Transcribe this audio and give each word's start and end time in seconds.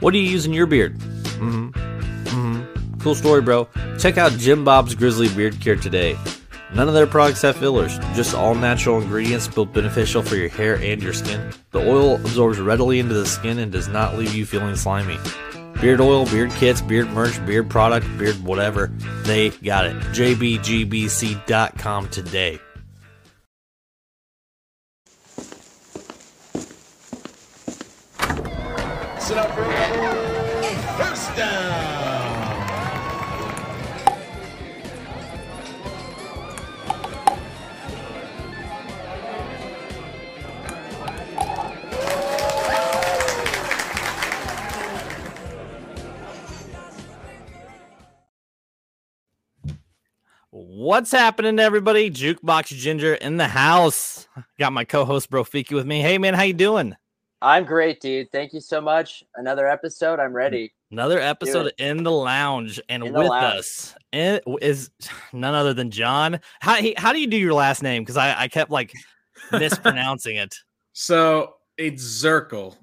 What 0.00 0.12
do 0.12 0.18
you 0.18 0.28
use 0.28 0.46
in 0.46 0.52
your 0.52 0.66
beard? 0.66 0.98
Mm-hmm. 0.98 1.70
Mm-hmm. 1.70 2.98
Cool 3.00 3.14
story, 3.14 3.40
bro. 3.42 3.68
Check 3.98 4.18
out 4.18 4.32
Jim 4.32 4.64
Bob's 4.64 4.94
Grizzly 4.94 5.28
Beard 5.28 5.60
Care 5.60 5.76
today. 5.76 6.18
None 6.74 6.88
of 6.88 6.94
their 6.94 7.06
products 7.06 7.42
have 7.42 7.56
fillers, 7.56 7.98
just 8.14 8.34
all 8.34 8.54
natural 8.54 9.00
ingredients 9.00 9.48
built 9.48 9.72
beneficial 9.72 10.22
for 10.22 10.34
your 10.36 10.48
hair 10.48 10.74
and 10.76 11.02
your 11.02 11.12
skin. 11.12 11.50
The 11.70 11.78
oil 11.78 12.16
absorbs 12.16 12.58
readily 12.58 12.98
into 12.98 13.14
the 13.14 13.24
skin 13.24 13.58
and 13.58 13.70
does 13.70 13.88
not 13.88 14.18
leave 14.18 14.34
you 14.34 14.44
feeling 14.44 14.76
slimy. 14.76 15.18
Beard 15.80 16.00
oil, 16.00 16.26
beard 16.26 16.50
kits, 16.52 16.80
beard 16.80 17.08
merch, 17.10 17.44
beard 17.46 17.70
product, 17.70 18.06
beard 18.18 18.42
whatever, 18.42 18.88
they 19.22 19.50
got 19.50 19.86
it. 19.86 19.96
JBGBC.com 20.12 22.08
today. 22.08 22.58
What's 50.86 51.10
happening, 51.10 51.58
everybody? 51.58 52.12
Jukebox 52.12 52.68
Ginger 52.68 53.14
in 53.14 53.38
the 53.38 53.48
house. 53.48 54.28
Got 54.56 54.72
my 54.72 54.84
co-host 54.84 55.28
Brofiki 55.28 55.72
with 55.72 55.84
me. 55.84 56.00
Hey, 56.00 56.16
man, 56.16 56.32
how 56.32 56.44
you 56.44 56.52
doing? 56.52 56.94
I'm 57.42 57.64
great, 57.64 58.00
dude. 58.00 58.30
Thank 58.30 58.52
you 58.52 58.60
so 58.60 58.80
much. 58.80 59.24
Another 59.34 59.66
episode. 59.66 60.20
I'm 60.20 60.32
ready. 60.32 60.72
Another 60.92 61.18
episode 61.18 61.72
in 61.78 62.04
the 62.04 62.12
lounge, 62.12 62.80
and 62.88 63.02
the 63.02 63.10
with 63.10 63.26
lounge. 63.26 63.58
us 63.58 63.96
is 64.12 64.90
none 65.32 65.56
other 65.56 65.74
than 65.74 65.90
John. 65.90 66.38
How 66.60 66.76
he, 66.76 66.94
how 66.96 67.12
do 67.12 67.18
you 67.18 67.26
do 67.26 67.36
your 67.36 67.54
last 67.54 67.82
name? 67.82 68.02
Because 68.02 68.16
I, 68.16 68.42
I 68.42 68.46
kept 68.46 68.70
like 68.70 68.92
mispronouncing 69.50 70.36
it. 70.36 70.54
So 70.92 71.56
it's 71.76 72.02
Zirkel, 72.04 72.76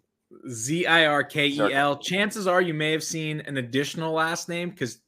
Z 0.49 0.85
I 0.87 1.05
R 1.05 1.23
K 1.23 1.47
E 1.47 1.73
L. 1.73 1.95
Chances 1.97 2.47
are 2.47 2.61
you 2.61 2.73
may 2.73 2.91
have 2.91 3.03
seen 3.03 3.39
an 3.47 3.55
additional 3.55 4.11
last 4.11 4.49
name 4.49 4.71
because 4.71 4.99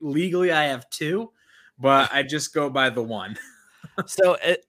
legally 0.00 0.50
I 0.50 0.64
have 0.64 0.88
two, 0.88 1.30
but 1.78 2.12
I 2.12 2.22
just 2.22 2.52
go 2.54 2.70
by 2.70 2.90
the 2.90 3.02
one. 3.02 3.36
So 4.06 4.34
it, 4.34 4.64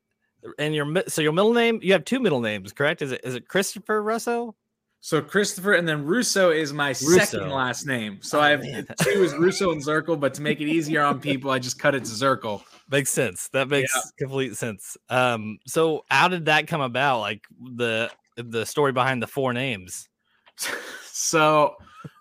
and 0.58 0.74
your 0.74 1.04
so 1.08 1.22
your 1.22 1.34
middle 1.34 1.54
name 1.54 1.80
you 1.84 1.94
have 1.94 2.04
two 2.06 2.20
middle 2.20 2.40
names, 2.42 2.72
correct? 2.74 3.02
Is 3.04 3.12
it 3.12 3.22
is 3.24 3.36
it 3.36 3.48
Christopher 3.48 4.02
Russo? 4.02 4.56
So 5.02 5.22
Christopher 5.22 5.74
and 5.74 5.88
then 5.88 6.04
Russo 6.06 6.50
is 6.52 6.74
my 6.74 6.90
Russo. 6.90 7.18
second 7.20 7.50
last 7.50 7.86
name. 7.86 8.20
So 8.22 8.40
Oh, 8.40 8.42
I 8.42 8.50
have 8.50 8.62
man. 8.62 8.88
two 9.02 9.24
is 9.24 9.34
Russo 9.40 9.72
and 9.72 9.82
Zirkel, 9.84 10.20
but 10.20 10.34
to 10.36 10.42
make 10.42 10.62
it 10.62 10.68
easier 10.68 11.04
on 11.04 11.20
people, 11.20 11.52
I 11.52 11.60
just 11.60 11.78
cut 11.80 11.94
it 11.96 12.06
to 12.06 12.12
Zirkel. 12.12 12.64
Makes 12.90 13.12
sense. 13.12 13.50
That 13.50 13.68
makes 13.70 13.94
complete 14.18 14.56
sense. 14.58 14.98
Um, 15.10 15.60
so 15.68 16.06
how 16.10 16.28
did 16.28 16.46
that 16.46 16.68
come 16.68 16.82
about? 16.82 17.20
Like 17.20 17.46
the 17.76 18.10
the 18.36 18.66
story 18.66 18.92
behind 18.94 19.22
the 19.22 19.28
four 19.28 19.54
names. 19.54 20.08
So 21.12 21.76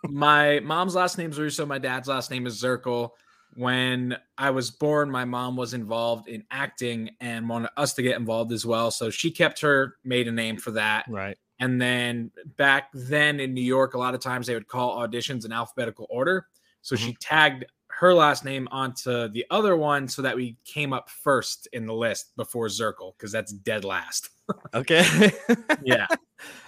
my 0.04 0.58
mom's 0.60 0.94
last 0.96 1.18
name 1.18 1.30
is 1.30 1.38
Russo. 1.38 1.64
My 1.64 1.78
dad's 1.78 2.08
last 2.08 2.30
name 2.30 2.46
is 2.46 2.60
Zirkel. 2.60 3.10
When 3.58 4.16
I 4.38 4.50
was 4.50 4.70
born, 4.70 5.10
my 5.10 5.24
mom 5.24 5.56
was 5.56 5.74
involved 5.74 6.28
in 6.28 6.44
acting 6.48 7.10
and 7.20 7.48
wanted 7.48 7.70
us 7.76 7.92
to 7.94 8.02
get 8.02 8.16
involved 8.16 8.52
as 8.52 8.64
well. 8.64 8.92
So 8.92 9.10
she 9.10 9.32
kept 9.32 9.60
her 9.62 9.96
maiden 10.04 10.36
name 10.36 10.58
for 10.58 10.70
that. 10.70 11.06
Right. 11.08 11.36
And 11.58 11.82
then 11.82 12.30
back 12.56 12.90
then 12.94 13.40
in 13.40 13.54
New 13.54 13.64
York, 13.64 13.94
a 13.94 13.98
lot 13.98 14.14
of 14.14 14.20
times 14.20 14.46
they 14.46 14.54
would 14.54 14.68
call 14.68 15.04
auditions 15.04 15.44
in 15.44 15.50
alphabetical 15.50 16.06
order. 16.08 16.46
So 16.82 16.94
she 16.94 17.08
mm-hmm. 17.08 17.18
tagged 17.20 17.64
her 17.88 18.14
last 18.14 18.44
name 18.44 18.68
onto 18.70 19.26
the 19.26 19.44
other 19.50 19.76
one 19.76 20.06
so 20.06 20.22
that 20.22 20.36
we 20.36 20.56
came 20.64 20.92
up 20.92 21.10
first 21.10 21.66
in 21.72 21.84
the 21.84 21.94
list 21.94 22.36
before 22.36 22.68
Zirkel 22.68 23.14
because 23.18 23.32
that's 23.32 23.52
dead 23.52 23.84
last. 23.84 24.28
Okay. 24.72 25.04
Yeah. 25.82 26.06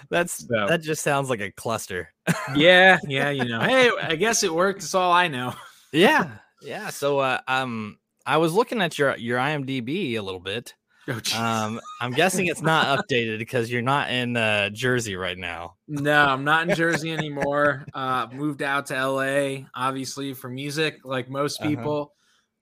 That's 0.09 0.45
So- 0.45 0.67
that 0.67 0.81
just 0.81 1.03
sounds 1.03 1.29
like 1.29 1.39
a 1.39 1.51
cluster. 1.51 2.09
yeah. 2.53 2.97
Yeah. 3.07 3.29
You 3.29 3.45
know, 3.45 3.61
hey, 3.61 3.91
I 4.01 4.17
guess 4.17 4.43
it 4.43 4.53
worked. 4.53 4.81
That's 4.81 4.93
all 4.93 5.13
I 5.13 5.29
know. 5.29 5.53
yeah. 5.93 6.31
Yeah. 6.63 6.89
So 6.89 7.19
uh, 7.19 7.39
um 7.47 7.97
I 8.25 8.37
was 8.37 8.53
looking 8.53 8.81
at 8.81 8.97
your 8.99 9.15
your 9.17 9.39
IMDb 9.39 10.13
a 10.15 10.21
little 10.21 10.39
bit. 10.39 10.75
Oh. 11.07 11.19
Um 11.39 11.81
I'm 12.01 12.11
guessing 12.13 12.47
it's 12.47 12.61
not 12.61 12.99
updated 12.99 13.39
because 13.39 13.71
you're 13.71 13.81
not 13.81 14.11
in 14.11 14.37
uh 14.37 14.69
Jersey 14.69 15.15
right 15.15 15.37
now. 15.37 15.75
No, 15.87 16.13
I'm 16.25 16.43
not 16.43 16.67
in 16.67 16.73
Jersey 16.73 17.11
anymore. 17.11 17.85
Uh, 17.93 18.27
moved 18.31 18.61
out 18.61 18.85
to 18.87 18.93
LA, 19.07 19.65
obviously 19.75 20.33
for 20.33 20.49
music, 20.49 20.99
like 21.03 21.29
most 21.29 21.59
Uh-huh. 21.59 21.69
people. 21.69 22.13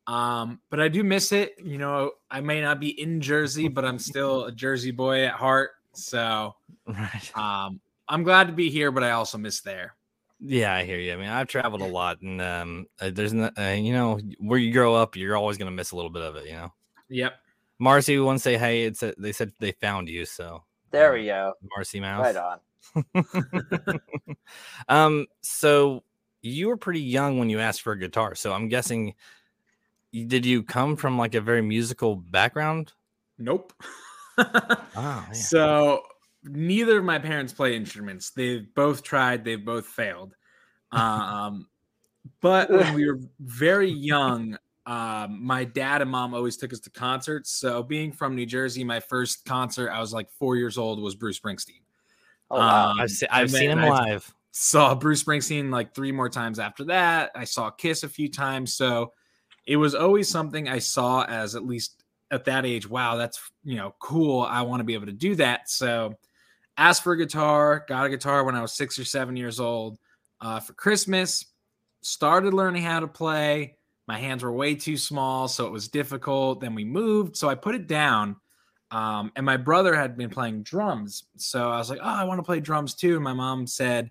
Um, 0.07 0.59
but 0.71 0.79
I 0.79 0.87
do 0.87 1.03
miss 1.03 1.31
it. 1.31 1.53
You 1.63 1.77
know, 1.77 2.13
I 2.31 2.41
may 2.41 2.61
not 2.61 2.79
be 2.79 2.99
in 2.99 3.21
Jersey, 3.21 3.67
but 3.67 3.85
I'm 3.85 3.99
still 3.99 4.45
a 4.45 4.51
Jersey 4.51 4.89
boy 4.91 5.25
at 5.25 5.33
heart. 5.33 5.71
So 5.93 6.55
Right. 6.87 7.37
um, 7.37 7.79
I'm 8.07 8.23
glad 8.23 8.47
to 8.47 8.53
be 8.53 8.71
here, 8.71 8.91
but 8.91 9.03
I 9.03 9.11
also 9.11 9.37
miss 9.37 9.61
there. 9.61 9.95
Yeah, 10.41 10.73
I 10.73 10.85
hear 10.85 10.97
you. 10.97 11.13
I 11.13 11.17
mean, 11.17 11.29
I've 11.29 11.47
traveled 11.47 11.81
a 11.81 11.85
lot 11.85 12.21
and 12.21 12.41
um 12.41 12.87
uh, 12.99 13.11
there's 13.13 13.33
no, 13.33 13.51
uh, 13.57 13.71
you 13.71 13.93
know, 13.93 14.19
where 14.39 14.59
you 14.59 14.71
grow 14.71 14.95
up, 14.95 15.15
you're 15.15 15.35
always 15.35 15.57
going 15.57 15.69
to 15.69 15.75
miss 15.75 15.91
a 15.91 15.95
little 15.95 16.11
bit 16.11 16.21
of 16.21 16.35
it, 16.37 16.47
you 16.47 16.53
know. 16.53 16.73
Yep. 17.09 17.33
Marcy 17.79 18.19
wants 18.19 18.43
to 18.43 18.49
say 18.49 18.57
hey, 18.57 18.83
it's 18.83 19.03
a, 19.03 19.13
they 19.17 19.31
said 19.31 19.51
they 19.59 19.71
found 19.73 20.09
you, 20.09 20.25
so 20.25 20.63
There 20.91 21.13
we 21.13 21.25
go. 21.25 21.53
Marcy 21.75 21.99
Mouse. 21.99 22.35
Right 22.35 22.35
on. 22.35 22.59
um, 24.89 25.27
so 25.41 26.03
you 26.41 26.67
were 26.69 26.77
pretty 26.77 27.01
young 27.01 27.37
when 27.37 27.49
you 27.49 27.59
asked 27.59 27.81
for 27.81 27.93
a 27.93 27.99
guitar. 27.99 28.35
So 28.35 28.53
I'm 28.53 28.69
guessing, 28.69 29.15
did 30.13 30.45
you 30.45 30.63
come 30.63 30.95
from 30.95 31.17
like 31.17 31.35
a 31.35 31.41
very 31.41 31.61
musical 31.61 32.15
background? 32.15 32.93
Nope. 33.37 33.73
Oh, 34.37 34.85
yeah. 34.95 35.31
So 35.33 36.03
neither 36.43 36.97
of 36.97 37.03
my 37.03 37.19
parents 37.19 37.53
play 37.53 37.75
instruments. 37.75 38.31
They've 38.31 38.65
both 38.73 39.03
tried, 39.03 39.43
they've 39.43 39.63
both 39.63 39.85
failed. 39.85 40.35
Um, 40.91 41.67
but 42.41 42.69
when 42.69 42.93
we 42.93 43.07
were 43.07 43.19
very 43.39 43.89
young, 43.91 44.57
um, 44.85 45.43
my 45.43 45.65
dad 45.65 46.01
and 46.01 46.09
mom 46.09 46.33
always 46.33 46.57
took 46.57 46.73
us 46.73 46.79
to 46.81 46.89
concerts. 46.89 47.51
So 47.51 47.83
being 47.83 48.11
from 48.11 48.35
New 48.35 48.45
Jersey, 48.45 48.83
my 48.83 48.99
first 48.99 49.45
concert, 49.45 49.89
I 49.89 49.99
was 49.99 50.13
like 50.13 50.31
four 50.31 50.55
years 50.55 50.77
old, 50.77 51.01
was 51.01 51.15
Bruce 51.15 51.39
Springsteen. 51.39 51.81
Oh, 52.49 52.57
wow. 52.57 52.91
Um, 52.91 52.99
I've, 52.99 53.11
se- 53.11 53.27
I've 53.29 53.51
seen 53.51 53.69
him 53.69 53.79
I 53.79 53.89
live. 53.89 54.33
Saw 54.51 54.95
Bruce 54.95 55.23
Springsteen 55.23 55.69
like 55.69 55.93
three 55.93 56.11
more 56.11 56.29
times 56.29 56.57
after 56.57 56.85
that. 56.85 57.31
I 57.35 57.43
saw 57.43 57.69
Kiss 57.69 58.03
a 58.03 58.09
few 58.09 58.29
times. 58.29 58.73
So 58.73 59.13
it 59.67 59.77
was 59.77 59.93
always 59.93 60.27
something 60.27 60.67
I 60.67 60.79
saw 60.79 61.23
as 61.25 61.53
at 61.53 61.63
least 61.65 62.03
at 62.31 62.45
that 62.45 62.65
age, 62.65 62.87
wow, 62.89 63.15
that's 63.15 63.39
you 63.63 63.75
know 63.75 63.95
cool. 63.99 64.41
I 64.41 64.61
want 64.61 64.79
to 64.79 64.83
be 64.83 64.93
able 64.93 65.07
to 65.07 65.11
do 65.11 65.35
that. 65.35 65.69
So 65.69 66.15
asked 66.79 67.03
for 67.03 67.11
a 67.11 67.17
guitar, 67.17 67.85
got 67.89 68.05
a 68.05 68.09
guitar 68.09 68.45
when 68.45 68.55
I 68.55 68.61
was 68.61 68.73
six 68.73 68.97
or 68.97 69.03
seven 69.03 69.35
years 69.35 69.59
old 69.59 69.99
uh, 70.39 70.61
for 70.61 70.73
Christmas. 70.73 71.45
Started 72.01 72.53
learning 72.53 72.83
how 72.83 73.01
to 73.01 73.07
play. 73.07 73.75
My 74.07 74.17
hands 74.17 74.43
were 74.43 74.51
way 74.53 74.75
too 74.75 74.95
small, 74.95 75.49
so 75.49 75.67
it 75.67 75.71
was 75.71 75.89
difficult. 75.89 76.61
Then 76.61 76.73
we 76.73 76.85
moved, 76.85 77.35
so 77.35 77.49
I 77.49 77.55
put 77.55 77.75
it 77.75 77.85
down. 77.85 78.37
Um, 78.91 79.31
and 79.35 79.45
my 79.45 79.57
brother 79.57 79.93
had 79.93 80.17
been 80.17 80.29
playing 80.29 80.63
drums, 80.63 81.25
so 81.35 81.69
I 81.69 81.77
was 81.77 81.89
like, 81.89 81.99
"Oh, 82.01 82.07
I 82.07 82.23
want 82.23 82.39
to 82.39 82.43
play 82.43 82.59
drums 82.59 82.95
too." 82.95 83.15
And 83.15 83.23
my 83.23 83.33
mom 83.33 83.67
said, 83.67 84.09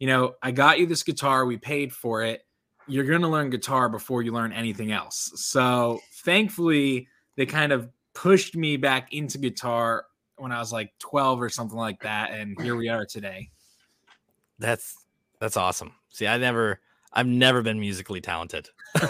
"You 0.00 0.08
know, 0.08 0.34
I 0.42 0.50
got 0.50 0.80
you 0.80 0.86
this 0.86 1.04
guitar. 1.04 1.44
We 1.44 1.58
paid 1.58 1.92
for 1.92 2.22
it. 2.24 2.40
You're 2.88 3.04
to 3.04 3.28
learn 3.28 3.50
guitar 3.50 3.88
before 3.88 4.22
you 4.22 4.32
learn 4.32 4.52
anything 4.52 4.90
else." 4.90 5.30
So 5.36 6.00
thankfully, 6.24 7.06
they 7.36 7.46
kind 7.46 7.72
of 7.72 7.88
pushed 8.14 8.56
me 8.56 8.78
back 8.78 9.12
into 9.12 9.38
guitar 9.38 10.06
when 10.36 10.52
I 10.52 10.58
was 10.58 10.72
like 10.72 10.92
12 10.98 11.40
or 11.42 11.48
something 11.48 11.78
like 11.78 12.00
that, 12.02 12.30
and 12.32 12.56
here 12.62 12.76
we 12.76 12.88
are 12.88 13.04
today. 13.06 13.50
That's 14.58 14.96
that's 15.40 15.56
awesome. 15.56 15.92
See, 16.10 16.26
I 16.26 16.38
never, 16.38 16.80
I've 17.12 17.26
never 17.26 17.62
been 17.62 17.78
musically 17.80 18.20
talented. 18.20 18.68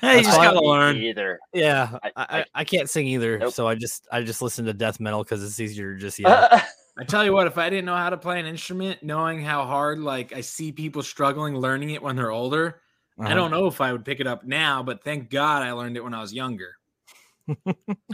Hey, 0.00 0.18
you 0.18 0.24
just 0.24 0.40
gotta 0.40 0.60
learn. 0.64 0.96
Either. 0.96 1.38
Yeah, 1.52 1.98
I, 2.02 2.10
I- 2.16 2.38
I, 2.38 2.44
I 2.54 2.64
can't 2.64 2.88
sing 2.88 3.06
either, 3.06 3.38
Nope. 3.38 3.52
so 3.52 3.68
I 3.68 3.74
just 3.74 4.08
I 4.10 4.22
just 4.22 4.40
listen 4.40 4.64
to 4.64 4.72
death 4.72 4.98
metal 4.98 5.22
because 5.22 5.44
it's 5.44 5.60
easier 5.60 5.92
to 5.94 6.00
just 6.00 6.18
yeah. 6.18 6.64
I 6.98 7.04
tell 7.04 7.22
you 7.22 7.34
what, 7.34 7.46
if 7.46 7.58
I 7.58 7.68
didn't 7.68 7.84
know 7.84 7.96
how 7.96 8.08
to 8.08 8.16
play 8.16 8.40
an 8.40 8.46
instrument, 8.46 9.02
knowing 9.02 9.42
how 9.42 9.66
hard 9.66 9.98
like 9.98 10.32
I 10.32 10.40
see 10.40 10.72
people 10.72 11.02
struggling 11.02 11.54
learning 11.54 11.90
it 11.90 12.02
when 12.02 12.16
they're 12.16 12.30
older, 12.30 12.80
I 13.18 13.26
Uh-huh. 13.26 13.34
don't 13.34 13.50
know 13.50 13.66
if 13.66 13.82
I 13.82 13.92
would 13.92 14.04
pick 14.06 14.20
it 14.20 14.26
up 14.26 14.42
now, 14.44 14.82
but 14.82 15.04
thank 15.04 15.28
God 15.28 15.62
I 15.62 15.72
learned 15.72 15.98
it 15.98 16.02
when 16.04 16.14
I 16.14 16.22
was 16.22 16.32
younger. 16.32 16.76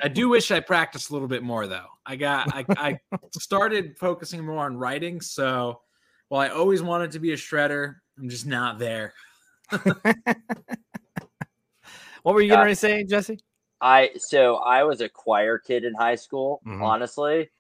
I 0.03 0.09
do 0.09 0.29
wish 0.29 0.51
I 0.51 0.61
practiced 0.61 1.11
a 1.11 1.13
little 1.13 1.29
bit 1.29 1.43
more 1.43 1.67
though. 1.67 1.87
I 2.05 2.17
got 2.17 2.49
I, 2.53 2.67
I 2.77 2.99
started 3.33 3.97
focusing 3.99 4.45
more 4.45 4.65
on 4.65 4.77
writing, 4.77 5.21
so 5.21 5.81
while 6.29 6.41
I 6.41 6.49
always 6.49 6.83
wanted 6.83 7.13
to 7.13 7.19
be 7.19 7.33
a 7.33 7.37
shredder, 7.37 7.97
I'm 8.19 8.29
just 8.29 8.47
not 8.47 8.79
there. 8.79 9.15
What 12.23 12.35
were 12.35 12.41
you 12.41 12.51
Yeah. 12.51 12.57
going 12.57 12.69
to 12.71 12.75
say, 12.75 13.05
Jesse? 13.05 13.39
I 13.81 14.11
so 14.17 14.57
I 14.57 14.83
was 14.83 15.01
a 15.01 15.09
choir 15.09 15.59
kid 15.61 15.85
in 15.85 15.95
high 15.95 16.17
school, 16.17 16.61
Mhm. 16.67 16.83
honestly. 16.83 17.51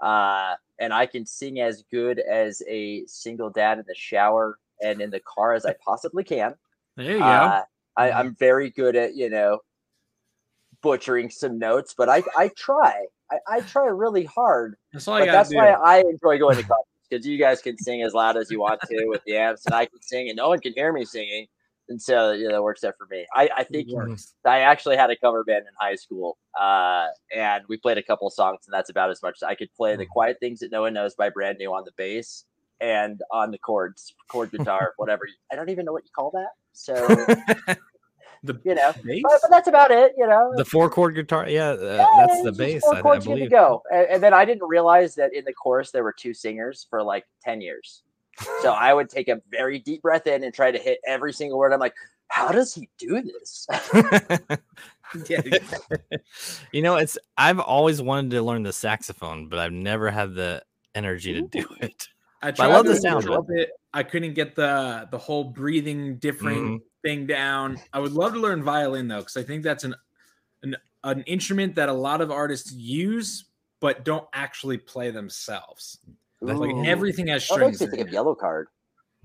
Uh, 0.00 0.54
and 0.78 0.92
I 0.94 1.06
can 1.06 1.26
sing 1.26 1.58
as 1.58 1.82
good 1.90 2.20
as 2.20 2.62
a 2.68 3.04
single 3.06 3.50
dad 3.50 3.78
in 3.80 3.84
the 3.88 3.94
shower 3.96 4.60
and 4.80 5.00
in 5.00 5.10
the 5.10 5.18
car 5.20 5.54
as 5.54 5.66
I 5.66 5.74
possibly 5.84 6.22
can. 6.22 6.54
There 6.96 7.16
you 7.16 7.18
go. 7.18 7.24
Uh, 7.24 7.62
I, 7.96 8.12
I'm 8.12 8.36
very 8.36 8.70
good 8.70 8.94
at 8.94 9.16
you 9.16 9.28
know 9.28 9.58
butchering 10.82 11.30
some 11.30 11.58
notes, 11.58 11.94
but 11.96 12.08
I 12.08 12.22
I 12.36 12.48
try. 12.56 13.06
I, 13.30 13.38
I 13.48 13.60
try 13.60 13.86
really 13.86 14.24
hard. 14.24 14.76
that's 14.92 15.08
all 15.08 15.18
you 15.18 15.20
But 15.22 15.26
gotta 15.26 15.36
that's 15.38 15.48
do. 15.50 15.56
why 15.56 15.70
I 15.70 16.00
enjoy 16.00 16.38
going 16.38 16.56
to 16.56 16.62
concerts 16.62 16.88
because 17.08 17.26
you 17.26 17.38
guys 17.38 17.60
can 17.62 17.78
sing 17.78 18.02
as 18.02 18.14
loud 18.14 18.36
as 18.36 18.50
you 18.50 18.60
want 18.60 18.80
to 18.88 19.06
with 19.06 19.22
the 19.26 19.36
amps, 19.36 19.64
and 19.66 19.74
I 19.74 19.86
can 19.86 20.00
sing, 20.02 20.28
and 20.28 20.36
no 20.36 20.48
one 20.48 20.60
can 20.60 20.72
hear 20.74 20.92
me 20.92 21.04
singing. 21.04 21.46
And 21.88 22.00
so, 22.00 22.30
you 22.32 22.44
know, 22.44 22.52
that 22.52 22.62
works 22.62 22.84
out 22.84 22.94
for 22.96 23.06
me. 23.10 23.26
I, 23.34 23.50
I 23.56 23.64
think 23.64 23.88
works. 23.90 24.34
I 24.46 24.60
actually 24.60 24.96
had 24.96 25.10
a 25.10 25.16
cover 25.16 25.44
band 25.44 25.64
in 25.66 25.72
high 25.78 25.96
school, 25.96 26.38
uh, 26.58 27.08
and 27.34 27.64
we 27.68 27.76
played 27.76 27.98
a 27.98 28.02
couple 28.02 28.30
songs, 28.30 28.60
and 28.66 28.72
that's 28.72 28.88
about 28.88 29.10
as 29.10 29.20
much 29.22 29.36
as 29.38 29.42
I 29.42 29.54
could 29.54 29.68
play. 29.74 29.96
The 29.96 30.06
Quiet 30.06 30.38
Things 30.40 30.60
That 30.60 30.70
No 30.70 30.82
One 30.82 30.94
Knows 30.94 31.14
by 31.14 31.28
Brand 31.28 31.58
New 31.58 31.72
on 31.74 31.84
the 31.84 31.92
bass 31.96 32.44
and 32.80 33.20
on 33.30 33.50
the 33.50 33.58
chords, 33.58 34.14
chord 34.28 34.50
guitar, 34.52 34.94
whatever. 34.96 35.28
I 35.50 35.56
don't 35.56 35.68
even 35.70 35.84
know 35.84 35.92
what 35.92 36.04
you 36.04 36.10
call 36.14 36.30
that. 36.30 36.50
So, 36.72 36.94
The 38.44 38.60
you 38.64 38.74
know, 38.74 38.92
bass? 39.04 39.22
but, 39.22 39.38
but 39.42 39.50
that's 39.50 39.68
about 39.68 39.90
it, 39.92 40.14
you 40.16 40.26
know. 40.26 40.52
The 40.56 40.64
four 40.64 40.90
chord 40.90 41.14
guitar, 41.14 41.48
yeah, 41.48 41.70
uh, 41.70 41.96
Yeah, 42.16 42.26
that's 42.26 42.42
the 42.42 42.50
just 42.50 42.58
bass. 42.58 42.82
four 42.82 42.96
I, 42.96 42.98
I 42.98 43.02
chords, 43.02 43.24
good 43.24 43.30
to 43.34 43.36
believe. 43.36 43.50
go. 43.50 43.82
And, 43.92 44.06
and 44.08 44.22
then 44.22 44.34
I 44.34 44.44
didn't 44.44 44.66
realize 44.66 45.14
that 45.14 45.32
in 45.34 45.44
the 45.44 45.52
chorus 45.52 45.90
there 45.92 46.02
were 46.02 46.12
two 46.12 46.34
singers 46.34 46.86
for 46.90 47.02
like 47.02 47.24
10 47.44 47.60
years. 47.60 48.02
So 48.62 48.72
I 48.72 48.94
would 48.94 49.08
take 49.10 49.28
a 49.28 49.40
very 49.50 49.78
deep 49.78 50.02
breath 50.02 50.26
in 50.26 50.42
and 50.42 50.52
try 50.52 50.70
to 50.70 50.78
hit 50.78 50.98
every 51.06 51.32
single 51.32 51.58
word. 51.58 51.72
I'm 51.72 51.80
like, 51.80 51.94
how 52.28 52.48
does 52.50 52.74
he 52.74 52.88
do 52.98 53.22
this? 53.22 53.66
You 56.72 56.80
know, 56.80 56.96
it's 56.96 57.18
I've 57.36 57.60
always 57.60 58.00
wanted 58.00 58.30
to 58.30 58.42
learn 58.42 58.62
the 58.62 58.72
saxophone, 58.72 59.48
but 59.48 59.58
I've 59.58 59.72
never 59.72 60.10
had 60.10 60.34
the 60.34 60.62
energy 60.94 61.34
to 61.34 61.42
do 61.42 61.66
it. 61.82 62.08
I, 62.42 62.52
I 62.58 62.66
love 62.66 62.86
the 62.86 62.96
sound 62.96 63.18
of 63.18 63.24
drop 63.24 63.46
it. 63.50 63.70
I 63.94 64.02
couldn't 64.02 64.34
get 64.34 64.54
the 64.56 65.08
the 65.10 65.18
whole 65.18 65.44
breathing 65.44 66.16
different 66.16 66.58
Mhm. 66.58 66.80
thing 67.02 67.26
down. 67.26 67.78
I 67.92 68.00
would 68.00 68.12
love 68.12 68.32
to 68.34 68.40
learn 68.40 68.62
violin 68.62 69.06
though, 69.08 69.18
because 69.20 69.36
I 69.36 69.42
think 69.42 69.62
that's 69.62 69.84
an, 69.84 69.94
an 70.62 70.76
an 71.04 71.22
instrument 71.22 71.74
that 71.76 71.88
a 71.88 71.92
lot 71.92 72.20
of 72.20 72.30
artists 72.30 72.72
use 72.72 73.44
but 73.80 74.04
don't 74.04 74.26
actually 74.32 74.78
play 74.78 75.10
themselves. 75.10 75.98
That's 76.40 76.58
Like 76.58 76.86
everything 76.86 77.26
has 77.28 77.48
Oh, 77.50 77.58
that 77.58 77.66
makes 77.66 77.76
strings. 77.78 77.92
me 77.92 77.96
think 77.98 78.08
of 78.08 78.14
it. 78.14 78.16
Yellowcard. 78.16 78.64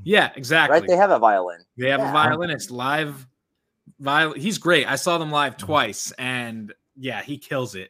Yeah, 0.04 0.32
exactly. 0.36 0.80
Right? 0.80 0.88
They 0.88 0.96
have 0.96 1.12
a 1.12 1.20
violin. 1.20 1.60
They 1.78 1.90
have 1.90 2.00
Yeah. 2.00 2.10
a 2.10 2.14
violinist 2.14 2.70
live. 2.72 3.26
Viol- 4.00 4.34
he's 4.34 4.58
great. 4.60 4.88
I 4.88 4.96
saw 4.96 5.18
them 5.18 5.28
Mm-hmm. 5.28 5.34
live 5.36 5.58
twice, 5.58 6.12
and 6.20 6.74
yeah, 6.96 7.22
he 7.24 7.38
kills 7.38 7.74
it. 7.76 7.90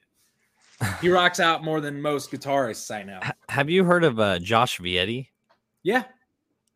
He 1.02 1.10
rocks 1.10 1.40
out 1.40 1.64
more 1.64 1.82
than 1.82 2.02
most 2.02 2.32
guitarists 2.32 2.94
I 2.96 3.04
know. 3.04 3.20
Have 3.50 3.70
you 3.70 3.84
heard 3.84 4.04
of 4.04 4.20
uh, 4.20 4.40
Josh 4.40 4.80
Vietti? 4.80 5.28
Yeah, 5.84 6.04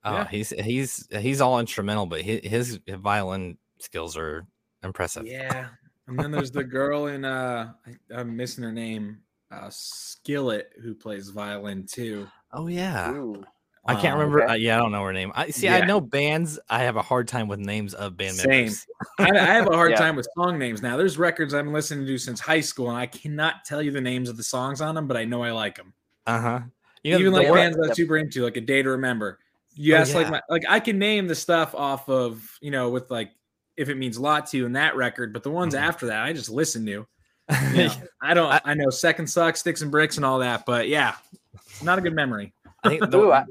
Oh, 0.04 0.14
Yeah. 0.14 0.28
he's 0.28 0.50
he's 0.50 1.08
he's 1.12 1.42
all 1.42 1.60
instrumental, 1.60 2.06
but 2.08 2.22
his, 2.22 2.42
his 2.44 2.80
violin 2.98 3.58
skills 3.80 4.18
are 4.18 4.48
impressive. 4.84 5.26
yeah. 5.28 5.68
And 6.08 6.20
then 6.20 6.32
there's 6.32 6.52
the 6.52 6.64
girl 6.64 7.08
in 7.08 7.24
uh, 7.24 7.74
I, 7.86 8.20
I'm 8.20 8.36
missing 8.36 8.64
her 8.64 8.72
name, 8.72 9.20
uh, 9.52 9.70
Skillet, 9.70 10.74
who 10.82 10.96
plays 10.96 11.30
violin 11.30 11.86
too. 11.86 12.28
Oh 12.52 12.68
yeah, 12.68 13.12
Ooh. 13.14 13.44
I 13.86 13.96
can't 13.96 14.14
Um, 14.14 14.20
remember. 14.20 14.44
okay. 14.44 14.52
Uh, 14.54 14.56
yeah, 14.58 14.76
I 14.76 14.80
don't 14.80 14.92
know 14.92 15.04
her 15.04 15.12
name. 15.14 15.32
I 15.34 15.50
see. 15.50 15.68
I 15.68 15.84
know 15.86 16.00
bands. 16.00 16.60
I 16.70 16.84
have 16.84 16.98
a 16.98 17.02
hard 17.02 17.28
time 17.28 17.48
with 17.48 17.60
names 17.60 17.94
of 17.96 18.16
band 18.16 18.36
Same. 18.36 18.50
members. 18.50 18.86
I, 19.20 19.32
I 19.32 19.46
have 19.56 19.68
a 19.68 19.76
hard 19.76 19.92
Yeah. 19.92 19.98
time 19.98 20.16
with 20.16 20.28
song 20.38 20.60
names 20.60 20.84
now. 20.84 20.98
There's 20.98 21.18
records 21.18 21.54
I'm 21.56 21.74
listening 21.74 22.06
to 22.06 22.18
since 22.20 22.40
high 22.40 22.62
school, 22.62 22.90
and 22.90 22.98
I 22.98 23.08
cannot 23.08 23.66
tell 23.66 23.82
you 23.82 23.90
the 23.92 24.02
names 24.02 24.30
of 24.30 24.38
the 24.38 24.44
songs 24.44 24.82
on 24.82 24.94
them, 24.94 25.08
but 25.08 25.18
I 25.18 25.26
know 25.26 25.42
I 25.44 25.52
like 25.52 25.78
them. 25.78 25.94
Uh 26.28 26.40
huh. 26.42 26.60
You 27.04 27.14
know, 27.14 27.20
even 27.20 27.34
like 27.34 27.52
bands 27.52 27.76
I'm 27.84 27.96
super 27.96 28.18
into, 28.18 28.44
like 28.44 28.58
a 28.58 28.62
day 28.62 28.84
to 28.84 28.90
remember. 28.92 29.40
Yes, 29.74 30.10
Oh, 30.14 30.20
ask 30.20 30.24
like 30.26 30.30
my 30.30 30.42
like 30.50 30.64
I 30.70 30.80
can 30.80 31.00
name 31.00 31.26
the 31.28 31.34
stuff 31.34 31.74
off 31.74 32.08
of 32.08 32.48
you 32.62 32.70
know 32.70 32.90
with 32.92 33.10
like 33.10 33.32
if 33.78 33.90
it 33.90 33.96
means 33.96 34.18
a 34.18 34.22
lot 34.22 34.46
to 34.48 34.58
you 34.58 34.66
in 34.68 34.74
that 34.74 34.96
record, 34.96 35.34
but 35.34 35.42
the 35.42 35.50
ones 35.50 35.74
Mhm. 35.74 35.80
after 35.80 36.06
that 36.08 36.22
I 36.24 36.34
just 36.34 36.50
listen 36.52 36.86
to. 36.86 37.08
You 37.74 37.86
know, 37.88 37.94
I 38.22 38.34
don't. 38.36 38.52
I, 38.52 38.62
I- 38.64 38.74
know 38.76 38.90
second 38.92 39.26
suck, 39.28 39.58
sticks 39.58 39.82
and 39.82 39.90
bricks, 39.90 40.18
and 40.18 40.26
all 40.26 40.40
that, 40.40 40.66
but 40.68 40.88
yeah, 40.88 41.16
not 41.84 41.98
a 41.98 42.02
good 42.02 42.14
memory. 42.14 42.54
I 42.84 42.90
think 42.90 43.02
the, 43.10 43.18
Ooh, 43.18 43.32
I- 43.32 43.46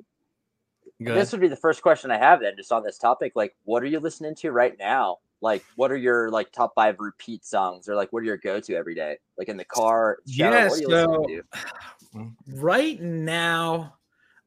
This 1.00 1.32
would 1.32 1.40
be 1.40 1.48
the 1.48 1.56
first 1.56 1.82
question 1.82 2.10
I 2.10 2.18
have 2.18 2.40
then, 2.40 2.54
just 2.56 2.72
on 2.72 2.82
this 2.82 2.98
topic. 2.98 3.32
Like, 3.34 3.56
what 3.64 3.82
are 3.82 3.86
you 3.86 4.00
listening 4.00 4.34
to 4.36 4.52
right 4.52 4.78
now? 4.78 5.18
Like, 5.40 5.64
what 5.76 5.90
are 5.90 5.96
your 5.96 6.30
like 6.30 6.52
top 6.52 6.74
five 6.74 6.96
repeat 6.98 7.44
songs, 7.44 7.88
or 7.88 7.94
like 7.94 8.12
what 8.12 8.20
are 8.22 8.26
your 8.26 8.36
go 8.36 8.60
to 8.60 8.74
every 8.74 8.94
day? 8.94 9.16
Like 9.38 9.48
in 9.48 9.56
the 9.56 9.64
car. 9.64 10.18
Yeah, 10.26 10.50
what 10.50 10.54
are 10.54 10.64
you 10.78 10.90
so- 10.90 11.10
listening 11.10 11.42
to? 11.42 11.42
Right 12.48 13.00
now, 13.00 13.94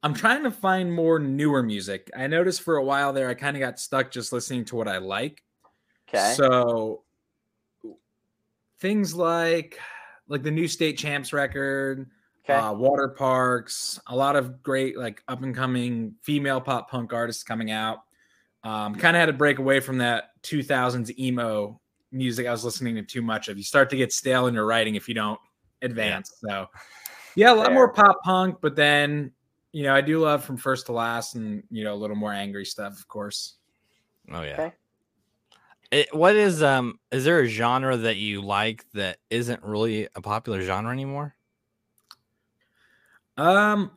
I'm 0.03 0.13
trying 0.13 0.43
to 0.43 0.51
find 0.51 0.93
more 0.93 1.17
newer 1.17 1.63
music. 1.63 2.11
I 2.15 2.27
noticed 2.27 2.61
for 2.61 2.75
a 2.75 2.83
while 2.83 3.13
there, 3.13 3.29
I 3.29 3.35
kind 3.35 3.55
of 3.55 3.61
got 3.61 3.79
stuck 3.79 4.11
just 4.11 4.33
listening 4.33 4.65
to 4.65 4.75
what 4.75 4.89
I 4.89 4.97
like. 4.97 5.41
Okay. 6.09 6.33
So 6.35 7.03
things 8.79 9.15
like 9.15 9.79
like 10.27 10.43
the 10.43 10.51
new 10.51 10.67
state 10.67 10.97
champs 10.97 11.31
record, 11.31 12.09
okay. 12.45 12.53
uh, 12.53 12.73
Waterparks, 12.73 13.99
a 14.07 14.15
lot 14.15 14.35
of 14.35 14.61
great 14.63 14.97
like 14.97 15.23
up 15.27 15.43
and 15.43 15.55
coming 15.55 16.15
female 16.21 16.61
pop 16.61 16.89
punk 16.89 17.13
artists 17.13 17.43
coming 17.43 17.71
out. 17.71 17.99
Um, 18.63 18.95
kind 18.95 19.17
of 19.17 19.19
had 19.19 19.25
to 19.25 19.33
break 19.33 19.59
away 19.59 19.81
from 19.81 19.97
that 19.97 20.29
2000s 20.43 21.17
emo 21.19 21.81
music 22.13 22.47
I 22.47 22.51
was 22.51 22.63
listening 22.63 22.95
to 22.95 23.03
too 23.03 23.21
much 23.21 23.49
of. 23.49 23.57
You 23.57 23.63
start 23.63 23.89
to 23.89 23.97
get 23.97 24.13
stale 24.13 24.47
in 24.47 24.53
your 24.53 24.65
writing 24.65 24.95
if 24.95 25.09
you 25.09 25.15
don't 25.15 25.39
advance. 25.81 26.31
So, 26.47 26.67
yeah, 27.35 27.51
a 27.51 27.55
lot 27.55 27.73
more 27.73 27.91
pop 27.91 28.21
punk, 28.23 28.57
but 28.61 28.75
then 28.75 29.31
you 29.71 29.83
know 29.83 29.93
I 29.93 30.01
do 30.01 30.19
love 30.19 30.43
from 30.43 30.55
first 30.55 30.85
to 30.85 30.93
last, 30.93 31.35
and 31.35 31.63
you 31.69 31.83
know 31.83 31.93
a 31.93 31.95
little 31.95 32.15
more 32.15 32.31
angry 32.31 32.65
stuff, 32.65 32.97
of 32.97 33.07
course. 33.07 33.55
Oh 34.31 34.43
yeah. 34.43 34.53
Okay. 34.53 34.73
It, 35.91 36.15
what 36.15 36.35
is 36.35 36.63
um? 36.63 36.99
Is 37.11 37.25
there 37.25 37.41
a 37.41 37.47
genre 37.47 37.97
that 37.97 38.17
you 38.17 38.41
like 38.41 38.85
that 38.93 39.17
isn't 39.29 39.61
really 39.63 40.07
a 40.15 40.21
popular 40.21 40.61
genre 40.61 40.91
anymore? 40.91 41.35
Um, 43.37 43.91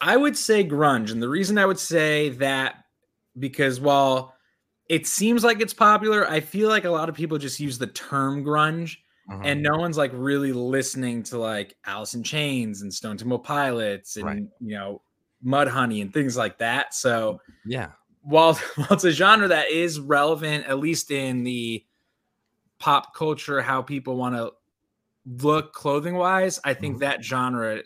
I 0.00 0.16
would 0.16 0.36
say 0.36 0.64
grunge, 0.64 1.10
and 1.12 1.22
the 1.22 1.28
reason 1.28 1.58
I 1.58 1.66
would 1.66 1.78
say 1.78 2.30
that 2.30 2.84
because 3.38 3.80
while 3.80 4.34
it 4.88 5.06
seems 5.06 5.44
like 5.44 5.60
it's 5.60 5.74
popular, 5.74 6.28
I 6.28 6.40
feel 6.40 6.68
like 6.68 6.84
a 6.84 6.90
lot 6.90 7.08
of 7.08 7.14
people 7.14 7.38
just 7.38 7.60
use 7.60 7.78
the 7.78 7.86
term 7.86 8.44
grunge, 8.44 8.96
Mhm. 9.30 9.40
and 9.44 9.62
no 9.62 9.76
one's 9.76 9.96
like 9.96 10.10
really 10.14 10.52
listening 10.52 11.22
to 11.24 11.38
like 11.38 11.76
Alice 11.86 12.14
in 12.14 12.22
Chains 12.22 12.82
and 12.82 12.92
Stone 12.92 13.18
Temple 13.18 13.38
Pilots 13.38 14.16
and 14.16 14.24
Right. 14.26 14.42
you 14.60 14.74
know 14.76 15.02
Mudhoney 15.44 16.02
and 16.02 16.12
things 16.12 16.36
like 16.36 16.58
that. 16.58 16.94
So 16.94 17.40
yeah, 17.64 17.92
while, 18.22 18.54
while 18.76 18.92
it's 18.92 19.04
a 19.04 19.10
genre 19.12 19.48
that 19.48 19.70
is 19.70 20.00
relevant, 20.00 20.66
at 20.66 20.78
least 20.78 21.10
in 21.10 21.44
the 21.44 21.84
pop 22.78 23.14
culture, 23.14 23.62
how 23.62 23.82
people 23.82 24.16
want 24.16 24.34
to 24.34 24.52
look 25.44 25.72
clothing 25.72 26.16
wise, 26.16 26.58
I 26.64 26.74
think 26.74 26.96
Mhm. 26.96 27.00
that 27.00 27.24
genre 27.24 27.82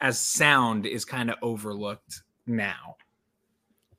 as 0.00 0.18
sound 0.18 0.86
is 0.86 1.04
kind 1.04 1.30
of 1.30 1.36
overlooked 1.42 2.22
now. 2.46 2.96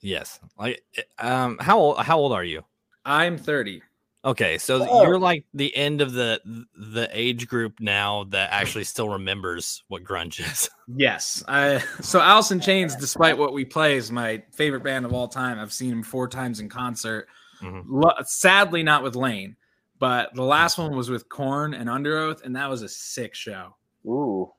yes. 0.02 0.40
Like, 0.58 0.84
um, 1.18 1.58
how 1.60 1.80
old? 1.80 1.98
How 2.00 2.18
old 2.18 2.32
are 2.34 2.44
you? 2.44 2.64
I'm 3.06 3.38
30. 3.38 3.82
Okay, 4.24 4.58
so 4.58 4.86
Oh. 4.90 5.04
you're 5.04 5.20
like 5.20 5.46
the 5.54 5.76
end 5.76 6.02
of 6.02 6.14
the 6.14 6.42
the 6.76 7.08
age 7.12 7.48
group 7.48 7.80
now 7.80 8.24
that 8.30 8.50
actually 8.52 8.84
still 8.84 9.08
remembers 9.10 9.84
what 9.88 10.04
grunge 10.04 10.40
is. 10.40 10.70
Yes. 10.98 11.44
I 11.48 11.80
so 12.02 12.20
Alice 12.22 12.52
in 12.52 12.60
Chains, 12.60 12.96
despite 12.96 13.38
what 13.38 13.54
we 13.54 13.66
play, 13.66 13.98
is 13.98 14.12
my 14.12 14.44
favorite 14.52 14.84
band 14.84 15.06
of 15.06 15.14
all 15.14 15.28
time. 15.28 15.60
I've 15.60 15.74
seen 15.74 15.90
them 15.92 16.04
four 16.04 16.28
times 16.28 16.60
in 16.60 16.70
concert. 16.70 17.28
Mhm. 17.62 17.84
Lo- 17.88 18.14
sadly, 18.24 18.84
not 18.84 19.02
with 19.04 19.16
Lane, 19.16 19.56
but 20.00 20.34
the 20.36 20.44
last 20.44 20.78
one 20.78 20.96
was 20.96 21.10
with 21.10 21.28
Korn 21.30 21.74
and 21.74 21.88
Underoath, 21.90 22.44
and 22.44 22.56
that 22.56 22.68
was 22.70 22.82
a 22.84 22.90
sick 22.90 23.34
show. 23.34 23.76
Ooh, 24.08 24.52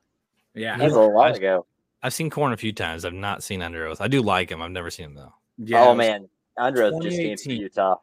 Yeah. 0.57 0.77
that's 0.77 0.93
a 0.95 1.07
while 1.07 1.29
I've- 1.29 1.37
ago. 1.37 1.65
I've 2.03 2.13
seen 2.13 2.29
Korn 2.29 2.53
a 2.53 2.57
few 2.57 2.73
times. 2.73 3.05
I've 3.05 3.13
not 3.13 3.43
seen 3.43 3.61
Underoath. 3.61 3.99
I 3.99 4.07
do 4.07 4.21
like 4.21 4.51
him. 4.51 4.61
I've 4.61 4.71
never 4.71 4.89
seen 4.91 5.07
him 5.07 5.15
though. 5.15 5.33
yeah 5.57 5.83
oh 5.83 5.89
was- 5.89 5.97
man, 5.97 6.29
Andros 6.57 6.93
just 7.01 7.17
came 7.17 7.35
to 7.35 7.43
2018. 7.43 7.61
Utah. 7.61 7.95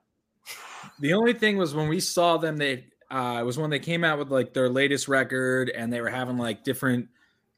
The 1.00 1.12
only 1.14 1.32
thing 1.32 1.56
was 1.56 1.74
when 1.74 1.88
we 1.88 2.00
saw 2.00 2.36
them, 2.36 2.56
they 2.56 2.86
uh, 3.10 3.38
it 3.40 3.44
was 3.44 3.58
when 3.58 3.70
they 3.70 3.78
came 3.78 4.02
out 4.04 4.18
with 4.18 4.30
like 4.30 4.52
their 4.52 4.68
latest 4.68 5.06
record, 5.08 5.70
and 5.70 5.92
they 5.92 6.00
were 6.00 6.08
having 6.08 6.38
like 6.38 6.64
different 6.64 7.08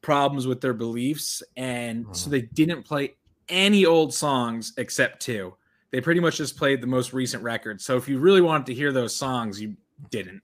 problems 0.01 0.45
with 0.45 0.61
their 0.61 0.73
beliefs, 0.73 1.41
and 1.55 2.05
so 2.15 2.27
Mhm. 2.27 2.31
they 2.31 2.41
didn't 2.41 2.83
play 2.83 3.15
any 3.49 3.85
old 3.85 4.13
songs 4.13 4.73
except 4.77 5.21
two. 5.21 5.55
They 5.91 6.01
pretty 6.01 6.19
much 6.19 6.37
just 6.37 6.57
played 6.57 6.81
the 6.81 6.87
most 6.87 7.13
recent 7.13 7.41
record. 7.43 7.81
So 7.81 7.97
if 7.97 8.07
you 8.07 8.19
really 8.19 8.41
wanted 8.41 8.67
to 8.67 8.73
hear 8.75 8.91
those 8.91 9.15
songs, 9.15 9.59
you 9.59 9.75
didn't. 10.11 10.41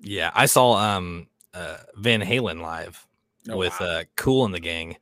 Yeah, 0.00 0.30
I 0.34 0.46
saw 0.46 0.74
um 0.74 1.26
uh, 1.56 1.78
Van 1.96 2.20
Halen 2.20 2.60
live 2.60 3.06
Oh, 3.48 3.56
with 3.56 3.78
wow. 3.80 3.86
uh, 3.86 4.04
Kool 4.16 4.48
& 4.48 4.50
the 4.50 4.58
Gang, 4.58 4.96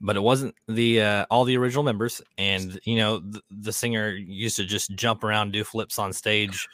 but 0.00 0.14
it 0.14 0.20
wasn't 0.20 0.54
the 0.68 1.02
uh, 1.02 1.26
all 1.30 1.44
the 1.44 1.56
original 1.56 1.82
members. 1.82 2.22
And 2.38 2.78
you 2.84 2.94
know, 2.96 3.18
the, 3.18 3.42
the 3.50 3.72
singer 3.72 4.10
used 4.10 4.54
to 4.56 4.64
just 4.64 4.94
jump 4.94 5.24
around, 5.24 5.52
do 5.52 5.64
flips 5.64 5.98
on 5.98 6.12
stage, 6.12 6.68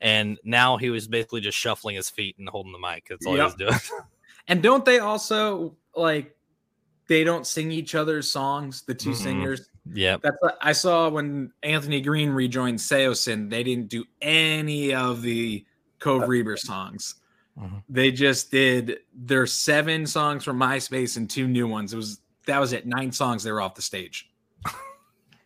and 0.00 0.38
now 0.42 0.78
he 0.78 0.88
was 0.88 1.06
basically 1.06 1.42
just 1.42 1.58
shuffling 1.58 1.96
his 1.96 2.08
feet 2.08 2.36
and 2.38 2.48
holding 2.48 2.72
the 2.72 2.78
mic. 2.78 3.08
That's 3.10 3.26
all 3.26 3.36
Yep. 3.36 3.52
he 3.58 3.64
was 3.64 3.72
doing. 3.90 4.00
And 4.48 4.62
don't 4.62 4.84
they 4.86 5.00
also 5.00 5.76
like 5.94 6.34
they 7.08 7.24
don't 7.24 7.46
sing 7.46 7.70
each 7.70 7.94
other's 7.94 8.30
songs. 8.32 8.82
The 8.82 8.94
2 8.94 9.10
Mhm. 9.10 9.16
singers. 9.16 9.68
Yeah, 9.92 10.16
That's 10.22 10.36
what 10.40 10.56
I 10.62 10.72
saw 10.72 11.08
when 11.10 11.52
Anthony 11.62 12.00
Green 12.00 12.30
rejoined 12.30 12.78
Saosin. 12.78 13.50
They 13.50 13.62
didn't 13.62 13.88
do 13.88 14.04
any 14.22 14.94
of 14.94 15.20
the 15.20 15.64
Cove 15.98 16.26
Reber 16.26 16.56
songs. 16.56 17.16
Mhm. 17.60 17.82
They 17.88 18.10
just 18.10 18.50
did 18.50 19.00
their 19.14 19.46
seven 19.46 20.06
songs 20.06 20.44
from 20.44 20.58
MySpace 20.58 21.16
and 21.16 21.28
two 21.28 21.46
new 21.46 21.66
ones. 21.68 21.92
It 21.92 21.96
was 21.96 22.20
that 22.46 22.58
was 22.58 22.72
it. 22.72 22.86
Nine 22.86 23.12
songs. 23.12 23.42
They 23.44 23.52
were 23.52 23.60
off 23.60 23.74
the 23.74 23.82
stage. 23.82 24.30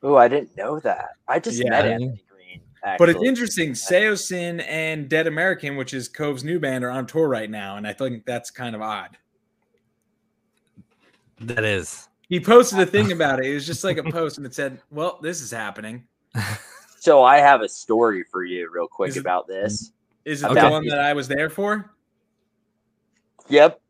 Oh, 0.07 0.17
I 0.17 0.29
didn't 0.29 0.55
know 0.55 0.79
that. 0.81 1.13
I 1.29 1.39
just 1.39 1.59
Yeah. 1.59 1.71
met 1.71 1.87
Anthony 1.87 2.23
Green. 2.29 2.61
But 2.99 3.09
it's 3.09 3.17
actually. 3.17 3.27
interesting. 3.29 3.71
Saosin 3.73 4.63
and 4.69 5.09
Dead 5.09 5.27
American, 5.27 5.77
which 5.77 5.95
is 5.95 6.09
Cove's 6.09 6.45
new 6.45 6.61
band, 6.61 6.85
are 6.85 6.91
on 6.91 7.07
tour 7.07 7.27
right 7.27 7.49
now, 7.49 7.79
and 7.79 7.87
I 7.87 7.95
think 7.95 8.27
that's 8.27 8.51
kind 8.51 8.75
of 8.75 8.83
odd. 8.83 9.17
That 11.41 11.65
is. 11.65 12.07
He 12.29 12.39
posted 12.39 12.81
a 12.81 12.87
thing 12.87 13.13
about 13.13 13.41
it. 13.41 13.47
It 13.47 13.55
was 13.55 13.67
just 13.67 13.83
like 13.83 13.97
a 13.97 14.03
post, 14.03 14.37
and 14.37 14.47
it 14.47 14.55
said, 14.55 14.79
"Well, 14.91 15.19
this 15.23 15.41
is 15.41 15.51
happening." 15.51 16.05
So 16.99 17.23
I 17.23 17.39
have 17.39 17.63
a 17.63 17.69
story 17.69 18.25
for 18.31 18.45
you, 18.45 18.71
real 18.71 18.87
quick, 18.89 19.09
Is 19.09 19.17
it- 19.17 19.21
about 19.21 19.47
this. 19.47 19.93
Is 20.27 20.43
it 20.43 20.51
Okay. 20.51 20.61
the 20.61 20.69
one 20.71 20.87
that 20.89 21.01
I 21.01 21.13
was 21.15 21.29
there 21.29 21.49
for? 21.49 21.94
Yep, 23.49 23.81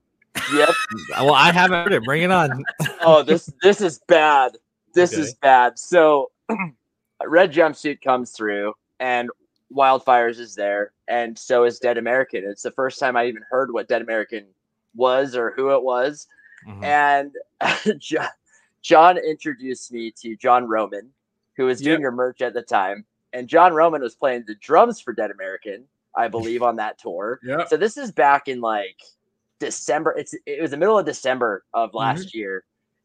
yep. 0.53 0.71
Well, 1.11 1.35
I 1.35 1.53
haven't 1.53 1.85
heard 1.85 1.93
it. 1.93 2.05
Bring 2.05 2.23
it 2.23 2.31
on. 2.31 2.65
oh, 3.01 3.23
this 3.23 3.53
this 3.63 3.81
is 3.81 4.01
bad. 4.09 4.57
This 4.95 5.13
Okay. 5.13 5.23
is 5.23 5.35
bad. 5.35 5.79
So, 5.79 6.31
red 7.25 7.53
jumpsuit 7.53 8.01
comes 8.03 8.33
through, 8.33 8.75
and 9.01 9.31
Wildfires 9.75 10.39
is 10.39 10.55
there, 10.55 10.93
and 11.09 11.39
so 11.39 11.65
is 11.65 11.79
Dead 11.79 11.99
American. 11.99 12.45
It's 12.45 12.63
the 12.63 12.71
first 12.71 12.99
time 12.99 13.17
I 13.17 13.27
even 13.27 13.43
heard 13.51 13.73
what 13.73 13.89
Dead 13.89 14.03
American 14.03 14.47
was 14.95 15.35
or 15.37 15.51
who 15.53 15.71
it 15.75 15.83
was, 15.83 16.27
Mhm. 16.67 16.85
and 16.85 17.33
John, 18.01 18.29
John 18.83 19.19
introduced 19.19 19.93
me 19.93 20.11
to 20.23 20.37
John 20.37 20.67
Roman, 20.69 21.11
who 21.57 21.67
was 21.67 21.81
doing 21.81 21.95
Yep. 21.95 22.01
your 22.01 22.11
merch 22.13 22.41
at 22.43 22.55
the 22.55 22.63
time, 22.63 23.05
and 23.33 23.49
John 23.49 23.73
Roman 23.73 24.03
was 24.03 24.15
playing 24.15 24.45
the 24.47 24.55
drums 24.57 25.01
for 25.01 25.13
Dead 25.13 25.31
American, 25.31 25.85
I 26.17 26.29
believe, 26.29 26.63
on 26.63 26.77
that 26.77 26.99
tour. 26.99 27.41
Yeah. 27.43 27.65
So 27.67 27.77
this 27.77 27.97
is 27.97 28.13
back 28.13 28.47
in 28.49 28.61
like 28.61 29.01
December. 29.61 30.13
It's 30.19 30.35
it 30.47 30.61
was 30.61 30.71
the 30.73 30.77
middle 30.77 30.99
of 30.99 31.07
December 31.07 31.65
of 31.75 31.95
last 31.95 32.35
year. 32.35 32.65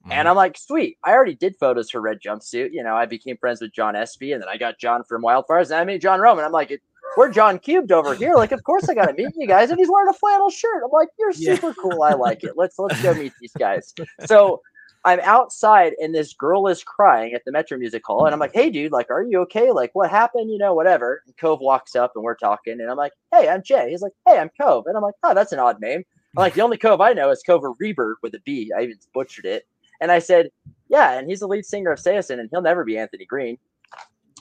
And 0.10 0.28
Mhm. 0.28 0.32
I'm 0.32 0.36
like, 0.38 0.58
sweet. 0.58 0.98
I 1.04 1.12
already 1.12 1.36
did 1.36 1.56
photos 1.58 1.90
for 1.92 2.00
Red 2.00 2.20
Jumpsuit. 2.26 2.70
You 2.72 2.84
know, 2.84 2.96
I 2.96 3.06
became 3.06 3.36
friends 3.38 3.60
with 3.62 3.74
John 3.74 3.96
Espy, 3.98 4.32
and 4.32 4.42
then 4.42 4.48
I 4.50 4.56
got 4.58 4.80
John 4.80 5.04
from 5.04 5.24
Wildfires, 5.24 5.66
and 5.72 5.76
I 5.76 5.84
met 5.84 6.00
John 6.02 6.22
Roman. 6.22 6.46
I'm 6.46 6.54
like, 6.54 6.82
we're 7.18 7.30
John 7.30 7.60
Cubed 7.60 7.92
over 7.92 8.14
here. 8.16 8.34
Like, 8.36 8.52
of 8.54 8.64
course 8.64 8.88
I 8.88 8.94
gotta 8.94 9.14
meet 9.14 9.34
you 9.36 9.46
guys. 9.48 9.70
And 9.72 9.78
he's 9.80 9.90
wearing 9.90 10.08
a 10.10 10.14
flannel 10.14 10.50
shirt. 10.50 10.84
I'm 10.86 10.92
like, 10.92 11.10
you're 11.20 11.32
Yeah. 11.32 11.56
super 11.56 11.74
cool. 11.74 12.02
I 12.04 12.14
like 12.14 12.44
it. 12.46 12.54
Let's 12.56 12.80
let's 12.80 13.02
go 13.02 13.14
meet 13.14 13.34
these 13.40 13.54
guys. 13.60 13.94
So 14.26 14.62
I'm 15.06 15.20
outside 15.22 15.94
and 16.02 16.14
this 16.14 16.34
girl 16.34 16.68
is 16.68 16.84
crying 16.84 17.34
at 17.34 17.44
the 17.46 17.52
Metro 17.54 17.78
Music 17.78 18.02
Hall. 18.06 18.26
And 18.26 18.34
I'm 18.34 18.40
like, 18.40 18.54
hey 18.54 18.70
dude, 18.70 18.92
like, 18.92 19.10
are 19.10 19.24
you 19.24 19.40
okay? 19.42 19.72
Like, 19.72 19.92
what 19.94 20.10
happened? 20.10 20.52
You 20.52 20.58
know, 20.58 20.74
whatever. 20.74 21.24
And 21.26 21.36
Cove 21.38 21.60
walks 21.62 21.96
up 21.96 22.12
and 22.16 22.24
we're 22.24 22.36
talking, 22.36 22.80
and 22.80 22.90
I'm 22.92 22.98
like, 22.98 23.14
hey, 23.34 23.48
I'm 23.50 23.64
Jay. 23.64 23.90
He's 23.90 24.02
like, 24.02 24.12
hey, 24.28 24.38
I'm 24.40 24.50
Cove. 24.60 24.86
And 24.88 24.96
I'm 24.98 25.04
like, 25.04 25.16
oh, 25.24 25.34
that's 25.34 25.52
an 25.52 25.60
odd 25.60 25.80
name. 25.82 26.04
I'm 26.38 26.42
like, 26.42 26.54
the 26.54 26.62
only 26.62 26.78
Cove 26.78 27.02
I 27.02 27.14
know 27.14 27.32
is 27.32 27.42
Cove 27.44 27.64
Reber 27.80 28.18
with 28.22 28.36
a 28.36 28.40
B. 28.46 28.72
I 28.78 28.84
even 28.84 28.98
butchered 29.14 29.46
it. 29.46 29.68
And 30.02 30.12
I 30.12 30.20
said, 30.20 30.50
yeah, 30.88 31.18
and 31.18 31.30
he's 31.30 31.40
the 31.40 31.48
lead 31.48 31.66
singer 31.66 31.92
of 31.92 32.00
Saosin, 32.00 32.40
and 32.40 32.50
he'll 32.52 32.62
never 32.62 32.84
be 32.84 32.98
Anthony 32.98 33.26
Green. 33.26 33.58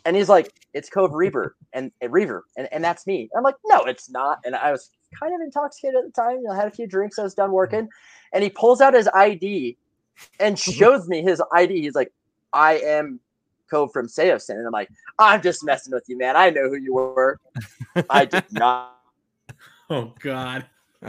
And 0.04 0.16
he's 0.16 0.28
like, 0.28 0.52
it's 0.75 0.88
Cove 0.88 1.12
Reber 1.12 1.57
and, 1.73 1.90
and 2.00 2.12
Reaver, 2.12 2.45
and, 2.57 2.68
and 2.73 2.85
that's 2.85 3.07
me. 3.07 3.28
I'm 3.37 3.42
like, 3.42 3.57
no, 3.64 3.80
it's 3.85 4.09
not. 4.09 4.38
And 4.45 4.54
I 4.54 4.71
was 4.71 4.90
kind 5.18 5.35
of 5.35 5.40
intoxicated 5.40 5.97
at 5.97 6.04
the 6.04 6.12
time. 6.12 6.37
You 6.37 6.45
know, 6.45 6.52
I 6.52 6.57
had 6.57 6.68
a 6.68 6.71
few 6.71 6.87
drinks. 6.87 7.18
I 7.18 7.23
was 7.23 7.35
done 7.35 7.52
working, 7.52 7.88
and 8.33 8.45
he 8.45 8.50
pulls 8.50 8.80
out 8.80 8.95
his 8.95 9.09
ID 9.09 9.76
and 10.40 10.59
shows 10.59 11.09
me 11.09 11.23
his 11.23 11.42
ID. 11.52 11.80
He's 11.80 11.95
like, 11.95 12.12
I 12.52 12.78
am 12.78 13.21
Cove 13.71 13.92
from 13.92 14.07
Saosin, 14.07 14.57
and 14.57 14.66
I'm 14.66 14.73
like, 14.73 14.88
I'm 15.18 15.42
just 15.42 15.64
messing 15.64 15.92
with 15.92 16.04
you, 16.07 16.16
man. 16.16 16.37
I 16.37 16.50
know 16.50 16.68
who 16.68 16.76
you 16.76 16.95
were. 16.95 17.38
I 18.09 18.25
did 18.25 18.45
not. 18.52 18.95
Oh 19.90 20.14
God. 20.21 20.66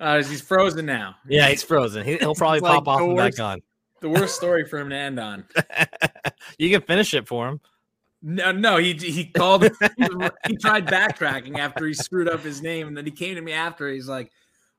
Uh, 0.00 0.22
he's 0.22 0.40
frozen 0.40 0.86
now. 0.86 1.14
yeah, 1.28 1.48
he's 1.48 1.62
frozen. 1.62 2.04
He, 2.04 2.16
will 2.16 2.34
probably 2.36 2.58
It's 2.58 2.64
like 2.64 2.72
pop 2.84 2.88
off 2.88 2.98
the 3.00 3.04
and 3.04 3.14
worst- 3.14 3.36
back 3.36 3.44
on. 3.44 3.62
The 4.00 4.08
worst 4.08 4.34
story 4.42 4.64
for 4.64 4.78
him 4.78 4.88
to 4.88 4.96
end 4.96 5.20
on. 5.20 5.44
you 6.58 6.70
can 6.70 6.80
finish 6.80 7.12
it 7.14 7.28
for 7.28 7.48
him. 7.48 7.60
No, 8.22 8.50
no, 8.52 8.76
he 8.78 8.94
he 8.94 9.24
called. 9.26 9.62
he 9.64 10.56
tried 10.56 10.86
backtracking 10.86 11.58
after 11.58 11.86
he 11.86 11.94
screwed 11.94 12.28
up 12.28 12.40
his 12.40 12.60
name, 12.62 12.88
and 12.88 12.96
then 12.96 13.04
he 13.06 13.10
came 13.10 13.34
to 13.36 13.40
me 13.42 13.52
after. 13.52 13.88
He's 13.90 14.08
like, 14.08 14.30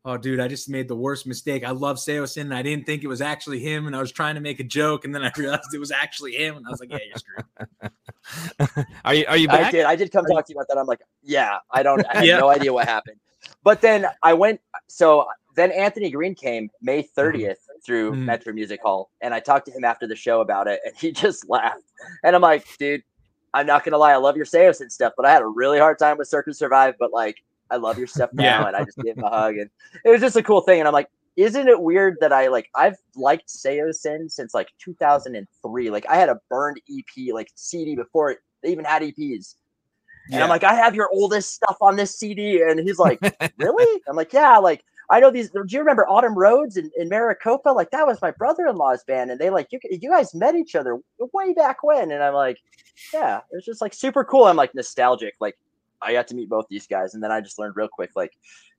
"Oh, 0.06 0.16
dude, 0.18 0.40
I 0.40 0.48
just 0.48 0.70
made 0.70 0.88
the 0.88 0.96
worst 0.96 1.26
mistake. 1.26 1.64
I 1.64 1.72
love 1.72 1.98
Saosin, 1.98 2.42
and 2.42 2.54
I 2.54 2.62
didn't 2.62 2.86
think 2.86 3.04
it 3.04 3.08
was 3.08 3.20
actually 3.22 3.60
him, 3.60 3.88
and 3.88 3.96
I 3.96 4.00
was 4.00 4.12
trying 4.12 4.36
to 4.36 4.42
make 4.42 4.60
a 4.60 4.64
joke, 4.64 5.06
and 5.06 5.14
then 5.16 5.24
I 5.24 5.32
realized 5.38 5.74
it 5.74 5.80
was 5.80 5.92
actually 5.92 6.34
him, 6.34 6.56
and 6.58 6.66
I 6.68 6.70
was 6.70 6.80
like, 6.80 6.92
yeah, 6.92 7.00
you're 7.08 7.18
screwed." 7.18 8.86
Are 9.06 9.14
you? 9.16 9.26
Are 9.28 9.38
you 9.38 9.48
I 9.50 9.72
did. 9.72 9.86
I 9.86 9.96
did 9.96 10.12
come 10.12 10.26
talk 10.26 10.46
to 10.46 10.54
you 10.54 10.58
about 10.60 10.68
that. 10.70 10.78
I'm 10.80 10.86
like, 10.88 11.02
yeah, 11.24 11.58
I 11.72 11.82
don't. 11.84 12.06
I 12.08 12.18
had 12.18 12.26
Yeah. 12.26 12.38
no 12.40 12.50
idea 12.50 12.72
what 12.74 12.88
happened. 12.88 13.18
But 13.64 13.82
then 13.82 14.08
I 14.24 14.34
went. 14.34 14.62
So 14.88 15.28
then 15.56 15.72
Anthony 15.72 16.10
Green 16.12 16.36
came 16.36 16.70
May 16.82 17.04
30th 17.04 17.58
through 17.86 18.12
Mhm. 18.14 18.26
Metro 18.26 18.54
Music 18.54 18.82
Hall, 18.82 19.10
and 19.22 19.34
I 19.34 19.40
talked 19.40 19.66
to 19.68 19.72
him 19.72 19.84
after 19.84 20.08
the 20.08 20.16
show 20.16 20.42
about 20.42 20.68
it, 20.68 20.80
and 20.86 20.96
he 20.96 21.12
just 21.12 21.50
laughed. 21.50 21.84
And 22.24 22.36
I'm 22.36 22.42
like, 22.42 22.66
dude, 22.78 23.04
I'm 23.54 23.66
not 23.66 23.84
gonna 23.84 23.98
lie, 23.98 24.14
I 24.14 24.18
love 24.18 24.36
your 24.38 24.46
Saosin 24.46 24.92
stuff, 24.92 25.14
but 25.18 25.26
I 25.26 25.32
had 25.32 25.42
a 25.42 25.48
really 25.48 25.80
hard 25.80 26.00
time 26.00 26.18
with 26.18 26.28
Circa 26.28 26.54
Survive. 26.54 26.96
But 27.00 27.12
like, 27.12 27.38
I 27.70 27.76
love 27.78 27.98
your 27.98 28.08
stuff 28.08 28.32
now, 28.34 28.44
Yeah. 28.62 28.68
and 28.68 28.76
I 28.76 28.84
just 28.86 28.98
gave 29.00 29.18
him 29.18 29.24
a 29.24 29.30
hug, 29.30 29.58
and 29.58 29.70
it 30.06 30.10
was 30.10 30.22
just 30.22 30.36
a 30.36 30.44
cool 30.44 30.62
thing. 30.62 30.80
And 30.80 30.88
I'm 30.88 30.94
like. 30.94 31.10
Isn't 31.38 31.70
it 31.70 31.82
weird 31.82 32.18
that 32.20 32.34
I 32.34 32.48
like 32.50 32.70
I've 32.76 32.98
liked 33.16 33.48
Saosin 33.48 34.30
since 34.30 34.54
like 34.54 34.68
2003? 34.80 35.90
Like 35.90 36.06
I 36.10 36.16
had 36.18 36.28
a 36.28 36.38
burned 36.50 36.82
EP 36.92 37.34
like 37.34 37.50
CD 37.56 37.96
before 37.96 38.32
it 38.32 38.40
they 38.62 38.70
even 38.70 38.84
had 38.84 39.02
EPs. 39.02 39.56
And 40.32 40.44
I'm 40.44 40.50
like, 40.50 40.64
I 40.64 40.74
have 40.76 40.96
your 40.96 41.10
oldest 41.12 41.54
stuff 41.54 41.78
on 41.82 41.96
this 41.96 42.18
CD. 42.18 42.62
And 42.62 42.80
he's 42.80 43.00
like, 43.00 43.20
Really? 43.58 44.02
I'm 44.08 44.16
like, 44.16 44.34
Yeah, 44.34 44.58
like 44.58 44.84
I 45.12 45.20
know 45.20 45.30
these. 45.30 45.50
Do 45.50 45.64
you 45.68 45.80
remember 45.80 46.08
Autumn 46.08 46.36
Roads 46.36 46.78
in, 46.78 46.90
in 46.96 47.10
Maricopa? 47.10 47.70
Like 47.70 47.92
that 47.92 48.08
was 48.08 48.22
my 48.22 48.32
brother-in-law's 48.32 49.04
band, 49.04 49.30
and 49.30 49.40
they 49.40 49.50
like 49.50 49.68
you. 49.72 49.80
You 49.84 50.10
guys 50.10 50.34
met 50.34 50.56
each 50.56 50.74
other 50.74 51.00
way 51.20 51.54
back 51.54 51.84
when, 51.84 52.12
and 52.12 52.24
I'm 52.24 52.34
like, 52.34 52.60
yeah, 53.14 53.40
it 53.40 53.56
was 53.56 53.66
just 53.66 53.82
like 53.82 53.94
super 53.94 54.24
cool. 54.24 54.46
I'm 54.46 54.56
like 54.56 54.74
nostalgic. 54.74 55.34
Like 55.42 55.58
I 56.02 56.14
got 56.14 56.30
to 56.30 56.36
meet 56.36 56.48
both 56.48 56.66
these 56.70 56.88
guys, 56.88 57.14
and 57.14 57.22
then 57.22 57.30
I 57.30 57.42
just 57.42 57.60
learned 57.60 57.76
real 57.76 57.90
quick, 57.90 58.12
like 58.16 58.32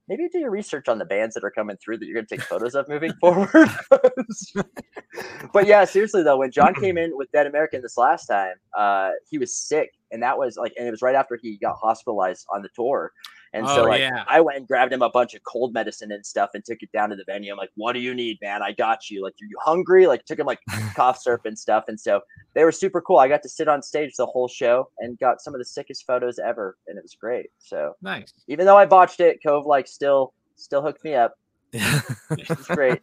maybe 0.08 0.26
do 0.28 0.38
your 0.38 0.50
research 0.50 0.88
on 0.88 0.98
the 0.98 1.04
bands 1.04 1.34
that 1.34 1.44
are 1.44 1.50
coming 1.50 1.76
through 1.76 1.98
that 1.98 2.06
you're 2.06 2.14
gonna 2.14 2.26
take 2.26 2.42
photos 2.42 2.74
of 2.74 2.88
moving 2.88 3.12
forward. 3.20 3.68
but 5.52 5.66
yeah, 5.66 5.84
seriously 5.84 6.22
though, 6.22 6.38
when 6.38 6.50
John 6.50 6.74
came 6.74 6.96
in 6.98 7.14
with 7.16 7.30
Dead 7.32 7.46
American 7.46 7.82
this 7.82 7.98
last 7.98 8.24
time, 8.24 8.54
uh, 8.76 9.10
he 9.30 9.36
was 9.36 9.54
sick, 9.54 9.92
and 10.12 10.22
that 10.22 10.38
was 10.38 10.56
like, 10.56 10.72
and 10.78 10.86
it 10.86 10.90
was 10.90 11.02
right 11.02 11.14
after 11.14 11.38
he 11.40 11.56
got 11.56 11.76
hospitalized 11.76 12.46
on 12.52 12.62
the 12.62 12.68
tour. 12.74 13.12
And 13.54 13.66
so 13.66 13.82
Oh, 13.84 13.88
like 13.88 14.00
yeah. 14.00 14.24
I 14.28 14.40
went 14.40 14.58
and 14.58 14.66
grabbed 14.66 14.92
him 14.92 15.02
a 15.02 15.10
bunch 15.10 15.34
of 15.34 15.42
cold 15.44 15.74
medicine 15.74 16.10
and 16.12 16.24
stuff 16.24 16.50
and 16.54 16.64
took 16.64 16.82
it 16.82 16.90
down 16.92 17.10
to 17.10 17.16
the 17.16 17.24
venue. 17.24 17.52
I'm 17.52 17.58
like, 17.58 17.70
what 17.74 17.92
do 17.92 17.98
you 18.00 18.14
need, 18.14 18.38
man? 18.40 18.62
I 18.62 18.72
got 18.72 19.10
you. 19.10 19.22
Like, 19.22 19.34
are 19.34 19.46
you 19.46 19.56
hungry? 19.60 20.06
Like 20.06 20.24
took 20.24 20.38
him 20.38 20.46
like 20.46 20.60
cough 20.96 21.18
syrup 21.18 21.44
and 21.44 21.58
stuff. 21.58 21.84
And 21.88 22.00
so 22.00 22.20
they 22.54 22.64
were 22.64 22.72
super 22.72 23.00
cool. 23.00 23.18
I 23.18 23.28
got 23.28 23.42
to 23.42 23.48
sit 23.48 23.68
on 23.68 23.82
stage 23.82 24.14
the 24.16 24.26
whole 24.26 24.48
show 24.48 24.88
and 25.00 25.18
got 25.18 25.40
some 25.40 25.54
of 25.54 25.58
the 25.58 25.64
sickest 25.64 26.06
photos 26.06 26.38
ever. 26.38 26.76
And 26.86 26.96
it 26.96 27.02
was 27.02 27.14
great. 27.14 27.50
So 27.58 27.94
nice. 28.00 28.32
even 28.48 28.64
though 28.64 28.78
I 28.78 28.86
botched 28.86 29.20
it, 29.20 29.40
Cove 29.44 29.66
like 29.66 29.86
still 29.86 30.32
still 30.56 30.82
hooked 30.82 31.04
me 31.04 31.14
up. 31.14 31.38
It's 32.30 32.66
great. 32.66 33.00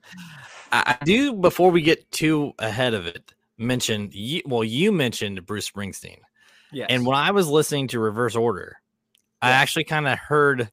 I 0.71 0.95
I 1.01 1.03
do 1.03 1.33
before 1.33 1.71
we 1.71 1.81
get 1.81 2.09
too 2.11 2.53
ahead 2.59 2.93
of 2.93 3.05
it. 3.07 3.33
Mention 3.57 4.09
you, 4.13 4.41
well, 4.45 4.63
you 4.63 4.91
mentioned 4.91 5.45
Bruce 5.45 5.69
Springsteen, 5.69 6.19
Yes. 6.71 6.87
and 6.89 7.05
when 7.05 7.17
I 7.17 7.31
was 7.31 7.47
listening 7.47 7.87
to 7.89 7.99
Reverse 7.99 8.35
Order, 8.35 8.77
I 9.41 9.51
actually 9.51 9.85
kind 9.85 10.07
of 10.07 10.17
heard 10.19 10.69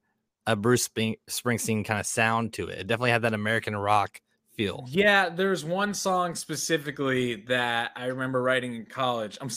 a 0.47 0.55
Bruce 0.57 0.83
Spring- 0.85 1.17
Springsteen 1.29 1.85
kind 1.85 1.99
of 2.01 2.07
sound 2.07 2.53
to 2.55 2.69
it. 2.69 2.79
It 2.81 2.87
definitely 2.87 3.11
had 3.11 3.23
that 3.23 3.35
American 3.35 3.75
rock 3.77 4.21
feel. 4.55 4.87
Yeah, 4.89 5.29
there's 5.29 5.65
one 5.65 5.95
song 5.95 6.35
specifically 6.35 7.37
that 7.49 7.93
I 7.97 8.07
remember 8.07 8.43
writing 8.43 8.75
in 8.75 8.87
college. 8.87 9.39
I'm. 9.41 9.51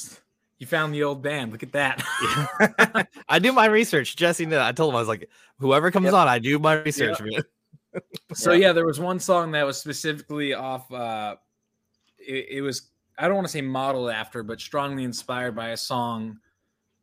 You 0.60 0.68
found 0.68 0.94
the 0.94 1.04
old 1.04 1.22
band. 1.24 1.54
Look 1.54 1.64
at 1.64 1.72
that. 1.72 3.08
I 3.30 3.40
do 3.40 3.54
my 3.54 3.68
research. 3.68 4.18
Jesse, 4.18 4.46
knew. 4.46 4.58
I 4.60 4.74
told 4.74 4.92
him 4.92 4.98
I 4.98 5.00
was 5.00 5.08
like, 5.08 5.30
whoever 5.58 5.90
comes 5.90 6.06
Yep. 6.06 6.14
on, 6.16 6.28
I 6.28 6.38
do 6.40 6.60
my 6.60 6.74
research. 6.82 7.18
man. 7.22 7.42
So 8.34 8.52
yeah, 8.52 8.74
there 8.74 8.86
was 8.86 9.00
one 9.00 9.20
song 9.22 9.52
that 9.54 9.66
was 9.66 9.78
specifically 9.78 10.54
off. 10.54 10.92
uh 10.92 11.38
It, 12.18 12.48
it 12.58 12.62
was 12.62 12.90
I 13.20 13.28
don't 13.28 13.36
want 13.36 13.48
to 13.48 13.52
say 13.52 13.62
modeled 13.62 14.10
after, 14.12 14.44
but 14.44 14.62
strongly 14.62 15.04
inspired 15.04 15.56
by 15.56 15.70
a 15.70 15.78
song, 15.78 16.40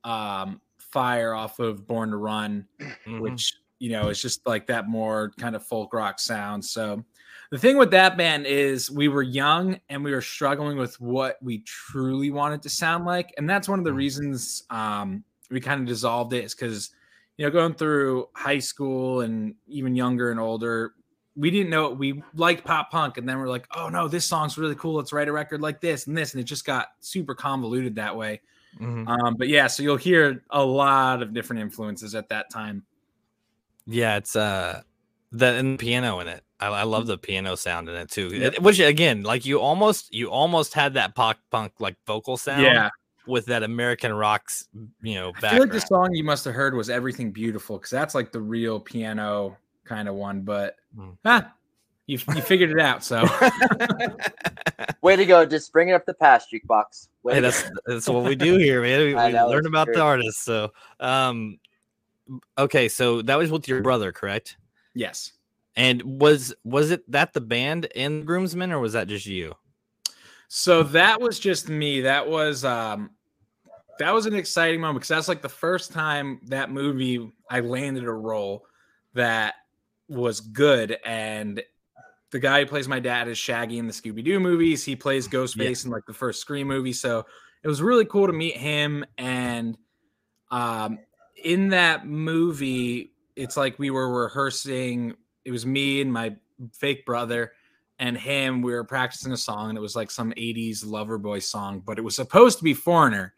um, 0.05 0.61
"Fire" 0.79 1.35
off 1.35 1.59
of 1.61 1.87
"Born 1.87 2.11
to 2.11 2.17
Run," 2.19 2.69
Mhm. 3.07 3.39
which 3.39 3.55
you 3.81 3.91
know 3.91 4.09
is 4.09 4.23
just 4.23 4.47
like 4.47 4.67
that 4.69 4.89
more 4.89 5.33
kind 5.39 5.57
of 5.57 5.67
folk 5.67 5.93
rock 5.95 6.21
sound. 6.21 6.65
So 6.65 7.05
the 7.51 7.59
thing 7.59 7.79
with 7.79 7.91
that 7.93 8.17
band 8.17 8.47
is 8.47 8.91
we 8.91 9.09
were 9.09 9.23
young 9.23 9.81
and 9.91 10.05
we 10.05 10.13
were 10.13 10.23
struggling 10.23 10.79
with 10.79 11.01
what 11.01 11.39
we 11.43 11.61
truly 11.61 12.31
wanted 12.31 12.63
to 12.63 12.71
sound 12.71 13.05
like, 13.07 13.35
and 13.39 13.49
that's 13.51 13.69
one 13.69 13.79
of 13.79 13.85
the 13.85 13.93
Mhm. 13.93 13.95
reasons 13.95 14.65
um, 14.71 15.25
we 15.51 15.61
kind 15.61 15.81
of 15.83 15.87
dissolved 15.87 16.33
it. 16.35 16.45
Is 16.45 16.55
because 16.55 16.91
you 17.39 17.47
know 17.47 17.51
going 17.51 17.75
through 17.75 18.29
high 18.35 18.59
school 18.61 19.21
and 19.23 19.55
even 19.67 19.95
younger 19.97 20.31
and 20.31 20.41
older 20.41 20.95
we 21.37 21.51
didn't 21.51 21.71
know 21.71 21.87
it. 21.93 21.99
we 21.99 22.23
liked 22.35 22.65
pop 22.65 22.91
punk, 22.91 23.19
and 23.19 23.29
then 23.29 23.39
we're 23.39 23.49
like, 23.49 23.67
oh 23.77 23.89
no, 23.89 24.09
this 24.09 24.25
song's 24.25 24.57
really 24.57 24.75
cool. 24.75 24.95
Let's 24.95 25.13
write 25.13 25.29
a 25.29 25.33
record 25.33 25.61
like 25.61 25.81
this 25.81 26.07
and 26.07 26.17
this, 26.17 26.33
and 26.33 26.41
it 26.41 26.45
just 26.45 26.65
got 26.65 26.89
super 27.01 27.35
convoluted 27.35 27.95
that 27.97 28.17
way. 28.17 28.41
Mhm. 28.81 29.07
Um, 29.09 29.35
but 29.37 29.49
yeah, 29.49 29.67
so 29.69 29.83
you'll 29.83 29.97
hear 29.97 30.43
a 30.51 30.65
lot 30.65 31.23
of 31.23 31.33
different 31.33 31.63
influences 31.63 32.15
at 32.15 32.29
that 32.31 32.51
time. 32.51 32.85
Yeah, 33.87 34.17
it's 34.17 34.35
uh 34.37 34.83
the 35.33 35.47
and 35.55 35.75
the 35.79 35.83
piano 35.83 36.21
in 36.21 36.29
it. 36.29 36.43
I, 36.59 36.69
I 36.69 36.83
love 36.85 37.07
the 37.07 37.19
piano 37.19 37.55
sound 37.57 37.89
in 37.89 37.95
it 37.95 38.11
too. 38.11 38.31
It- 38.33 38.63
which 38.63 38.81
again, 38.81 39.23
like 39.23 39.45
you 39.47 39.61
almost 39.61 40.13
you 40.15 40.31
almost 40.31 40.75
had 40.75 40.95
that 40.95 41.15
pop 41.15 41.37
punk 41.51 41.73
like 41.79 41.97
vocal 42.07 42.37
sound 42.37 42.63
Yeah, 42.63 42.91
with 43.27 43.47
that 43.47 43.63
American 43.63 44.13
rocks, 44.13 44.69
you 45.03 45.15
know, 45.15 45.33
I 45.43 45.51
feel 45.51 45.61
like 45.61 45.73
the 45.73 45.81
song 45.81 46.15
you 46.15 46.25
must 46.25 46.45
have 46.45 46.55
heard 46.55 46.75
was 46.75 46.89
"Everything 46.91 47.31
Beautiful" 47.33 47.77
because 47.79 47.91
that's 47.91 48.15
like 48.15 48.33
the 48.33 48.41
real 48.41 48.81
piano 48.81 49.57
kind 49.87 50.09
of 50.09 50.15
one. 50.15 50.43
But 50.43 50.77
Mm. 50.97 51.17
ah, 51.25 51.53
you 52.07 52.19
you 52.35 52.43
figured 52.43 52.71
it 52.71 52.81
out. 52.81 53.05
So 53.05 53.23
Way 55.03 55.17
to 55.17 55.27
go, 55.27 55.45
just 55.47 55.73
bring 55.73 55.89
it 55.89 55.93
up 55.93 56.07
the 56.07 56.15
past 56.15 56.49
jukebox. 56.53 57.09
Way 57.23 57.35
Hey, 57.35 57.41
that's 57.41 57.71
that's 57.87 58.09
what 58.09 58.25
we 58.25 58.35
do 58.35 58.57
here, 58.57 58.83
man. 58.83 59.01
We, 59.01 59.15
we 59.15 59.33
know, 59.33 59.49
learn 59.49 59.67
about 59.67 59.87
true. 59.87 59.95
the 59.95 60.01
artists. 60.01 60.43
So, 60.45 60.73
um, 61.01 61.59
okay, 62.59 62.89
so 62.89 63.23
that 63.23 63.37
was 63.37 63.51
with 63.51 63.69
your 63.69 63.83
brother, 63.83 64.13
correct? 64.13 64.57
yes, 64.95 65.33
And 65.77 66.03
was 66.21 66.55
was 66.65 66.91
it 66.91 67.11
that 67.11 67.33
the 67.35 67.41
band 67.41 67.89
and 67.95 68.23
the 68.23 68.25
groomsmen, 68.25 68.73
or 68.73 68.79
was 68.81 68.95
that 68.95 69.09
just 69.09 69.27
you? 69.27 69.55
so 70.49 70.83
that 70.85 71.21
was 71.21 71.39
just 71.39 71.69
me. 71.69 72.01
That 72.03 72.29
was 72.29 72.65
um, 72.65 73.11
that 73.99 74.13
was 74.15 74.27
an 74.27 74.35
exciting 74.35 74.81
moment 74.81 75.01
because 75.01 75.09
that's 75.09 75.29
like 75.29 75.43
the 75.43 75.49
first 75.49 75.93
time 75.93 76.41
that 76.45 76.71
movie 76.71 77.33
I 77.51 77.61
landed 77.61 78.05
a 78.05 78.13
role 78.13 78.65
that 79.15 79.55
was 80.09 80.41
good 80.41 80.97
and. 81.05 81.63
The 82.33 82.41
guy 82.41 82.59
who 82.59 82.67
plays 82.67 82.89
my 82.89 82.99
dad 82.99 83.29
is 83.29 83.39
Shaggy 83.39 83.79
in 83.79 83.87
the 83.87 83.93
Scooby 83.93 84.23
Doo 84.23 84.41
movies. 84.41 84.85
He 84.85 84.97
plays 84.97 85.29
Ghostface 85.29 85.85
in 85.85 85.93
like 85.93 86.05
the 86.07 86.13
first 86.13 86.41
Scream 86.41 86.67
movie. 86.67 86.93
So 86.93 87.25
it 87.63 87.69
was 87.69 87.81
really 87.81 88.05
cool 88.05 88.27
to 88.27 88.33
meet 88.33 88.57
him. 88.57 89.05
And 89.17 89.79
um, 90.51 90.99
in 91.43 91.69
that 91.69 92.07
movie, 92.07 93.13
it's 93.37 93.57
like 93.57 93.79
we 93.79 93.91
were 93.91 94.23
rehearsing. 94.25 95.15
It 95.45 95.51
was 95.51 95.67
me 95.67 96.01
and 96.01 96.13
my 96.13 96.37
fake 96.73 97.05
brother 97.07 97.53
and 97.99 98.17
him. 98.17 98.63
We 98.63 98.73
were 98.73 98.85
practicing 98.85 99.33
a 99.33 99.37
song, 99.37 99.71
and 99.71 99.79
it 99.79 99.81
was 99.81 99.97
like 99.97 100.11
some 100.11 100.33
'80s 100.33 100.85
Loverboy 100.85 101.43
song, 101.43 101.83
but 101.85 101.99
it 101.99 102.03
was 102.03 102.17
supposed 102.17 102.59
to 102.59 102.65
be 102.65 102.75
Foreigner, 102.75 103.35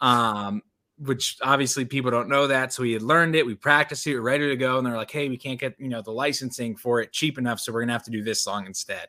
um, 0.00 0.62
which 0.98 1.38
obviously 1.42 1.84
people 1.84 2.10
don't 2.10 2.28
know 2.28 2.46
that. 2.46 2.72
So 2.72 2.82
we 2.82 2.92
had 2.92 3.02
learned 3.02 3.34
it. 3.36 3.44
We 3.46 3.54
practiced 3.54 4.06
it. 4.06 4.10
We 4.10 4.16
were 4.16 4.22
ready 4.22 4.48
to 4.48 4.56
go, 4.56 4.78
and 4.78 4.86
they're 4.86 4.96
like, 4.96 5.10
"Hey, 5.10 5.28
we 5.28 5.36
can't 5.36 5.58
get 5.58 5.74
you 5.78 5.88
know 5.88 6.02
the 6.02 6.12
licensing 6.12 6.76
for 6.76 7.00
it 7.00 7.12
cheap 7.12 7.38
enough, 7.38 7.60
so 7.60 7.72
we're 7.72 7.80
gonna 7.80 7.92
have 7.92 8.04
to 8.04 8.10
do 8.10 8.22
this 8.22 8.40
song 8.40 8.66
instead." 8.66 9.08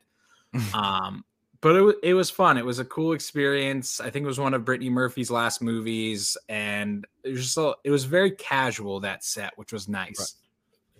um, 0.74 1.24
but 1.62 1.75
it, 1.75 1.82
wa- 1.82 1.94
it 2.04 2.13
was 2.13 2.30
fun. 2.30 2.58
It 2.58 2.65
was 2.65 2.80
a 2.80 2.86
cool 2.86 3.13
experience. 3.13 4.00
I 4.00 4.10
think 4.10 4.24
it 4.24 4.27
was 4.27 4.39
one 4.39 4.54
of 4.54 4.63
Brittany 4.65 4.89
Murphy's 4.89 5.30
last 5.32 5.62
movies, 5.62 6.38
and 6.50 7.06
it 7.24 7.32
was 7.32 7.42
just 7.44 7.58
a, 7.58 7.74
it 7.84 7.92
was 7.92 8.04
very 8.06 8.32
casual 8.32 9.00
that 9.01 9.24
set, 9.24 9.58
which 9.58 9.74
was 9.74 9.88
nice. 9.88 10.36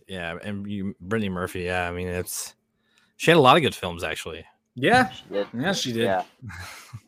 Yeah, 0.08 0.38
and 0.44 0.70
you, 0.70 0.96
Brittany 1.02 1.30
Murphy. 1.30 1.62
Yeah, 1.62 1.88
I 1.88 1.92
mean, 1.92 2.08
it's 2.08 2.54
she 3.18 3.32
had 3.32 3.38
a 3.38 3.42
lot 3.42 3.56
of 3.58 3.64
good 3.64 3.74
films 3.76 4.04
actually. 4.04 4.46
Yeah, 4.76 5.10
She 5.10 5.24
did. 5.32 5.48
yeah, 5.54 5.72
she 5.74 5.94
did. 5.94 6.04
Yeah. 6.04 6.24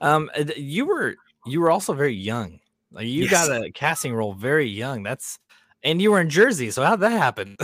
Um, 0.00 0.30
you 0.56 0.86
were 0.86 1.16
you 1.46 1.60
were 1.60 1.70
also 1.70 1.92
very 1.92 2.14
young. 2.14 2.60
Like 2.92 3.06
you 3.06 3.28
got 3.28 3.50
a 3.50 3.70
casting 3.72 4.14
role 4.14 4.32
very 4.32 4.68
young. 4.68 5.02
That's 5.02 5.38
and 5.82 6.00
you 6.00 6.10
were 6.10 6.20
in 6.20 6.30
Jersey. 6.30 6.70
So 6.70 6.82
how'd 6.82 7.00
that 7.00 7.12
happen? 7.12 7.56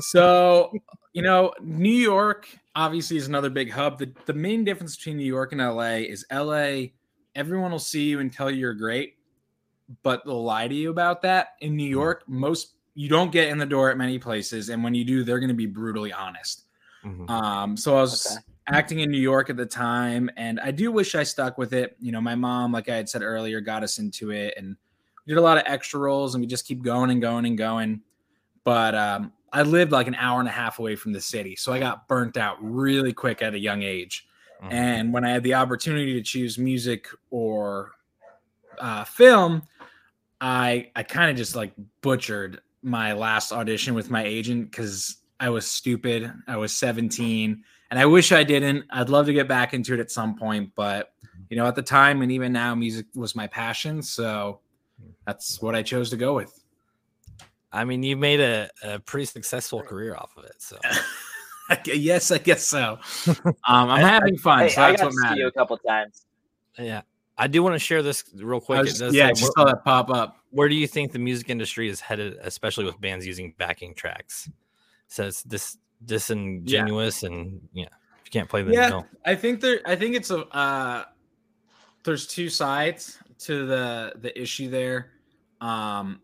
So, 0.00 0.72
you 1.12 1.22
know, 1.22 1.52
New 1.62 1.88
York 1.88 2.48
obviously 2.74 3.16
is 3.16 3.26
another 3.26 3.50
big 3.50 3.70
hub. 3.70 3.98
The, 3.98 4.12
the 4.26 4.34
main 4.34 4.64
difference 4.64 4.96
between 4.96 5.16
New 5.16 5.24
York 5.24 5.52
and 5.52 5.60
LA 5.60 5.96
is 5.96 6.24
LA, 6.32 6.88
everyone 7.34 7.70
will 7.70 7.78
see 7.78 8.08
you 8.08 8.20
and 8.20 8.32
tell 8.32 8.50
you 8.50 8.58
you're 8.58 8.74
great, 8.74 9.14
but 10.02 10.24
they'll 10.24 10.44
lie 10.44 10.68
to 10.68 10.74
you 10.74 10.90
about 10.90 11.22
that. 11.22 11.50
In 11.60 11.76
New 11.76 11.88
York, 11.88 12.24
most 12.28 12.74
you 12.94 13.08
don't 13.08 13.32
get 13.32 13.48
in 13.48 13.58
the 13.58 13.66
door 13.66 13.90
at 13.90 13.96
many 13.96 14.18
places. 14.18 14.68
And 14.68 14.82
when 14.84 14.94
you 14.94 15.04
do, 15.04 15.24
they're 15.24 15.38
going 15.38 15.48
to 15.48 15.54
be 15.54 15.66
brutally 15.66 16.12
honest. 16.12 16.64
Mhm. 17.04 17.30
Um, 17.30 17.76
so 17.76 17.96
I 17.96 18.00
was 18.00 18.26
Okay. 18.26 18.40
Acting 18.72 19.00
in 19.00 19.10
New 19.10 19.20
York 19.20 19.50
at 19.50 19.56
the 19.56 19.66
time, 19.66 20.30
and 20.36 20.60
I 20.60 20.70
do 20.70 20.92
wish 20.92 21.14
I 21.14 21.22
stuck 21.22 21.58
with 21.58 21.72
it. 21.72 21.96
You 22.00 22.12
know, 22.12 22.20
my 22.20 22.34
mom, 22.34 22.72
like 22.72 22.88
I 22.88 22.96
had 22.96 23.08
said 23.08 23.22
earlier, 23.22 23.60
got 23.60 23.82
us 23.82 23.98
into 23.98 24.30
it, 24.30 24.54
and 24.56 24.76
we 25.26 25.32
did 25.34 25.38
a 25.38 25.42
lot 25.42 25.58
of 25.58 25.64
extra 25.66 26.00
roles, 26.00 26.34
and 26.34 26.42
we 26.42 26.46
just 26.46 26.66
keep 26.66 26.82
going 26.82 27.10
and 27.10 27.20
going 27.20 27.46
and 27.46 27.58
going. 27.58 28.02
But 28.64 28.94
um, 28.94 29.32
I 29.52 29.62
lived 29.62 29.92
like 29.92 30.06
an 30.06 30.14
hour 30.14 30.40
and 30.40 30.48
a 30.48 30.52
half 30.52 30.78
away 30.78 30.96
from 30.96 31.12
the 31.12 31.20
city, 31.20 31.56
so 31.56 31.72
I 31.72 31.78
got 31.78 32.08
burnt 32.08 32.36
out 32.36 32.58
really 32.60 33.12
quick 33.12 33.42
at 33.42 33.54
a 33.54 33.58
young 33.58 33.82
age. 33.82 34.26
Mhm. 34.62 34.72
And 34.72 35.12
when 35.12 35.24
I 35.24 35.30
had 35.30 35.42
the 35.42 35.54
opportunity 35.54 36.14
to 36.14 36.22
choose 36.22 36.58
music 36.58 37.08
or 37.30 37.92
uh, 38.78 39.04
film, 39.04 39.62
I 40.40 40.90
I 40.96 41.02
kind 41.02 41.30
of 41.30 41.36
just 41.36 41.56
like 41.56 41.72
butchered 42.02 42.60
my 42.82 43.12
last 43.12 43.52
audition 43.52 43.94
with 43.94 44.10
my 44.10 44.24
agent 44.24 44.70
because 44.70 45.18
I 45.38 45.50
was 45.50 45.66
stupid. 45.66 46.32
I 46.46 46.56
was 46.56 46.72
17, 46.72 47.62
and 47.90 47.98
I 47.98 48.06
wish 48.06 48.32
I 48.32 48.44
didn't. 48.44 48.84
I'd 48.90 49.08
love 49.08 49.26
to 49.26 49.32
get 49.32 49.48
back 49.48 49.74
into 49.74 49.94
it 49.94 50.00
at 50.00 50.10
some 50.10 50.36
point, 50.36 50.70
but 50.74 51.12
you 51.48 51.56
know, 51.56 51.66
at 51.66 51.74
the 51.74 51.82
time 51.82 52.22
and 52.22 52.30
even 52.30 52.52
now, 52.52 52.74
music 52.74 53.06
was 53.14 53.34
my 53.34 53.46
passion, 53.46 54.02
so 54.02 54.60
that's 55.26 55.60
what 55.60 55.74
I 55.74 55.82
chose 55.82 56.10
to 56.10 56.16
go 56.16 56.34
with. 56.34 56.56
I 57.72 57.84
mean, 57.84 58.02
you 58.02 58.16
made 58.16 58.40
a, 58.40 58.68
a 58.82 58.98
pretty 58.98 59.26
successful 59.26 59.80
career 59.82 60.14
off 60.16 60.32
of 60.36 60.44
it. 60.44 60.56
So 60.58 60.76
yes, 61.92 62.30
I 62.30 62.38
guess 62.38 62.64
so. 62.64 62.98
Um, 63.46 63.54
I'm 63.90 64.00
having 64.00 64.36
fun, 64.38 64.60
Hey, 64.60 64.68
so 64.70 64.82
I 64.82 64.96
got 64.96 65.04
what 65.06 65.10
to 65.12 65.28
see 65.34 65.40
you 65.40 65.46
a 65.46 65.52
couple 65.52 65.76
times. 65.78 66.26
yeah, 66.78 67.02
I 67.38 67.46
do 67.46 67.62
want 67.62 67.74
to 67.74 67.78
share 67.78 68.02
this 68.02 68.24
real 68.34 68.60
quick. 68.60 68.78
I 68.78 68.80
It 68.80 68.84
was- 68.86 68.98
does 68.98 69.14
yeah, 69.14 69.26
I 69.28 69.30
just 69.30 69.42
where, 69.56 69.66
saw 69.66 69.72
that 69.72 69.84
pop 69.84 70.10
up. 70.10 70.36
where 70.50 70.68
do 70.68 70.74
you 70.74 70.86
think 70.88 71.12
the 71.12 71.18
music 71.20 71.48
industry 71.48 71.88
is 71.88 72.00
headed, 72.00 72.38
especially 72.42 72.84
with 72.86 73.00
bands 73.00 73.24
using 73.26 73.54
backing 73.56 73.94
tracks? 73.94 74.50
So 75.08 75.26
it's 75.28 75.42
this 75.44 75.76
disingenuous, 76.04 77.22
and 77.22 77.60
yeah, 77.72 77.84
if 77.84 78.26
you 78.26 78.30
can't 78.30 78.48
play 78.48 78.62
them, 78.62 78.72
Yeah. 78.72 78.88
no. 78.88 79.06
I 79.24 79.34
think 79.34 79.60
there. 79.60 79.80
I 79.86 79.96
think 79.96 80.14
it's 80.16 80.30
a. 80.30 80.46
Uh, 80.46 81.04
there's 82.04 82.26
two 82.26 82.48
sides 82.48 83.18
to 83.40 83.66
the 83.66 84.12
the 84.20 84.40
issue 84.40 84.70
there. 84.70 85.12
Um, 85.60 86.20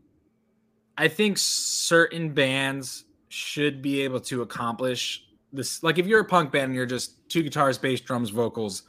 I 0.97 1.09
think 1.09 1.37
certain 1.39 2.33
bands 2.33 3.05
should 3.29 3.83
be 3.83 4.01
able 4.03 4.21
to 4.21 4.43
accomplish 4.43 5.25
this. 5.53 5.83
Like 5.83 5.99
if 5.99 6.07
you're 6.07 6.21
a 6.21 6.25
punk 6.25 6.53
band 6.53 6.67
and 6.67 6.75
you're 6.75 6.87
just 6.87 7.29
two 7.29 7.43
guitars, 7.43 7.77
bass, 7.77 8.01
drums, 8.01 8.31
vocals, 8.31 8.85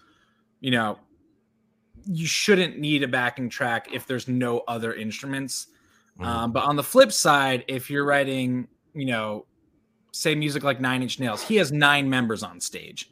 you 0.61 0.71
know, 0.71 0.97
you 2.05 2.25
shouldn't 2.25 2.79
need 2.79 3.03
a 3.03 3.07
backing 3.07 3.49
track 3.49 3.89
if 3.91 4.07
there's 4.07 4.29
no 4.29 4.59
other 4.69 4.93
instruments. 4.93 5.67
Mhm. 6.19 6.25
Um, 6.25 6.51
but 6.53 6.63
on 6.63 6.77
the 6.77 6.83
flip 6.83 7.11
side, 7.11 7.65
if 7.67 7.89
you're 7.89 8.05
writing, 8.05 8.67
you 8.93 9.05
know, 9.05 9.45
say 10.11 10.35
music 10.35 10.63
like 10.63 10.79
Nine 10.79 11.01
Inch 11.01 11.19
Nails, 11.19 11.43
he 11.43 11.55
has 11.57 11.71
nine 11.71 12.09
members 12.09 12.43
on 12.43 12.59
stage. 12.59 13.11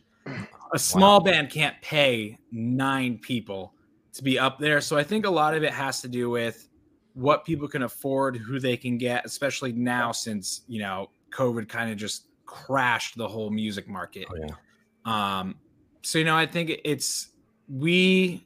A 0.73 0.79
small 0.79 1.19
band 1.19 1.51
can't 1.51 1.79
pay 1.81 2.38
nine 2.51 3.17
people 3.19 3.73
to 4.13 4.23
be 4.23 4.39
up 4.39 4.58
there. 4.60 4.81
So 4.81 4.97
I 4.97 5.03
think 5.03 5.25
a 5.25 5.29
lot 5.29 5.55
of 5.55 5.63
it 5.63 5.71
has 5.71 6.01
to 6.01 6.08
do 6.08 6.29
with 6.29 6.67
what 7.13 7.45
people 7.45 7.67
can 7.67 7.84
afford, 7.84 8.38
who 8.38 8.60
they 8.60 8.75
can 8.75 8.97
get, 8.97 9.25
especially 9.25 9.71
now 9.71 10.12
since, 10.12 10.62
you 10.67 10.79
know, 10.79 11.10
COVID 11.31 11.69
kind 11.69 11.91
of 11.91 11.97
just 11.97 12.25
crashed 12.45 13.17
the 13.17 13.27
whole 13.27 13.49
music 13.49 13.88
market. 13.88 14.27
Oh, 14.31 14.36
yeah. 14.36 15.39
Um, 15.39 15.55
so 16.01 16.19
you 16.19 16.25
know, 16.25 16.36
I 16.36 16.45
think 16.45 16.79
it's 16.84 17.29
we, 17.67 18.45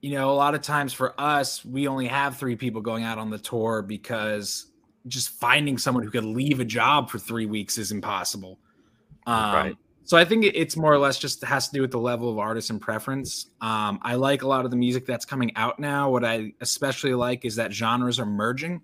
you 0.00 0.12
know, 0.12 0.30
a 0.30 0.34
lot 0.34 0.54
of 0.54 0.62
times 0.62 0.92
for 0.92 1.18
us, 1.20 1.64
we 1.64 1.88
only 1.88 2.06
have 2.06 2.36
three 2.36 2.56
people 2.56 2.80
going 2.80 3.04
out 3.04 3.18
on 3.18 3.30
the 3.30 3.38
tour 3.38 3.82
because 3.82 4.66
just 5.06 5.30
finding 5.30 5.78
someone 5.78 6.04
who 6.04 6.10
could 6.10 6.24
leave 6.24 6.60
a 6.60 6.64
job 6.64 7.10
for 7.10 7.18
three 7.18 7.46
weeks 7.46 7.78
is 7.78 7.92
impossible. 7.92 8.58
Um, 9.26 9.54
Right. 9.54 9.76
So 10.10 10.16
I 10.16 10.24
think 10.24 10.44
it's 10.44 10.76
more 10.76 10.92
or 10.92 10.98
less 10.98 11.20
just 11.20 11.44
has 11.44 11.68
to 11.68 11.74
do 11.74 11.82
with 11.82 11.92
the 11.92 12.00
level 12.00 12.28
of 12.28 12.36
artist 12.36 12.70
and 12.70 12.80
preference. 12.80 13.46
Um, 13.60 14.00
I 14.02 14.16
like 14.16 14.42
a 14.42 14.48
lot 14.48 14.64
of 14.64 14.72
the 14.72 14.76
music 14.76 15.06
that's 15.06 15.24
coming 15.24 15.54
out 15.54 15.78
now. 15.78 16.10
What 16.10 16.24
I 16.24 16.52
especially 16.60 17.14
like 17.14 17.44
is 17.44 17.54
that 17.54 17.72
genres 17.72 18.18
are 18.18 18.26
merging. 18.26 18.80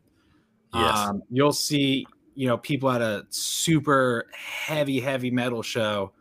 Yes. 0.72 0.96
Um, 0.96 1.24
you'll 1.28 1.52
see, 1.52 2.06
you 2.36 2.46
know, 2.46 2.56
people 2.58 2.88
at 2.90 3.00
a 3.00 3.26
super 3.30 4.26
heavy, 4.32 5.00
heavy 5.00 5.32
metal 5.32 5.62
show 5.62 6.12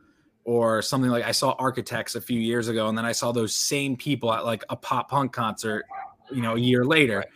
or 0.43 0.81
something 0.81 1.12
like 1.12 1.23
I 1.23 1.34
saw 1.34 1.51
Architects 1.60 2.15
a 2.15 2.21
few 2.21 2.39
years 2.39 2.67
ago, 2.67 2.88
and 2.88 2.97
then 2.97 3.05
I 3.05 3.12
saw 3.12 3.31
those 3.31 3.55
same 3.55 3.95
people 3.95 4.34
at 4.34 4.43
like 4.43 4.63
a 4.69 4.75
pop 4.75 5.12
punk 5.12 5.34
concert, 5.34 5.86
you 6.31 6.41
know, 6.41 6.55
a 6.55 6.60
year 6.60 6.84
later. 6.84 7.17
Right. 7.17 7.27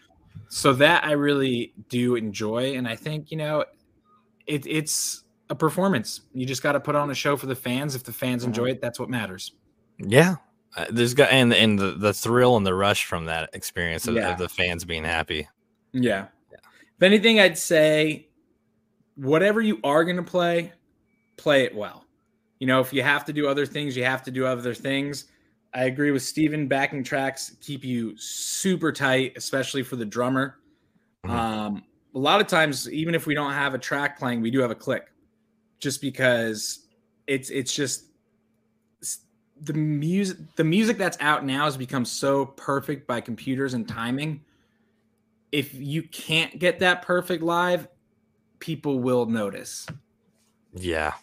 So 0.50 0.74
that 0.74 1.04
I 1.04 1.12
really 1.12 1.74
do 1.90 2.16
enjoy, 2.16 2.76
and 2.76 2.88
I 2.88 2.96
think 2.96 3.32
you 3.32 3.38
know, 3.38 3.66
it, 4.48 4.66
it's 4.66 5.24
a 5.50 5.56
performance. 5.56 6.22
You 6.34 6.46
just 6.46 6.64
got 6.64 6.72
to 6.74 6.80
put 6.80 6.96
on 6.96 7.10
a 7.12 7.16
show 7.16 7.38
for 7.38 7.46
the 7.46 7.56
fans. 7.56 7.96
If 7.96 8.04
the 8.04 8.14
fans 8.14 8.44
enjoy 8.44 8.72
it, 8.72 8.82
that's 8.82 9.00
what 9.00 9.10
matters. 9.10 9.52
Yeah. 10.00 10.38
Uh, 10.78 10.86
there's 10.90 11.14
got 11.14 11.32
and 11.32 11.54
and 11.54 11.78
the, 11.78 11.92
the 11.92 12.14
thrill 12.14 12.56
and 12.58 12.66
the 12.66 12.74
rush 12.74 13.06
from 13.06 13.26
that 13.26 13.50
experience 13.54 14.08
of, 14.08 14.16
Yeah. 14.16 14.32
of 14.32 14.38
the 14.38 14.50
fans 14.50 14.86
being 14.86 15.04
happy. 15.04 15.48
Yeah. 15.94 16.28
If 16.52 17.04
anything, 17.04 17.40
I'd 17.40 17.58
say 17.58 18.28
whatever 19.16 19.62
you 19.62 19.80
are 19.84 20.04
going 20.04 20.18
to 20.18 20.24
play, 20.24 20.74
play 21.38 21.64
it 21.64 21.76
well. 21.76 22.06
You 22.60 22.68
know, 22.68 22.82
if 22.82 22.92
you 22.94 23.02
have 23.04 23.26
to 23.26 23.34
do 23.34 23.48
other 23.48 23.66
things, 23.66 23.96
you 23.96 24.04
have 24.04 24.24
to 24.24 24.32
do 24.32 24.46
other 24.46 24.74
things. 24.74 25.26
I 25.74 25.84
agree 25.86 26.12
with 26.12 26.24
Steven. 26.24 26.68
Backing 26.68 27.04
tracks 27.04 27.56
keep 27.62 27.84
you 27.84 28.18
super 28.18 28.92
tight, 28.92 29.34
especially 29.36 29.84
for 29.84 29.96
the 29.96 30.06
drummer. 30.06 30.60
Mhm. 31.26 31.30
Um, 31.30 31.84
a 32.16 32.20
lot 32.20 32.42
of 32.42 32.48
times, 32.48 32.90
even 32.92 33.14
if 33.14 33.28
we 33.28 33.36
don't 33.36 33.54
have 33.54 33.74
a 33.74 33.78
track 33.78 34.18
playing, 34.18 34.42
we 34.42 34.50
do 34.50 34.60
have 34.60 34.72
a 34.72 34.76
click, 34.76 35.12
just 35.80 36.02
because 36.02 36.88
it's 37.28 37.50
it's 37.52 37.74
just 37.74 38.06
s- 39.04 39.20
the 39.62 39.74
music. 39.74 40.38
The 40.56 40.64
music 40.64 40.98
that's 40.98 41.18
out 41.22 41.46
now 41.46 41.66
has 41.66 41.78
become 41.78 42.04
so 42.06 42.48
perfect 42.48 43.06
by 43.06 43.22
computers 43.22 43.76
and 43.76 43.88
timing. 43.88 44.42
If 45.52 45.74
you 45.74 46.04
can't 46.04 46.58
get 46.58 46.80
that 46.80 47.02
perfect 47.04 47.44
live, 47.44 47.88
people 48.60 49.00
will 49.00 49.26
notice. 49.28 49.86
Yeah. 50.74 51.14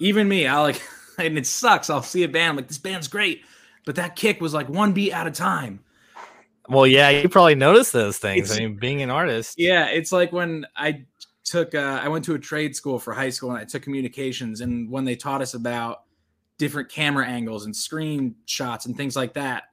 Even 0.00 0.28
me, 0.28 0.46
I 0.46 0.60
like, 0.60 0.82
and 1.18 1.38
it 1.38 1.46
sucks. 1.46 1.90
I'll 1.90 2.02
see 2.02 2.22
a 2.22 2.28
band 2.28 2.50
I'm 2.50 2.56
like 2.56 2.68
this 2.68 2.78
band's 2.78 3.08
great, 3.08 3.42
but 3.84 3.96
that 3.96 4.16
kick 4.16 4.40
was 4.40 4.54
like 4.54 4.68
one 4.68 4.92
beat 4.92 5.12
at 5.12 5.26
a 5.26 5.30
time. 5.30 5.80
Well, 6.68 6.86
yeah, 6.86 7.10
you 7.10 7.28
probably 7.28 7.54
noticed 7.54 7.92
those 7.92 8.16
things. 8.16 8.50
I 8.50 8.60
mean, 8.60 8.76
being 8.76 9.02
an 9.02 9.10
artist. 9.10 9.58
Yeah, 9.58 9.86
it's 9.86 10.12
like 10.12 10.32
when 10.32 10.66
I 10.76 11.04
took 11.44 11.74
uh, 11.74 12.00
I 12.02 12.08
went 12.08 12.24
to 12.24 12.34
a 12.34 12.38
trade 12.38 12.74
school 12.74 12.98
for 12.98 13.12
high 13.12 13.28
school 13.30 13.50
and 13.50 13.58
I 13.58 13.64
took 13.64 13.82
communications 13.82 14.62
and 14.62 14.90
when 14.90 15.04
they 15.04 15.14
taught 15.14 15.42
us 15.42 15.52
about 15.52 16.04
different 16.56 16.88
camera 16.88 17.26
angles 17.26 17.66
and 17.66 17.74
screen 17.76 18.34
shots 18.46 18.86
and 18.86 18.96
things 18.96 19.16
like 19.16 19.34
that. 19.34 19.64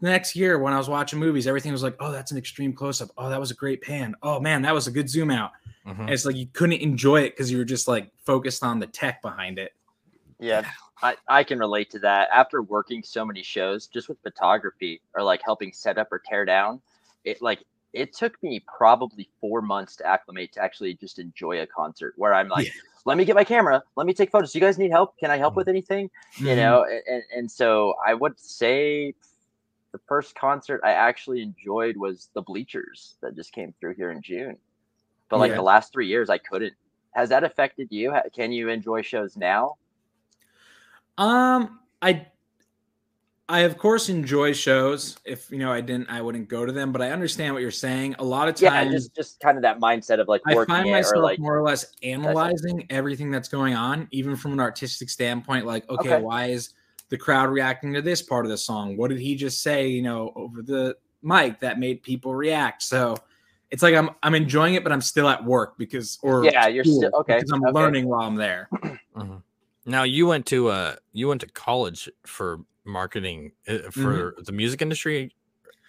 The 0.00 0.08
next 0.08 0.34
year 0.34 0.58
when 0.58 0.72
I 0.72 0.78
was 0.78 0.88
watching 0.88 1.20
movies, 1.20 1.46
everything 1.46 1.70
was 1.70 1.84
like, 1.84 1.94
"Oh, 2.00 2.10
that's 2.10 2.32
an 2.32 2.38
extreme 2.38 2.72
close 2.72 3.00
up. 3.00 3.10
Oh, 3.16 3.28
that 3.28 3.38
was 3.38 3.52
a 3.52 3.54
great 3.54 3.82
pan. 3.82 4.16
Oh 4.20 4.40
man, 4.40 4.62
that 4.62 4.74
was 4.74 4.88
a 4.88 4.90
good 4.90 5.08
zoom 5.08 5.30
out." 5.30 5.52
Mhm. 5.86 6.00
And 6.00 6.10
it's 6.10 6.24
like 6.24 6.34
you 6.34 6.46
couldn't 6.52 6.80
enjoy 6.80 7.20
it 7.20 7.30
because 7.30 7.52
you 7.52 7.58
were 7.58 7.64
just 7.64 7.86
like 7.86 8.10
focused 8.24 8.64
on 8.64 8.80
the 8.80 8.86
tech 8.88 9.22
behind 9.22 9.60
it. 9.60 9.72
Yeah, 10.42 10.68
I, 11.02 11.16
I 11.28 11.44
can 11.44 11.58
relate 11.58 11.90
to 11.90 11.98
that. 12.00 12.28
After 12.32 12.62
working 12.62 13.02
so 13.02 13.24
many 13.24 13.42
shows, 13.42 13.86
just 13.86 14.08
with 14.08 14.18
photography 14.22 15.00
or 15.14 15.22
like 15.22 15.40
helping 15.44 15.72
set 15.72 15.98
up 15.98 16.08
or 16.10 16.18
tear 16.18 16.44
down, 16.44 16.80
it 17.24 17.40
like 17.40 17.64
it 17.92 18.12
took 18.12 18.42
me 18.42 18.64
probably 18.66 19.28
four 19.40 19.62
months 19.62 19.96
to 19.96 20.06
acclimate 20.06 20.52
to 20.54 20.62
actually 20.62 20.94
just 20.94 21.18
enjoy 21.18 21.60
a 21.60 21.66
concert 21.66 22.14
where 22.16 22.34
I'm 22.34 22.48
like, 22.48 22.72
let 23.04 23.16
me 23.16 23.24
get 23.24 23.36
my 23.36 23.44
camera, 23.44 23.82
let 23.96 24.06
me 24.06 24.14
take 24.14 24.30
photos. 24.30 24.54
You 24.54 24.60
guys 24.60 24.78
need 24.78 24.90
help? 24.90 25.16
Can 25.18 25.30
I 25.30 25.36
help 25.36 25.54
with 25.56 25.68
anything? 25.68 26.10
Mm-hmm. 26.36 26.46
You 26.46 26.56
know, 26.56 26.86
and, 27.08 27.22
and 27.36 27.50
so 27.50 27.94
I 28.04 28.14
would 28.14 28.38
say 28.38 29.14
the 29.92 30.00
first 30.08 30.34
concert 30.34 30.80
I 30.82 30.92
actually 30.92 31.42
enjoyed 31.42 31.96
was 31.96 32.30
the 32.34 32.42
Bleachers 32.42 33.16
that 33.20 33.36
just 33.36 33.52
came 33.52 33.74
through 33.78 33.94
here 33.94 34.10
in 34.10 34.22
June. 34.22 34.56
But 35.28 35.38
like 35.38 35.50
Yeah. 35.50 35.56
the 35.56 35.62
last 35.62 35.92
three 35.92 36.08
years, 36.08 36.30
I 36.30 36.38
couldn't. 36.38 36.74
Has 37.12 37.28
that 37.28 37.44
affected 37.44 37.88
you? 37.90 38.14
Can 38.34 38.52
you 38.52 38.70
enjoy 38.70 39.02
shows 39.02 39.36
now? 39.36 39.76
Um, 41.18 41.80
I 42.00 42.26
I 43.48 43.60
of 43.60 43.76
course 43.76 44.08
enjoy 44.08 44.52
shows. 44.52 45.18
If 45.24 45.50
you 45.50 45.58
know 45.58 45.72
I 45.72 45.80
didn't, 45.80 46.08
I 46.08 46.22
wouldn't 46.22 46.48
go 46.48 46.64
to 46.64 46.72
them. 46.72 46.92
But 46.92 47.02
I 47.02 47.10
understand 47.10 47.52
what 47.54 47.60
you're 47.62 47.70
saying. 47.70 48.16
A 48.18 48.24
lot 48.24 48.48
of 48.48 48.60
yeah 48.60 48.70
times, 48.70 48.92
just 48.92 49.14
just 49.14 49.40
kind 49.40 49.58
of 49.58 49.62
that 49.62 49.78
mindset 49.78 50.20
of 50.20 50.28
like 50.28 50.42
I 50.46 50.54
find 50.64 50.90
myself 50.90 51.16
or 51.16 51.22
like 51.22 51.38
more 51.38 51.56
or 51.58 51.62
less 51.62 51.92
analyzing 52.02 52.86
everything 52.90 53.30
that's 53.30 53.48
going 53.48 53.74
on, 53.74 54.08
even 54.10 54.36
from 54.36 54.52
an 54.52 54.60
artistic 54.60 55.10
standpoint. 55.10 55.66
Like, 55.66 55.88
okay, 55.90 56.14
Okay. 56.14 56.22
why 56.22 56.46
is 56.46 56.70
the 57.10 57.18
crowd 57.18 57.50
reacting 57.50 57.92
to 57.92 58.00
this 58.00 58.22
part 58.22 58.46
of 58.46 58.50
the 58.50 58.56
song? 58.58 58.96
What 58.96 59.08
did 59.10 59.18
he 59.18 59.34
just 59.34 59.60
say? 59.60 59.86
You 59.88 60.02
know, 60.02 60.32
over 60.34 60.62
the 60.62 60.96
mic 61.22 61.60
that 61.60 61.78
made 61.78 62.02
people 62.02 62.34
react. 62.34 62.82
So. 62.82 63.16
It's 63.70 63.82
like 63.82 63.94
I'm 63.94 64.10
I'm 64.22 64.34
enjoying 64.34 64.74
it, 64.74 64.82
but 64.82 64.92
I'm 64.92 65.00
still 65.00 65.26
at 65.30 65.42
work 65.42 65.78
because 65.78 66.18
or 66.20 66.44
Yeah, 66.44 66.66
you're 66.66 66.84
still- 66.84 67.10
okay, 67.20 67.36
because 67.36 67.50
I'm 67.52 67.64
okay. 67.64 67.72
learning 67.72 68.06
while 68.06 68.20
I'm 68.20 68.34
there. 68.34 68.68
Now 69.84 70.04
you 70.04 70.26
went 70.26 70.46
to 70.46 70.68
uh 70.68 70.96
you 71.12 71.28
went 71.28 71.40
to 71.40 71.48
college 71.48 72.08
for 72.26 72.60
marketing 72.84 73.52
uh, 73.68 73.90
for 73.90 74.34
the 74.44 74.52
music 74.52 74.82
industry, 74.82 75.34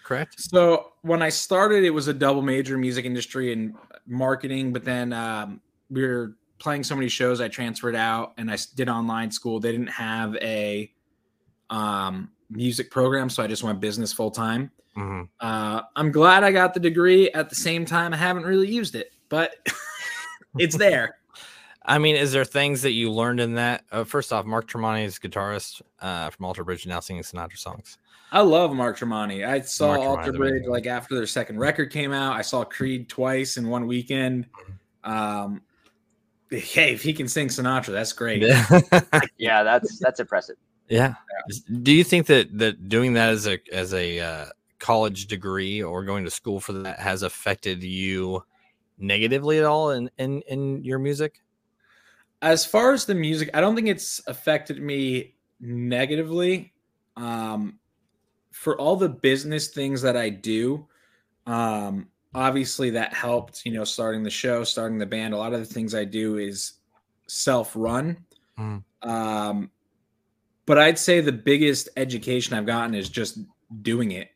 correct? 0.04 0.40
So 0.40 0.92
when 1.02 1.22
I 1.22 1.28
started, 1.28 1.84
it 1.84 1.90
was 1.90 2.08
a 2.08 2.14
double 2.14 2.42
major 2.42 2.78
music 2.78 3.04
industry 3.04 3.52
and 3.52 3.74
marketing, 4.06 4.72
but 4.72 4.84
then 4.84 5.12
um, 5.12 5.60
we 5.90 6.06
were 6.06 6.36
playing 6.58 6.84
so 6.84 6.94
many 6.94 7.08
shows, 7.08 7.40
I 7.40 7.48
transferred 7.48 7.96
out 7.96 8.32
and 8.36 8.50
I 8.50 8.56
did 8.74 8.88
online 8.88 9.30
school. 9.30 9.60
They 9.60 9.72
didn't 9.72 9.88
have 9.88 10.36
a 10.36 10.90
um, 11.70 12.30
music 12.50 12.90
program, 12.90 13.28
so 13.28 13.42
I 13.42 13.46
just 13.46 13.62
went 13.62 13.80
business 13.80 14.12
full 14.12 14.30
time. 14.30 14.70
Mhm. 14.96 15.28
Uh, 15.40 15.82
I'm 15.96 16.12
glad 16.12 16.44
I 16.44 16.52
got 16.52 16.72
the 16.74 16.80
degree. 16.80 17.30
At 17.30 17.48
the 17.48 17.56
same 17.56 17.84
time, 17.84 18.14
I 18.14 18.16
haven't 18.16 18.44
really 18.44 18.68
used 18.68 18.94
it, 18.94 19.12
but 19.28 19.56
it's 20.58 20.76
there. 20.76 21.16
I 21.84 21.98
mean, 21.98 22.16
is 22.16 22.32
there 22.32 22.44
things 22.44 22.82
that 22.82 22.92
you 22.92 23.10
learned 23.10 23.40
in 23.40 23.54
that? 23.54 23.84
Uh, 23.92 24.04
first 24.04 24.32
off, 24.32 24.46
Mark 24.46 24.66
Tremonti 24.66 25.04
is 25.04 25.18
guitarist 25.18 25.82
uh, 26.00 26.30
from 26.30 26.46
Alter 26.46 26.64
Bridge, 26.64 26.86
now 26.86 27.00
singing 27.00 27.22
Sinatra 27.22 27.58
songs. 27.58 27.98
I 28.32 28.40
love 28.40 28.72
Mark 28.74 28.98
Tremonti. 28.98 29.46
I 29.46 29.60
saw 29.60 29.88
Mark 29.88 30.00
Tremonti's 30.00 30.26
Alter 30.26 30.32
Bridge 30.32 30.66
like 30.66 30.86
after 30.86 31.14
their 31.14 31.26
second 31.26 31.58
record 31.58 31.92
came 31.92 32.12
out. 32.12 32.34
I 32.34 32.42
saw 32.42 32.64
Creed 32.64 33.08
twice 33.08 33.58
in 33.58 33.68
one 33.68 33.86
weekend. 33.86 34.46
Um, 35.04 35.60
hey, 36.50 36.94
if 36.94 37.02
he 37.02 37.12
can 37.12 37.28
sing 37.28 37.48
Sinatra, 37.48 37.92
that's 37.92 38.12
great. 38.12 38.42
Yeah. 38.42 38.64
yeah, 39.38 39.62
that's 39.62 39.98
that's 39.98 40.20
impressive. 40.20 40.56
yeah. 40.88 41.14
Do 41.82 41.92
you 41.92 42.02
think 42.02 42.26
that 42.26 42.56
that 42.58 42.88
doing 42.88 43.12
that 43.14 43.28
as 43.28 43.46
a 43.46 43.58
as 43.72 43.92
a 43.92 44.20
uh, 44.20 44.46
college 44.78 45.26
degree 45.26 45.82
or 45.82 46.02
going 46.02 46.24
to 46.24 46.30
school 46.30 46.60
for 46.60 46.72
that 46.72 46.98
has 46.98 47.22
affected 47.22 47.82
you 47.82 48.42
negatively 48.98 49.58
at 49.58 49.64
all 49.64 49.90
in 49.90 50.10
in 50.18 50.40
in 50.48 50.82
your 50.82 50.98
music? 50.98 51.43
As 52.44 52.66
far 52.66 52.92
as 52.92 53.06
the 53.06 53.14
music, 53.14 53.48
I 53.54 53.62
don't 53.62 53.74
think 53.74 53.88
it's 53.88 54.20
affected 54.26 54.80
me 54.80 55.34
negatively. 55.60 56.74
Um, 57.16 57.78
for 58.52 58.78
all 58.78 58.96
the 58.96 59.08
business 59.08 59.68
things 59.68 60.02
that 60.02 60.14
I 60.14 60.28
do, 60.28 60.86
um, 61.46 62.08
obviously 62.34 62.90
that 62.90 63.14
helped. 63.14 63.64
You 63.64 63.72
know, 63.72 63.84
starting 63.84 64.22
the 64.22 64.30
show, 64.30 64.62
starting 64.62 64.98
the 64.98 65.06
band. 65.06 65.32
A 65.32 65.38
lot 65.38 65.54
of 65.54 65.60
the 65.60 65.74
things 65.74 65.94
I 65.94 66.04
do 66.04 66.36
is 66.36 66.74
self-run. 67.28 68.18
Mm. 68.58 68.84
Um, 69.02 69.70
but 70.66 70.78
I'd 70.78 70.98
say 70.98 71.20
the 71.20 71.32
biggest 71.32 71.88
education 71.96 72.54
I've 72.54 72.66
gotten 72.66 72.94
is 72.94 73.08
just 73.08 73.38
doing 73.80 74.12
it. 74.12 74.28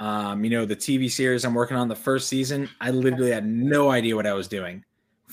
Um, 0.00 0.44
you 0.44 0.50
know, 0.50 0.66
the 0.66 0.76
TV 0.76 1.10
series 1.10 1.46
I'm 1.46 1.54
working 1.54 1.78
on 1.78 1.88
the 1.88 1.96
first 1.96 2.28
season, 2.28 2.68
I 2.80 2.90
literally 2.90 3.30
had 3.30 3.46
no 3.46 3.90
idea 3.90 4.16
what 4.16 4.26
I 4.26 4.34
was 4.34 4.48
doing. 4.48 4.84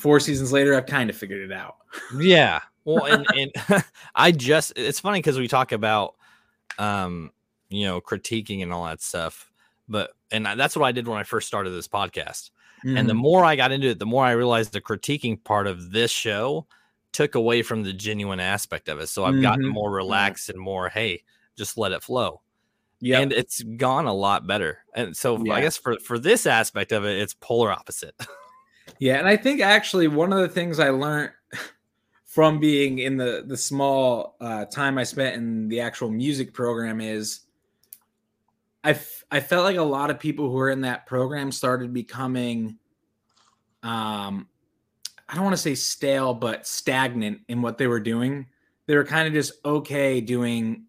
Four 0.01 0.19
seasons 0.19 0.51
later, 0.51 0.73
I've 0.75 0.87
kind 0.87 1.09
of 1.11 1.15
figured 1.15 1.41
it 1.41 1.53
out. 1.55 1.75
Yeah. 2.17 2.61
Well, 2.85 3.05
and, 3.05 3.25
and 3.69 3.83
I 4.15 4.31
just 4.31 4.73
it's 4.75 4.99
funny 4.99 5.19
because 5.19 5.37
we 5.37 5.47
talk 5.47 5.71
about 5.71 6.15
um, 6.79 7.31
you 7.69 7.85
know, 7.85 8.01
critiquing 8.01 8.63
and 8.63 8.73
all 8.73 8.85
that 8.85 9.01
stuff. 9.01 9.51
But 9.87 10.11
and 10.31 10.45
that's 10.45 10.75
what 10.75 10.85
I 10.85 10.91
did 10.91 11.07
when 11.07 11.19
I 11.19 11.23
first 11.23 11.47
started 11.47 11.69
this 11.69 11.87
podcast. 11.87 12.49
And 12.83 13.07
the 13.07 13.13
Mhm. 13.13 13.17
more 13.17 13.45
I 13.45 13.55
got 13.55 13.71
into 13.71 13.89
it, 13.89 13.99
the 13.99 14.07
more 14.07 14.25
I 14.25 14.31
realized 14.31 14.73
the 14.73 14.81
critiquing 14.81 15.43
part 15.43 15.67
of 15.67 15.91
this 15.91 16.09
show 16.09 16.65
took 17.11 17.35
away 17.35 17.61
from 17.61 17.83
the 17.83 17.93
genuine 17.93 18.39
aspect 18.39 18.89
of 18.89 18.99
it. 18.99 19.07
So 19.07 19.23
I've 19.23 19.39
gotten 19.39 19.65
Mhm. 19.65 19.69
more 19.73 19.91
relaxed 19.91 20.49
and 20.49 20.59
more, 20.59 20.89
hey, 20.89 21.21
just 21.55 21.77
let 21.77 21.91
it 21.91 22.01
flow. 22.01 22.41
Yep. 23.01 23.21
And 23.21 23.33
it's 23.33 23.61
gone 23.61 24.05
a 24.07 24.13
lot 24.13 24.47
better. 24.47 24.79
And 24.95 25.15
so 25.15 25.37
Yeah. 25.45 25.53
I 25.53 25.61
guess 25.61 25.77
for 25.77 25.97
for 25.99 26.17
this 26.17 26.47
aspect 26.47 26.91
of 26.91 27.05
it, 27.05 27.19
it's 27.19 27.35
polar 27.35 27.71
opposite. 27.71 28.15
Yeah, 28.99 29.17
and 29.17 29.27
I 29.27 29.37
think 29.37 29.61
actually 29.61 30.07
one 30.07 30.31
of 30.31 30.39
the 30.39 30.47
things 30.47 30.79
I 30.79 30.89
learned 30.89 31.31
from 32.25 32.59
being 32.59 32.99
in 32.99 33.17
the 33.17 33.43
the 33.45 33.57
small 33.57 34.35
uh, 34.39 34.65
time 34.65 34.97
I 34.97 35.03
spent 35.03 35.35
in 35.35 35.67
the 35.67 35.81
actual 35.81 36.09
music 36.09 36.53
program 36.53 37.01
is 37.01 37.41
I 38.83 38.91
f- 38.91 39.25
I 39.31 39.39
felt 39.39 39.63
like 39.63 39.77
a 39.77 39.83
lot 39.83 40.09
of 40.09 40.19
people 40.19 40.49
who 40.49 40.55
were 40.55 40.69
in 40.69 40.81
that 40.81 41.05
program 41.05 41.51
started 41.51 41.93
becoming 41.93 42.77
um 43.83 44.47
I 45.27 45.35
don't 45.35 45.43
want 45.43 45.55
to 45.55 45.61
say 45.61 45.75
stale 45.75 46.33
but 46.33 46.67
stagnant 46.67 47.41
in 47.47 47.61
what 47.61 47.77
they 47.77 47.87
were 47.87 47.99
doing. 48.01 48.47
They 48.85 48.95
were 48.95 49.05
kind 49.05 49.27
of 49.27 49.33
just 49.33 49.53
okay 49.63 50.19
doing 50.21 50.85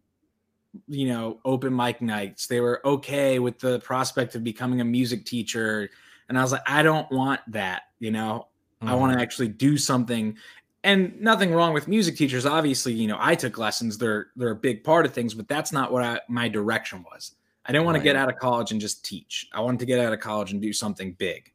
you 0.89 1.09
know 1.09 1.39
open 1.45 1.75
mic 1.75 2.01
nights. 2.03 2.47
They 2.47 2.61
were 2.61 2.81
okay 2.87 3.39
with 3.39 3.59
the 3.59 3.81
prospect 3.81 4.35
of 4.35 4.45
becoming 4.45 4.81
a 4.81 4.85
music 4.85 5.25
teacher 5.25 5.91
and 6.33 6.39
I 6.39 6.43
was 6.43 6.53
like 6.53 6.63
I 6.67 6.83
don't 6.83 7.11
want 7.13 7.41
that, 7.49 7.83
you 7.99 8.11
know. 8.11 8.49
I 8.81 8.95
want 8.95 9.13
to 9.13 9.21
actually 9.21 9.49
do 9.49 9.77
something. 9.77 10.37
And 10.83 11.21
nothing 11.21 11.53
wrong 11.53 11.75
with 11.75 11.87
music 11.87 12.17
teachers. 12.17 12.47
Obviously, 12.47 12.95
you 12.95 13.07
know, 13.07 13.19
I 13.21 13.35
took 13.35 13.59
lessons. 13.59 13.99
They're 13.99 14.29
they're 14.35 14.53
a 14.53 14.57
big 14.57 14.83
part 14.83 15.05
of 15.07 15.13
things, 15.13 15.35
but 15.35 15.47
that's 15.47 15.73
not 15.73 15.93
what 15.93 16.03
I, 16.03 16.21
my 16.29 16.49
direction 16.49 17.05
was. 17.05 17.37
I 17.67 17.73
didn't 17.73 17.85
want 17.85 17.99
to 17.99 18.03
get 18.03 18.17
out 18.17 18.31
of 18.31 18.39
college 18.39 18.73
and 18.73 18.81
just 18.81 19.05
teach. 19.05 19.47
I 19.53 19.61
wanted 19.61 19.81
to 19.81 19.87
get 19.87 20.01
out 20.01 20.13
of 20.13 20.21
college 20.21 20.53
and 20.53 20.61
do 20.61 20.73
something 20.73 21.13
big. 21.13 21.53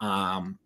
Um, 0.00 0.58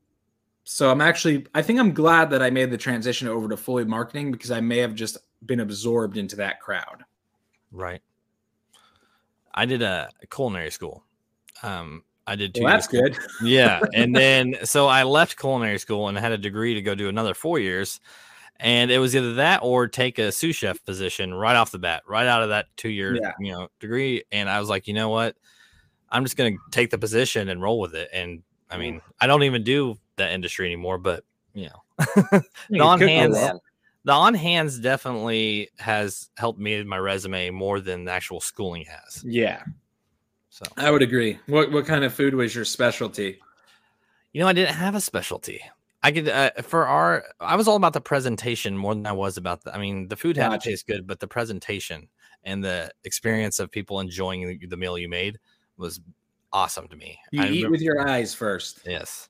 so 0.65 0.91
I'm 0.91 1.01
actually, 1.01 1.47
I 1.55 1.61
think 1.61 1.81
I'm 1.81 1.93
glad 1.93 2.31
that 2.31 2.41
I 2.41 2.49
made 2.49 2.71
the 2.71 2.79
transition 2.79 3.29
over 3.29 3.49
to 3.49 3.57
fully 3.57 3.85
marketing 3.85 4.31
because 4.31 4.51
I 4.51 4.61
may 4.61 4.79
have 4.79 4.95
just 4.95 5.19
been 5.45 5.61
absorbed 5.61 6.17
into 6.17 6.37
that 6.37 6.61
crowd. 6.61 7.05
Right. 7.73 8.01
I 9.53 9.67
did 9.67 9.83
a 9.83 10.09
culinary 10.31 10.71
school. 10.71 11.05
Um, 11.63 12.05
I 12.31 12.37
did 12.37 12.55
two. 12.55 12.63
Well, 12.63 12.73
that's 12.73 12.87
good. 12.87 13.17
yeah 13.43 13.81
and 13.93 14.15
then 14.15 14.55
so 14.65 14.87
i 14.87 15.03
left 15.03 15.37
culinary 15.39 15.79
school 15.79 16.09
and 16.09 16.17
had 16.17 16.33
a 16.33 16.39
degree 16.39 16.75
to 16.75 16.83
go 16.83 16.95
do 16.95 17.09
another 17.09 17.35
four 17.35 17.59
years 17.59 18.01
and 18.61 18.91
it 18.91 18.99
was 18.99 19.17
either 19.17 19.35
that 19.35 19.61
or 19.63 19.89
take 19.89 20.19
a 20.19 20.31
sous 20.31 20.55
chef 20.55 20.85
position 20.85 21.33
right 21.35 21.57
off 21.57 21.71
the 21.71 21.79
bat, 21.79 22.03
right 22.07 22.27
out 22.27 22.43
of 22.43 22.51
that 22.51 22.67
two 22.77 22.91
year 22.91 23.17
Yeah. 23.17 23.33
you 23.41 23.53
know 23.53 23.69
degree. 23.81 24.23
And 24.31 24.51
I 24.51 24.61
was 24.61 24.69
like, 24.69 24.87
you 24.87 24.93
know 24.95 25.09
what, 25.09 25.35
I'm 26.11 26.25
just 26.25 26.37
gonna 26.37 26.57
take 26.71 26.91
the 26.91 26.99
position 26.99 27.49
and 27.49 27.63
roll 27.63 27.81
with 27.81 27.95
it. 27.95 28.11
And 28.13 28.43
I 28.71 28.77
mean, 28.77 29.01
I 29.21 29.27
don't 29.27 29.45
even 29.45 29.65
do 29.65 29.97
that 30.17 30.33
industry 30.33 30.67
anymore, 30.67 30.99
but 30.99 31.25
you 31.55 31.69
know, 31.71 32.41
You 32.69 32.83
on 32.83 33.01
hands- 33.01 33.39
the 34.05 34.13
on 34.13 34.35
hands 34.35 34.79
definitely 34.79 35.71
has 35.79 36.29
helped 36.37 36.59
me 36.61 36.75
in 36.75 36.87
my 36.87 36.99
resume 36.99 37.49
more 37.51 37.81
than 37.81 38.05
the 38.05 38.13
actual 38.13 38.41
schooling 38.43 38.85
has. 38.85 39.25
Yeah, 39.25 39.63
So 40.63 40.71
I 40.77 40.91
would 40.91 41.03
agree. 41.03 41.39
What 41.47 41.73
what 41.73 41.87
kind 41.87 42.05
of 42.05 42.13
food 42.13 42.35
was 42.35 42.55
your 42.55 42.65
specialty? 42.65 43.41
you 44.33 44.41
know, 44.41 44.47
I 44.49 44.53
didn't 44.53 44.75
have 44.75 44.95
a 44.95 45.01
specialty. 45.01 45.61
I 46.03 46.13
could 46.13 46.29
uh, 46.29 46.51
for 46.63 46.87
our 46.87 47.25
I 47.41 47.57
was 47.57 47.67
all 47.69 47.77
about 47.77 47.93
the 47.95 48.01
presentation 48.01 48.77
more 48.77 48.95
than 48.95 49.07
I 49.07 49.13
was 49.13 49.37
about 49.37 49.65
the 49.65 49.75
I 49.75 49.79
mean 49.79 50.09
the 50.09 50.17
food 50.17 50.37
had 50.37 50.51
to 50.51 50.59
taste 50.59 50.87
good, 50.87 51.07
but 51.07 51.21
the 51.21 51.29
presentation 51.29 52.09
and 52.45 52.63
the 52.63 52.91
experience 53.05 53.59
of 53.59 53.71
people 53.71 54.01
enjoying 54.01 54.49
the, 54.49 54.67
the 54.67 54.77
meal 54.77 54.97
you 54.99 55.09
made 55.09 55.39
was 55.77 56.01
awesome 56.53 56.89
to 56.89 56.97
me. 56.97 57.19
You 57.33 57.43
I 57.43 57.49
eat 57.49 57.67
remem- 57.67 57.71
with 57.71 57.81
your 57.81 58.07
eyes 58.07 58.35
first. 58.35 58.81
yes. 58.87 59.30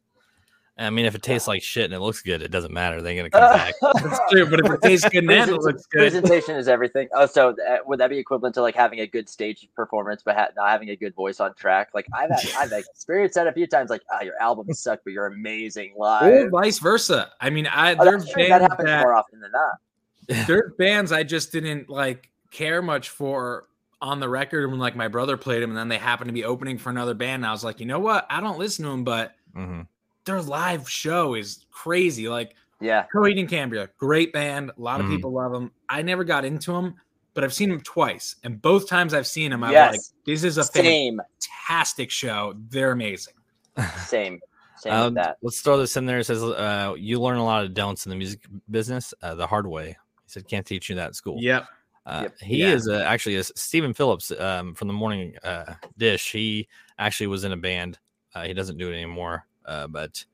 I 0.80 0.90
mean, 0.90 1.04
if 1.04 1.14
it 1.14 1.22
tastes 1.22 1.46
like 1.46 1.62
shit 1.62 1.84
and 1.84 1.92
it 1.94 2.00
looks 2.00 2.22
good, 2.22 2.40
it 2.42 2.50
doesn't 2.50 2.72
matter. 2.72 3.02
They're 3.02 3.14
gonna 3.14 3.28
come 3.30 3.40
back. 3.54 3.74
That's 3.82 4.18
true, 4.30 4.48
but 4.48 4.60
if 4.60 4.72
it 4.72 4.80
tastes 4.82 5.08
good 5.08 5.24
and 5.30 5.50
it 5.50 5.52
looks 5.52 5.86
good, 5.86 5.98
Presentation 5.98 6.56
is 6.56 6.68
everything. 6.68 7.08
Oh, 7.14 7.26
so 7.26 7.50
uh, 7.50 7.76
would 7.86 8.00
that 8.00 8.08
be 8.08 8.18
equivalent 8.18 8.54
to 8.54 8.62
like 8.62 8.74
having 8.74 9.00
a 9.00 9.06
good 9.06 9.28
stage 9.28 9.68
performance, 9.76 10.22
but 10.24 10.36
ha- 10.36 10.48
not 10.56 10.70
having 10.70 10.88
a 10.90 10.96
good 10.96 11.14
voice 11.14 11.38
on 11.38 11.54
track? 11.54 11.90
Like 11.94 12.06
I've 12.14 12.30
had, 12.30 12.44
I've 12.58 12.72
experienced 12.92 13.34
that 13.34 13.46
a 13.46 13.52
few 13.52 13.66
times. 13.66 13.90
Like, 13.90 14.02
ah, 14.10 14.22
your 14.22 14.40
album 14.40 14.72
sucked, 14.72 15.04
but 15.04 15.12
you're 15.12 15.26
amazing 15.26 15.92
live. 15.98 16.32
or 16.46 16.48
vice 16.50 16.78
versa. 16.78 17.30
I 17.40 17.50
mean, 17.50 17.66
I 17.66 17.92
Oh, 17.94 18.04
there's 18.04 18.22
that's 18.22 18.32
true. 18.32 18.42
That 18.48 18.60
bands 18.60 18.72
happens 18.72 18.86
that 18.86 19.00
more 19.02 19.14
often 19.14 19.40
than 19.40 19.52
not. 19.52 20.46
there's 20.46 20.72
bands 20.78 21.12
I 21.12 21.24
just 21.24 21.52
didn't 21.52 21.90
like 21.90 22.30
care 22.50 22.80
much 22.80 23.10
for 23.10 23.66
on 24.00 24.18
the 24.18 24.28
record 24.28 24.70
when 24.70 24.78
like 24.80 24.96
my 24.96 25.08
brother 25.08 25.36
played 25.36 25.62
them, 25.62 25.70
and 25.70 25.78
then 25.78 25.88
they 25.88 25.98
happened 25.98 26.28
to 26.28 26.32
be 26.32 26.44
opening 26.44 26.78
for 26.78 26.88
another 26.88 27.12
band. 27.14 27.40
And 27.42 27.46
I 27.46 27.52
was 27.52 27.64
like, 27.64 27.80
you 27.80 27.86
know 27.86 27.98
what? 27.98 28.26
I 28.30 28.40
don't 28.40 28.58
listen 28.58 28.84
to 28.86 28.90
them, 28.90 29.04
but 29.04 29.34
Mhm. 29.54 29.86
Their 30.24 30.40
live 30.42 30.88
show 30.88 31.34
is 31.34 31.66
crazy. 31.70 32.28
Like 32.28 32.54
Yeah, 32.80 33.06
Coheed 33.14 33.38
and 33.38 33.48
Cambria, 33.48 33.88
great 33.98 34.32
band. 34.32 34.70
A 34.76 34.80
lot 34.80 35.00
of 35.00 35.06
Mhm. 35.06 35.10
people 35.16 35.32
love 35.32 35.52
them. 35.52 35.70
I 35.88 36.02
never 36.02 36.24
got 36.24 36.44
into 36.44 36.72
them, 36.72 36.94
but 37.34 37.44
I've 37.44 37.52
seen 37.54 37.68
them 37.68 37.80
twice, 37.82 38.36
and 38.44 38.60
both 38.60 38.88
times 38.88 39.12
I've 39.14 39.26
seen 39.26 39.50
them, 39.50 39.62
I'm 39.64 39.72
Yes. 39.72 39.92
like, 39.92 40.00
this 40.26 40.44
is 40.44 40.56
a 40.58 40.64
same, 40.64 41.20
fantastic 41.68 42.10
show. 42.10 42.54
They're 42.68 42.92
amazing. 42.92 43.34
same, 44.06 44.40
same 44.78 44.92
Um, 44.92 45.04
with 45.06 45.14
that. 45.16 45.36
Let's 45.42 45.60
throw 45.60 45.76
this 45.76 45.96
in 45.96 46.06
there. 46.06 46.18
It 46.20 46.24
says 46.24 46.42
uh, 46.42 46.94
you 46.98 47.20
learn 47.20 47.36
a 47.38 47.44
lot 47.44 47.64
of 47.64 47.74
don'ts 47.74 48.06
in 48.06 48.10
the 48.10 48.16
music 48.16 48.40
business 48.70 49.12
uh, 49.22 49.34
the 49.34 49.46
hard 49.46 49.66
way. 49.66 49.88
He 49.88 50.28
said 50.28 50.48
can't 50.48 50.66
teach 50.66 50.88
you 50.88 50.96
that 50.96 51.08
at 51.08 51.14
school. 51.16 51.36
Yep. 51.40 51.66
Uh, 52.06 52.20
Yep. 52.22 52.38
He 52.40 52.56
Yeah. 52.60 52.72
is 52.72 52.88
uh, 52.88 53.04
actually 53.06 53.36
a 53.36 53.44
Stephen 53.44 53.92
Phillips 53.92 54.30
um, 54.32 54.74
from 54.74 54.88
the 54.88 54.94
Morning 54.94 55.36
uh, 55.44 55.74
Dish. 55.98 56.32
He 56.32 56.66
actually 56.98 57.26
was 57.26 57.44
in 57.44 57.52
a 57.52 57.56
band. 57.58 57.98
Uh, 58.34 58.44
he 58.44 58.54
doesn't 58.54 58.78
do 58.78 58.90
it 58.90 58.94
anymore, 58.94 59.46
uh, 59.70 59.86
but 59.86 60.24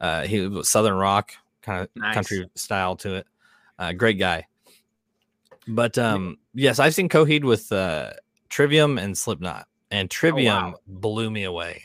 uh, 0.00 0.22
he 0.22 0.46
was 0.46 0.68
Southern 0.68 0.94
rock 0.94 1.32
kind 1.62 1.82
of 1.82 1.88
Nice. 1.96 2.14
country 2.14 2.48
style 2.54 2.96
to 2.96 3.16
it. 3.16 3.26
Uh, 3.78 3.92
great 3.92 4.18
guy. 4.18 4.46
But 5.68 5.98
um, 5.98 6.38
yes, 6.54 6.78
I've 6.78 6.94
seen 6.94 7.08
Coheed 7.08 7.42
with 7.44 7.72
uh, 7.72 8.12
Trivium 8.48 8.98
and 8.98 9.18
Slipknot, 9.18 9.66
and 9.90 10.08
Trivium 10.08 10.76
blew 10.86 11.28
me 11.30 11.42
away. 11.44 11.82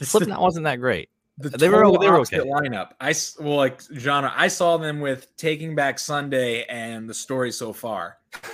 Slipknot 0.00 0.40
wasn't 0.40 0.64
that 0.64 0.76
great. 0.76 1.10
the 1.38 1.48
They 1.50 1.68
were- 1.68 1.78
they 1.98 2.08
were 2.08 2.16
opposite 2.16 2.40
okay. 2.40 2.48
lineup. 2.48 2.92
I 3.00 3.10
s- 3.10 3.36
well 3.40 3.56
like 3.56 3.80
genre. 3.98 4.32
I 4.34 4.46
saw 4.48 4.76
them 4.76 5.00
with 5.00 5.36
Taking 5.36 5.74
Back 5.74 5.98
Sunday 5.98 6.64
and 6.66 7.08
the 7.10 7.14
story 7.14 7.50
so 7.52 7.72
far. 7.72 8.18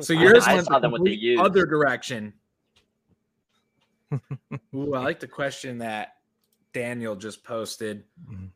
So 0.00 0.14
yours 0.14 0.44
I 0.46 0.54
went 0.54 0.66
saw 0.68 0.78
the 0.78 0.88
them 0.88 0.92
with 0.92 1.04
the 1.04 1.36
other 1.38 1.66
direction. 1.66 2.32
Ooh, 4.74 4.94
I 4.94 5.00
like 5.00 5.20
the 5.20 5.28
question 5.28 5.76
that 5.78 6.16
Daniel 6.72 7.16
just 7.16 7.44
posted. 7.44 8.04
Mhm. 8.28 8.50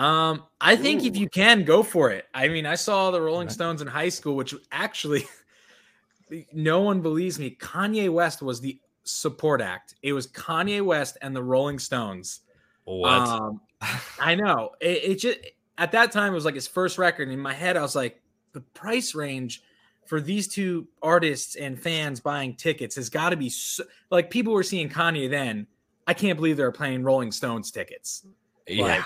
Um, 0.00 0.44
I 0.60 0.76
think 0.76 1.04
if 1.04 1.16
you 1.16 1.28
can 1.28 1.64
go 1.64 1.82
for 1.82 2.10
it. 2.10 2.26
I 2.32 2.46
mean, 2.48 2.66
I 2.66 2.76
saw 2.76 3.10
the 3.10 3.20
Rolling 3.20 3.48
Stones 3.48 3.82
in 3.82 3.88
high 3.88 4.10
school, 4.10 4.36
which 4.36 4.54
actually 4.70 5.26
no 6.52 6.80
one 6.80 7.00
believes 7.00 7.38
me. 7.38 7.56
Kanye 7.58 8.08
West 8.08 8.40
was 8.40 8.60
the 8.60 8.78
support 9.02 9.60
act. 9.60 9.94
It 10.02 10.12
was 10.12 10.28
Kanye 10.28 10.82
West 10.84 11.18
and 11.20 11.34
the 11.34 11.42
Rolling 11.42 11.80
Stones. 11.80 12.40
What? 12.84 13.10
Um, 13.10 13.60
I 14.20 14.34
know. 14.36 14.70
It, 14.80 15.04
it 15.04 15.14
just 15.16 15.38
at 15.78 15.92
that 15.92 16.12
time 16.12 16.32
it 16.32 16.36
was 16.36 16.44
like 16.44 16.54
his 16.54 16.68
first 16.68 16.96
record. 16.96 17.28
In 17.28 17.40
my 17.40 17.54
head, 17.54 17.76
I 17.76 17.82
was 17.82 17.96
like, 17.96 18.20
the 18.52 18.60
price 18.60 19.14
range 19.14 19.62
for 20.06 20.20
these 20.20 20.48
two 20.48 20.88
artists 21.02 21.56
and 21.56 21.80
fans 21.80 22.20
buying 22.20 22.54
tickets 22.54 22.96
has 22.96 23.10
got 23.10 23.30
to 23.30 23.36
be 23.36 23.50
so, 23.50 23.84
like 24.10 24.30
people 24.30 24.52
were 24.52 24.62
seeing 24.62 24.88
Kanye 24.88 25.28
then. 25.28 25.66
I 26.08 26.14
can't 26.14 26.36
believe 26.36 26.56
they're 26.56 26.72
playing 26.72 27.04
Rolling 27.04 27.30
Stones 27.30 27.70
tickets. 27.70 28.26
yeah. 28.66 29.04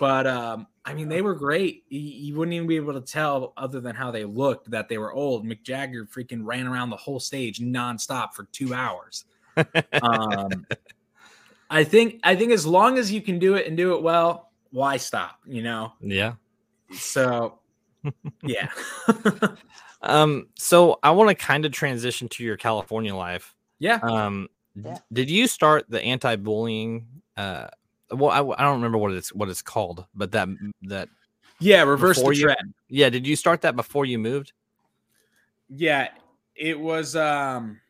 But 0.00 0.26
um, 0.26 0.66
I 0.84 0.92
mean, 0.94 1.08
they 1.08 1.22
were 1.22 1.36
great. 1.36 1.84
You, 1.88 2.00
you 2.00 2.34
wouldn't 2.34 2.54
even 2.54 2.66
be 2.66 2.74
able 2.74 2.94
to 2.94 3.00
tell, 3.00 3.52
other 3.56 3.80
than 3.80 3.94
how 3.94 4.10
they 4.10 4.24
looked, 4.24 4.70
that 4.72 4.88
they 4.88 4.98
were 4.98 5.12
old. 5.12 5.46
Mick 5.46 5.62
Jagger 5.62 6.04
freaking 6.06 6.40
ran 6.42 6.66
around 6.66 6.90
the 6.90 6.96
whole 6.96 7.20
stage 7.20 7.60
nonstop 7.60 8.32
for 8.32 8.44
two 8.50 8.74
hours. 8.74 9.24
um, 10.02 10.66
I 11.70 11.84
think 11.84 12.18
I 12.24 12.34
think 12.34 12.50
as 12.50 12.66
long 12.66 12.98
as 12.98 13.12
you 13.12 13.20
can 13.20 13.38
do 13.38 13.54
it 13.54 13.68
and 13.68 13.76
do 13.76 13.94
it 13.94 14.02
well, 14.02 14.50
why 14.72 14.96
stop? 14.96 15.38
You 15.46 15.62
know. 15.62 15.92
Yeah. 16.00 16.34
So, 16.92 17.60
yeah. 18.42 18.68
Um, 20.02 20.48
so 20.56 20.98
I 21.02 21.10
want 21.10 21.28
to 21.28 21.34
kind 21.34 21.64
of 21.64 21.72
transition 21.72 22.28
to 22.30 22.44
your 22.44 22.56
California 22.56 23.14
life. 23.14 23.54
yeah. 23.78 23.98
Um, 24.02 24.48
Yeah. 24.84 24.98
did 25.12 25.30
you 25.30 25.46
start 25.46 25.84
the 25.88 26.00
anti-bullying? 26.02 27.06
Uh, 27.36 27.68
well, 28.10 28.30
I, 28.30 28.60
I 28.60 28.64
don't 28.64 28.76
remember 28.76 28.98
what 28.98 29.12
it's 29.12 29.32
what 29.34 29.48
it's 29.48 29.62
called, 29.62 30.06
but 30.14 30.32
that 30.32 30.48
that 30.82 31.08
Yeah. 31.60 31.82
Reverse 31.82 32.20
the 32.22 32.30
you- 32.30 32.42
trend. 32.44 32.74
yeah. 32.88 33.10
Did 33.10 33.26
you 33.26 33.36
start 33.36 33.60
that 33.62 33.76
before 33.76 34.04
you 34.06 34.18
moved? 34.18 34.52
Yeah, 35.68 36.08
it 36.54 36.78
was 36.78 37.14
um 37.16 37.80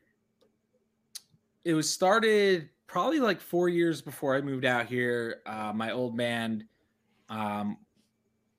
it 1.65 1.75
was 1.75 1.89
started 1.91 2.69
probably 2.87 3.21
like 3.21 3.41
4 3.41 3.69
years 3.69 4.01
before 4.01 4.35
I 4.35 4.41
moved 4.41 4.65
out 4.65 4.87
here. 4.87 5.43
Uh 5.47 5.73
my 5.75 5.93
old 5.93 6.17
band 6.17 6.65
um 7.29 7.77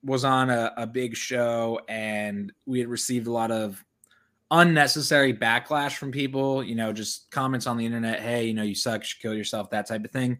was 0.02 0.24
on 0.24 0.48
a, 0.48 0.72
a 0.78 0.86
big 0.86 1.14
show 1.14 1.78
and 1.88 2.50
we 2.64 2.78
had 2.78 2.88
received 2.88 3.26
a 3.26 3.32
lot 3.32 3.50
of 3.50 3.84
unnecessary 4.50 5.32
backlash 5.32 5.96
from 5.96 6.10
people, 6.10 6.62
you 6.62 6.74
know, 6.74 6.92
just 6.92 7.30
comments 7.30 7.66
on 7.66 7.76
the 7.76 7.86
internet, 7.86 8.20
hey, 8.20 8.46
you 8.46 8.54
know, 8.54 8.62
you 8.62 8.74
suck, 8.74 9.00
you 9.00 9.06
should 9.06 9.20
kill 9.20 9.34
yourself, 9.34 9.70
that 9.70 9.86
type 9.86 10.04
of 10.04 10.10
thing. 10.10 10.38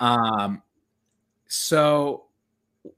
Um 0.00 0.62
so 1.48 2.24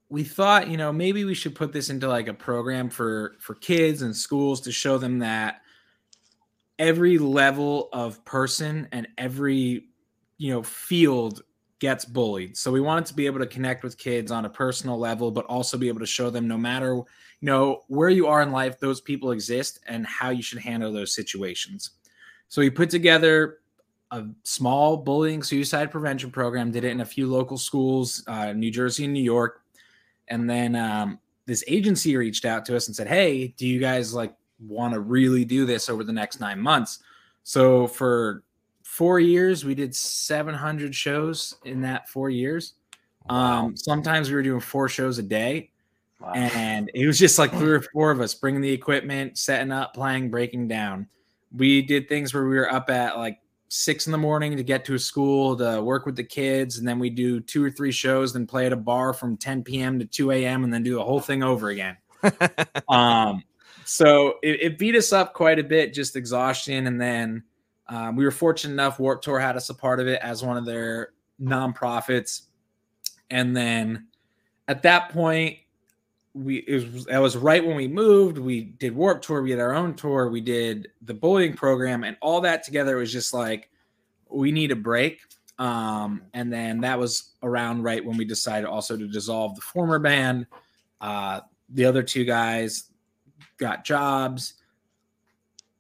we 0.09 0.25
thought 0.25 0.69
you 0.69 0.77
know 0.77 0.93
maybe 0.93 1.25
we 1.25 1.35
should 1.35 1.55
put 1.55 1.73
this 1.73 1.91
into 1.91 2.09
like 2.09 2.29
a 2.29 2.35
program 2.35 2.89
for 2.89 3.37
for 3.39 3.55
kids 3.55 4.03
and 4.03 4.17
schools 4.17 4.61
to 4.61 4.73
show 4.73 4.97
them 4.99 5.19
that 5.19 5.61
every 6.79 7.19
level 7.19 7.89
of 7.93 8.25
person 8.25 8.89
and 8.93 9.07
every 9.19 9.87
you 10.39 10.53
know 10.53 10.63
field 10.63 11.43
gets 11.79 12.05
bullied. 12.05 12.57
So 12.57 12.71
we 12.71 12.81
wanted 12.81 13.07
to 13.07 13.15
be 13.15 13.27
able 13.27 13.41
to 13.41 13.47
connect 13.47 13.83
with 13.83 13.99
kids 13.99 14.31
on 14.31 14.45
a 14.45 14.51
personal 14.51 14.99
level 14.99 15.31
but 15.31 15.45
also 15.47 15.77
be 15.77 15.89
able 15.89 16.01
to 16.01 16.07
show 16.07 16.31
them 16.31 16.47
no 16.47 16.57
matter 16.57 16.95
you 16.95 17.07
know 17.41 17.83
where 17.89 18.09
you 18.09 18.27
are 18.27 18.43
in 18.43 18.53
life 18.53 18.79
those 18.79 19.01
people 19.01 19.33
exist 19.33 19.81
and 19.87 20.07
how 20.07 20.31
you 20.31 20.43
should 20.43 20.59
handle 20.61 20.93
those 20.93 21.15
situations. 21.15 21.91
So 22.49 22.61
we 22.61 22.71
put 22.71 22.91
together 22.91 23.59
a 24.11 24.25
small 24.45 24.97
bullying 24.97 25.43
suicide 25.43 25.91
prevention 25.91 26.31
program 26.31 26.71
did 26.71 26.85
it 26.85 26.91
in 26.91 27.01
a 27.01 27.07
few 27.07 27.27
local 27.27 27.59
schools 27.59 28.23
uh, 28.29 28.53
new 28.53 28.71
jersey 28.71 29.05
and 29.05 29.13
new 29.13 29.23
york. 29.23 29.63
And 30.29 30.49
then 30.49 30.77
um, 30.77 31.19
this 31.47 31.65
agency 31.67 32.17
reached 32.17 32.45
out 32.45 32.65
to 32.67 32.77
us 32.77 32.87
and 32.87 32.95
said 32.97 33.09
hey 33.09 33.49
do 33.49 33.67
you 33.67 33.81
guys 33.81 34.15
like 34.15 34.35
want 34.61 34.95
to 34.95 35.01
really 35.01 35.45
do 35.45 35.67
this 35.67 35.89
over 35.89 36.05
the 36.05 36.13
next 36.13 36.41
nine 36.41 36.61
months? 36.61 37.01
So 37.43 37.89
for 37.89 38.43
four 38.95 39.19
years 39.19 39.65
we 39.65 39.75
did 39.75 39.93
700 39.93 40.95
shows 40.95 41.57
in 41.65 41.81
that 41.81 42.09
four 42.09 42.31
years. 42.31 42.75
Um, 43.29 43.77
sometimes 43.77 44.29
we 44.29 44.37
were 44.37 44.43
doing 44.43 44.61
four 44.61 44.89
shows 44.89 45.19
a 45.19 45.23
day. 45.23 45.71
Wow. 46.21 46.33
and 46.37 46.91
it 46.95 47.07
was 47.07 47.19
just 47.19 47.39
like 47.39 47.51
three 47.51 47.73
or 47.73 47.83
four 47.93 48.11
of 48.13 48.21
us 48.21 48.35
bringing 48.35 48.61
the 48.61 48.71
equipment 48.71 49.37
setting 49.37 49.73
up 49.73 49.95
playing 49.95 50.31
breaking 50.31 50.69
down. 50.69 51.09
We 51.55 51.83
did 51.83 52.09
things 52.09 52.33
where 52.33 52.47
we 52.47 52.55
were 52.55 52.73
up 52.73 52.89
at 52.89 53.19
like 53.19 53.41
six 53.69 54.07
in 54.07 54.13
the 54.13 54.19
morning 54.19 54.57
to 54.57 54.63
get 54.63 54.85
to 54.85 54.95
a 54.95 54.99
school 54.99 55.57
to 55.57 55.83
work 55.83 56.07
with 56.07 56.15
the 56.15 56.25
kids 56.25 56.79
and 56.79 56.87
then 56.87 57.01
we 57.01 57.11
do 57.11 57.41
two 57.41 57.63
or 57.65 57.71
three 57.71 57.91
shows 57.91 58.33
then 58.33 58.47
play 58.47 58.65
at 58.65 58.73
a 58.73 58.77
bar 58.77 59.13
from 59.13 59.37
10 59.37 59.65
p.m 59.65 59.99
to 59.99 60.05
2 60.05 60.31
a.m 60.31 60.63
and 60.63 60.73
then 60.73 60.85
do 60.85 60.95
the 60.95 61.05
whole 61.05 61.21
thing 61.21 61.43
over 61.43 61.69
again. 61.71 61.97
Um 62.89 63.43
so 63.85 64.37
it, 64.43 64.63
it 64.63 64.79
beat 64.79 64.95
us 64.95 65.13
up 65.13 65.35
quite 65.35 65.59
a 65.59 65.65
bit 65.65 65.93
just 65.93 66.17
exhaustion 66.17 66.87
and 66.87 66.99
then 67.01 67.43
um, 67.89 68.17
we 68.17 68.25
were 68.25 68.31
fortunate 68.31 68.73
enough 68.73 68.99
warp 68.99 69.23
tour 69.23 69.39
had 69.39 69.57
us 69.57 69.69
a 69.71 69.75
part 69.75 70.01
of 70.01 70.07
it 70.07 70.21
as 70.23 70.43
one 70.43 70.57
of 70.57 70.65
their 70.65 71.11
nonprofits 71.41 72.43
and 73.31 73.57
then 73.57 74.07
at 74.69 74.83
that 74.83 75.11
point 75.11 75.59
we 76.35 76.59
it 76.59 76.93
was 76.93 77.05
that 77.07 77.19
was 77.19 77.37
right 77.37 77.65
when 77.65 77.77
we 77.77 77.89
moved. 77.89 78.39
We 78.39 78.63
did 78.63 78.95
Warp 78.95 79.23
Tour, 79.23 79.43
we 79.43 79.53
had 79.53 79.61
our 79.61 79.73
own 79.73 79.95
tour, 79.95 80.29
we 80.29 80.41
did 80.41 80.89
the 81.03 81.15
bullying 81.15 81.55
program, 81.55 82.05
and 82.05 82.17
all 82.21 82.41
that 82.41 82.65
together 82.65 82.97
was 82.97 83.13
just 83.13 83.33
like 83.33 83.71
we 84.29 84.51
need 84.51 84.73
a 84.73 84.77
break. 84.77 85.21
Um, 85.61 86.23
and 86.35 86.53
then 86.53 86.81
that 86.81 86.99
was 86.99 87.35
around 87.45 87.85
right 87.85 88.05
when 88.05 88.17
we 88.17 88.25
decided 88.25 88.67
also 88.67 88.97
to 88.97 89.07
dissolve 89.07 89.55
the 89.55 89.61
former 89.61 90.01
band. 90.01 90.47
Uh, 91.01 91.41
the 91.69 91.85
other 91.85 92.03
two 92.03 92.25
guys 92.25 92.91
got 93.57 93.85
jobs. 93.85 94.55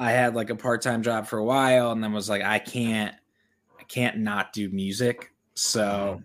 I 0.00 0.10
had 0.10 0.34
like 0.34 0.50
a 0.50 0.56
part-time 0.56 1.02
job 1.02 1.26
for 1.26 1.38
a 1.38 1.44
while 1.44 1.92
and 1.92 2.02
then 2.02 2.12
was 2.12 2.28
like 2.28 2.42
I 2.42 2.58
can't 2.58 3.14
I 3.78 3.84
can't 3.84 4.18
not 4.18 4.52
do 4.52 4.68
music. 4.70 5.32
So 5.54 6.22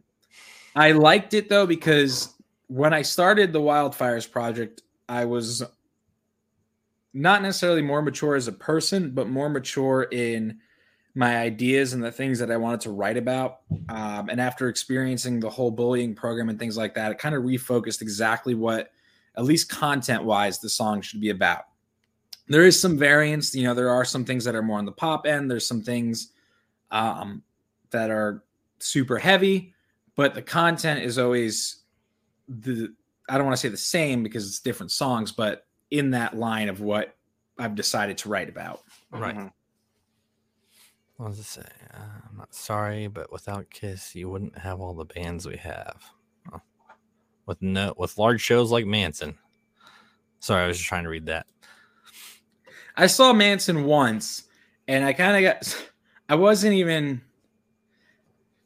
I 0.75 0.91
liked 0.91 1.33
it 1.33 1.49
though 1.49 1.67
because 1.67 2.33
when 2.67 2.93
I 2.93 3.01
started 3.01 3.51
the 3.53 3.61
Wildfires 3.61 4.29
Projekt, 4.29 4.81
I 5.07 5.25
was 5.25 5.63
not 7.13 7.41
necessarily 7.41 7.81
more 7.81 8.01
mature 8.01 8.35
as 8.35 8.47
a 8.47 8.51
person, 8.51 9.11
but 9.11 9.27
more 9.27 9.49
mature 9.49 10.03
in 10.11 10.59
my 11.15 11.37
ideas 11.37 11.93
and 11.93 12.03
the 12.03 12.11
things 12.11 12.39
that 12.39 12.51
I 12.51 12.57
wanted 12.57 12.81
to 12.81 12.91
write 12.91 13.17
about. 13.17 13.61
Um, 13.89 14.29
and 14.29 14.39
after 14.39 14.69
experiencing 14.69 15.39
the 15.39 15.49
whole 15.49 15.71
bullying 15.71 16.13
program 16.13 16.49
and 16.49 16.59
things 16.59 16.77
like 16.77 16.93
that, 16.93 17.11
it 17.11 17.17
kind 17.17 17.35
of 17.35 17.43
refocused 17.43 18.01
exactly 18.01 18.53
what, 18.53 18.91
at 19.35 19.43
least 19.43 19.69
content 19.69 20.23
wise, 20.23 20.59
the 20.59 20.69
song 20.69 21.01
should 21.01 21.19
be 21.19 21.29
about. 21.29 21.63
There 22.49 22.65
is 22.65 22.79
some 22.79 22.97
variance, 22.97 23.53
you 23.53 23.63
know, 23.63 23.73
there 23.73 23.89
are 23.89 24.03
some 24.03 24.25
things 24.25 24.43
that 24.45 24.55
are 24.55 24.63
more 24.63 24.79
on 24.79 24.85
the 24.85 24.91
pop 24.91 25.27
end, 25.27 25.49
there's 25.49 25.67
some 25.67 25.81
things 25.81 26.33
um, 26.91 27.43
that 27.91 28.09
are 28.09 28.43
super 28.79 29.17
heavy, 29.19 29.73
but 30.15 30.33
the 30.33 30.41
content 30.41 31.01
is 31.01 31.19
always 31.19 31.83
the, 32.47 32.93
I 33.29 33.37
don't 33.37 33.45
want 33.45 33.55
to 33.55 33.61
say 33.61 33.69
the 33.69 33.77
same 33.77 34.23
because 34.23 34.47
it's 34.47 34.59
different 34.59 34.91
songs, 34.91 35.31
but 35.31 35.67
in 35.91 36.11
that 36.11 36.35
line 36.35 36.69
of 36.69 36.81
what 36.81 37.15
I've 37.59 37.75
decided 37.75 38.17
to 38.19 38.29
write 38.29 38.49
about. 38.49 38.81
Right. 39.11 39.35
Mhm. 39.35 39.51
What 41.17 41.29
does 41.29 41.39
it 41.39 41.43
say? 41.43 41.67
Uh, 41.93 42.29
I'm 42.29 42.37
not 42.37 42.55
sorry, 42.55 43.07
but 43.07 43.31
without 43.31 43.69
Kiss, 43.69 44.15
you 44.15 44.29
wouldn't 44.29 44.57
have 44.57 44.79
all 44.79 44.93
the 44.93 45.05
bands 45.05 45.45
we 45.45 45.57
have. 45.57 46.01
With 47.45 47.61
no, 47.61 47.93
with 47.97 48.17
large 48.17 48.41
shows 48.41 48.71
like 48.71 48.85
Manson. 48.85 49.37
Sorry, 50.39 50.63
I 50.63 50.67
was 50.67 50.77
just 50.77 50.87
trying 50.87 51.03
to 51.03 51.09
read 51.09 51.25
that. 51.25 51.47
I 52.99 53.07
saw 53.07 53.31
Manson 53.33 53.85
once 53.85 54.43
and 54.87 55.05
I 55.05 55.13
kind 55.13 55.37
of 55.37 55.41
got 55.51 55.85
I 56.29 56.35
wasn't 56.35 56.73
even 56.73 57.21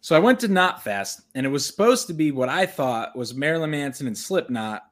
so 0.02 0.16
I 0.16 0.20
went 0.20 0.40
to 0.42 0.48
Knotfest 0.50 1.22
and 1.36 1.46
it 1.46 1.50
was 1.50 1.66
supposed 1.66 2.08
to 2.08 2.14
be 2.14 2.32
what 2.32 2.50
I 2.50 2.66
thought 2.66 3.16
was 3.16 3.34
Marilyn 3.34 3.72
Manson 3.72 4.08
and 4.08 4.18
Slipknot 4.18 4.84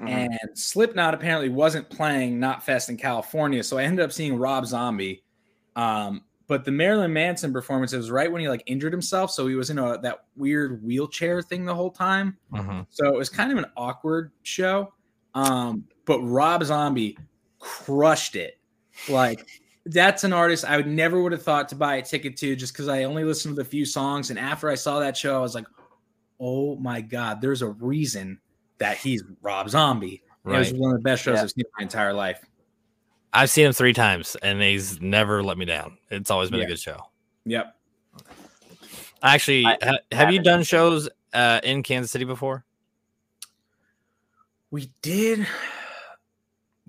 Mhm. 0.00 0.08
and 0.08 0.58
Slipknot 0.58 1.12
apparently 1.14 1.48
wasn't 1.50 1.90
playing 1.90 2.38
Knotfest 2.38 2.88
in 2.88 2.96
California 2.96 3.62
so 3.64 3.78
I 3.78 3.82
ended 3.84 4.04
up 4.04 4.12
seeing 4.12 4.36
Rob 4.38 4.66
Zombie 4.66 5.24
um 5.76 6.22
but 6.46 6.64
the 6.64 6.70
Marilyn 6.72 7.12
Manson 7.12 7.52
performance 7.52 7.92
it 7.92 7.96
was 7.98 8.10
right 8.10 8.30
when 8.30 8.40
he 8.42 8.48
like 8.48 8.62
injured 8.66 8.92
himself 8.92 9.30
so 9.30 9.46
he 9.46 9.54
was 9.54 9.70
in 9.70 9.78
a 9.78 9.98
that 10.02 10.24
weird 10.36 10.82
wheelchair 10.84 11.40
thing 11.42 11.64
the 11.64 11.74
whole 11.74 11.90
time 11.90 12.36
Mhm. 12.52 12.86
so 12.90 13.06
it 13.06 13.14
was 13.16 13.28
kind 13.30 13.50
of 13.52 13.56
an 13.58 13.66
awkward 13.76 14.30
show. 14.42 14.92
Um, 15.34 15.84
but 16.06 16.20
Rob 16.22 16.64
Zombie 16.64 17.16
crushed 17.60 18.34
it. 18.36 18.59
Like 19.08 19.46
that's 19.86 20.24
an 20.24 20.32
artist 20.32 20.64
I 20.64 20.76
would 20.76 20.86
never 20.86 21.22
would 21.22 21.32
have 21.32 21.42
thought 21.42 21.68
to 21.70 21.74
buy 21.74 21.96
a 21.96 22.02
ticket 22.02 22.36
to 22.38 22.54
just 22.54 22.72
because 22.72 22.88
I 22.88 23.04
only 23.04 23.24
listened 23.24 23.56
to 23.56 23.62
the 23.62 23.68
few 23.68 23.84
songs. 23.84 24.30
And 24.30 24.38
after 24.38 24.68
I 24.68 24.74
saw 24.74 25.00
that 25.00 25.16
show, 25.16 25.36
I 25.36 25.40
was 25.40 25.54
like, 25.54 25.66
oh 26.38 26.76
my 26.76 27.00
God, 27.00 27.40
there's 27.40 27.62
a 27.62 27.68
reason 27.70 28.38
that 28.78 28.96
he's 28.98 29.22
Rob 29.42 29.68
Zombie. 29.70 30.22
And 30.44 30.54
It 30.54 30.58
was 30.58 30.72
Right. 30.72 30.80
one 30.80 30.90
of 30.92 30.98
the 30.98 31.02
best 31.02 31.22
shows 31.22 31.36
Yeah. 31.36 31.42
I've 31.42 31.50
seen 31.50 31.64
in 31.64 31.70
my 31.78 31.82
entire 31.82 32.12
life. 32.12 32.44
I've 33.32 33.50
seen 33.50 33.66
him 33.66 33.72
three 33.72 33.92
times, 33.92 34.36
and 34.42 34.60
he's 34.60 35.00
never 35.00 35.42
let 35.42 35.56
me 35.56 35.64
down. 35.64 35.98
It's 36.10 36.30
always 36.30 36.50
been 36.50 36.60
Yeah. 36.60 36.66
a 36.66 36.68
good 36.68 36.80
show. 36.80 36.98
Yep. 37.44 37.76
Actually, 39.22 39.66
I 39.66 39.76
ha- 39.82 39.98
have 40.12 40.32
you 40.32 40.42
done 40.42 40.62
shows 40.62 41.08
uh, 41.32 41.60
in 41.62 41.82
Kansas 41.82 42.10
City 42.10 42.24
before? 42.24 42.64
We 44.70 44.90
did. 45.02 45.46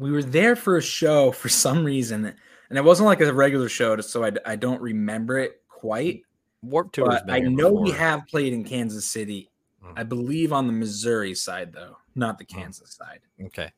We 0.01 0.11
were 0.11 0.23
there 0.23 0.55
for 0.55 0.77
a 0.77 0.81
show 0.81 1.31
for 1.31 1.47
some 1.65 1.85
reason, 1.85 2.25
and 2.69 2.77
it 2.77 2.83
wasn't 2.83 3.05
like 3.07 3.21
a 3.21 3.31
regular 3.33 3.69
show, 3.69 3.99
so 4.01 4.25
I, 4.25 4.31
I 4.45 4.55
don't 4.55 4.81
remember 4.81 5.37
it 5.37 5.61
quite. 5.69 6.23
Warped 6.63 6.93
Tour. 6.95 7.05
But 7.07 7.29
I 7.29 7.39
know 7.39 7.71
we 7.71 7.91
have 7.91 8.27
played 8.27 8.53
in 8.53 8.63
Kansas 8.63 9.05
City. 9.05 9.49
Mm. 9.83 9.93
I 9.97 10.03
believe 10.03 10.53
on 10.53 10.67
the 10.67 10.73
Missouri 10.73 11.33
side, 11.33 11.73
though, 11.73 11.97
not 12.15 12.37
the 12.37 12.45
Mm. 12.45 12.55
Kansas 12.55 12.93
side. 12.93 13.19
Okay. 13.45 13.71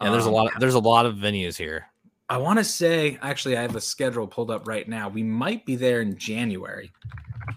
Yeah, 0.00 0.10
there's 0.10 0.26
a 0.26 0.28
Um, 0.28 0.34
lot. 0.34 0.54
Of, 0.54 0.60
there's 0.60 0.74
a 0.74 0.80
lot 0.80 1.06
of 1.06 1.14
venues 1.16 1.56
here. 1.56 1.86
I 2.28 2.38
want 2.38 2.58
to 2.58 2.64
say, 2.64 3.18
actually, 3.22 3.56
I 3.56 3.62
have 3.62 3.76
a 3.76 3.80
schedule 3.80 4.26
pulled 4.26 4.50
up 4.50 4.66
right 4.66 4.88
now. 4.88 5.08
We 5.08 5.22
might 5.22 5.66
be 5.66 5.76
there 5.76 6.00
in 6.00 6.16
January. 6.16 6.92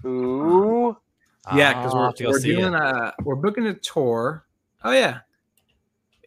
Ooh. 0.06 0.96
Yeah, 1.56 1.74
because 1.74 1.94
we're, 1.94 2.06
have 2.06 2.16
to 2.16 2.24
go 2.24 2.30
we're 2.32 2.40
doing 2.40 2.74
a 2.74 3.14
we're 3.24 3.36
booking 3.36 3.68
a 3.68 3.74
tour. 3.76 4.46
Oh 4.84 4.92
yeah, 4.92 5.20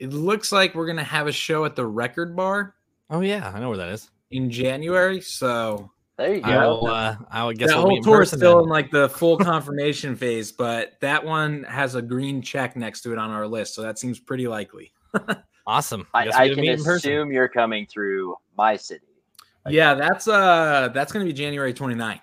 it 0.01 0.13
looks 0.13 0.53
like 0.53 0.75
we're 0.75 0.87
gonna 0.87 1.03
have 1.05 1.27
a 1.27 1.33
show 1.33 1.65
at 1.65 1.77
the 1.77 1.87
Record 1.87 2.35
Bar 2.37 2.75
Oh 3.11 3.21
yeah, 3.21 3.51
I 3.55 3.61
know 3.61 3.69
where 3.69 3.79
that 3.79 3.89
is. 3.89 4.11
in 4.31 4.51
January. 4.51 5.21
So 5.21 5.91
There 6.19 6.35
you 6.35 6.43
I 6.45 6.53
go. 6.55 6.81
will. 6.83 6.87
Uh, 6.89 7.17
I 7.31 7.45
will 7.45 7.53
guess 7.55 7.69
that 7.71 7.77
we'll 7.79 7.87
whole 7.89 8.03
tour 8.03 8.23
is 8.23 8.29
still 8.31 8.57
then. 8.57 8.65
in 8.65 8.69
like 8.69 8.91
the 8.91 9.09
full 9.09 9.39
confirmation 9.39 10.15
phase, 10.17 10.53
but 10.53 10.93
that 11.01 11.25
one 11.25 11.63
has 11.65 11.95
a 11.95 12.03
green 12.03 12.43
check 12.43 12.77
next 12.77 13.01
to 13.03 13.13
it 13.13 13.19
on 13.19 13.31
our 13.31 13.47
list, 13.47 13.75
so 13.75 13.83
that 13.83 13.99
seems 13.99 14.19
pretty 14.21 14.47
likely. 14.49 14.93
Awesome. 15.67 16.07
I, 16.15 16.25
Guess 16.25 16.35
I 16.35 16.49
can 16.49 16.61
meet 16.63 16.79
person. 16.79 16.93
assume 16.95 17.31
you're 17.31 17.47
coming 17.47 17.85
through 17.87 18.37
my 18.57 18.75
city. 18.77 19.05
Yeah, 19.69 19.93
that's 19.93 20.27
uh 20.27 20.89
that's 20.95 21.13
gonna 21.13 21.27
be 21.27 21.35
January 21.35 21.75
29th. 21.75 22.21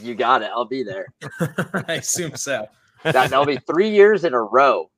You 0.00 0.14
got 0.14 0.40
it. 0.40 0.50
I'll 0.50 0.64
be 0.64 0.82
there. 0.82 1.08
I 1.86 1.94
assume 1.96 2.36
so. 2.36 2.66
That, 3.04 3.12
that'll 3.12 3.44
be 3.44 3.58
three 3.58 3.90
years 3.90 4.24
in 4.24 4.32
a 4.32 4.40
row. 4.42 4.90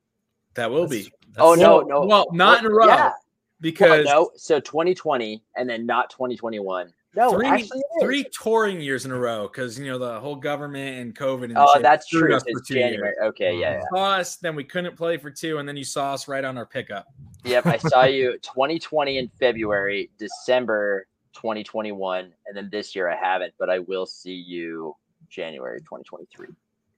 That 0.53 0.71
will 0.71 0.87
That's- 0.87 1.07
be. 1.09 1.13
That's- 1.33 1.45
Oh, 1.45 1.55
no, 1.55 1.77
Well- 1.77 1.87
no. 1.87 2.05
Well, 2.05 2.27
not 2.31 2.59
in 2.59 2.65
a 2.65 2.69
row 2.69 2.87
Yeah. 2.87 2.95
Well, 3.05 3.15
because 3.59 4.05
no, 4.05 4.31
so 4.35 4.59
2020 4.59 5.43
and 5.55 5.69
then 5.69 5.85
not 5.85 6.09
2021. 6.09 6.91
No, 7.13 7.31
three, 7.33 7.45
actually, 7.45 7.83
three 7.99 8.25
touring 8.31 8.79
years 8.79 9.05
in 9.05 9.11
a 9.11 9.19
row 9.19 9.47
because 9.49 9.77
you 9.77 9.85
know 9.85 9.97
the 9.97 10.17
whole 10.21 10.35
government 10.35 10.97
and 10.99 11.13
COVID 11.13 11.43
and 11.43 11.57
Oh, 11.57 11.79
that's 11.81 12.07
true. 12.07 12.33
It's 12.33 12.45
two 12.45 12.75
years. 12.75 12.91
January. 12.91 13.13
Okay, 13.21 13.59
yeah, 13.59 13.67
uh, 13.67 13.73
yeah. 13.73 13.81
Saw 13.93 14.11
us, 14.13 14.37
then 14.37 14.55
we 14.55 14.63
couldn't 14.63 14.95
play 14.95 15.17
for 15.17 15.29
two, 15.29 15.57
and 15.57 15.67
then 15.67 15.75
you 15.75 15.83
saw 15.83 16.13
us 16.13 16.29
right 16.29 16.43
on 16.45 16.57
our 16.57 16.65
pickup. 16.65 17.07
Yep, 17.43 17.65
I 17.65 17.77
saw 17.77 18.03
you 18.05 18.37
2020 18.39 19.17
in 19.17 19.27
February, 19.39 20.09
December 20.17 21.05
2021, 21.33 22.33
and 22.47 22.55
then 22.57 22.69
this 22.71 22.95
year 22.95 23.09
I 23.09 23.15
haven't, 23.17 23.53
but 23.59 23.69
I 23.69 23.79
will 23.79 24.05
see 24.05 24.33
you 24.35 24.95
January 25.29 25.79
2023. 25.81 26.47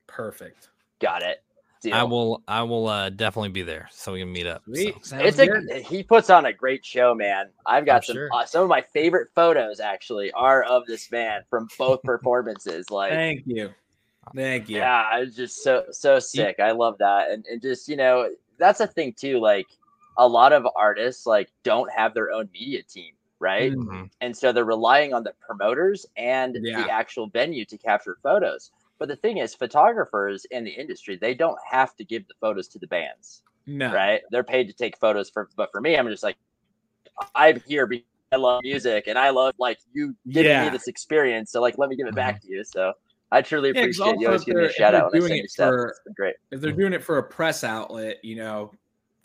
Perfect. 0.05 0.69
Got 0.99 1.23
it. 1.23 1.43
Deal. 1.83 1.93
I 1.93 2.03
will. 2.03 2.41
I 2.47 2.63
will 2.63 2.87
uh, 2.87 3.09
definitely 3.09 3.49
be 3.49 3.61
there, 3.61 3.89
so 3.91 4.13
we 4.13 4.19
can 4.19 4.31
meet 4.31 4.47
up. 4.47 4.63
so. 4.65 4.73
Sweet. 4.73 5.05
Sounds 5.05 5.39
It's 5.39 5.39
a 5.71 5.79
he 5.81 6.01
puts 6.01 6.29
on 6.29 6.45
a 6.45 6.53
great 6.53 6.85
show, 6.85 7.13
man. 7.13 7.49
I've 7.65 7.85
got 7.85 7.97
I'm 7.97 8.01
some 8.03 8.15
sure. 8.15 8.29
uh, 8.33 8.45
some 8.45 8.63
of 8.63 8.69
my 8.69 8.81
favorite 8.81 9.29
photos 9.35 9.79
actually 9.81 10.31
are 10.31 10.63
of 10.63 10.85
this 10.85 11.11
man 11.11 11.41
from 11.49 11.67
both 11.77 12.01
performances. 12.03 12.89
Like, 12.89 13.11
Thank 13.11 13.43
you. 13.45 13.69
Thank 14.33 14.69
you. 14.69 14.77
yeah, 14.77 15.05
I 15.11 15.19
was 15.19 15.35
just 15.35 15.61
so 15.63 15.83
so 15.91 16.17
sick. 16.19 16.59
I 16.59 16.71
love 16.71 16.97
that, 16.99 17.29
and 17.31 17.45
and 17.47 17.61
just 17.61 17.87
you 17.89 17.97
know 17.97 18.29
that's 18.57 18.79
a 18.79 18.87
thing 18.87 19.13
too. 19.13 19.39
Like, 19.39 19.67
a 20.17 20.25
lot 20.27 20.53
of 20.53 20.65
artists 20.77 21.25
like 21.25 21.49
don't 21.63 21.91
have 21.91 22.13
their 22.13 22.31
own 22.31 22.47
media 22.53 22.81
team, 22.83 23.13
right? 23.39 23.73
Mm. 23.73 23.83
Mhm. 23.85 24.09
and 24.21 24.37
so 24.37 24.53
they're 24.53 24.63
relying 24.63 25.13
on 25.13 25.23
the 25.25 25.33
promoters 25.45 26.05
and 26.15 26.57
Yeah. 26.61 26.83
the 26.83 26.89
actual 26.89 27.27
venue 27.27 27.65
to 27.65 27.77
capture 27.77 28.17
photos. 28.23 28.71
But 28.99 29.07
the 29.09 29.15
thing 29.15 29.37
is, 29.37 29.53
photographers 29.55 30.45
in 30.51 30.63
the 30.63 30.71
industry 30.71 31.15
they 31.17 31.33
don't 31.33 31.57
have 31.69 31.95
to 31.97 32.05
give 32.05 32.27
the 32.27 32.33
photos 32.39 32.67
to 32.69 32.79
the 32.79 32.87
bands, 32.87 33.43
No. 33.67 33.93
right? 33.93 34.21
They're 34.31 34.43
paid 34.43 34.67
to 34.67 34.73
take 34.73 34.97
photos 34.97 35.29
for. 35.29 35.49
But 35.55 35.71
for 35.71 35.81
me, 35.81 35.95
I'm 35.97 36.07
just 36.07 36.23
like, 36.23 36.37
I'm 37.35 37.59
here 37.67 37.85
because 37.87 38.05
I 38.31 38.37
love 38.37 38.63
music 38.63 39.05
and 39.07 39.17
I 39.19 39.29
love 39.29 39.53
like 39.59 39.77
you 39.93 40.15
giving 40.29 40.51
Yeah. 40.51 40.65
me 40.65 40.69
this 40.71 40.87
experience. 40.87 41.51
So 41.51 41.61
like, 41.61 41.77
let 41.77 41.89
me 41.89 41.95
give 41.95 42.07
it 42.07 42.15
back 42.15 42.41
to 42.41 42.47
you. 42.47 42.63
So 42.63 42.93
I 43.31 43.41
truly 43.41 43.69
Yeah, 43.69 43.73
'cause 43.73 43.99
appreciate 43.99 44.05
you 44.05 44.13
also 44.13 44.25
always 44.27 44.41
if 44.41 44.45
give 44.47 44.55
me 44.55 44.65
a 44.65 44.71
shout 44.71 44.93
they're 44.93 45.01
out 45.03 45.11
when 45.11 45.15
I 45.15 45.19
doing 45.19 45.27
send 45.29 45.37
you 45.37 45.43
it 45.43 45.51
stuff. 45.51 45.69
for- 45.69 45.89
It's 45.89 45.99
been 46.05 46.13
great. 46.13 46.35
If 46.51 46.61
they're 46.61 46.71
doing 46.71 46.93
it 46.93 47.03
for 47.03 47.17
a 47.17 47.23
press 47.23 47.63
outlet, 47.63 48.23
you 48.23 48.35
know, 48.35 48.71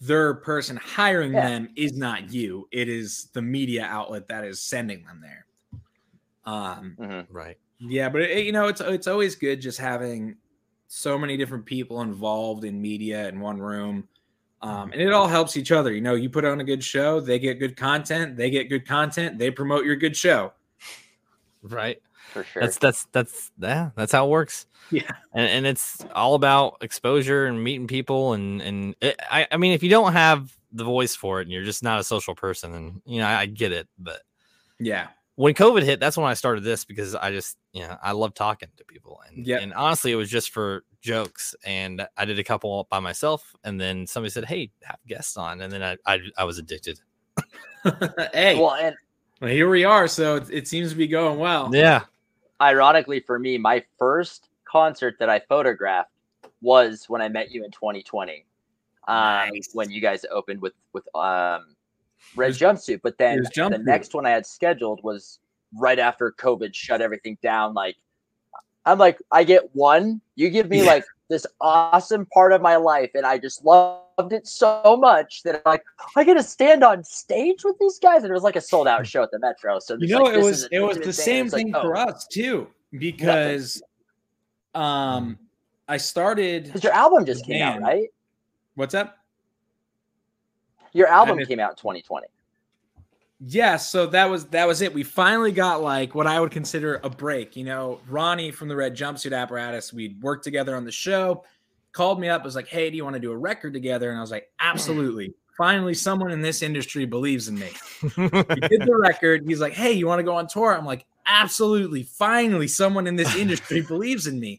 their 0.00 0.34
person 0.34 0.76
hiring 0.76 1.32
Yeah. 1.32 1.48
them 1.48 1.70
is 1.76 1.92
not 1.96 2.32
you. 2.32 2.68
It 2.72 2.88
is 2.88 3.30
the 3.32 3.42
media 3.42 3.84
outlet 3.84 4.28
that 4.28 4.44
is 4.44 4.60
sending 4.62 5.04
them 5.04 5.20
there. 5.20 5.46
Um, 6.44 6.96
Mhm. 6.98 7.26
Right. 7.30 7.58
Yeah, 7.80 8.08
but 8.08 8.22
it, 8.22 8.44
you 8.44 8.52
know, 8.52 8.66
it's 8.66 8.80
it's 8.80 9.06
always 9.06 9.34
good 9.34 9.60
just 9.60 9.78
having 9.78 10.36
so 10.88 11.18
many 11.18 11.36
different 11.36 11.64
people 11.64 12.00
involved 12.02 12.64
in 12.64 12.80
media 12.80 13.28
in 13.28 13.40
one 13.40 13.58
room. 13.58 14.08
Um, 14.60 14.90
and 14.90 15.00
it 15.00 15.12
all 15.12 15.28
helps 15.28 15.56
each 15.56 15.70
other. 15.70 15.92
You 15.92 16.00
know, 16.00 16.14
you 16.14 16.28
put 16.28 16.44
on 16.44 16.60
a 16.60 16.64
good 16.64 16.82
show, 16.82 17.20
they 17.20 17.38
get 17.38 17.60
good 17.60 17.76
content, 17.76 18.36
they 18.36 18.50
get 18.50 18.68
good 18.68 18.86
content, 18.88 19.38
they 19.38 19.52
promote 19.52 19.84
your 19.84 19.94
good 19.94 20.16
show. 20.16 20.52
right? 21.62 22.00
for 22.28 22.44
sure. 22.44 22.62
That's 22.62 22.78
that's 22.78 23.06
that's 23.12 23.50
yeah, 23.58 23.90
that's 23.94 24.12
how 24.12 24.26
it 24.26 24.30
works. 24.30 24.66
Yeah. 24.90 25.10
and, 25.34 25.48
and 25.48 25.66
it's 25.66 26.04
all 26.14 26.34
about 26.34 26.78
exposure 26.80 27.46
and 27.46 27.62
meeting 27.62 27.86
people 27.86 28.32
and 28.34 28.62
and 28.62 28.94
it, 29.00 29.16
I 29.30 29.46
I 29.50 29.56
mean 29.56 29.72
if 29.72 29.82
you 29.82 29.90
don't 29.90 30.12
have 30.12 30.56
the 30.72 30.84
voice 30.84 31.14
for 31.14 31.40
it 31.40 31.44
and 31.44 31.52
you're 31.52 31.64
just 31.64 31.82
not 31.82 32.00
a 32.00 32.04
social 32.04 32.34
person 32.34 32.74
and 32.74 33.02
you 33.04 33.20
know 33.20 33.26
I, 33.26 33.40
I 33.40 33.46
get 33.46 33.72
it 33.72 33.88
but 33.98 34.22
Yeah. 34.78 35.08
When 35.38 35.54
COVID 35.54 35.84
hit 35.84 36.00
that's 36.00 36.16
when 36.16 36.26
I 36.26 36.34
started 36.34 36.64
this 36.64 36.84
because 36.84 37.14
I 37.14 37.30
just 37.30 37.56
you 37.72 37.82
know 37.82 37.96
I 38.02 38.10
love 38.12 38.34
talking 38.34 38.68
to 38.76 38.84
people 38.84 39.20
and 39.28 39.46
Yep. 39.46 39.62
and 39.62 39.72
honestly 39.74 40.10
it 40.10 40.16
was 40.16 40.28
just 40.28 40.50
for 40.50 40.84
jokes 41.00 41.54
and 41.64 42.04
I 42.16 42.24
did 42.24 42.38
a 42.40 42.44
couple 42.44 42.88
by 42.90 42.98
myself 42.98 43.54
and 43.62 43.80
then 43.80 44.06
somebody 44.06 44.30
said 44.30 44.46
hey 44.46 44.70
have 44.82 44.98
guests 45.06 45.36
on 45.36 45.60
and 45.60 45.72
then 45.72 45.82
I 45.82 45.96
I, 46.06 46.18
I 46.36 46.44
was 46.44 46.58
addicted 46.58 46.98
hey, 48.32 48.54
well, 48.56 48.64
well, 48.64 48.92
and 49.40 49.50
here 49.50 49.70
we 49.70 49.84
are. 49.84 50.08
So 50.08 50.34
it, 50.36 50.50
it 50.50 50.68
seems 50.68 50.90
to 50.90 50.96
be 50.96 51.06
going 51.06 51.38
well. 51.38 51.70
yeah 51.72 52.02
ironically 52.60 53.20
for 53.20 53.38
me, 53.38 53.56
my 53.58 53.84
first 53.98 54.48
concert 54.64 55.14
that 55.20 55.30
I 55.30 55.38
photographed 55.38 56.10
was 56.60 57.04
when 57.08 57.22
I 57.22 57.28
met 57.28 57.52
you 57.52 57.64
in 57.64 57.70
2020. 57.70 58.44
Um, 59.06 59.14
Nice. 59.16 59.70
when 59.72 59.90
you 59.92 60.00
guys 60.00 60.24
opened 60.30 60.60
with 60.60 60.72
with 60.92 61.04
um 61.14 61.76
red 62.34 62.52
jumpsuit. 62.52 63.00
But 63.02 63.18
then 63.18 63.40
was 63.40 63.50
the 63.54 63.78
next 63.84 64.14
one 64.14 64.26
I 64.26 64.30
had 64.30 64.46
scheduled 64.46 65.00
was 65.02 65.38
right 65.76 65.98
after 65.98 66.32
COVID 66.38 66.74
shut 66.74 67.00
everything 67.00 67.38
down. 67.42 67.74
Like 67.74 67.96
I'm 68.84 68.98
like, 68.98 69.18
I 69.30 69.44
get 69.44 69.74
one, 69.74 70.20
you 70.34 70.48
give 70.50 70.70
me 70.70 70.78
Yeah. 70.78 70.84
like 70.84 71.04
this 71.28 71.46
awesome 71.60 72.24
part 72.32 72.52
of 72.54 72.62
my 72.62 72.76
life, 72.76 73.10
and 73.14 73.26
I 73.26 73.36
just 73.36 73.62
loved 73.62 74.32
it 74.32 74.46
so 74.46 74.96
much 74.98 75.42
that 75.42 75.56
I'm 75.56 75.72
like, 75.72 75.84
I 76.16 76.24
get 76.24 76.34
to 76.34 76.42
stand 76.42 76.82
on 76.82 77.04
stage 77.04 77.64
with 77.64 77.76
these 77.78 77.98
guys, 77.98 78.22
and 78.22 78.30
it 78.30 78.32
was 78.32 78.42
like 78.42 78.56
a 78.56 78.62
sold 78.62 78.88
out 78.88 79.06
show 79.12 79.22
at 79.22 79.30
the 79.30 79.38
Metro. 79.38 79.78
So 79.78 79.98
You 80.00 80.06
know, 80.08 80.22
like, 80.22 80.34
it 80.34 80.38
was 80.38 80.68
it 80.72 80.80
was 80.80 80.96
the 80.96 81.02
thing, 81.04 81.12
same 81.12 81.44
it's 81.46 81.52
like, 81.52 81.66
thing 81.66 81.74
oh, 81.76 81.82
for 81.82 81.96
us 81.96 82.26
too, 82.32 82.68
because 82.92 83.82
um 84.74 85.38
I 85.86 85.98
started 85.98 86.64
Because 86.64 86.84
your 86.84 86.94
album 86.94 87.26
just 87.26 87.44
came 87.44 87.62
out, 87.62 87.80
right? 87.82 88.08
what's 88.74 88.94
up? 88.94 89.17
Your 90.92 91.08
album 91.08 91.38
did- 91.38 91.48
came 91.48 91.60
out 91.60 91.70
in 91.70 91.76
2020. 91.76 92.26
Yeah, 93.40 93.76
so 93.76 94.06
that 94.06 94.28
was 94.28 94.46
that 94.46 94.66
was 94.66 94.82
it. 94.82 94.92
We 94.92 95.04
finally 95.04 95.52
got 95.52 95.80
like 95.80 96.12
what 96.12 96.26
I 96.26 96.40
would 96.40 96.50
consider 96.50 97.00
a 97.04 97.10
break. 97.10 97.54
You 97.54 97.64
know, 97.64 98.00
Ronnie 98.08 98.50
from 98.50 98.66
the 98.66 98.74
Red 98.74 98.96
Jumpsuit 98.96 99.32
Apparatus, 99.32 99.92
we'd 99.92 100.20
worked 100.20 100.42
together 100.42 100.74
on 100.74 100.84
the 100.84 100.90
show, 100.90 101.44
called 101.92 102.18
me 102.18 102.28
up, 102.28 102.42
was 102.42 102.56
like, 102.56 102.66
Hey, 102.66 102.90
do 102.90 102.96
you 102.96 103.04
want 103.04 103.14
to 103.14 103.20
do 103.20 103.30
a 103.30 103.36
record 103.36 103.72
together? 103.74 104.10
And 104.10 104.18
I 104.18 104.20
was 104.20 104.32
like, 104.32 104.50
Absolutely. 104.58 105.34
Finally, 105.56 105.94
someone 105.94 106.32
in 106.32 106.40
this 106.40 106.62
industry 106.62 107.04
believes 107.04 107.46
in 107.48 107.56
me. 107.58 107.68
We 108.16 108.28
did 108.28 108.82
the 108.82 108.96
record. 108.98 109.44
He's 109.46 109.60
like, 109.60 109.72
Hey, 109.72 109.92
you 109.92 110.08
want 110.08 110.18
to 110.18 110.24
go 110.24 110.34
on 110.34 110.48
tour? 110.48 110.76
I'm 110.76 110.84
like, 110.86 111.06
Absolutely. 111.26 112.02
Finally, 112.02 112.66
someone 112.66 113.06
in 113.06 113.14
this 113.14 113.36
industry 113.36 113.82
believes 113.88 114.26
in 114.26 114.40
me. 114.40 114.58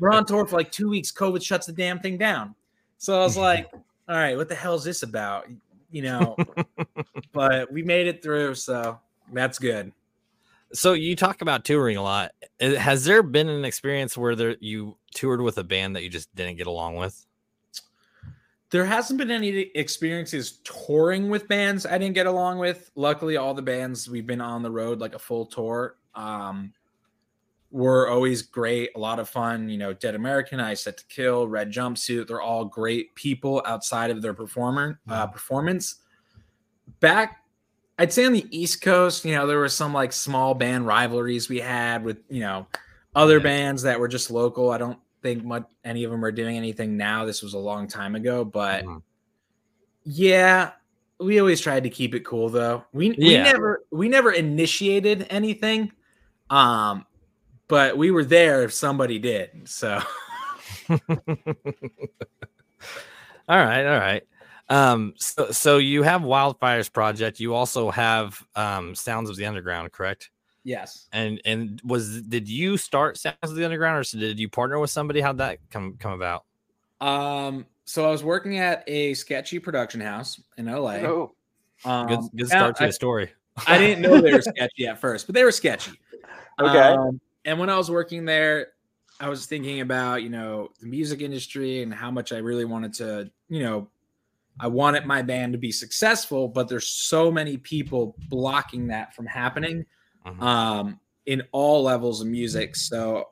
We're 0.00 0.12
on 0.12 0.26
tour 0.26 0.46
for 0.46 0.56
like 0.56 0.70
two 0.70 0.90
weeks. 0.90 1.10
COVID 1.10 1.42
shuts 1.42 1.66
the 1.66 1.72
damn 1.72 1.98
thing 1.98 2.18
down. 2.18 2.54
So 2.98 3.18
I 3.18 3.22
was 3.22 3.38
like, 3.38 3.70
All 3.72 4.16
right, 4.16 4.36
what 4.36 4.50
the 4.50 4.54
hell 4.54 4.74
is 4.74 4.84
this 4.84 5.02
about? 5.02 5.46
You 5.90 6.02
know, 6.02 6.36
but 7.32 7.72
we 7.72 7.82
made 7.82 8.06
it 8.06 8.22
through, 8.22 8.54
so 8.56 9.00
that's 9.32 9.58
good. 9.58 9.92
So 10.72 10.92
you 10.92 11.16
talk 11.16 11.40
about 11.40 11.64
touring 11.64 11.96
a 11.96 12.02
lot. 12.02 12.32
Has 12.60 13.04
there 13.04 13.22
been 13.22 13.48
an 13.48 13.64
experience 13.64 14.18
where 14.18 14.36
there 14.36 14.56
you 14.60 14.98
toured 15.14 15.40
with 15.40 15.56
a 15.56 15.64
band 15.64 15.96
that 15.96 16.02
you 16.02 16.10
just 16.10 16.34
didn't 16.34 16.56
get 16.56 16.66
along 16.66 16.96
with? 16.96 17.24
There 18.70 18.84
hasn't 18.84 19.18
been 19.18 19.30
any 19.30 19.48
experiences 19.74 20.58
touring 20.62 21.30
with 21.30 21.48
bands 21.48 21.86
I 21.86 21.96
didn't 21.96 22.14
get 22.14 22.26
along 22.26 22.58
with. 22.58 22.90
Luckily, 22.96 23.38
all 23.38 23.54
the 23.54 23.62
bands 23.62 24.10
we've 24.10 24.26
been 24.26 24.42
on 24.42 24.62
the 24.62 24.70
road, 24.70 25.00
like 25.00 25.14
a 25.14 25.18
full 25.18 25.46
tour, 25.46 25.96
um, 26.14 26.74
were 27.70 28.08
always 28.08 28.42
great, 28.42 28.90
a 28.96 28.98
lot 28.98 29.18
of 29.18 29.28
fun. 29.28 29.68
You 29.68 29.78
know, 29.78 29.92
Dead 29.92 30.14
American, 30.14 30.58
I 30.60 30.74
Set 30.74 30.96
to 30.98 31.04
Kill, 31.06 31.48
Red 31.48 31.70
Jumpsuit, 31.70 32.26
they're 32.26 32.40
all 32.40 32.64
great 32.64 33.14
people 33.14 33.62
outside 33.66 34.10
of 34.10 34.22
their 34.22 34.34
performer 34.34 35.00
uh, 35.08 35.26
performance. 35.26 35.96
Back, 37.00 37.44
I'd 37.98 38.12
say 38.12 38.24
on 38.24 38.32
the 38.32 38.46
East 38.50 38.80
Coast, 38.80 39.24
you 39.24 39.34
know, 39.34 39.46
there 39.46 39.58
were 39.58 39.68
some 39.68 39.92
like 39.92 40.12
small 40.12 40.54
band 40.54 40.86
rivalries 40.86 41.48
we 41.48 41.58
had 41.60 42.04
with, 42.04 42.18
you 42.30 42.40
know, 42.40 42.66
other 43.14 43.36
Yeah. 43.38 43.42
bands 43.42 43.82
that 43.82 43.98
were 44.00 44.08
just 44.08 44.30
local. 44.30 44.70
I 44.70 44.78
don't 44.78 44.98
think 45.22 45.44
much 45.44 45.64
any 45.84 46.04
of 46.04 46.10
them 46.10 46.24
are 46.24 46.32
doing 46.32 46.56
anything 46.56 46.96
now. 46.96 47.24
This 47.24 47.42
was 47.42 47.54
a 47.54 47.58
long 47.58 47.86
time 47.88 48.14
ago, 48.14 48.44
but 48.44 48.84
Mhm. 48.84 49.02
yeah, 50.04 50.70
we 51.18 51.40
always 51.40 51.60
tried 51.60 51.82
to 51.82 51.90
keep 51.90 52.14
it 52.14 52.24
cool 52.24 52.48
though. 52.48 52.84
We 52.92 53.10
we 53.10 53.36
never 53.36 53.84
we 53.90 54.08
never 54.08 54.32
initiated 54.32 55.26
anything. 55.30 55.90
Um 56.48 57.04
but 57.68 57.96
we 57.96 58.10
were 58.10 58.24
there 58.24 58.62
if 58.64 58.72
somebody 58.72 59.18
did. 59.18 59.68
So 59.68 60.00
all 60.90 60.98
right, 63.48 63.86
all 63.86 63.98
right. 63.98 64.22
Um, 64.70 65.14
so 65.16 65.50
so 65.50 65.78
you 65.78 66.02
have 66.02 66.22
Wildfires 66.22 66.90
Projekt. 66.90 67.40
You 67.40 67.54
also 67.54 67.90
have 67.90 68.42
um 68.54 68.94
Sounds 68.94 69.30
of 69.30 69.36
the 69.36 69.46
Underground, 69.46 69.92
correct? 69.92 70.30
yes. 70.64 71.06
And 71.12 71.40
and 71.46 71.80
was 71.84 72.20
did 72.22 72.48
you 72.48 72.76
start 72.76 73.16
Sounds 73.16 73.36
of 73.42 73.54
the 73.54 73.64
Underground, 73.64 73.98
or 73.98 74.18
did 74.18 74.38
you 74.38 74.48
partner 74.48 74.78
with 74.78 74.90
somebody? 74.90 75.20
How'd 75.20 75.38
that 75.38 75.58
come 75.70 75.96
come 75.98 76.12
about? 76.12 76.44
Um 77.00 77.64
so 77.86 78.04
I 78.06 78.10
was 78.10 78.22
working 78.22 78.58
at 78.58 78.84
a 78.86 79.14
sketchy 79.14 79.58
production 79.58 80.00
house 80.02 80.38
in 80.58 80.66
LA. 80.66 80.96
Oh, 80.96 81.32
Um, 81.86 82.06
Good 82.08 82.20
good 82.36 82.48
start 82.48 82.76
to 82.76 82.82
I- 82.84 82.86
the 82.88 82.92
story. 82.92 83.30
I 83.66 83.76
didn't 83.78 84.02
know 84.02 84.20
they 84.20 84.32
were 84.32 84.42
sketchy 84.56 84.86
at 84.86 85.00
first, 85.00 85.26
but 85.26 85.34
they 85.34 85.42
were 85.42 85.50
sketchy. 85.50 85.92
Okay. 86.60 86.78
Um, 86.78 87.20
and 87.48 87.58
when 87.58 87.70
I 87.70 87.78
was 87.78 87.90
working 87.90 88.26
there, 88.26 88.68
I 89.20 89.30
was 89.30 89.46
thinking 89.46 89.80
about, 89.80 90.22
you 90.22 90.28
know, 90.28 90.68
the 90.80 90.86
music 90.86 91.22
industry 91.22 91.82
and 91.82 91.92
how 91.92 92.10
much 92.10 92.30
I 92.30 92.38
really 92.38 92.66
wanted 92.66 92.92
to, 92.94 93.30
you 93.48 93.62
know, 93.62 93.88
I 94.60 94.66
wanted 94.66 95.06
my 95.06 95.22
band 95.22 95.52
to 95.52 95.58
be 95.58 95.72
successful, 95.72 96.46
but 96.46 96.68
there's 96.68 96.86
so 96.86 97.30
many 97.32 97.56
people 97.56 98.16
blocking 98.28 98.88
that 98.88 99.14
from 99.14 99.24
happening 99.24 99.86
Mhm. 100.26 100.42
um, 100.42 101.00
in 101.24 101.42
all 101.52 101.82
levels 101.82 102.20
of 102.20 102.26
music. 102.26 102.76
So 102.76 103.30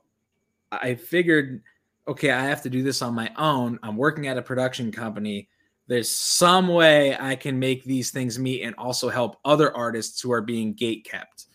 I 0.72 0.94
figured, 0.94 1.62
okay, 2.08 2.30
I 2.30 2.44
have 2.44 2.62
to 2.62 2.70
do 2.70 2.82
this 2.82 3.02
on 3.02 3.14
my 3.14 3.30
own. 3.36 3.78
I'm 3.82 3.98
working 3.98 4.28
at 4.28 4.38
a 4.38 4.42
production 4.42 4.90
company. 4.90 5.48
There's 5.88 6.08
some 6.08 6.68
way 6.68 7.16
I 7.18 7.36
can 7.36 7.58
make 7.58 7.84
these 7.84 8.10
things 8.10 8.38
meet 8.38 8.62
and 8.62 8.74
also 8.76 9.10
help 9.10 9.36
other 9.44 9.76
artists 9.76 10.22
who 10.22 10.32
are 10.32 10.40
being 10.40 10.72
gate 10.72 11.04
kept. 11.04 11.45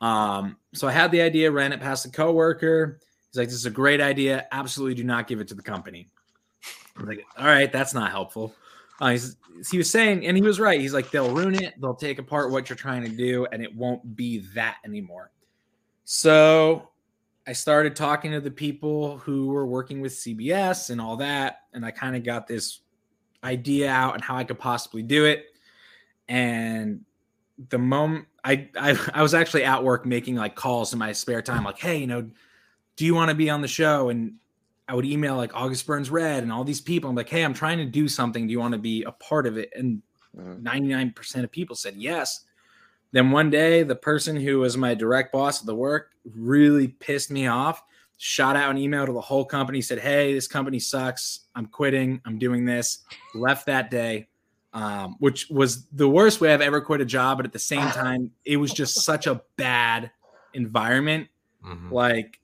Um, 0.00 0.56
so 0.72 0.88
I 0.88 0.92
had 0.92 1.10
the 1.10 1.20
idea, 1.20 1.50
ran 1.50 1.72
it 1.72 1.80
past 1.80 2.06
a 2.06 2.10
coworker. 2.10 3.00
He's 3.30 3.38
like, 3.38 3.48
"This 3.48 3.56
is 3.56 3.66
a 3.66 3.70
great 3.70 4.00
idea. 4.00 4.46
Absolutely, 4.52 4.94
do 4.94 5.04
not 5.04 5.26
give 5.26 5.40
it 5.40 5.48
to 5.48 5.54
the 5.54 5.62
company." 5.62 6.08
I'm 6.96 7.06
like, 7.06 7.24
"All 7.36 7.46
right, 7.46 7.72
that's 7.72 7.94
not 7.94 8.10
helpful." 8.10 8.54
Uh, 9.00 9.18
he 9.70 9.78
was 9.78 9.90
saying, 9.90 10.26
and 10.26 10.36
he 10.36 10.42
was 10.42 10.60
right. 10.60 10.80
He's 10.80 10.94
like, 10.94 11.10
"They'll 11.10 11.34
ruin 11.34 11.54
it. 11.54 11.74
They'll 11.80 11.94
take 11.94 12.18
apart 12.18 12.50
what 12.50 12.68
you're 12.68 12.76
trying 12.76 13.02
to 13.02 13.08
do, 13.08 13.46
and 13.46 13.62
it 13.62 13.74
won't 13.74 14.16
be 14.16 14.38
that 14.54 14.76
anymore." 14.84 15.30
So 16.04 16.90
I 17.46 17.52
started 17.52 17.94
talking 17.96 18.32
to 18.32 18.40
the 18.40 18.50
people 18.50 19.18
who 19.18 19.48
were 19.48 19.66
working 19.66 20.00
with 20.00 20.12
CBS 20.12 20.90
and 20.90 21.00
all 21.00 21.16
that, 21.16 21.62
and 21.72 21.84
I 21.84 21.90
kind 21.90 22.16
of 22.16 22.24
got 22.24 22.46
this 22.46 22.80
idea 23.42 23.90
out 23.90 24.14
and 24.14 24.22
how 24.22 24.36
I 24.36 24.44
could 24.44 24.58
possibly 24.58 25.02
do 25.02 25.26
it. 25.26 25.46
And 26.28 27.04
the 27.70 27.78
moment 27.78 28.26
I, 28.44 28.68
I 28.76 28.98
I 29.14 29.22
was 29.22 29.34
actually 29.34 29.64
at 29.64 29.82
work 29.84 30.04
making 30.06 30.36
like 30.36 30.54
calls 30.54 30.92
in 30.92 30.98
my 30.98 31.12
spare 31.12 31.42
time, 31.42 31.64
like, 31.64 31.78
hey, 31.78 31.96
you 31.98 32.06
know, 32.06 32.28
do 32.96 33.04
you 33.04 33.14
want 33.14 33.28
to 33.30 33.34
be 33.34 33.50
on 33.50 33.62
the 33.62 33.68
show? 33.68 34.08
And 34.08 34.34
I 34.88 34.94
would 34.94 35.06
email 35.06 35.36
like 35.36 35.54
August 35.54 35.86
Burns 35.86 36.10
Red 36.10 36.42
and 36.42 36.52
all 36.52 36.64
these 36.64 36.80
people. 36.80 37.08
I'm 37.08 37.16
like, 37.16 37.28
hey, 37.28 37.42
I'm 37.44 37.54
trying 37.54 37.78
to 37.78 37.84
do 37.86 38.06
something. 38.08 38.46
Do 38.46 38.52
you 38.52 38.60
want 38.60 38.72
to 38.72 38.78
be 38.78 39.02
a 39.04 39.12
part 39.12 39.46
of 39.46 39.56
it? 39.56 39.70
And 39.74 40.02
Mhm. 40.36 40.62
99% 40.62 41.44
of 41.44 41.50
people 41.52 41.76
said 41.76 41.94
yes. 41.96 42.44
Then 43.12 43.30
one 43.30 43.50
day, 43.50 43.84
the 43.84 43.94
person 43.94 44.34
who 44.34 44.58
was 44.58 44.76
my 44.76 44.92
direct 44.94 45.32
boss 45.32 45.60
at 45.60 45.66
the 45.66 45.74
work 45.76 46.10
really 46.34 46.88
pissed 46.88 47.30
me 47.30 47.46
off. 47.46 47.84
Shot 48.18 48.56
out 48.56 48.72
an 48.72 48.76
email 48.78 49.06
to 49.06 49.12
the 49.12 49.20
whole 49.20 49.44
company, 49.44 49.80
said, 49.80 50.00
Hey, 50.00 50.34
this 50.34 50.48
company 50.48 50.80
sucks. 50.80 51.46
I'm 51.54 51.66
quitting. 51.66 52.20
I'm 52.24 52.38
doing 52.38 52.64
this. 52.64 53.04
Left 53.32 53.66
that 53.66 53.92
day, 53.92 54.26
um, 54.74 55.16
which 55.20 55.48
was 55.48 55.86
the 55.86 56.08
worst 56.08 56.40
way 56.40 56.52
I've 56.52 56.60
ever 56.60 56.80
quit 56.80 57.00
a 57.00 57.04
job. 57.04 57.38
But 57.38 57.46
at 57.46 57.52
the 57.52 57.58
same 57.58 57.88
time, 57.90 58.32
it 58.44 58.56
was 58.56 58.72
just 58.72 59.02
such 59.04 59.26
a 59.26 59.40
bad 59.56 60.10
environment. 60.52 61.28
Mhm. 61.64 61.90
Like 61.90 62.40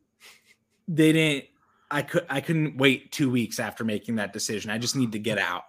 they 0.88 1.12
didn't, 1.12 1.44
I 1.90 2.02
could, 2.02 2.24
I 2.30 2.40
couldn't 2.40 2.76
wait 2.78 3.10
two 3.12 3.30
weeks 3.30 3.58
after 3.58 3.84
making 3.84 4.16
that 4.16 4.32
decision. 4.32 4.70
I 4.70 4.78
just 4.78 4.94
need 4.96 5.12
to 5.12 5.18
get 5.18 5.38
out. 5.50 5.64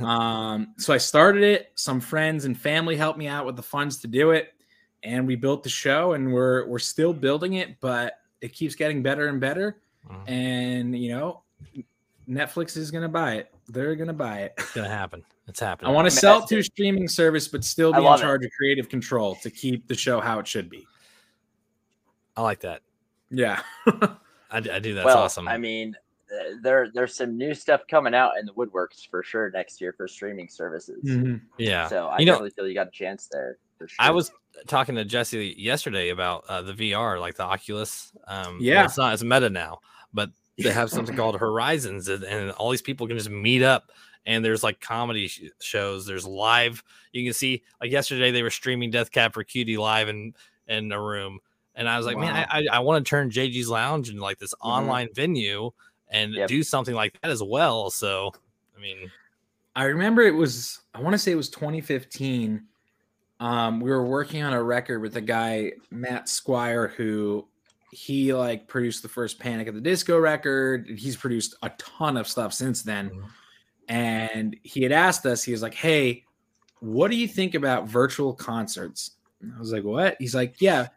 Um, 0.00 0.74
so 0.78 0.94
I 0.94 0.98
started 0.98 1.42
it. 1.42 1.72
Some 1.74 2.00
friends 2.00 2.44
and 2.44 2.58
family 2.58 2.96
helped 2.96 3.18
me 3.18 3.26
out 3.26 3.44
with 3.44 3.56
the 3.56 3.62
funds 3.62 3.98
to 3.98 4.06
do 4.06 4.30
it, 4.30 4.54
and 5.02 5.26
we 5.26 5.34
built 5.34 5.64
the 5.64 5.68
show. 5.68 6.12
And 6.12 6.32
we're 6.32 6.66
we're 6.66 6.78
still 6.78 7.12
building 7.12 7.54
it, 7.54 7.80
but 7.80 8.14
it 8.40 8.52
keeps 8.52 8.76
getting 8.76 9.02
better 9.02 9.26
and 9.26 9.40
better. 9.40 9.80
Mhm. 10.08 10.28
And 10.30 10.98
you 10.98 11.08
know, 11.08 11.42
Netflix 12.28 12.76
is 12.76 12.90
gonna 12.90 13.08
buy 13.08 13.34
it. 13.34 13.52
They're 13.68 13.94
gonna 13.96 14.12
buy 14.12 14.40
it. 14.42 14.54
It's 14.58 14.72
gonna 14.72 14.88
happen. 14.88 15.24
It's 15.48 15.60
happening. 15.60 15.90
I 15.90 15.94
want 15.94 16.06
to 16.06 16.10
sell 16.10 16.42
it 16.42 16.48
to 16.48 16.58
a 16.58 16.62
streaming 16.62 17.06
service, 17.08 17.46
but 17.46 17.62
still 17.64 17.92
be 17.92 17.98
in 17.98 18.04
love 18.04 18.18
it. 18.18 18.22
charge 18.22 18.44
of 18.44 18.50
creative 18.58 18.88
control 18.88 19.36
to 19.36 19.50
keep 19.50 19.86
the 19.86 19.94
show 19.94 20.20
how 20.20 20.38
it 20.40 20.46
should 20.46 20.68
be. 20.68 20.86
I 22.36 22.42
like 22.42 22.60
that. 22.60 22.82
Yeah. 23.30 23.60
I 24.50 24.60
do. 24.60 24.94
That's 24.94 25.04
well, 25.04 25.18
awesome. 25.18 25.46
I 25.48 25.56
mean, 25.58 25.94
uh, 26.32 26.54
there 26.62 26.90
there's 26.92 27.14
some 27.14 27.36
new 27.38 27.54
stuff 27.54 27.82
coming 27.88 28.14
out 28.14 28.32
in 28.38 28.46
the 28.46 28.52
woodworks 28.52 29.08
for 29.08 29.22
sure 29.22 29.50
next 29.50 29.80
year 29.80 29.92
for 29.96 30.06
streaming 30.08 30.48
services. 30.48 31.04
Mhm. 31.04 31.40
yeah. 31.58 31.86
So 31.88 32.06
I 32.08 32.18
You 32.18 32.26
know- 32.26 32.32
definitely 32.32 32.50
feel 32.50 32.68
you 32.68 32.74
got 32.74 32.88
a 32.88 32.92
chance 32.92 33.28
there. 33.30 33.58
For 33.78 33.86
sure. 33.88 33.96
I 33.98 34.10
was 34.10 34.30
talking 34.66 34.94
to 34.94 35.04
Jesse 35.04 35.54
yesterday 35.58 36.08
about 36.08 36.44
uh, 36.48 36.62
the 36.62 36.72
VR, 36.72 37.20
like 37.20 37.34
the 37.36 37.42
Oculus. 37.44 38.10
Um, 38.26 38.54
well, 38.54 38.62
Yeah. 38.62 38.84
it's 38.84 38.96
not 38.96 39.12
it's 39.12 39.22
meta 39.22 39.50
now, 39.50 39.80
but 40.14 40.30
they 40.58 40.70
have 40.72 40.90
something 40.90 41.16
called 41.16 41.36
Horizons, 41.38 42.08
and, 42.08 42.24
and 42.24 42.50
all 42.52 42.70
these 42.70 42.82
people 42.82 43.06
can 43.06 43.16
just 43.16 43.30
meet 43.30 43.62
up. 43.62 43.90
And 44.24 44.44
there's 44.44 44.64
like 44.64 44.80
comedy 44.80 45.28
sh- 45.28 45.44
shows. 45.60 46.04
There's 46.06 46.26
live. 46.26 46.82
You 47.12 47.24
can 47.24 47.32
see 47.32 47.62
like 47.80 47.90
yesterday 47.92 48.30
they 48.32 48.42
were 48.42 48.50
streaming 48.50 48.90
Death 48.90 49.12
Cab 49.12 49.32
for 49.34 49.44
Cutie 49.44 49.76
live 49.76 50.08
in 50.08 50.34
in 50.68 50.90
a 50.90 51.00
room, 51.00 51.38
and 51.76 51.88
I 51.88 51.96
was 51.96 52.06
like, 52.06 52.16
man, 52.18 52.34
I 52.34 52.46
I, 52.60 52.66
I 52.72 52.78
want 52.80 53.04
to 53.04 53.08
turn 53.08 53.30
JG's 53.30 53.68
Lounge 53.68 54.10
into 54.10 54.22
like 54.22 54.38
this 54.38 54.52
online 54.60 55.08
venue 55.14 55.70
and 56.08 56.34
Yep. 56.34 56.48
do 56.48 56.62
something 56.62 56.94
like 56.94 57.20
that 57.20 57.30
as 57.30 57.42
well. 57.42 57.90
So, 57.90 58.32
I 58.76 58.80
mean, 58.80 59.10
I 59.76 59.84
remember 59.84 60.22
it 60.22 60.34
was 60.34 60.80
I 60.94 61.00
want 61.00 61.14
to 61.14 61.18
say 61.18 61.30
it 61.32 61.36
was 61.36 61.48
2015. 61.50 62.62
Um, 63.38 63.80
we 63.80 63.90
were 63.90 64.04
working 64.04 64.42
on 64.42 64.54
a 64.54 64.62
record 64.62 65.00
with 65.02 65.16
a 65.16 65.20
guy 65.20 65.72
Matt 65.90 66.28
Squire 66.28 66.88
who 66.88 67.46
he 67.92 68.32
like 68.34 68.66
produced 68.68 69.02
the 69.02 69.08
first 69.08 69.38
Panic 69.38 69.68
at 69.68 69.74
the 69.74 69.80
Disco 69.80 70.18
record. 70.18 70.86
He's 70.98 71.16
produced 71.16 71.54
a 71.62 71.70
ton 71.78 72.16
of 72.16 72.26
stuff 72.28 72.52
since 72.52 72.82
then. 72.82 73.10
Mhm. 73.10 73.24
And 73.88 74.56
he 74.62 74.82
had 74.82 74.92
asked 74.92 75.24
us, 75.26 75.42
he 75.42 75.52
was 75.52 75.62
like, 75.62 75.74
Hey, 75.74 76.24
what 76.80 77.10
do 77.10 77.16
you 77.16 77.28
think 77.28 77.54
about 77.54 77.88
virtual 77.88 78.34
concerts? 78.34 79.12
And 79.40 79.52
I 79.54 79.58
was 79.58 79.72
like, 79.72 79.84
What? 79.84 80.16
He's 80.18 80.34
like, 80.34 80.60
Yeah, 80.60 80.88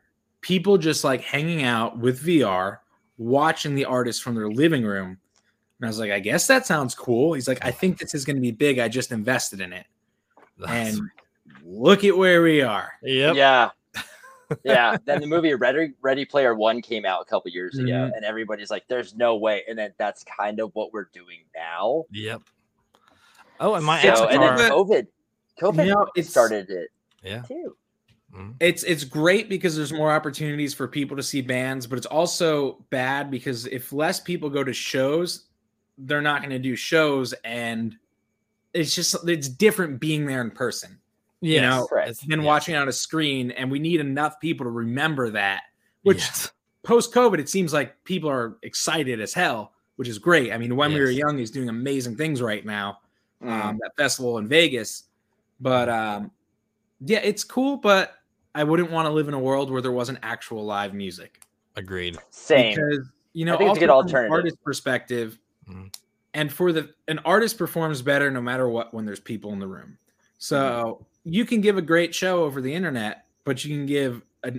people 0.41 0.77
just 0.77 1.03
like 1.03 1.21
hanging 1.21 1.63
out 1.63 1.99
with 1.99 2.21
VR, 2.23 2.77
watching 3.17 3.75
the 3.75 3.85
artist 3.85 4.23
from 4.23 4.35
their 4.35 4.49
living 4.49 4.83
room. 4.83 5.17
And 5.79 5.85
I 5.85 5.87
was 5.87 5.99
like, 5.99 6.11
I 6.11 6.19
guess 6.19 6.47
that 6.47 6.65
sounds 6.65 6.93
cool. 6.95 7.33
He's 7.33 7.47
like, 7.47 7.63
I 7.63 7.71
think 7.71 7.99
this 7.99 8.13
is 8.13 8.25
going 8.25 8.35
to 8.35 8.41
be 8.41 8.51
big. 8.51 8.79
I 8.79 8.89
just 8.89 9.11
invested 9.13 9.61
in 9.61 9.71
it. 9.71 9.85
that's- 10.57 10.97
And 10.97 11.09
look 11.63 12.03
at 12.03 12.17
where 12.17 12.41
we 12.41 12.61
are. 12.61 12.91
yep. 13.01 13.35
Yeah. 13.35 13.69
Yeah. 14.63 14.97
Then 15.05 15.21
the 15.21 15.27
movie 15.27 15.53
Ready 15.53 15.93
Ready 16.01 16.25
Player 16.25 16.55
One 16.55 16.81
came 16.81 17.05
out 17.05 17.21
a 17.21 17.25
couple 17.25 17.51
years 17.51 17.77
ago, 17.77 17.91
Mhm. 17.91 18.11
and 18.15 18.25
everybody's 18.25 18.69
like, 18.71 18.87
"There's 18.87 19.15
no 19.15 19.35
way." 19.37 19.63
And 19.67 19.77
then 19.77 19.93
that's 19.97 20.23
kind 20.23 20.59
of 20.59 20.71
what 20.75 20.93
we're 20.93 21.09
doing 21.13 21.39
now. 21.55 22.05
Yep. 22.11 22.41
Oh, 23.59 23.73
and 23.75 23.85
my 23.85 24.01
so, 24.01 24.09
avatar. 24.09 24.31
and 24.31 24.41
then 24.41 24.49
Avatar- 24.53 24.69
COVID, 24.77 25.07
COVID 25.61 25.85
You 25.87 25.93
know, 25.93 26.07
it's- 26.15 26.29
started 26.29 26.69
it 26.69 26.89
yeah. 27.23 27.41
too. 27.41 27.75
Mhm. 28.33 28.55
It's 28.59 28.83
it's 28.83 29.03
great 29.03 29.49
because 29.49 29.75
there's 29.75 29.91
more 29.91 30.11
opportunities 30.11 30.73
for 30.73 30.87
people 30.87 31.17
to 31.17 31.23
see 31.23 31.41
bands, 31.41 31.87
but 31.87 31.97
it's 31.97 32.05
also 32.07 32.85
bad 32.91 33.31
because 33.31 33.65
if 33.67 33.91
less 33.91 34.19
people 34.19 34.49
go 34.49 34.63
to 34.63 34.71
shows, 34.73 35.47
they're 35.97 36.21
not 36.21 36.41
going 36.41 36.51
to 36.51 36.59
do 36.59 36.75
shows, 36.75 37.33
and 37.43 37.97
it's 38.73 38.93
just 38.93 39.27
it's 39.27 39.49
different 39.49 39.99
being 39.99 40.25
there 40.27 40.41
in 40.41 40.51
person 40.51 40.98
Yes, 41.41 41.61
know, 41.61 41.87
Correct. 41.87 42.09
it's- 42.09 42.25
than 42.27 42.39
yes, 42.41 42.45
watching 42.47 42.75
on 42.75 42.87
a 42.89 42.91
screen. 42.91 43.51
And 43.51 43.71
we 43.71 43.79
need 43.79 43.99
enough 43.99 44.39
people 44.39 44.65
to 44.65 44.69
remember 44.71 45.29
that. 45.31 45.63
Which 46.03 46.17
yes. 46.19 46.51
post 46.83 47.13
COVID, 47.13 47.39
it 47.39 47.49
seems 47.49 47.73
like 47.73 48.01
people 48.03 48.29
are 48.29 48.57
excited 48.63 49.19
as 49.21 49.33
hell, 49.33 49.73
which 49.97 50.07
is 50.07 50.17
great. 50.17 50.51
I 50.51 50.57
mean, 50.57 50.75
when 50.75 50.93
we 50.93 50.99
were 50.99 51.09
young, 51.09 51.37
he's 51.37 51.51
doing 51.51 51.69
amazing 51.69 52.15
things 52.15 52.41
right 52.41 52.65
now. 52.65 52.99
Mm. 53.43 53.49
um, 53.63 53.79
that 53.81 53.95
festival 53.95 54.37
in 54.37 54.47
Vegas. 54.49 55.03
But 55.61 55.87
um, 55.87 56.31
yeah, 56.99 57.19
it's 57.19 57.45
cool, 57.45 57.77
but 57.77 58.15
I 58.53 58.65
wouldn't 58.65 58.91
want 58.91 59.05
to 59.05 59.11
live 59.11 59.29
in 59.29 59.33
a 59.33 59.39
world 59.39 59.71
where 59.71 59.81
there 59.81 59.93
wasn't 59.93 60.19
actual 60.23 60.65
live 60.65 60.93
music. 60.93 61.41
Agreed. 61.77 62.17
Same. 62.31 62.75
Because 62.75 63.07
you 63.31 63.45
know, 63.45 63.55
I 63.55 63.57
think 63.57 63.69
it's 63.69 63.77
a 63.77 63.79
good 63.79 63.89
also 63.89 64.09
from 64.09 64.17
an 64.17 64.23
alternative. 64.25 64.31
artist 64.33 64.63
perspective, 64.63 65.39
Mhm. 65.69 65.93
and 66.33 66.51
for 66.51 66.73
the 66.73 66.93
an 67.07 67.19
artist 67.19 67.57
performs 67.57 68.01
better 68.01 68.29
no 68.29 68.41
matter 68.41 68.67
what 68.67 68.93
when 68.93 69.05
there's 69.05 69.19
people 69.21 69.53
in 69.53 69.59
the 69.59 69.67
room. 69.67 69.97
So 70.37 70.57
Mm-hmm. 70.59 71.03
You 71.33 71.45
can 71.45 71.61
give 71.61 71.77
a 71.77 71.81
great 71.81 72.13
show 72.15 72.43
over 72.43 72.61
the 72.61 72.73
internet, 72.73 73.25
but 73.43 73.63
you 73.63 73.75
can 73.75 73.85
give 73.85 74.21
a 74.43 74.53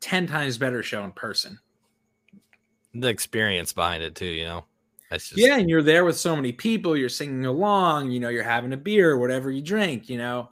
ten 0.00 0.26
times 0.26 0.58
better 0.58 0.82
show 0.82 1.04
in 1.04 1.12
person. 1.12 1.58
The 2.94 3.08
experience 3.08 3.72
behind 3.72 4.02
it 4.02 4.14
too, 4.14 4.26
you 4.26 4.44
know. 4.44 4.64
That's 5.10 5.28
just 5.28 5.40
yeah, 5.40 5.58
and 5.58 5.68
you're 5.68 5.82
there 5.82 6.04
with 6.04 6.16
so 6.18 6.34
many 6.34 6.52
people, 6.52 6.96
you're 6.96 7.08
singing 7.08 7.44
along, 7.46 8.10
you 8.10 8.20
know, 8.20 8.28
you're 8.30 8.42
having 8.42 8.72
a 8.72 8.76
beer, 8.78 9.18
whatever 9.18 9.50
you 9.50 9.60
drink, 9.62 10.08
you 10.08 10.16
know, 10.18 10.48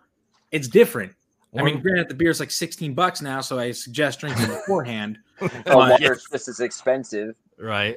it's 0.51 0.69
different. 0.69 1.13
I 1.59 1.63
mean, 1.63 1.75
One- 1.77 1.83
granted, 1.83 2.09
the 2.09 2.15
beer's 2.15 2.41
like 2.41 2.51
16 2.51 2.95
bucks 2.95 3.23
now, 3.23 3.41
so 3.41 3.59
I 3.59 3.73
suggest 3.73 4.21
drinking 4.21 4.47
beforehand. 4.49 5.19
Oh, 5.41 5.49
but- 5.65 5.77
water's 6.01 6.25
just 6.31 6.49
as 6.49 6.61
expensive. 6.61 7.35
right. 7.59 7.97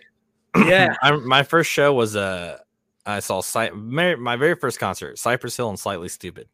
Yeah. 0.55 0.95
I, 1.01 1.11
my 1.11 1.43
first 1.43 1.69
show 1.69 1.93
was 1.93 2.15
uh 2.15 2.59
I 3.05 3.19
saw 3.19 3.41
Cy- 3.41 3.71
my, 3.71 4.15
my 4.15 4.37
very 4.37 4.55
first 4.55 4.79
concert, 4.79 5.19
Cypress 5.19 5.57
Hill 5.57 5.67
and 5.69 5.77
Slightly 5.77 6.07
Stoopid, 6.07 6.45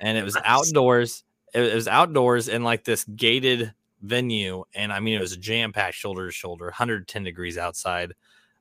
and 0.00 0.18
it 0.18 0.24
was 0.24 0.36
outdoors. 0.44 1.24
It, 1.52 1.74
was 1.74 1.88
outdoors 1.88 2.48
in 2.48 2.64
like 2.64 2.84
this 2.84 3.04
gated 3.04 3.72
venue, 4.02 4.64
and 4.74 4.92
I 4.92 5.00
mean 5.00 5.14
it 5.16 5.20
was 5.20 5.36
jam 5.36 5.72
packed, 5.72 5.96
shoulder 5.96 6.26
to 6.26 6.32
shoulder, 6.32 6.66
110 6.66 7.24
degrees 7.24 7.58
outside, 7.58 8.14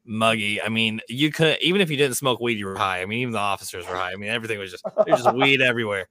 muggy. 0.05 0.61
I 0.61 0.69
mean, 0.69 0.99
you 1.07 1.31
could 1.31 1.57
even 1.61 1.81
if 1.81 1.89
you 1.89 1.97
didn't 1.97 2.15
smoke 2.15 2.39
weed, 2.39 2.57
you 2.57 2.65
were 2.65 2.77
high. 2.77 3.01
I 3.01 3.05
mean, 3.05 3.19
even 3.19 3.33
the 3.33 3.39
officers 3.39 3.87
were 3.87 3.95
high. 3.95 4.11
I 4.11 4.15
mean, 4.15 4.29
everything 4.29 4.59
was 4.59 4.71
just 4.71 4.83
there 4.83 5.15
was 5.15 5.23
just 5.23 5.35
weed 5.35 5.61
everywhere. 5.61 6.07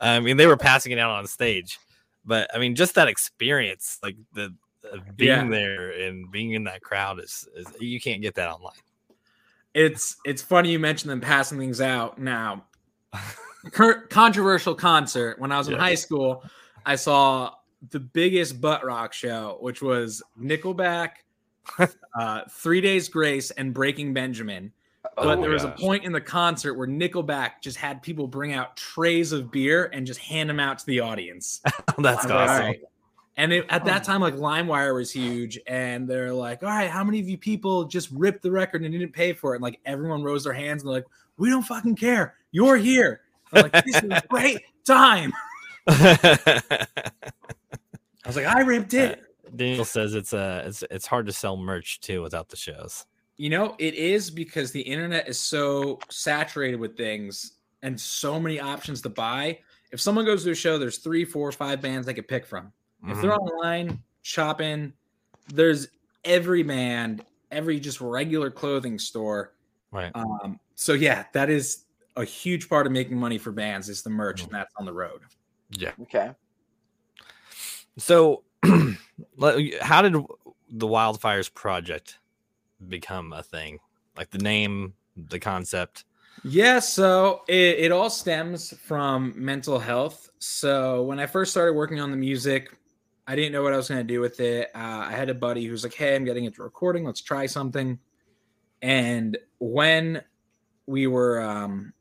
I 0.00 0.20
mean, 0.20 0.36
they 0.36 0.46
were 0.46 0.56
passing 0.56 0.92
it 0.92 0.98
out 0.98 1.10
on 1.10 1.26
stage, 1.26 1.78
but 2.24 2.50
I 2.54 2.58
mean, 2.58 2.74
just 2.74 2.94
that 2.96 3.08
experience, 3.08 3.98
like 4.02 4.16
the 4.34 4.54
uh, 4.92 4.98
being 5.16 5.28
Yeah. 5.30 5.48
there 5.48 5.90
and 5.90 6.30
being 6.30 6.52
in 6.52 6.64
that 6.64 6.82
crowd 6.82 7.20
is, 7.20 7.48
is 7.54 7.66
you 7.80 8.00
can't 8.00 8.20
get 8.20 8.34
that 8.34 8.50
online. 8.50 8.74
It's 9.74 10.16
it's 10.24 10.42
funny 10.42 10.70
you 10.70 10.78
mentioned 10.78 11.10
them 11.10 11.20
passing 11.20 11.58
things 11.58 11.80
out. 11.80 12.18
Now, 12.18 12.64
controversial 13.70 14.74
concert. 14.74 15.38
When 15.38 15.52
I 15.52 15.58
was 15.58 15.68
in 15.68 15.74
Yeah. 15.74 15.80
high 15.80 15.94
school, 15.94 16.44
I 16.84 16.96
saw 16.96 17.54
the 17.90 18.00
biggest 18.00 18.60
butt 18.60 18.84
rock 18.84 19.12
show, 19.12 19.58
which 19.60 19.82
was 19.82 20.22
Nickelback, 20.40 21.10
uh, 22.18 22.42
Three 22.50 22.80
Days 22.80 23.08
Grace, 23.08 23.50
and 23.52 23.72
Breaking 23.74 24.12
Benjamin. 24.12 24.72
But 25.16 25.38
Oh, 25.38 25.40
there 25.40 25.50
was 25.50 25.64
a 25.64 25.70
point 25.70 26.04
in 26.04 26.12
the 26.12 26.20
concert 26.20 26.74
where 26.74 26.86
Nickelback 26.86 27.60
just 27.60 27.76
had 27.76 28.02
people 28.02 28.28
bring 28.28 28.52
out 28.52 28.76
trays 28.76 29.32
of 29.32 29.50
beer 29.50 29.90
and 29.92 30.06
just 30.06 30.20
hand 30.20 30.48
them 30.48 30.60
out 30.60 30.78
to 30.78 30.86
the 30.86 31.00
audience. 31.00 31.60
That's 31.98 32.24
I 32.24 32.28
like, 32.28 32.30
awesome. 32.30 32.30
"All 32.30 32.46
right." 32.68 32.80
And 33.36 33.52
it, 33.52 33.66
at 33.70 33.84
that 33.86 34.04
time, 34.04 34.20
like 34.20 34.34
LimeWire 34.34 34.94
was 34.94 35.10
huge, 35.10 35.58
and 35.66 36.06
they're 36.08 36.32
like, 36.32 36.62
"All 36.62 36.68
right, 36.68 36.88
how 36.90 37.02
many 37.02 37.18
of 37.18 37.28
you 37.28 37.36
people 37.36 37.84
just 37.84 38.10
ripped 38.12 38.42
the 38.42 38.50
record 38.50 38.82
and 38.82 38.92
didn't 38.92 39.12
pay 39.12 39.32
for 39.32 39.54
it?" 39.54 39.56
And 39.56 39.62
like 39.62 39.80
everyone 39.86 40.22
rose 40.22 40.44
their 40.44 40.52
hands 40.52 40.82
and 40.82 40.88
they're 40.88 40.98
like, 40.98 41.06
"We 41.36 41.50
don't 41.50 41.62
fucking 41.64 41.96
care. 41.96 42.34
You're 42.52 42.76
here." 42.76 43.22
I'm 43.52 43.62
like, 43.70 43.84
"This 43.84 43.96
is 43.96 44.10
a 44.10 44.22
great 44.28 44.60
time." 44.84 45.32
I 45.88 46.86
was 48.26 48.36
like, 48.36 48.46
"I 48.46 48.60
ripped 48.60 48.94
it." 48.94 49.22
Daniel 49.54 49.84
says 49.84 50.14
it's 50.14 50.32
uh 50.32 50.62
it's 50.66 50.82
it's 50.90 51.06
hard 51.06 51.26
to 51.26 51.32
sell 51.32 51.56
merch 51.56 52.00
too 52.00 52.22
without 52.22 52.48
the 52.48 52.56
shows. 52.56 53.04
You 53.36 53.50
know, 53.50 53.74
it 53.78 53.94
is 53.94 54.30
because 54.30 54.72
the 54.72 54.80
internet 54.80 55.28
is 55.28 55.38
so 55.38 55.98
saturated 56.10 56.76
with 56.78 56.96
things 56.96 57.52
and 57.82 58.00
so 58.00 58.38
many 58.38 58.60
options 58.60 59.02
to 59.02 59.08
buy. 59.08 59.58
If 59.90 60.00
someone 60.00 60.24
goes 60.24 60.44
to 60.44 60.52
a 60.52 60.54
show, 60.54 60.78
there's 60.78 60.98
three, 60.98 61.24
four, 61.24 61.50
five 61.52 61.80
bands 61.82 62.06
they 62.06 62.14
could 62.14 62.28
pick 62.28 62.46
from. 62.46 62.72
If 63.08 63.20
they're 63.20 63.32
Mhm. 63.32 63.38
online 63.38 64.02
shopping, 64.22 64.92
there's 65.52 65.88
every 66.24 66.62
band, 66.62 67.24
every 67.50 67.80
just 67.80 68.00
regular 68.00 68.50
clothing 68.50 68.98
store. 68.98 69.52
right. 69.90 70.12
Um, 70.14 70.60
so 70.76 70.92
yeah, 70.94 71.24
that 71.32 71.50
is 71.50 71.84
a 72.16 72.24
huge 72.24 72.68
part 72.68 72.86
of 72.86 72.92
making 72.92 73.16
money 73.16 73.38
for 73.38 73.52
bands 73.52 73.88
is 73.88 74.02
the 74.02 74.10
merch, 74.10 74.42
Mhm. 74.42 74.44
and 74.46 74.54
that's 74.54 74.74
on 74.76 74.84
the 74.84 74.92
road. 74.92 75.22
Yeah. 75.70 75.92
Okay. 76.02 76.32
So, 77.98 78.44
how 78.62 80.02
did 80.02 80.12
the 80.70 80.86
Wildfires 80.86 81.50
Projekt 81.50 82.16
become 82.88 83.32
a 83.32 83.42
thing? 83.42 83.78
Like 84.16 84.30
the 84.30 84.38
name, 84.38 84.94
the 85.16 85.38
concept. 85.38 86.04
Yeah, 86.44 86.78
so 86.80 87.42
it, 87.48 87.78
it 87.78 87.92
all 87.92 88.10
stems 88.10 88.76
from 88.78 89.32
mental 89.36 89.78
health. 89.78 90.30
So 90.38 91.02
when 91.02 91.20
I 91.20 91.26
first 91.26 91.50
started 91.52 91.74
working 91.74 92.00
on 92.00 92.10
the 92.10 92.16
music, 92.16 92.76
I 93.26 93.36
didn't 93.36 93.52
know 93.52 93.62
what 93.62 93.72
I 93.72 93.76
was 93.76 93.88
going 93.88 94.00
to 94.00 94.04
do 94.14 94.20
with 94.20 94.40
it. 94.40 94.70
Uh, 94.74 94.78
I 95.06 95.12
had 95.12 95.28
a 95.28 95.34
buddy 95.34 95.64
who 95.64 95.70
was 95.70 95.84
like, 95.84 95.94
"Hey, 95.94 96.16
I'm 96.16 96.24
getting 96.24 96.44
into 96.44 96.62
recording. 96.62 97.04
Let's 97.04 97.20
try 97.20 97.46
something." 97.46 97.98
And 98.80 99.38
when 99.58 100.22
we 100.86 101.06
were 101.06 101.40
um, 101.40 101.92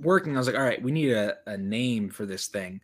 working, 0.00 0.34
I 0.34 0.38
was 0.38 0.46
like, 0.46 0.56
"All 0.56 0.62
right, 0.62 0.82
we 0.82 0.92
need 0.92 1.12
a, 1.12 1.36
a 1.46 1.56
name 1.56 2.10
for 2.10 2.26
this 2.26 2.46
thing." 2.48 2.80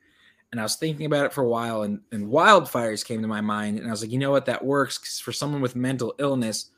And 0.53 0.61
I 0.61 0.65
was 0.65 0.77
thinking 0.77 1.07
about 1.07 1.27
it 1.27 1.33
for 1.33 1.43
a 1.43 1.49
while, 1.49 1.83
and, 1.83 2.01
and 2.11 2.27
wildfires 2.27 3.05
came 3.05 3.23
to 3.23 3.29
my 3.29 3.41
mind, 3.41 3.79
and 3.79 3.87
I 3.87 3.91
was 3.91 4.03
like, 4.03 4.11
"You 4.11 4.19
know 4.19 4.31
what? 4.31 4.47
That 4.47 4.65
works 4.65 4.99
because 4.99 5.21
for 5.21 5.33
someone 5.33 5.61
with 5.61 5.77
mental 5.77 6.15
illness." 6.19 6.71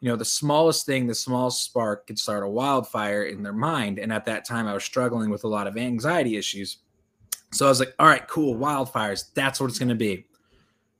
you 0.00 0.08
know, 0.08 0.16
the 0.16 0.24
smallest 0.24 0.86
thing, 0.86 1.06
the 1.06 1.14
smallest 1.14 1.62
spark 1.62 2.06
could 2.06 2.18
start 2.18 2.42
a 2.42 2.48
wildfire 2.48 3.24
in 3.24 3.42
their 3.42 3.52
mind. 3.52 3.98
And 3.98 4.10
at 4.10 4.24
that 4.24 4.46
time, 4.46 4.66
I 4.66 4.72
was 4.72 4.82
struggling 4.82 5.28
with 5.28 5.44
a 5.44 5.48
lot 5.48 5.66
of 5.66 5.76
anxiety 5.76 6.36
issues. 6.36 6.78
So 7.52 7.66
I 7.66 7.68
was 7.68 7.80
like, 7.80 7.94
all 7.98 8.06
right, 8.06 8.26
cool, 8.26 8.56
wildfires. 8.56 9.26
That's 9.34 9.60
what 9.60 9.68
it's 9.68 9.78
going 9.78 9.90
to 9.90 9.94
be. 9.94 10.24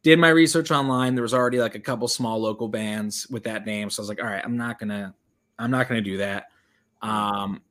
did 0.02 0.18
my 0.18 0.28
research 0.28 0.70
online. 0.70 1.14
There 1.14 1.22
was 1.22 1.32
already 1.32 1.60
like 1.60 1.74
a 1.74 1.80
couple 1.80 2.08
small 2.08 2.38
local 2.40 2.68
bands 2.68 3.26
with 3.30 3.42
that 3.44 3.64
name. 3.64 3.88
So 3.88 4.00
I 4.00 4.02
was 4.02 4.08
like, 4.10 4.20
all 4.22 4.28
right, 4.28 4.44
I'm 4.44 4.56
not 4.56 4.78
gonna, 4.78 5.14
I'm 5.58 5.70
not 5.70 5.88
gonna 5.88 6.00
do 6.02 6.18
that. 6.18 6.46
Um, 7.00 7.62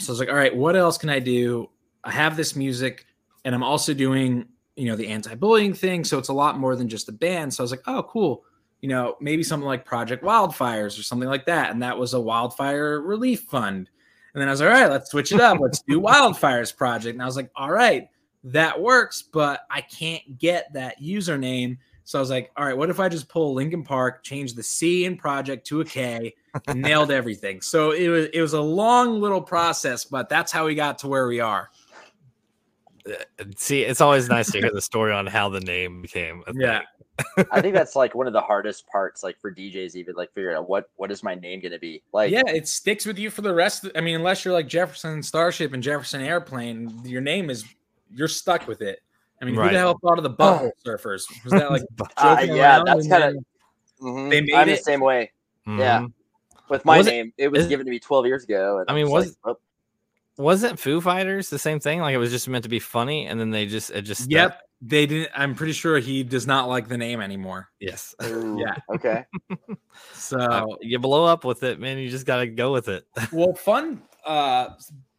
so 0.00 0.10
I 0.10 0.12
was 0.12 0.20
like, 0.20 0.28
all 0.28 0.34
right, 0.34 0.54
what 0.54 0.76
else 0.76 0.98
can 0.98 1.10
I 1.10 1.18
do? 1.18 1.70
I 2.04 2.10
have 2.10 2.36
this 2.36 2.56
music, 2.56 3.06
and 3.44 3.54
I'm 3.54 3.62
also 3.62 3.94
doing, 3.94 4.46
you 4.76 4.86
know, 4.86 4.96
the 4.96 5.08
anti-bullying 5.08 5.74
thing. 5.74 6.04
So 6.04 6.18
it's 6.18 6.28
a 6.28 6.32
lot 6.32 6.58
more 6.58 6.76
than 6.76 6.88
just 6.88 7.08
a 7.08 7.12
band. 7.12 7.52
So 7.52 7.62
I 7.62 7.64
was 7.64 7.70
like, 7.70 7.82
oh, 7.86 8.02
cool. 8.04 8.44
You 8.80 8.88
know, 8.88 9.16
maybe 9.20 9.42
something 9.42 9.66
like 9.66 9.84
Project 9.84 10.24
Wildfires 10.24 10.98
or 10.98 11.02
something 11.02 11.28
like 11.28 11.44
that. 11.46 11.70
And 11.70 11.82
that 11.82 11.98
was 11.98 12.14
a 12.14 12.20
wildfire 12.20 13.00
relief 13.02 13.42
fund. 13.42 13.90
And 14.32 14.40
then 14.40 14.48
I 14.48 14.52
was 14.52 14.60
like, 14.60 14.70
all 14.70 14.80
right, 14.80 14.90
let's 14.90 15.10
switch 15.10 15.32
it 15.32 15.40
up. 15.40 15.58
Let's 15.60 15.82
do 15.82 16.00
Wildfires 16.00 16.74
Project. 16.74 17.14
And 17.14 17.22
I 17.22 17.26
was 17.26 17.36
like, 17.36 17.50
all 17.56 17.70
right, 17.70 18.08
that 18.44 18.80
works, 18.80 19.20
but 19.22 19.66
I 19.70 19.82
can't 19.82 20.38
get 20.38 20.72
that 20.72 20.98
username. 21.00 21.76
So 22.10 22.18
I 22.18 22.20
was 22.20 22.28
like, 22.28 22.50
all 22.56 22.64
right, 22.64 22.76
what 22.76 22.90
if 22.90 22.98
I 22.98 23.08
just 23.08 23.28
pull 23.28 23.54
Linkin 23.54 23.84
Park, 23.84 24.24
change 24.24 24.54
the 24.54 24.64
C 24.64 25.04
in 25.04 25.16
project 25.16 25.64
to 25.68 25.80
a 25.80 25.84
K, 25.84 26.34
nailed 26.74 27.12
everything. 27.12 27.60
So 27.60 27.92
it 27.92 28.08
was 28.08 28.26
it 28.34 28.40
was 28.40 28.52
a 28.52 28.60
long 28.60 29.20
little 29.20 29.40
process, 29.40 30.04
but 30.06 30.28
that's 30.28 30.50
how 30.50 30.66
we 30.66 30.74
got 30.74 30.98
to 30.98 31.08
where 31.08 31.28
we 31.28 31.38
are. 31.38 31.70
Uh, 33.08 33.12
see, 33.56 33.82
it's 33.82 34.00
always 34.00 34.28
nice 34.28 34.50
to 34.50 34.58
hear 34.58 34.72
the 34.74 34.82
story 34.82 35.12
on 35.12 35.24
how 35.28 35.50
the 35.50 35.60
name 35.60 36.02
became. 36.02 36.42
a 36.48 36.52
Yeah. 36.52 36.80
I 37.52 37.60
think 37.60 37.74
that's 37.74 37.94
like 37.94 38.16
one 38.16 38.26
of 38.26 38.32
the 38.32 38.40
hardest 38.40 38.88
parts, 38.88 39.22
like 39.22 39.38
for 39.38 39.54
DJs, 39.54 39.94
even 39.94 40.16
like 40.16 40.32
figuring 40.34 40.56
out 40.56 40.68
what 40.68 40.90
what 40.96 41.12
is 41.12 41.22
my 41.22 41.36
name 41.36 41.60
going 41.60 41.70
to 41.70 41.78
be. 41.78 42.02
Like, 42.12 42.32
yeah, 42.32 42.42
it 42.44 42.66
sticks 42.66 43.06
with 43.06 43.20
you 43.20 43.30
for 43.30 43.42
the 43.42 43.54
rest. 43.54 43.84
Of, 43.84 43.92
I 43.94 44.00
mean, 44.00 44.16
unless 44.16 44.44
you're 44.44 44.54
like 44.54 44.66
Jefferson 44.66 45.22
Starship 45.22 45.74
and 45.74 45.80
Jefferson 45.80 46.22
Airplane, 46.22 47.02
your 47.04 47.20
name 47.20 47.50
is 47.50 47.64
you're 48.12 48.26
stuck 48.26 48.66
with 48.66 48.82
it. 48.82 48.98
I 49.40 49.44
mean, 49.46 49.54
who 49.54 49.62
the 49.62 49.78
hell 49.78 49.98
thought 50.02 50.18
of 50.18 50.24
the 50.24 50.30
butthole 50.30 50.72
surfers? 50.86 51.24
Was 51.44 51.52
that 51.52 51.70
like 51.70 51.82
uh, 52.16 52.36
joking 52.36 52.56
yeah, 52.56 52.76
around 52.76 52.84
that's 52.86 53.08
kind 53.08 53.24
of. 53.24 53.34
then- 54.00 54.28
They 54.28 54.40
made 54.40 54.54
I'm 54.54 54.68
the 54.68 54.76
same 54.76 55.00
way 55.00 55.32
Yeah. 55.66 56.00
Mhm. 56.00 56.12
with 56.68 56.84
my 56.84 56.98
Was 56.98 57.06
name. 57.06 57.32
It, 57.38 57.48
was 57.48 57.62
is- 57.62 57.68
given 57.68 57.86
to 57.86 57.90
me 57.90 57.98
12 57.98 58.26
years 58.26 58.44
ago. 58.44 58.78
And 58.80 58.90
I 58.90 58.94
mean, 58.94 59.08
was- 59.10 59.36
like, 59.44 59.56
oh, 59.56 59.58
Wasn't 60.42 60.78
Foo 60.78 61.00
Fighters 61.00 61.50
the 61.50 61.58
same 61.58 61.80
thing? 61.80 62.00
Like 62.00 62.14
it 62.14 62.18
was 62.18 62.30
just 62.30 62.48
meant 62.48 62.62
to 62.64 62.70
be 62.70 62.78
funny, 62.78 63.26
and 63.26 63.38
then 63.38 63.50
they 63.50 63.66
just 63.66 63.90
it 63.90 64.02
just 64.02 64.22
stuck? 64.22 64.32
Yep, 64.32 64.60
they 64.80 65.04
didn't. 65.04 65.30
I'm 65.34 65.54
pretty 65.54 65.74
sure 65.74 65.98
he 65.98 66.22
does 66.22 66.46
not 66.46 66.68
like 66.68 66.88
the 66.88 66.96
name 66.96 67.20
anymore. 67.20 67.68
Yes. 67.78 68.14
ooh, 68.24 68.58
Yeah. 68.58 68.76
Okay. 68.94 69.24
So, 70.14 70.38
Uh, 70.38 70.66
you 70.80 70.98
blow 70.98 71.24
up 71.26 71.44
with 71.44 71.62
it, 71.62 71.78
man. 71.78 71.98
You 71.98 72.08
just 72.08 72.24
gotta 72.24 72.46
go 72.46 72.72
with 72.72 72.88
it. 72.88 73.04
well, 73.32 73.52
fun 73.54 74.02
uh 74.24 74.70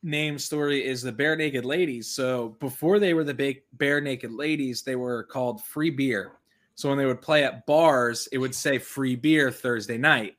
name 0.03 0.37
story 0.39 0.85
is 0.85 1.01
the 1.01 1.11
Barenaked 1.13 1.63
Ladies. 1.63 2.09
So 2.09 2.49
before 2.59 2.99
they 2.99 3.13
were 3.13 3.23
the 3.23 3.33
big 3.33 3.61
Barenaked 3.77 4.35
Ladies, 4.37 4.81
they 4.83 4.95
were 4.95 5.23
called 5.23 5.63
Free 5.63 5.89
Beer. 5.89 6.33
So 6.75 6.89
when 6.89 6.97
they 6.97 7.05
would 7.05 7.21
play 7.21 7.43
at 7.43 7.65
bars, 7.65 8.27
it 8.31 8.37
would 8.39 8.55
say 8.55 8.77
Free 8.79 9.15
Beer 9.15 9.51
Thursday 9.51 9.97
night. 9.97 10.35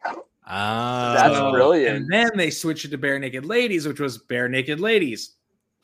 Ah, 0.47 1.15
That's 1.17 1.37
So- 1.37 1.53
brilliant. 1.53 1.97
And 1.97 2.13
then 2.13 2.31
they 2.37 2.51
switched 2.51 2.85
it 2.85 2.91
to 2.91 2.99
Barenaked 2.99 3.47
Ladies, 3.47 3.87
which 3.87 4.01
was 4.01 4.19
Bare 4.19 4.49
Naked 4.49 4.81
Ladies 4.81 5.37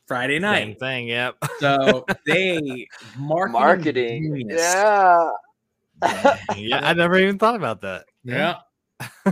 Friday 0.07 0.39
night. 0.41 0.59
same 0.59 0.68
night. 0.70 0.79
thing. 0.81 1.09
Yep. 1.09 1.37
So 1.61 2.05
they 2.26 2.89
marketing, 3.16 3.53
Marketing. 3.53 4.35
genius. 4.37 4.61
Yeah. 4.62 5.31
yeah, 6.57 6.81
I 6.83 6.93
never 6.95 7.18
even 7.18 7.39
thought 7.39 7.55
about 7.57 7.81
that. 7.83 8.07
Yeah. 8.24 8.57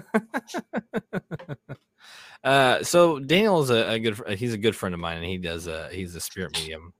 Uh, 2.47 2.81
so 2.85 3.19
Daniel 3.19 3.61
is 3.61 3.71
a, 3.71 3.91
a 3.91 3.99
good. 3.99 4.39
He's 4.39 4.55
a 4.55 4.59
good 4.59 4.77
friend 4.77 4.95
of 4.95 5.01
mine, 5.01 5.17
and 5.17 5.27
he 5.27 5.37
does. 5.37 5.67
Uh, 5.67 5.89
he's 5.91 6.15
a 6.15 6.21
spirit 6.21 6.57
medium. 6.57 6.93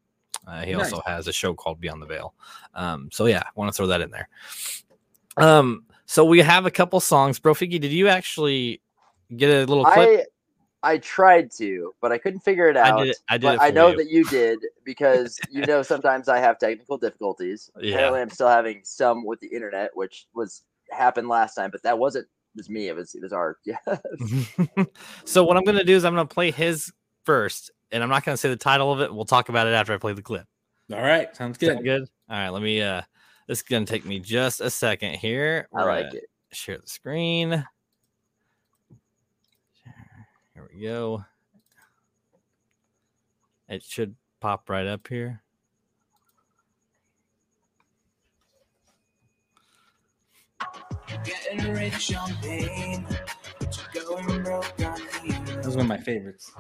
Uh, 0.45 0.63
he 0.63 0.75
also 0.75 1.01
has 1.07 1.29
a 1.29 1.33
show 1.33 1.55
called 1.55 1.81
Beyond 1.81 2.03
the 2.03 2.07
Veil. 2.07 2.35
Um, 2.75 3.09
so 3.13 3.27
yeah, 3.27 3.43
I 3.47 3.51
want 3.55 3.73
to 3.73 3.77
throw 3.77 3.87
that 3.87 4.01
in 4.01 4.11
there. 4.11 4.29
Um, 5.37 5.85
so 6.05 6.25
we 6.25 6.41
have 6.41 6.67
a 6.67 6.71
couple 6.71 6.99
songs. 6.99 7.39
Brofiki, 7.39 7.81
did 7.81 7.93
you 7.93 8.09
actually 8.09 8.81
get 9.37 9.51
a 9.51 9.67
little 9.67 9.85
clip? 9.85 10.27
I 10.83 10.95
I 10.95 10.99
tried 10.99 11.53
to, 11.59 11.95
but 12.01 12.11
I 12.11 12.19
couldn't 12.19 12.41
figure 12.41 12.69
it 12.69 12.77
out. 12.77 12.99
I 12.99 13.05
did 13.05 13.11
it. 13.11 13.19
I 13.29 13.39
did 13.39 13.43
but 13.43 13.55
it 13.55 13.61
I 13.61 13.71
know 13.71 13.89
you. 13.91 13.97
that 13.99 14.11
you 14.11 14.25
did 14.25 14.59
because 14.85 15.39
you 15.53 15.65
know 15.65 15.83
sometimes 15.83 16.29
I 16.29 16.39
have 16.39 16.59
technical 16.59 16.99
difficulties. 16.99 17.71
Yeah. 17.81 17.95
Apparently, 17.95 18.21
I'm 18.21 18.31
still 18.31 18.49
having 18.49 18.81
some 18.83 19.25
with 19.25 19.39
the 19.39 19.49
internet, 19.49 19.91
which 19.95 20.27
was 20.35 20.63
happened 20.91 21.29
last 21.29 21.55
time, 21.55 21.71
but 21.71 21.85
that 21.85 21.99
wasn't 22.01 22.27
it 22.57 22.61
was 22.61 22.71
me. 22.71 22.89
It 22.89 22.97
was 22.97 23.15
it 23.15 23.23
was 23.23 23.33
our 23.35 23.59
yeah. 23.65 23.77
so 25.25 25.45
what 25.45 25.59
I'm 25.59 25.65
gonna 25.65 25.85
do 25.85 25.95
is 25.95 26.05
I'm 26.05 26.15
gonna 26.15 26.27
play 26.27 26.51
his 26.51 26.91
first, 27.25 27.71
and 27.93 28.03
I'm 28.03 28.09
not 28.09 28.25
gonna 28.25 28.39
say 28.39 28.49
the 28.49 28.57
title 28.57 28.91
of 28.91 29.01
it. 29.01 29.15
We'll 29.15 29.27
talk 29.27 29.51
about 29.51 29.67
it 29.67 29.75
after 29.75 29.93
I 29.93 29.99
play 29.99 30.15
the 30.15 30.23
clip. 30.23 30.47
All 30.91 31.03
right. 31.03 31.35
Sounds 31.37 31.59
Sound 31.61 31.79
good. 31.79 31.85
good. 31.85 32.09
All 32.31 32.39
right, 32.39 32.49
let 32.49 32.63
me. 32.63 32.81
Uh, 32.81 33.03
this 33.47 33.59
is 33.59 33.63
gonna 33.63 33.85
take 33.85 34.07
me 34.07 34.21
just 34.21 34.63
a 34.63 34.71
second 34.71 35.17
here. 35.17 35.69
I 35.75 35.83
We're 35.83 35.87
like 35.87 36.15
it. 36.15 36.25
Share 36.53 36.79
the 36.79 36.87
screen. 36.87 37.51
Here 40.55 40.69
we 40.73 40.83
go. 40.83 41.25
It 43.69 43.83
should 43.83 44.15
pop 44.41 44.71
right 44.71 44.87
up 44.87 45.07
here. 45.09 45.43
Getting 51.25 51.73
rich 51.73 52.15
on 52.15 52.35
pain, 52.43 53.07
going 53.95 54.43
broke 54.43 54.73
on 54.85 55.01
me. 55.23 55.31
That 55.31 55.65
was 55.65 55.77
one 55.77 55.85
of 55.85 55.89
my 55.89 55.99
favorites. 55.99 56.53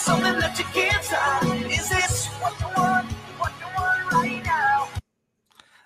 Is 0.00 0.06
something 0.06 0.38
that 0.40 0.58
you 0.58 0.64
can't 0.72 1.04
stop? 1.04 1.42
Is 1.44 1.90
this 1.90 2.26
what 2.40 2.58
you 2.58 2.66
want? 2.74 3.06
What 3.36 3.52
you 3.60 3.66
want 3.76 4.12
right 4.12 4.42
now? 4.46 4.88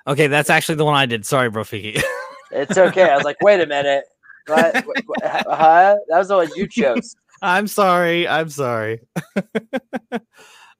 Okay, 0.06 0.28
that's 0.28 0.50
actually 0.50 0.76
the 0.76 0.84
one 0.84 0.94
I 0.94 1.04
did. 1.04 1.26
Sorry, 1.26 1.50
Brofiki. 1.50 2.00
It's 2.52 2.78
okay. 2.78 3.10
I 3.10 3.16
was 3.16 3.24
like, 3.24 3.38
wait 3.42 3.60
a 3.60 3.66
minute. 3.66 4.04
What? 4.46 4.72
What- 4.86 5.02
what- 5.06 5.22
huh? 5.24 5.96
That 6.08 6.18
was 6.18 6.28
the 6.28 6.36
one 6.36 6.48
you 6.54 6.68
chose. 6.68 7.16
I'm 7.42 7.66
sorry. 7.66 8.28
I'm 8.28 8.48
sorry. 8.50 9.00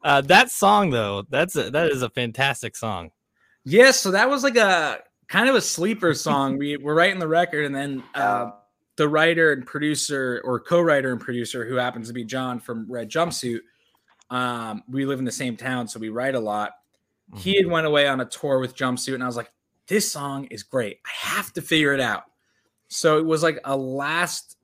uh, 0.05 0.21
that 0.21 0.53
song 0.53 0.91
though, 0.91 1.25
that's 1.29 1.57
a, 1.57 1.71
that 1.73 1.89
is 1.89 2.03
a 2.03 2.11
fantastic 2.11 2.77
song. 2.77 3.11
Yes, 3.65 3.99
so 3.99 4.13
that 4.13 4.31
was 4.31 4.45
like 4.45 4.57
a 4.57 5.01
kind 5.27 5.49
of 5.49 5.57
a 5.57 5.61
sleeper 5.61 6.15
song. 6.15 6.57
we 6.57 6.77
were 6.77 6.95
writing 6.95 7.19
the 7.19 7.27
record, 7.27 7.65
and 7.67 7.75
then 7.75 8.05
Uh, 8.15 8.53
the 8.97 9.09
writer 9.09 9.53
and 9.53 9.67
producer, 9.67 10.41
or 10.45 10.61
co-writer 10.61 11.11
and 11.11 11.21
producer, 11.21 11.67
who 11.67 11.77
happens 11.77 12.09
to 12.09 12.15
be 12.15 12.25
John 12.25 12.61
from 12.61 12.91
Red 12.91 13.11
Jumpsuit. 13.11 13.61
Um, 14.31 14.83
we 14.89 15.05
live 15.05 15.19
in 15.19 15.25
the 15.25 15.33
same 15.33 15.57
town, 15.57 15.89
so 15.89 15.99
we 15.99 16.09
write 16.09 16.35
a 16.35 16.41
lot. 16.41 16.73
He 17.35 17.57
had 17.57 17.67
went 17.67 17.87
away 17.87 18.07
on 18.07 18.21
a 18.21 18.25
tour 18.25 18.59
with 18.59 18.77
Jumpsuit, 18.77 19.15
and 19.15 19.23
I 19.23 19.27
was 19.27 19.37
like, 19.37 19.51
"This 19.87 20.11
song 20.13 20.45
is 20.47 20.63
great. 20.63 21.01
I 21.05 21.11
have 21.37 21.53
to 21.55 21.63
figure 21.63 21.93
it 21.93 22.01
out." 22.01 22.25
So 22.89 23.19
it 23.19 23.25
was 23.25 23.43
like 23.43 23.61
a 23.65 23.77
last. 23.77 24.57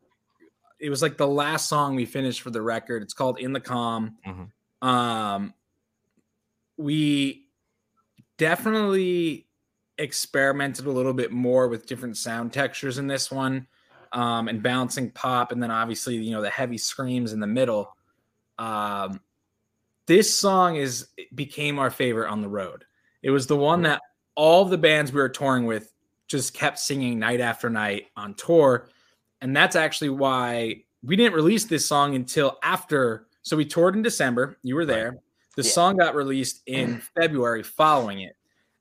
It 0.78 0.90
was 0.90 1.02
like 1.02 1.16
the 1.16 1.26
last 1.26 1.68
song 1.68 1.96
we 1.96 2.06
finished 2.06 2.42
for 2.42 2.50
the 2.50 2.62
record. 2.62 3.02
It's 3.02 3.14
called 3.14 3.40
"In 3.40 3.52
the 3.52 3.60
Calm." 3.60 4.16
Mhm. 4.26 4.86
Um, 4.86 5.54
we 6.76 7.48
definitely 8.36 9.46
experimented 9.98 10.86
a 10.86 10.90
little 10.90 11.12
bit 11.12 11.32
more 11.32 11.68
with 11.68 11.86
different 11.86 12.16
sound 12.16 12.52
textures 12.52 12.96
in 12.96 13.06
this 13.06 13.30
one 13.30 13.66
um, 14.12 14.48
and 14.48 14.62
bouncing 14.62 15.11
pop 15.11 15.52
and 15.52 15.62
then 15.62 15.70
obviously 15.70 16.16
you 16.16 16.32
know 16.32 16.42
the 16.42 16.50
heavy 16.50 16.78
screams 16.78 17.32
in 17.32 17.40
the 17.40 17.46
middle. 17.46 17.96
Um, 18.58 19.20
this 20.06 20.34
song 20.34 20.76
is 20.76 21.08
became 21.34 21.78
our 21.78 21.90
favorite 21.90 22.30
on 22.30 22.42
the 22.42 22.48
road. 22.48 22.84
It 23.22 23.30
was 23.30 23.46
the 23.46 23.56
one 23.56 23.82
that 23.82 24.00
all 24.34 24.64
the 24.64 24.78
bands 24.78 25.12
we 25.12 25.20
were 25.20 25.28
touring 25.28 25.66
with 25.66 25.92
just 26.26 26.54
kept 26.54 26.78
singing 26.78 27.18
night 27.18 27.40
after 27.40 27.68
night 27.68 28.06
on 28.16 28.34
tour. 28.34 28.88
And 29.40 29.56
that's 29.56 29.76
actually 29.76 30.11
why 30.11 30.84
we 31.02 31.16
didn't 31.16 31.34
release 31.34 31.64
this 31.64 31.86
song 31.86 32.14
until 32.14 32.58
after 32.62 33.26
so 33.42 33.56
we 33.56 33.64
toured 33.64 33.96
in 33.96 34.02
december 34.02 34.56
you 34.62 34.74
were 34.74 34.86
there. 34.86 35.18
The 35.56 35.62
Yeah. 35.62 35.70
song 35.70 35.96
got 35.96 36.14
released 36.14 36.62
in 36.66 37.00
february 37.20 37.62
following 37.62 38.20
it 38.20 38.36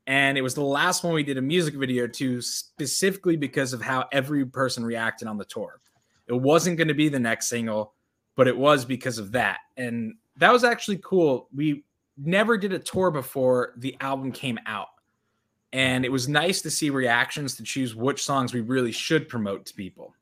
and 0.09 0.37
it 0.37 0.41
was 0.41 0.55
the 0.55 0.61
last 0.61 1.05
one 1.05 1.13
we 1.13 1.23
did 1.23 1.37
a 1.37 1.41
music 1.41 1.75
video 1.75 2.05
to 2.05 2.41
specifically 2.41 3.37
because 3.37 3.71
of 3.71 3.81
how 3.81 4.05
every 4.11 4.45
person 4.45 4.83
reacted 4.83 5.29
on 5.29 5.37
the 5.37 5.45
tour. 5.45 5.79
It 6.27 6.33
wasn't 6.33 6.77
going 6.77 6.89
to 6.89 6.93
be 6.93 7.07
the 7.07 7.19
next 7.19 7.47
single 7.47 7.93
but 8.39 8.47
it 8.47 8.57
was 8.57 8.85
because 8.85 9.17
of 9.17 9.33
that. 9.33 9.57
And 9.75 10.13
that 10.37 10.53
was 10.53 10.63
actually 10.63 11.01
cool. 11.03 11.49
We 11.53 11.83
never 12.15 12.57
did 12.57 12.71
a 12.71 12.79
tour 12.79 13.11
before 13.11 13.73
the 13.75 13.97
album 13.99 14.31
came 14.31 14.57
out. 14.65 14.87
And 15.73 16.05
it 16.05 16.09
was 16.09 16.29
nice 16.29 16.61
to 16.61 16.71
see 16.71 16.89
reactions 16.89 17.57
to 17.57 17.63
choose 17.63 17.95
which 17.95 18.23
songs 18.23 18.53
we 18.53 18.61
really 18.61 18.93
should 18.93 19.27
promote 19.27 19.65
to 19.65 19.73
people. 19.73 20.13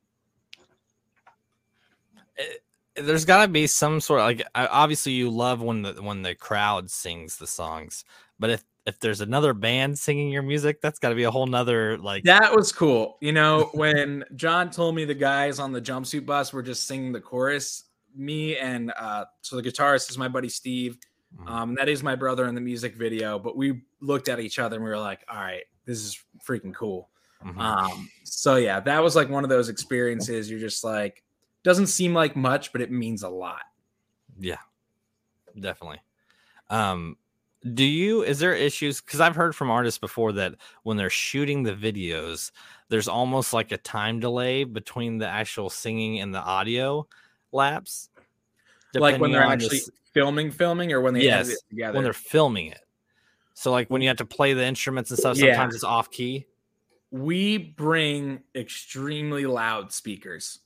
Eh, 2.40 2.44
there's 3.04 3.24
got 3.24 3.44
to 3.44 3.48
be 3.48 3.68
some 3.68 4.02
sort 4.02 4.22
of 4.22 4.26
like 4.26 4.42
obviously 4.56 5.12
you 5.12 5.30
love 5.30 5.62
when 5.62 5.84
the 5.84 5.94
when 6.02 6.24
the 6.24 6.34
crowd 6.34 6.90
sings 6.90 7.38
the 7.38 7.46
songs 7.46 8.04
but 8.40 8.50
if 8.50 8.64
if 8.88 8.98
there's 9.00 9.22
another 9.22 9.54
band 9.54 10.00
singing 10.00 10.30
your 10.30 10.42
music 10.42 10.82
that's 10.82 10.98
got 10.98 11.10
to 11.10 11.16
be 11.16 11.24
a 11.24 11.30
whole 11.32 11.46
nother 11.46 11.98
like 11.98 12.24
That 12.24 12.56
was 12.56 12.72
cool. 12.72 13.18
You 13.22 13.34
know, 13.34 13.70
when 13.74 14.24
John 14.36 14.72
told 14.72 14.96
me 14.96 15.04
the 15.06 15.14
guys 15.14 15.60
on 15.60 15.72
the 15.74 15.82
jumpsuit 15.82 16.26
bus 16.26 16.54
were 16.54 16.64
just 16.64 16.88
singing 16.88 17.12
the 17.12 17.20
chorus, 17.22 17.84
me 18.16 18.58
and 18.58 18.92
uh 18.98 19.26
so 19.42 19.58
the 19.58 19.62
guitarist 19.62 20.10
is 20.10 20.18
my 20.18 20.28
buddy 20.28 20.50
Steve. 20.50 20.98
Mhm. 21.38 21.50
Um, 21.50 21.76
that 21.76 21.90
is 21.90 22.02
my 22.02 22.16
brother 22.16 22.48
in 22.48 22.56
the 22.56 22.62
music 22.62 22.96
video, 22.96 23.38
but 23.38 23.58
we 23.58 23.82
looked 24.00 24.30
at 24.30 24.40
each 24.40 24.58
other 24.58 24.78
and 24.78 24.84
we 24.84 24.90
were 24.90 24.98
like, 24.98 25.20
all 25.30 25.36
right, 25.38 25.66
this 25.86 26.00
is 26.00 26.18
freaking 26.44 26.74
cool. 26.74 27.10
Mhm. 27.46 27.60
Um, 27.60 28.10
so 28.24 28.56
yeah, 28.56 28.80
that 28.80 29.04
was 29.04 29.16
like 29.16 29.30
one 29.30 29.44
of 29.44 29.50
those 29.50 29.68
experiences. 29.70 30.50
You're 30.50 30.60
just 30.62 30.84
like, 30.86 31.24
doesn't 31.64 31.88
seem 31.88 32.14
like 32.14 32.36
much, 32.38 32.72
but 32.72 32.80
it 32.82 32.90
means 32.92 33.24
a 33.24 33.30
lot. 33.30 33.62
yeah 34.40 34.58
definitely 35.60 36.00
um 36.70 37.18
do 37.74 37.84
you 37.84 38.24
is 38.24 38.39
there 38.39 38.53
issues 38.53 39.01
because 39.01 39.20
i've 39.20 39.36
heard 39.36 39.55
from 39.55 39.70
artists 39.70 39.99
before 39.99 40.32
that 40.32 40.55
when 40.84 40.97
they're 40.97 41.09
shooting 41.09 41.63
the 41.63 41.74
videos 41.74 42.51
there's 42.89 43.07
almost 43.07 43.53
like 43.53 43.72
a 43.72 43.78
time 43.78 44.20
delay 44.20 44.63
between 44.63 45.18
the 45.18 45.28
actual 45.28 45.70
singing 45.70 46.20
and 46.20 46.34
the 46.34 46.39
audio 46.39 47.07
lapse 47.51 48.09
like 48.93 49.20
when 49.20 49.32
they're 49.32 49.43
actually 49.43 49.82
filming, 50.13 50.49
filming, 50.49 50.91
or 50.91 51.01
when 51.01 51.13
they 51.13 51.22
yes, 51.22 51.49
it 51.49 51.59
together. 51.70 51.93
when 51.95 52.03
they're 52.03 52.13
filming 52.13 52.68
it 52.68 52.82
so 53.53 53.72
like 53.72 53.89
when 53.89 54.01
you 54.01 54.07
have 54.07 54.18
to 54.18 54.26
play 54.26 54.53
the 54.53 54.65
instruments 54.65 55.11
and 55.11 55.20
stuff 55.20 55.38
Yeah. 55.38 55.53
sometimes 55.53 55.76
it's 55.76 55.84
off 55.84 56.09
key 56.09 56.47
we 57.11 57.57
bring 57.57 58.41
extremely 58.55 59.45
loud 59.45 59.93
speakers. 59.93 60.59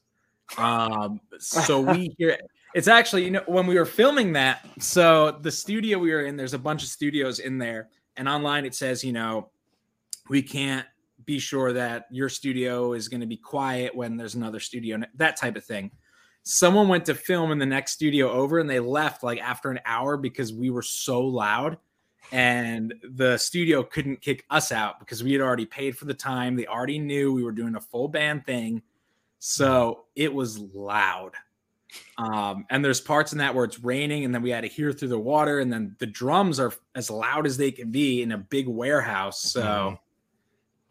Um, 0.57 1.21
so 1.37 1.79
we 1.81 2.15
hear 2.17 2.37
it's 2.73 2.87
actually, 2.87 3.25
you 3.25 3.31
know, 3.31 3.43
when 3.45 3.67
we 3.67 3.75
were 3.75 3.85
filming 3.85 4.33
that, 4.33 4.67
so 4.79 5.37
the 5.41 5.51
studio 5.51 5.97
we 5.99 6.11
were 6.11 6.21
in, 6.21 6.37
there's 6.37 6.53
a 6.53 6.59
bunch 6.59 6.83
of 6.83 6.89
studios 6.89 7.39
in 7.39 7.57
there, 7.57 7.89
and 8.17 8.27
online 8.27 8.65
it 8.65 8.75
says, 8.75 9.03
you 9.03 9.13
know, 9.13 9.49
we 10.29 10.41
can't 10.41 10.85
be 11.25 11.39
sure 11.39 11.73
that 11.73 12.05
your 12.11 12.29
studio 12.29 12.93
is 12.93 13.07
going 13.07 13.21
to 13.21 13.27
be 13.27 13.37
quiet 13.37 13.95
when 13.95 14.17
there's 14.17 14.35
another 14.35 14.59
studio, 14.59 14.99
that 15.15 15.37
type 15.37 15.55
of 15.55 15.63
thing. 15.63 15.91
Someone 16.43 16.87
went 16.87 17.05
to 17.05 17.13
film 17.13 17.51
in 17.51 17.59
the 17.59 17.65
next 17.65 17.91
studio 17.91 18.31
over 18.31 18.59
and 18.59 18.69
they 18.69 18.79
left 18.79 19.23
like 19.23 19.39
after 19.39 19.69
an 19.69 19.79
hour 19.85 20.17
because 20.17 20.51
we 20.51 20.69
were 20.71 20.81
so 20.81 21.21
loud 21.21 21.77
and 22.31 22.93
the 23.03 23.37
studio 23.37 23.83
couldn't 23.83 24.21
kick 24.21 24.45
us 24.49 24.71
out 24.71 24.99
because 24.99 25.23
we 25.23 25.33
had 25.33 25.41
already 25.41 25.65
paid 25.65 25.97
for 25.97 26.05
the 26.05 26.13
time. 26.13 26.55
They 26.55 26.65
already 26.65 26.97
knew 26.97 27.33
we 27.33 27.43
were 27.43 27.51
doing 27.51 27.75
a 27.75 27.81
full 27.81 28.07
band 28.07 28.45
thing. 28.45 28.81
So 29.39 30.05
it 30.15 30.33
was 30.33 30.59
loud. 30.59 31.33
Um, 32.17 32.65
and 32.69 32.83
there's 32.83 33.01
parts 33.01 33.31
in 33.31 33.39
that 33.39 33.53
where 33.55 33.65
it's 33.65 33.79
raining, 33.79 34.25
and 34.25 34.33
then 34.33 34.41
we 34.41 34.49
had 34.51 34.61
to 34.61 34.67
hear 34.67 34.91
through 34.91 35.09
the 35.09 35.19
water, 35.19 35.59
and 35.59 35.71
then 35.71 35.95
the 35.99 36.05
drums 36.05 36.59
are 36.59 36.73
as 36.95 37.09
loud 37.09 37.45
as 37.45 37.57
they 37.57 37.71
can 37.71 37.91
be 37.91 38.21
in 38.21 38.31
a 38.31 38.37
big 38.37 38.67
warehouse. 38.67 39.41
So, 39.41 39.61
Mhm. 39.61 39.99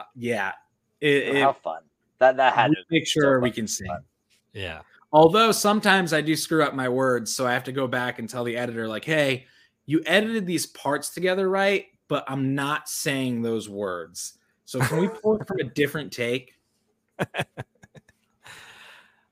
uh, 0.01 0.05
yeah, 0.17 0.53
it, 1.01 1.37
How 1.41 1.51
it, 1.51 1.57
fun. 1.63 1.83
That 2.19 2.37
that 2.37 2.53
had 2.55 2.73
to 2.73 2.77
make 2.91 3.07
so 3.07 3.21
sure 3.21 3.41
we 3.41 3.51
can 3.51 3.67
sing. 3.67 3.87
fun. 3.87 4.05
yeah 4.53 4.83
Although 5.13 5.51
sometimes 5.53 6.13
I 6.13 6.21
do 6.21 6.37
screw 6.37 6.63
up 6.63 6.75
my 6.75 6.89
words, 6.89 7.35
so 7.35 7.45
I 7.47 7.53
have 7.53 7.65
to 7.65 7.73
go 7.73 7.89
back 7.89 8.19
and 8.21 8.29
tell 8.29 8.45
the 8.45 8.57
editor, 8.57 8.87
like, 8.87 9.05
hey, 9.05 9.47
you 9.87 10.03
edited 10.07 10.47
these 10.47 10.67
parts 10.67 11.11
together 11.11 11.49
right, 11.49 11.87
but 12.07 12.25
I'm 12.29 12.55
not 12.55 12.89
saying 12.89 13.43
those 13.43 13.69
words. 13.69 14.35
So 14.67 14.79
can 14.79 14.99
we 14.99 15.09
pull 15.09 15.41
it 15.41 15.49
from 15.49 15.59
a 15.59 15.65
different 15.65 16.13
take? 16.13 16.55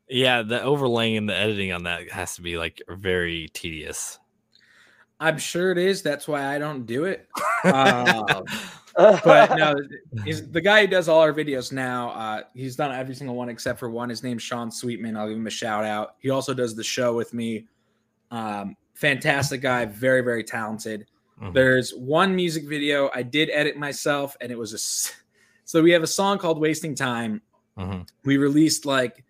yeah 0.08 0.42
the 0.42 0.62
overlaying 0.62 1.16
and 1.16 1.28
the 1.28 1.36
editing 1.36 1.72
on 1.72 1.84
that 1.84 2.10
has 2.10 2.34
to 2.36 2.42
be 2.42 2.56
like 2.58 2.80
very 2.88 3.48
tedious 3.52 4.18
I'm 5.20 5.38
sure 5.38 5.72
it 5.72 5.78
is. 5.78 6.02
That's 6.02 6.28
why 6.28 6.46
I 6.46 6.58
don't 6.58 6.86
do 6.86 7.04
it. 7.04 7.28
Um, 7.64 8.44
but 8.94 9.56
no, 9.56 9.74
he's 10.24 10.48
the 10.48 10.60
guy 10.60 10.82
who 10.82 10.86
does 10.86 11.08
all 11.08 11.20
our 11.20 11.32
videos 11.32 11.72
now. 11.72 12.10
Uh, 12.10 12.42
he's 12.54 12.76
done 12.76 12.92
every 12.92 13.16
single 13.16 13.34
one 13.34 13.48
except 13.48 13.80
for 13.80 13.90
one. 13.90 14.08
His 14.08 14.22
name's 14.22 14.44
Sean 14.44 14.70
Sweetman. 14.70 15.16
I'll 15.16 15.26
give 15.26 15.36
him 15.36 15.46
a 15.48 15.50
shout 15.50 15.84
out. 15.84 16.14
He 16.20 16.30
also 16.30 16.54
does 16.54 16.76
the 16.76 16.84
show 16.84 17.14
with 17.14 17.34
me. 17.34 17.66
Um, 18.30 18.76
fantastic 18.94 19.60
guy, 19.60 19.86
very 19.86 20.20
very 20.20 20.44
talented. 20.44 21.06
Mhm. 21.42 21.52
There's 21.52 21.90
one 21.94 22.36
music 22.36 22.68
video 22.68 23.10
I 23.12 23.22
did 23.24 23.50
edit 23.52 23.76
myself, 23.76 24.36
and 24.40 24.52
it 24.52 24.58
was 24.58 24.72
a. 24.72 24.78
So 25.64 25.82
we 25.82 25.90
have 25.90 26.04
a 26.04 26.08
song 26.08 26.38
called 26.38 26.60
"Wasting 26.60 26.94
Time." 26.94 27.42
Mhm. 27.76 28.08
We 28.24 28.36
released 28.36 28.86
like 28.86 29.24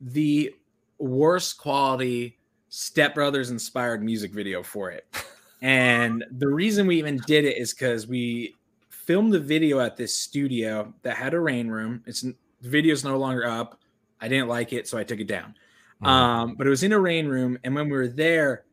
the 0.00 0.54
worst 0.98 1.58
quality 1.58 2.38
Step 2.68 3.14
Brothers 3.14 3.50
inspired 3.50 4.02
music 4.02 4.32
video 4.32 4.62
for 4.62 4.90
it. 4.90 5.06
And 5.62 6.24
the 6.38 6.48
reason 6.48 6.86
we 6.86 6.96
even 6.96 7.18
did 7.26 7.44
it 7.44 7.58
is 7.58 7.74
because 7.74 8.06
we 8.06 8.54
filmed 8.88 9.32
the 9.32 9.40
video 9.40 9.78
at 9.80 9.96
this 9.96 10.16
studio 10.16 10.94
that 11.02 11.16
had 11.16 11.34
a 11.34 11.40
rain 11.40 11.68
room. 11.68 12.02
It's 12.06 12.22
the 12.22 12.34
video's 12.62 13.04
no 13.04 13.18
longer 13.18 13.44
up. 13.46 13.78
I 14.20 14.28
didn't 14.28 14.48
like 14.48 14.72
it, 14.72 14.88
so 14.88 14.96
I 14.96 15.04
took 15.04 15.20
it 15.20 15.26
down. 15.26 15.54
Mhm. 16.02 16.06
Um, 16.06 16.54
but 16.54 16.66
it 16.66 16.70
was 16.70 16.82
in 16.82 16.92
a 16.92 16.98
rain 16.98 17.26
room, 17.26 17.58
and 17.62 17.74
when 17.74 17.90
we 17.90 17.92
were 17.96 18.08
there, 18.08 18.64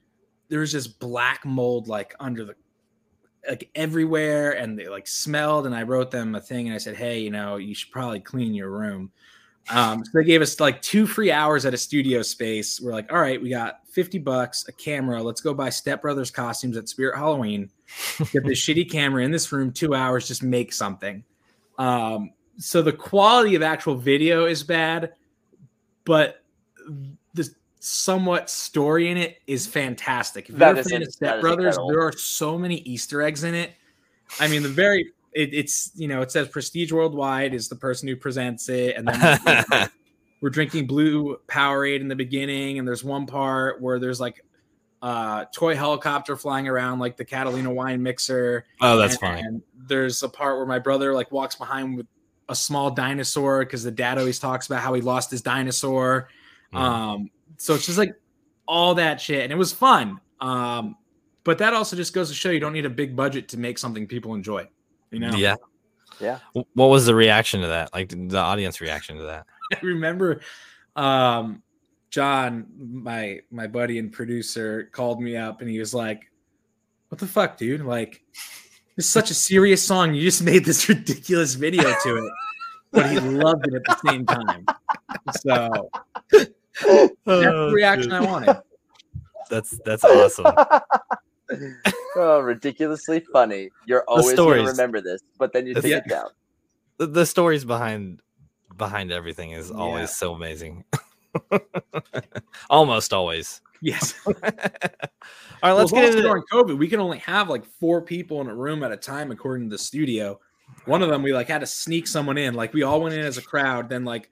there 0.48 0.62
was 0.62 0.72
just 0.72 1.00
black 1.00 1.46
mold 1.46 1.90
like 1.90 2.16
under 2.20 2.46
the 2.46 2.56
like 3.50 3.70
everywhere, 3.76 4.52
and 4.52 4.80
they 4.80 4.88
like 4.88 5.08
smelled. 5.08 5.66
And 5.66 5.76
I 5.76 5.84
wrote 5.84 6.12
them 6.12 6.36
a 6.36 6.42
thing, 6.42 6.68
and 6.68 6.76
I 6.76 6.78
said, 6.78 6.96
"Hey, 6.96 7.20
you 7.20 7.32
know, 7.32 7.58
you 7.58 7.76
should 7.76 7.92
probably 7.92 8.22
clean 8.22 8.54
your 8.54 8.70
room." 8.70 9.12
Um, 9.70 10.06
so 10.06 10.12
they 10.14 10.24
gave 10.24 10.42
us 10.42 10.60
like 10.60 10.82
two 10.82 11.06
free 11.06 11.32
hours 11.32 11.66
at 11.66 11.74
a 11.74 11.78
studio 11.78 12.22
space. 12.22 12.80
We're 12.80 12.94
like, 12.94 13.12
all 13.12 13.20
right, 13.20 13.42
we 13.42 13.50
got 13.50 13.82
50 13.90 14.20
bucks, 14.20 14.66
a 14.68 14.72
camera. 14.72 15.22
Let's 15.22 15.42
go 15.42 15.54
buy 15.54 15.70
Step 15.70 16.02
Brothers 16.02 16.32
costumes 16.32 16.78
at 16.78 16.88
Spirit 16.88 17.18
Halloween. 17.18 17.70
Get 18.32 18.46
this 18.46 18.60
shitty 18.66 18.90
camera 18.90 19.24
in 19.24 19.32
this 19.32 19.52
room, 19.52 19.72
two 19.72 19.94
hours, 19.94 20.28
just 20.28 20.44
make 20.44 20.72
something. 20.72 21.24
Um, 21.78 22.32
so 22.58 22.82
the 22.82 22.94
quality 22.94 23.56
of 23.56 23.62
actual 23.62 23.96
video 23.96 24.46
is 24.46 24.64
bad, 24.64 25.14
but 26.06 26.44
the 27.34 27.50
somewhat 27.80 28.50
story 28.50 29.10
in 29.10 29.18
it 29.18 29.38
is 29.48 29.68
fantastic. 29.68 30.50
If 30.50 30.56
That 30.56 30.76
you're 30.76 30.80
a 30.80 30.84
fan 30.84 31.02
of 31.04 31.12
Step 31.12 31.42
Brothers, 31.42 31.78
there 31.90 32.02
are 32.02 32.14
so 32.14 32.58
many 32.58 32.78
Easter 32.78 33.22
eggs 33.22 33.44
in 33.44 33.54
it. 33.54 33.74
I 34.40 34.48
mean, 34.48 34.64
the 34.64 34.70
very 34.70 35.12
it, 35.38 35.54
it's 35.54 35.92
you 35.96 36.08
know 36.08 36.22
it 36.22 36.32
says 36.32 36.48
Prestige 36.48 36.92
Worldwide 36.92 37.54
is 37.54 37.70
the 37.70 37.76
person 37.76 38.08
who 38.08 38.16
presents 38.16 38.70
it, 38.70 38.96
and 38.96 39.08
then 39.08 39.90
we're 40.42 40.50
drinking 40.50 40.88
blue 40.88 41.38
Powerade 41.48 42.02
in 42.02 42.08
the 42.08 42.16
beginning, 42.16 42.80
and 42.80 42.88
there's 42.88 43.04
one 43.04 43.28
part 43.28 43.80
where 43.80 44.00
there's 44.00 44.20
like 44.20 44.44
a 45.04 45.46
toy 45.54 45.76
helicopter 45.76 46.36
flying 46.36 46.68
around 46.68 46.98
like 46.98 47.18
the 47.18 47.24
Catalina 47.24 47.72
wine 47.72 48.02
mixer. 48.02 48.66
oh 48.82 48.98
that's 48.98 49.14
and, 49.14 49.22
funny 49.22 49.42
And 49.42 49.62
there's 49.76 50.24
a 50.24 50.30
part 50.30 50.58
where 50.58 50.66
my 50.66 50.80
brother 50.80 51.14
like 51.14 51.32
walks 51.32 51.56
behind 51.56 51.98
with 51.98 52.08
a 52.50 52.56
small 52.56 52.90
dinosaur 52.90 53.60
because 53.60 53.84
the 53.84 53.92
dad 53.92 54.18
always 54.18 54.40
talks 54.40 54.66
about 54.66 54.82
how 54.82 54.96
he 54.96 55.02
lost 55.02 55.30
his 55.30 55.44
dinosaur. 55.44 56.30
Mhm. 56.74 56.80
Um, 56.80 57.30
so 57.58 57.76
it's 57.76 57.86
just 57.86 58.00
like 58.00 58.16
all 58.68 58.96
that 58.96 59.22
shit, 59.22 59.44
and 59.44 59.52
it 59.52 59.58
was 59.58 59.72
fun. 59.72 60.20
Um, 60.42 60.98
but 61.44 61.60
that 61.60 61.74
also 61.76 61.96
just 61.96 62.14
goes 62.14 62.28
to 62.30 62.36
show 62.36 62.50
you 62.50 62.60
don't 62.60 62.74
need 62.74 62.86
a 62.86 62.90
big 62.90 63.16
budget 63.16 63.50
to 63.50 63.60
make 63.60 63.78
something 63.78 64.08
people 64.08 64.34
enjoy. 64.34 64.68
You 65.12 65.20
know? 65.20 65.36
yeah 65.36 65.56
Yeah. 66.20 66.40
What 66.54 66.88
was 66.88 67.06
the 67.06 67.16
reaction 67.16 67.62
to 67.62 67.68
that 67.68 67.94
like 67.94 68.10
the 68.10 68.38
audience 68.38 68.82
reaction 68.82 69.18
to 69.18 69.24
that 69.24 69.46
I 69.74 69.86
remember 69.86 70.42
um 70.96 71.62
John, 72.10 72.68
my 72.80 73.40
my 73.52 73.68
buddy 73.68 74.00
and 74.00 74.12
producer, 74.12 74.90
called 74.92 75.22
me 75.22 75.36
up 75.36 75.62
and 75.62 75.70
he 75.70 75.80
was 75.80 75.94
like, 75.94 76.32
What 77.10 77.20
the 77.20 77.28
fuck, 77.28 77.58
dude? 77.58 77.82
Like, 77.82 78.24
this 78.96 79.06
is 79.06 79.10
such 79.12 79.30
a 79.30 79.34
serious 79.34 79.84
song. 79.84 80.14
You 80.14 80.22
just 80.24 80.42
made 80.42 80.66
this 80.66 80.88
ridiculous 80.90 81.54
video 81.56 81.84
to 81.84 82.18
it. 82.18 82.34
But 82.92 83.12
he 83.12 83.20
loved 83.20 83.68
it 83.68 83.74
at 83.76 83.84
the 83.84 83.98
same 84.08 84.26
time. 84.26 84.66
So 85.42 85.90
that's 86.32 87.12
the 87.26 87.72
reaction 87.74 88.14
I 88.14 88.22
wanted. 88.22 88.58
that's 89.50 89.78
that's 89.86 90.04
awesome 90.04 90.46
oh, 92.16 92.40
ridiculously 92.40 93.20
funny. 93.32 93.70
You're 93.86 94.04
always 94.08 94.36
going 94.36 94.64
to 94.66 94.70
remember 94.72 95.02
this, 95.02 95.22
but 95.38 95.54
then 95.54 95.66
you 95.68 95.74
The- 95.74 95.82
take 95.82 95.92
Yeah. 95.92 95.98
it 95.98 96.08
down. 96.08 96.30
the, 96.98 97.08
the 97.08 97.26
stories 97.26 97.64
behind 97.66 98.22
behind 98.76 99.12
everything 99.12 99.52
is 99.52 99.72
always 99.72 100.02
Yeah. 100.02 100.06
so 100.08 100.34
amazing 100.36 100.84
almost 102.70 103.14
always 103.14 103.62
Yes. 103.82 104.14
all 104.28 104.34
right 104.44 105.72
let's 105.72 105.92
it's 105.92 105.92
get 105.92 106.06
also 106.06 106.08
into 106.18 106.22
during 106.24 106.44
COVID. 106.52 106.78
We 106.78 106.88
can 106.88 107.00
only 107.00 107.20
have 107.20 107.48
like 107.50 107.64
four 107.66 108.02
people 108.02 108.42
in 108.42 108.48
a 108.48 108.56
room 108.56 108.82
at 108.84 108.92
a 108.92 108.98
time, 108.98 109.30
according 109.32 109.70
to 109.70 109.74
the 109.76 109.78
studio. 109.78 110.40
One 110.86 111.02
of 111.04 111.10
them, 111.10 111.22
we 111.22 111.32
like 111.34 111.48
had 111.48 111.62
to 111.62 111.68
sneak 111.68 112.08
someone 112.08 112.38
in. 112.40 112.56
Like 112.56 112.74
we 112.74 112.82
all 112.84 113.02
went 113.02 113.14
in 113.14 113.22
as 113.22 113.38
a 113.38 113.42
crowd. 113.44 113.88
Then 113.90 114.04
like 114.04 114.30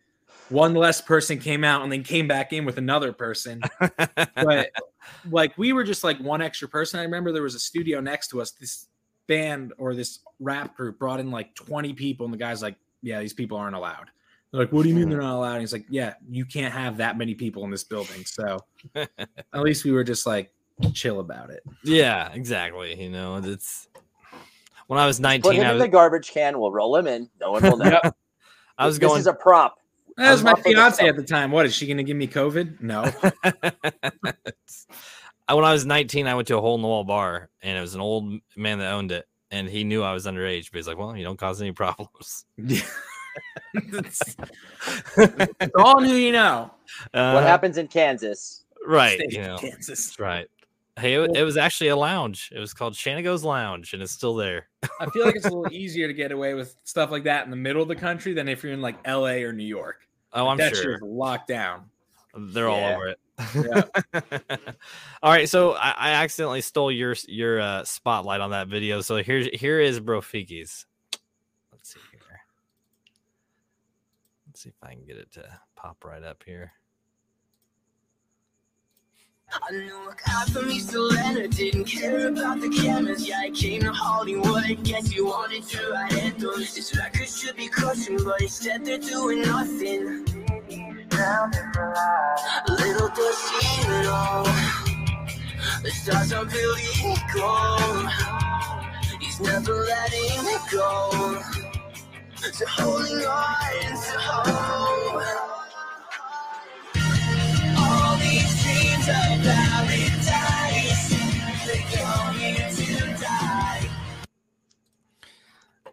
one 0.49 0.73
less 0.73 0.99
person 0.99 1.37
came 1.37 1.63
out, 1.63 1.83
and 1.83 1.91
then 1.91 2.03
came 2.03 2.27
back 2.27 2.53
in 2.53 2.65
with 2.65 2.77
another 2.79 3.13
person. 3.13 3.61
But 4.35 4.71
like 5.29 5.57
we 5.57 5.73
were 5.73 5.83
just 5.83 6.03
like 6.03 6.19
one 6.19 6.41
extra 6.41 6.67
person. 6.67 6.99
I 6.99 7.03
remember 7.03 7.31
there 7.31 7.43
was 7.43 7.55
a 7.55 7.59
studio 7.59 7.99
next 7.99 8.29
to 8.29 8.41
us. 8.41 8.51
This 8.51 8.87
band 9.27 9.73
or 9.77 9.95
this 9.95 10.19
rap 10.39 10.75
group 10.75 10.99
brought 10.99 11.19
in 11.19 11.31
like 11.31 11.55
20 11.55 11.93
people, 11.93 12.25
and 12.25 12.33
the 12.33 12.37
guy's 12.37 12.61
like, 12.61 12.75
"Yeah, 13.01 13.19
these 13.19 13.33
people 13.33 13.57
aren't 13.57 13.75
allowed." 13.75 14.09
They're 14.51 14.61
like, 14.61 14.71
"What 14.71 14.83
do 14.83 14.89
you 14.89 14.95
mean 14.95 15.09
they're 15.09 15.21
not 15.21 15.35
allowed?" 15.35 15.53
And 15.53 15.61
he's 15.61 15.73
like, 15.73 15.85
"Yeah, 15.89 16.13
you 16.29 16.45
can't 16.45 16.73
have 16.73 16.97
that 16.97 17.17
many 17.17 17.33
people 17.35 17.63
in 17.63 17.71
this 17.71 17.83
building." 17.83 18.25
So 18.25 18.59
at 18.95 19.09
least 19.53 19.83
we 19.83 19.91
were 19.91 20.03
just 20.03 20.25
like 20.25 20.51
chill 20.93 21.19
about 21.19 21.49
it. 21.49 21.63
Yeah, 21.83 22.31
exactly. 22.31 23.01
You 23.01 23.09
know, 23.09 23.37
it's 23.37 23.87
when 24.87 24.99
I 24.99 25.05
was 25.05 25.19
19. 25.19 25.41
Put 25.41 25.47
19, 25.55 25.61
him 25.61 25.67
I 25.67 25.69
in 25.71 25.75
was, 25.77 25.83
the 25.83 25.89
garbage 25.89 26.31
can. 26.31 26.59
We'll 26.59 26.71
roll 26.71 26.95
him 26.95 27.07
in. 27.07 27.29
No 27.39 27.51
one 27.51 27.63
will 27.63 27.77
know. 27.77 27.99
I 28.77 28.85
was 28.85 28.95
this 28.99 29.07
going 29.07 29.19
This 29.19 29.21
is 29.21 29.27
a 29.27 29.33
prop. 29.33 29.79
That 30.17 30.31
was 30.31 30.41
I'm 30.41 30.45
my 30.45 30.51
up 30.51 30.57
for 30.59 30.63
this 30.63 30.73
fiance 30.73 31.07
at 31.07 31.15
the 31.15 31.23
time. 31.23 31.51
What 31.51 31.65
is 31.65 31.73
she 31.73 31.85
going 31.87 31.97
to 31.97 32.03
give 32.03 32.15
me 32.17 32.27
COVID? 32.27 32.81
No. 32.81 33.03
I, 35.47 35.53
when 35.53 35.65
I 35.65 35.73
was 35.73 35.85
19, 35.85 36.27
I 36.27 36.35
went 36.35 36.47
to 36.47 36.57
a 36.57 36.61
hole 36.61 36.75
in 36.75 36.81
the 36.81 36.87
wall 36.87 37.03
bar, 37.03 37.49
and 37.61 37.77
it 37.77 37.81
was 37.81 37.95
an 37.95 38.01
old 38.01 38.33
man 38.55 38.79
that 38.79 38.91
owned 38.91 39.11
it, 39.11 39.25
and 39.51 39.67
he 39.67 39.83
knew 39.83 40.03
I 40.03 40.13
was 40.13 40.25
underage, 40.25 40.71
but 40.71 40.77
he's 40.77 40.87
like, 40.87 40.97
"Well, 40.97 41.15
you 41.15 41.23
don't 41.23 41.37
cause 41.37 41.61
any 41.61 41.71
problems." 41.71 42.45
It's 43.77 44.33
all 45.77 46.01
who 46.01 46.13
you 46.13 46.31
know. 46.31 46.71
Uh, 47.13 47.33
what 47.33 47.43
happens 47.43 47.77
in 47.77 47.87
Kansas? 47.87 48.63
Right, 48.85 49.19
you 49.19 49.41
know, 49.41 49.57
Kansas. 49.57 50.17
right. 50.19 50.47
Hey, 50.97 51.15
it, 51.15 51.35
it 51.35 51.43
was 51.43 51.57
actually 51.57 51.89
a 51.89 51.95
lounge. 51.95 52.51
It 52.55 52.59
was 52.59 52.73
called 52.73 52.93
Shanago's 52.93 53.43
Lounge, 53.43 53.93
and 53.93 54.01
it's 54.01 54.13
still 54.13 54.35
there. 54.35 54.67
I 54.99 55.07
feel 55.07 55.25
like 55.25 55.35
it's 55.35 55.45
a 55.45 55.49
little 55.49 55.67
easier 55.73 56.07
to 56.07 56.13
get 56.13 56.31
away 56.31 56.53
with 56.53 56.75
stuff 56.85 57.11
like 57.11 57.25
that 57.25 57.43
in 57.43 57.51
the 57.51 57.57
middle 57.57 57.81
of 57.81 57.89
the 57.89 57.95
country 57.95 58.33
than 58.33 58.47
if 58.47 58.63
you're 58.63 58.71
in 58.71 58.81
like 58.81 59.05
LA 59.05 59.43
or 59.43 59.51
New 59.51 59.65
York. 59.65 60.07
Oh, 60.31 60.47
I'm 60.47 60.57
that 60.57 60.75
sure 60.75 60.99
locked 61.01 61.49
down. 61.49 61.85
they're 62.33 62.69
all 62.69 62.83
over 62.83 63.07
it. 63.09 63.19
Yeah. 63.55 63.83
all 65.23 65.31
right, 65.31 65.49
so 65.49 65.73
I, 65.73 65.93
I 65.97 66.11
accidentally 66.11 66.61
stole 66.61 66.91
your 66.91 67.15
your 67.27 67.59
uh, 67.59 67.83
spotlight 67.83 68.39
on 68.39 68.51
that 68.51 68.69
video. 68.69 69.01
So 69.01 69.17
here's 69.17 69.47
here 69.47 69.81
is 69.81 69.99
Brofiki's. 69.99 70.85
Let's 71.73 71.93
see 71.93 71.99
here. 72.11 72.21
Let's 74.47 74.61
see 74.61 74.69
if 74.69 74.75
I 74.81 74.93
can 74.93 75.03
get 75.05 75.17
it 75.17 75.31
to 75.33 75.45
pop 75.75 76.05
right 76.05 76.23
up 76.23 76.43
here. 76.45 76.71
I 79.61 79.71
knew 79.71 80.09
a 80.09 80.15
guy 80.27 80.45
from 80.45 80.69
East 80.69 80.93
Atlanta 80.93 81.47
didn't 81.47 81.85
care 81.85 82.27
about 82.27 82.59
the 82.59 82.69
cameras. 82.69 83.27
Yeah, 83.27 83.39
I 83.39 83.49
came 83.51 83.81
to 83.81 83.91
Hollywood. 83.91 84.83
Guess 84.83 85.13
you 85.13 85.27
wanted 85.27 85.63
to 85.63 85.91
write 85.91 86.13
anthems. 86.13 86.75
This 86.75 86.95
record 86.97 87.27
should 87.27 87.55
be 87.55 87.67
crushing, 87.67 88.23
but 88.23 88.41
instead 88.41 88.85
they're 88.85 88.97
doing 88.97 89.41
nothing. 89.41 90.25
Little 92.67 93.09
does 93.09 93.39
she 93.49 93.87
know, 93.87 94.43
the 95.83 95.91
stars 95.91 96.33
are 96.33 96.45
really 96.45 97.15
gold. 97.33 98.09
He's 99.21 99.39
never 99.39 99.73
letting 99.73 100.45
it 100.47 100.61
go. 100.71 101.41
So 102.51 102.65
holding 102.67 103.25
on 103.25 103.81
to 103.81 104.19
hope. 104.19 105.54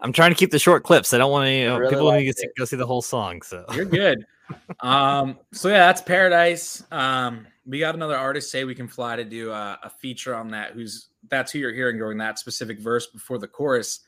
I'm 0.02 0.12
trying 0.12 0.30
to 0.30 0.36
keep 0.36 0.50
the 0.50 0.58
short 0.58 0.82
clips. 0.82 1.14
I 1.14 1.18
don't 1.18 1.30
want 1.30 1.46
any 1.46 1.66
I 1.66 1.68
uh, 1.68 1.78
really 1.78 1.90
people 1.90 2.12
need 2.12 2.26
liked 2.26 2.36
to 2.36 2.42
see, 2.42 2.48
go 2.58 2.64
see 2.64 2.76
the 2.76 2.86
whole 2.86 3.02
song. 3.02 3.42
So 3.42 3.64
You're 3.74 3.84
good. 3.84 4.24
um, 4.80 5.38
so 5.52 5.68
yeah, 5.68 5.78
that's 5.86 6.02
Paradise. 6.02 6.84
Um, 6.90 7.46
we 7.64 7.78
got 7.78 7.94
another 7.94 8.16
artist 8.16 8.50
say 8.50 8.64
we 8.64 8.74
can 8.74 8.88
fly 8.88 9.16
to 9.16 9.24
do 9.24 9.52
a, 9.52 9.78
a 9.84 9.90
feature 9.90 10.34
on 10.34 10.48
that. 10.48 10.72
Who's 10.72 11.08
that's 11.30 11.52
who 11.52 11.60
you're 11.60 11.72
hearing 11.72 11.98
during 11.98 12.18
that 12.18 12.38
specific 12.38 12.80
verse 12.80 13.06
before 13.06 13.38
the 13.38 13.48
chorus. 13.48 14.00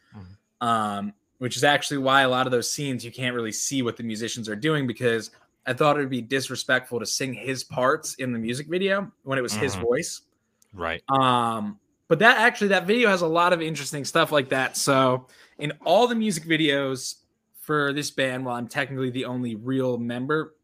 Um, 0.61 1.15
which 1.39 1.57
is 1.57 1.65
actually 1.65 1.99
why 1.99 2.23
a 2.23 2.29
lot 2.29 2.47
of 2.47 2.53
those 2.53 2.71
scenes 2.71 3.05
you 3.05 3.13
can't 3.13 3.35
really 3.35 3.53
see 3.53 3.83
what 3.83 3.97
the 3.97 4.03
musicians 4.03 4.49
are 4.49 4.57
doing 4.57 4.87
because 4.87 5.31
I 5.67 5.73
thought 5.73 5.97
it 5.97 6.01
would 6.01 6.11
be 6.11 6.23
disrespectful 6.23 7.01
to 7.01 7.07
sing 7.07 7.35
his 7.35 7.65
parts 7.65 8.15
in 8.15 8.33
the 8.33 8.39
music 8.39 8.69
video 8.69 9.11
when 9.25 9.39
it 9.39 9.43
was 9.43 9.55
his 9.55 9.77
Mhm. 9.77 9.81
voice. 9.81 10.23
right. 10.73 11.03
Um, 11.09 11.79
but 12.09 12.19
that 12.19 12.39
actually 12.39 12.69
that 12.69 12.87
video 12.87 13.09
has 13.09 13.23
a 13.23 13.27
lot 13.27 13.53
of 13.53 13.63
interesting 13.63 14.05
stuff 14.05 14.33
like 14.33 14.49
that. 14.51 14.77
So 14.77 15.27
in 15.59 15.73
all 15.85 16.07
the 16.07 16.15
music 16.15 16.45
videos 16.45 17.17
for 17.61 17.93
this 17.93 18.11
band, 18.11 18.45
while 18.45 18.57
I'm 18.57 18.69
technically 18.69 19.11
the 19.11 19.25
only 19.25 19.55
real 19.55 19.99
member, 19.99 20.55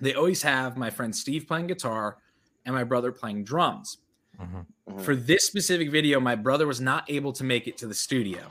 they 0.00 0.14
always 0.14 0.42
have 0.42 0.76
my 0.76 0.90
friend 0.90 1.14
Steve 1.14 1.46
playing 1.46 1.68
guitar 1.68 2.18
and 2.66 2.74
my 2.74 2.84
brother 2.84 3.12
playing 3.12 3.44
drums. 3.44 3.98
Mhm. 4.40 4.66
Mhm. 4.88 5.00
For 5.04 5.14
this 5.14 5.44
specific 5.44 5.90
video, 5.90 6.18
my 6.18 6.34
brother 6.34 6.66
was 6.66 6.80
not 6.80 7.08
able 7.08 7.32
to 7.34 7.44
make 7.44 7.68
it 7.68 7.76
to 7.78 7.86
the 7.86 7.94
studio. 7.94 8.48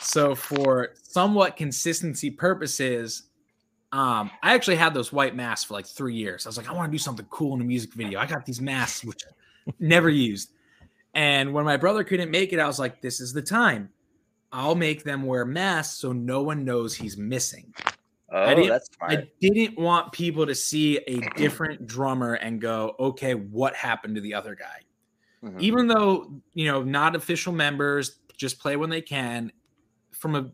So 0.00 0.34
for 0.34 0.90
somewhat 1.02 1.56
consistency 1.56 2.30
purposes, 2.30 3.24
um, 3.92 4.30
I 4.42 4.54
actually 4.54 4.76
had 4.76 4.92
those 4.92 5.12
white 5.12 5.34
masks 5.36 5.64
for 5.64 5.74
like 5.74 5.86
three 5.86 6.14
years. 6.14 6.46
I 6.46 6.48
was 6.48 6.56
like, 6.56 6.68
I 6.68 6.72
want 6.72 6.90
to 6.90 6.92
do 6.92 6.98
something 6.98 7.26
cool 7.30 7.54
in 7.54 7.60
a 7.60 7.64
music 7.64 7.94
video. 7.94 8.18
I 8.18 8.26
got 8.26 8.44
these 8.44 8.60
masks 8.60 9.04
which 9.04 9.22
never 9.78 10.10
used. 10.10 10.50
And 11.14 11.52
when 11.52 11.64
my 11.64 11.76
brother 11.76 12.04
couldn't 12.04 12.30
make 12.30 12.52
it, 12.52 12.58
I 12.58 12.66
was 12.66 12.78
like, 12.78 13.00
this 13.00 13.20
is 13.20 13.32
the 13.32 13.42
time. 13.42 13.88
I'll 14.52 14.74
make 14.74 15.04
them 15.04 15.24
wear 15.24 15.44
masks 15.44 15.98
so 15.98 16.12
no 16.12 16.42
one 16.42 16.64
knows 16.64 16.94
he's 16.94 17.16
missing. 17.16 17.72
Oh, 18.30 18.48
didn't- 18.54 18.68
that's 18.68 18.88
smart. 18.96 19.12
I 19.12 19.28
didn't 19.40 19.78
want 19.78 20.12
people 20.12 20.44
to 20.46 20.54
see 20.54 20.98
a 21.06 21.20
different 21.36 21.86
drummer 21.86 22.34
and 22.34 22.60
go, 22.60 22.96
okay, 22.98 23.34
what 23.34 23.74
happened 23.76 24.16
to 24.16 24.20
the 24.20 24.34
other 24.34 24.54
guy? 24.54 24.80
Mhm. 25.44 25.60
Even 25.60 25.86
though, 25.86 26.32
you 26.54 26.66
know, 26.66 26.82
not 26.82 27.14
official 27.14 27.52
members 27.52 28.16
just 28.36 28.58
play 28.58 28.76
when 28.76 28.90
they 28.90 29.02
can, 29.02 29.52
from 30.12 30.34
a 30.34 30.50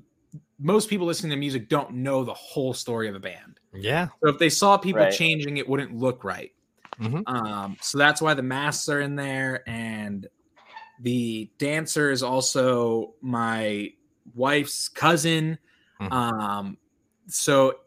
most 0.59 0.91
people 0.91 1.07
listening 1.07 1.31
to 1.31 1.37
music 1.37 1.71
don't 1.71 1.93
know 1.93 2.23
the 2.23 2.35
whole 2.35 2.75
story 2.75 3.09
of 3.09 3.15
a 3.15 3.21
band. 3.21 3.59
Yeah. 3.73 4.09
So 4.23 4.29
if 4.29 4.39
they 4.39 4.51
saw 4.51 4.77
people 4.77 5.01
Right. 5.01 5.13
changing, 5.13 5.57
it 5.57 5.67
wouldn't 5.67 5.95
look 5.97 6.23
right. 6.23 6.53
Mhm. 6.99 7.23
Um, 7.27 7.77
so 7.81 7.97
that's 7.97 8.21
why 8.21 8.35
the 8.35 8.43
masks 8.43 8.89
are 8.91 9.01
in 9.01 9.17
there, 9.17 9.67
and 9.67 10.27
the 11.01 11.51
dancer 11.59 12.11
is 12.11 12.23
also 12.23 13.15
my 13.21 13.93
wife's 14.35 14.89
cousin. 14.89 15.59
Mhm. 16.01 16.13
Um, 16.13 16.77
so 17.27 17.81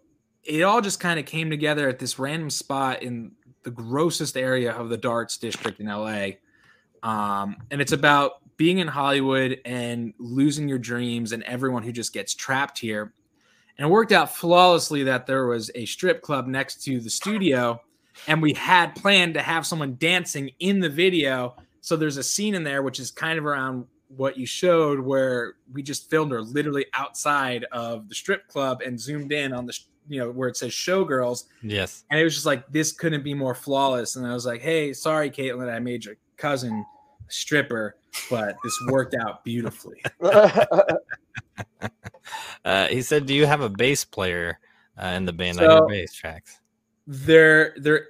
it 0.43 0.63
all 0.63 0.81
just 0.81 0.99
kind 0.99 1.19
of 1.19 1.25
came 1.25 1.49
together 1.49 1.87
at 1.87 1.99
this 1.99 2.19
random 2.19 2.49
spot 2.49 3.03
in 3.03 3.31
the 3.63 3.71
grossest 3.71 4.35
area 4.35 4.73
of 4.73 4.89
the 4.89 4.97
darts 4.97 5.37
district 5.37 5.79
in 5.79 5.87
LA. 5.87 6.31
Um, 7.01 7.57
and 7.71 7.81
it's 7.81 7.91
about 7.91 8.33
being 8.57 8.79
in 8.79 8.87
Hollywood 8.87 9.59
and 9.65 10.13
losing 10.19 10.67
your 10.67 10.77
dreams 10.77 11.31
and 11.31 11.43
everyone 11.43 11.83
who 11.83 11.91
just 11.91 12.13
gets 12.13 12.33
trapped 12.33 12.77
here. 12.77 13.13
And 13.77 13.87
it 13.87 13.91
worked 13.91 14.11
out 14.11 14.35
flawlessly 14.35 15.03
that 15.03 15.25
there 15.25 15.47
was 15.47 15.71
a 15.75 15.85
strip 15.85 16.21
club 16.21 16.47
next 16.47 16.83
to 16.83 16.99
the 16.99 17.09
studio, 17.09 17.81
and 18.27 18.41
we 18.41 18.53
had 18.53 18.95
planned 18.95 19.33
to 19.33 19.41
have 19.41 19.65
someone 19.65 19.95
dancing 19.95 20.51
in 20.59 20.79
the 20.79 20.89
video. 20.89 21.55
So 21.83 21.97
there's 21.97 22.15
a 22.15 22.23
scene 22.23 22.55
in 22.55 22.63
there 22.63 22.81
which 22.81 22.97
is 22.97 23.11
kind 23.11 23.37
of 23.37 23.45
around 23.45 23.85
what 24.07 24.37
you 24.37 24.45
showed, 24.45 25.01
where 25.01 25.55
we 25.73 25.83
just 25.83 26.09
filmed 26.09 26.31
her 26.31 26.41
literally 26.41 26.85
outside 26.93 27.65
of 27.73 28.07
the 28.07 28.15
strip 28.15 28.47
club 28.47 28.81
and 28.85 28.97
zoomed 28.97 29.33
in 29.33 29.51
on 29.51 29.65
the, 29.65 29.77
you 30.07 30.19
know, 30.19 30.31
where 30.31 30.47
it 30.47 30.55
says 30.55 30.71
showgirls. 30.71 31.43
Yes. 31.61 32.05
And 32.09 32.17
it 32.17 32.23
was 32.23 32.35
just 32.35 32.45
like, 32.45 32.65
this 32.71 32.93
couldn't 32.93 33.23
be 33.23 33.33
more 33.33 33.53
flawless. 33.53 34.15
And 34.15 34.25
I 34.25 34.33
was 34.33 34.45
like, 34.45 34.61
hey, 34.61 34.93
sorry, 34.93 35.29
Caitlin, 35.29 35.69
I 35.69 35.79
made 35.79 36.05
your 36.05 36.15
cousin 36.37 36.85
stripper, 37.27 37.97
but 38.29 38.55
this 38.63 38.79
worked 38.87 39.13
out 39.15 39.43
beautifully. 39.43 40.01
Uh, 42.65 42.87
he 42.87 43.01
said, 43.01 43.25
"Do 43.25 43.33
you 43.33 43.45
have 43.45 43.59
a 43.59 43.67
bass 43.69 44.05
player 44.05 44.57
uh, 44.97 45.07
in 45.07 45.25
the 45.25 45.33
band 45.33 45.57
on 45.59 45.63
your 45.65 45.79
So- 45.79 45.87
bass 45.87 46.13
tracks?" 46.13 46.61
there 47.05 47.73
there 47.75 48.07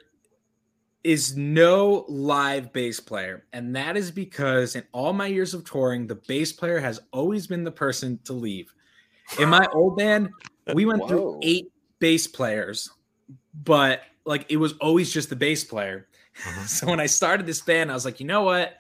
is 1.04 1.36
no 1.36 2.06
live 2.08 2.72
bass 2.72 3.00
player 3.00 3.46
and 3.52 3.76
that 3.76 3.98
is 3.98 4.10
because 4.10 4.76
in 4.76 4.84
all 4.94 5.12
my 5.12 5.28
years 5.28 5.54
of 5.54 5.66
touring 5.66 6.08
the 6.08 6.16
bass 6.16 6.54
player 6.54 6.80
has 6.80 7.00
always 7.12 7.46
been 7.46 7.64
the 7.64 7.72
person 7.72 8.18
to 8.24 8.34
leave. 8.34 8.74
In 9.40 9.50
my 9.50 9.66
old 9.74 9.98
band 9.98 10.30
we 10.74 10.86
went 10.86 11.08
through 11.08 11.40
eight 11.44 11.68
bass 12.00 12.26
players 12.28 12.90
but 13.66 14.02
like 14.26 14.46
it 14.50 14.58
was 14.58 14.74
always 14.74 15.12
just 15.12 15.30
the 15.30 15.36
bass 15.36 15.64
player. 15.64 16.08
So 16.68 16.88
when 16.88 17.00
i 17.00 17.06
started 17.06 17.46
this 17.46 17.62
band 17.62 17.92
i 17.92 17.94
was 17.94 18.06
like 18.06 18.20
you 18.20 18.26
know 18.26 18.44
what? 18.44 18.78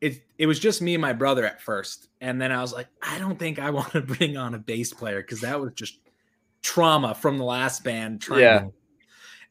It 0.00 0.22
it 0.38 0.46
was 0.46 0.58
just 0.58 0.80
me 0.82 0.94
and 0.94 1.02
my 1.02 1.12
brother 1.12 1.44
at 1.44 1.60
first 1.60 2.08
and 2.20 2.40
then 2.40 2.52
i 2.52 2.60
was 2.60 2.72
like 2.72 2.86
i 3.02 3.18
don't 3.18 3.38
think 3.38 3.58
i 3.58 3.70
want 3.78 3.92
to 3.92 4.02
bring 4.02 4.36
on 4.36 4.54
a 4.54 4.58
bass 4.58 4.92
player 4.92 5.20
because 5.22 5.40
that 5.40 5.58
was 5.60 5.72
just 5.74 5.98
trauma 6.62 7.14
from 7.14 7.38
the 7.38 7.44
last 7.44 7.82
band 7.82 8.20
trying 8.20 8.40
Yeah. 8.40 8.64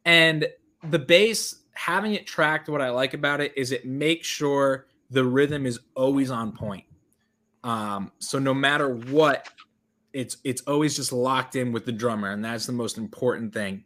and 0.05 0.47
the 0.83 0.99
bass, 0.99 1.55
having 1.79 2.13
it 2.13 2.27
tracked, 2.27 2.67
what 2.67 2.81
I 2.81 2.89
like 2.89 3.13
about 3.13 3.39
it 3.39 3.53
is 3.55 3.71
it 3.71 3.85
makes 3.85 4.27
sure 4.27 4.87
the 5.11 5.23
rhythm 5.23 5.65
is 5.65 5.79
always 5.95 6.29
on 6.29 6.51
point. 6.51 6.83
Um, 7.63 8.11
so 8.19 8.37
no 8.37 8.53
matter 8.53 8.93
what, 8.93 9.47
it's 10.11 10.37
it's 10.43 10.61
always 10.63 10.97
just 10.97 11.13
locked 11.13 11.55
in 11.55 11.71
with 11.71 11.85
the 11.85 11.93
drummer, 11.93 12.31
and 12.31 12.43
that's 12.43 12.65
the 12.65 12.73
most 12.73 12.97
important 12.97 13.53
thing. 13.53 13.85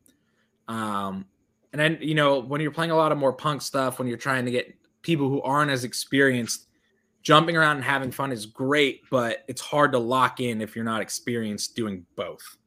Um, 0.68 1.26
and 1.72 1.80
then 1.80 2.00
you 2.02 2.16
know 2.16 2.40
when 2.40 2.62
you're 2.62 2.72
playing 2.72 2.92
a 2.92 2.96
lot 2.96 3.12
of 3.12 3.20
more 3.20 3.32
punk 3.32 3.62
stuff, 3.62 4.00
when 4.00 4.08
you're 4.08 4.18
trying 4.18 4.46
to 4.46 4.52
get 4.52 4.76
people 5.04 5.30
who 5.30 5.42
aren't 5.44 5.70
as 5.70 5.84
experienced, 5.84 6.68
jumping 7.22 7.56
around 7.56 7.76
and 7.76 7.86
having 7.86 8.10
fun 8.10 8.32
is 8.32 8.48
great, 8.48 9.02
but 9.12 9.44
it's 9.48 9.62
hard 9.62 9.92
to 9.92 10.00
lock 10.00 10.40
in 10.40 10.62
if 10.62 10.76
you're 10.76 10.86
not 10.86 11.02
experienced 11.02 11.76
doing 11.76 12.08
both. 12.16 12.58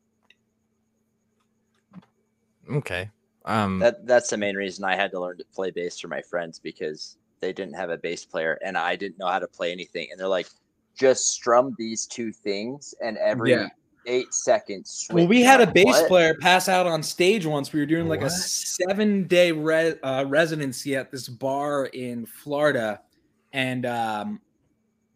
Okay. 2.71 3.11
Um, 3.47 3.79
That 3.79 4.07
that's 4.07 4.31
the 4.31 4.37
main 4.37 4.57
reason 4.57 4.85
I 4.85 4.97
had 4.97 5.11
to 5.13 5.21
learn 5.21 5.39
to 5.39 5.45
play 5.55 5.71
bass 5.71 5.99
for 6.01 6.09
my 6.09 6.23
friends 6.23 6.59
because 6.59 7.17
they 7.41 7.53
didn't 7.53 7.75
have 7.75 7.91
a 7.91 7.99
bass 7.99 8.25
player 8.25 8.59
and 8.65 8.77
I 8.77 8.97
didn't 8.97 9.19
know 9.19 9.29
how 9.29 9.39
to 9.39 9.49
play 9.49 9.71
anything. 9.73 10.09
And 10.11 10.19
they're 10.19 10.27
like, 10.27 10.49
just 10.99 11.29
strum 11.29 11.75
these 11.79 12.07
two 12.07 12.33
things 12.33 12.95
and 13.03 13.19
every 13.19 13.53
Yeah. 13.53 13.69
eight 14.07 14.33
seconds. 14.33 15.07
Well, 15.11 15.27
we 15.27 15.43
had 15.43 15.61
a 15.61 15.65
I'm 15.65 15.69
like, 15.69 15.75
bass 15.75 15.85
"What?" 16.01 16.09
player 16.09 16.35
pass 16.41 16.69
out 16.69 16.87
on 16.87 17.03
stage 17.03 17.45
once. 17.45 17.73
We 17.73 17.81
were 17.81 17.87
doing 17.87 18.09
like 18.09 18.23
a 18.23 18.31
seven 18.31 19.27
day 19.27 19.53
re- 19.53 19.99
uh, 20.03 20.25
residency 20.27 20.97
at 20.97 21.11
this 21.11 21.29
bar 21.29 21.87
in 21.87 22.25
Florida, 22.27 23.03
and 23.53 23.85
um, 23.85 24.41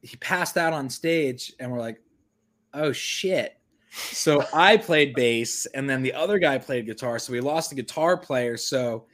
he 0.03 0.17
passed 0.17 0.57
out 0.57 0.73
on 0.73 0.91
stage, 0.91 1.53
and 1.59 1.71
we're 1.73 1.79
like, 1.81 2.01
"Oh 2.75 2.93
shit!" 2.93 3.60
So 3.91 4.45
I 4.55 4.77
played 4.77 5.15
bass, 5.15 5.67
and 5.67 5.89
then 5.91 6.03
the 6.03 6.13
other 6.15 6.39
guy 6.39 6.59
played 6.59 6.87
guitar. 6.87 7.19
So 7.19 7.33
we 7.33 7.41
lost 7.41 7.71
the 7.71 7.77
guitar 7.77 8.17
player. 8.17 8.57
So 8.57 9.07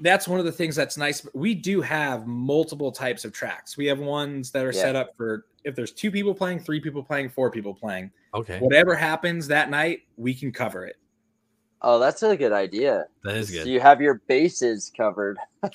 that's 0.00 0.28
one 0.28 0.38
of 0.38 0.44
the 0.46 0.52
things 0.52 0.76
that's 0.76 0.96
nice. 0.96 1.26
We 1.34 1.54
do 1.54 1.80
have 1.80 2.26
multiple 2.26 2.92
types 2.92 3.24
of 3.24 3.32
tracks. 3.32 3.76
We 3.76 3.86
have 3.86 3.98
ones 3.98 4.50
that 4.52 4.64
are 4.64 4.72
Yeah. 4.72 4.80
set 4.82 4.96
up 4.96 5.16
for 5.16 5.46
if 5.64 5.74
there's 5.74 5.92
two 5.92 6.10
people 6.10 6.34
playing, 6.34 6.60
three 6.60 6.80
people 6.80 7.02
playing, 7.02 7.28
four 7.30 7.50
people 7.50 7.74
playing 7.74 8.10
okay. 8.34 8.58
whatever 8.60 8.94
happens 8.94 9.46
that 9.48 9.68
night, 9.70 10.00
we 10.16 10.32
can 10.34 10.50
cover 10.52 10.86
it. 10.86 10.96
Oh, 11.82 11.98
that's 11.98 12.22
a 12.22 12.36
good 12.36 12.52
idea. 12.52 13.06
That 13.24 13.36
is 13.36 13.48
So 13.48 13.54
good. 13.54 13.66
you 13.66 13.80
have 13.80 14.00
your 14.02 14.22
bases 14.26 14.90
covered. 14.96 15.36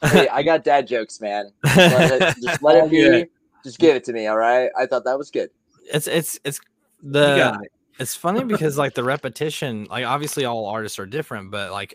Oh, 0.00 0.08
hey, 0.08 0.28
I 0.28 0.42
got 0.42 0.64
dad 0.64 0.86
jokes, 0.86 1.20
man. 1.20 1.50
Let 1.76 2.22
it, 2.22 2.36
just 2.42 2.62
let 2.62 2.76
All 2.76 2.86
it 2.86 2.90
be. 2.90 2.96
good. 3.00 3.28
Just 3.64 3.78
give 3.78 3.96
it 3.96 4.04
to 4.04 4.12
me, 4.12 4.26
all 4.26 4.36
right? 4.36 4.70
I 4.78 4.86
thought 4.86 5.04
that 5.04 5.18
was 5.18 5.30
good. 5.30 5.50
it's 5.92 6.06
it's 6.06 6.38
it's 6.44 6.60
the 7.02 7.58
it. 7.62 7.70
it's 7.98 8.14
funny 8.14 8.44
because 8.44 8.76
like 8.76 8.94
the 8.94 9.04
repetition 9.04 9.86
like 9.90 10.04
obviously 10.04 10.44
all 10.44 10.66
artists 10.66 10.98
are 10.98 11.06
different 11.06 11.50
but 11.50 11.70
like 11.70 11.94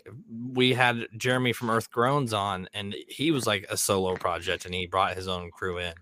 we 0.52 0.72
had 0.72 1.06
jeremy 1.16 1.52
from 1.52 1.68
earth 1.70 1.90
groans 1.90 2.32
on 2.32 2.66
and 2.74 2.94
he 3.08 3.30
was 3.30 3.46
like 3.46 3.66
a 3.70 3.76
solo 3.76 4.16
project 4.16 4.64
and 4.64 4.74
he 4.74 4.86
brought 4.86 5.14
his 5.14 5.28
own 5.28 5.50
crew 5.50 5.78
in 5.78 5.92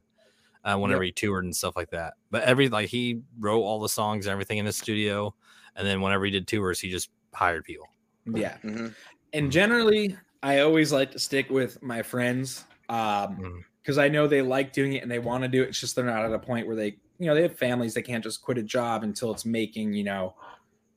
uh, 0.64 0.76
whenever 0.78 1.02
he 1.02 1.10
toured 1.12 1.44
and 1.44 1.54
stuff 1.54 1.74
like 1.76 1.90
that 1.90 2.14
but 2.30 2.42
every 2.44 2.68
like 2.68 2.88
he 2.88 3.20
wrote 3.40 3.60
all 3.62 3.80
the 3.80 3.88
songs 3.88 4.26
and 4.26 4.32
everything 4.32 4.58
in 4.58 4.64
the 4.64 4.72
studio 4.72 5.34
and 5.76 5.84
then 5.86 6.00
whenever 6.00 6.24
he 6.24 6.30
did 6.30 6.46
tours 6.46 6.78
he 6.80 6.88
just 6.88 7.10
hired 7.34 7.64
people 7.64 7.88
Yeah. 8.26 8.56
Mhm. 8.62 8.94
And 9.32 9.50
generally, 9.50 10.16
I 10.42 10.60
always 10.60 10.92
like 10.92 11.10
to 11.12 11.18
stick 11.18 11.50
with 11.50 11.82
my 11.82 12.02
friends 12.02 12.64
um 12.88 13.36
Mhm. 13.36 13.64
Because 13.82 13.98
I 13.98 14.08
know 14.08 14.26
they 14.26 14.42
like 14.42 14.72
doing 14.72 14.92
it 14.94 15.02
and 15.02 15.10
they 15.10 15.18
want 15.18 15.42
to 15.42 15.48
do 15.48 15.62
it. 15.62 15.68
It's 15.70 15.80
just 15.80 15.96
they're 15.96 16.04
not 16.04 16.24
at 16.24 16.32
a 16.32 16.38
point 16.38 16.66
where 16.66 16.76
they, 16.76 16.96
you 17.18 17.26
know, 17.26 17.34
they 17.34 17.42
have 17.42 17.58
families. 17.58 17.94
They 17.94 18.02
can't 18.02 18.22
just 18.22 18.42
quit 18.42 18.58
a 18.58 18.62
job 18.62 19.02
until 19.02 19.32
it's 19.32 19.44
making, 19.44 19.92
you 19.94 20.04
know, 20.04 20.34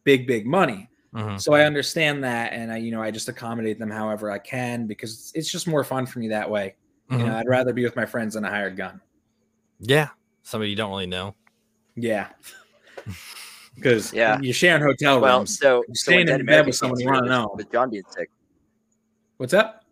big, 0.03 0.27
big 0.27 0.45
money. 0.45 0.89
Mhm. 1.13 1.39
So 1.41 1.53
I 1.53 1.63
understand 1.63 2.23
that. 2.23 2.53
And 2.53 2.71
I, 2.71 2.77
you 2.77 2.91
know, 2.91 3.01
I 3.01 3.09
just 3.09 3.27
accommodate 3.29 3.79
them 3.79 3.89
however 3.89 4.29
I 4.29 4.37
can 4.37 4.85
because 4.85 5.31
it's 5.33 5.49
just 5.51 5.67
more 5.67 5.83
fun 5.83 6.05
for 6.05 6.19
me 6.19 6.27
that 6.29 6.49
way. 6.49 6.75
You 7.09 7.19
know, 7.19 7.35
I'd 7.37 7.47
rather 7.47 7.71
be 7.73 7.83
with 7.83 7.95
my 7.95 8.05
friends 8.05 8.33
than 8.33 8.43
a 8.45 8.49
hired 8.49 8.75
gun. 8.77 8.99
yeah 9.79 10.09
somebody 10.43 10.69
you 10.69 10.75
don't 10.75 10.89
really 10.91 11.05
know 11.07 11.33
Yeah. 11.95 12.27
Because 13.75 14.13
Yeah. 14.13 14.39
you're 14.41 14.53
sharing 14.53 14.81
hotel 14.81 15.19
Well, 15.19 15.45
so, 15.45 15.83
You're 15.87 15.95
staying 15.95 16.25
Dead 16.27 16.39
in 16.39 16.45
bed 16.45 16.65
with 16.65 16.75
someone 16.75 16.97
came 16.99 17.07
you 17.07 17.13
wanna 17.13 17.25
through 17.27 17.29
know. 17.29 17.53
With 17.55 17.71
John 17.71 17.89
being 17.89 18.03
sick. 18.09 18.29
What's 19.37 19.53
up? 19.53 19.84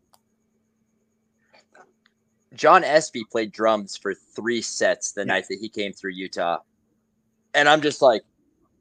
John 2.55 2.83
Espy 2.83 3.23
played 3.31 3.51
drums 3.51 3.97
for 3.97 4.13
three 4.13 4.61
sets 4.61 5.11
the 5.13 5.25
night 5.25 5.45
that 5.49 5.57
he 5.59 5.69
came 5.69 5.93
through 5.93 6.11
Utah. 6.11 6.59
And 7.53 7.67
I'm 7.69 7.81
just 7.81 8.01
like, 8.01 8.23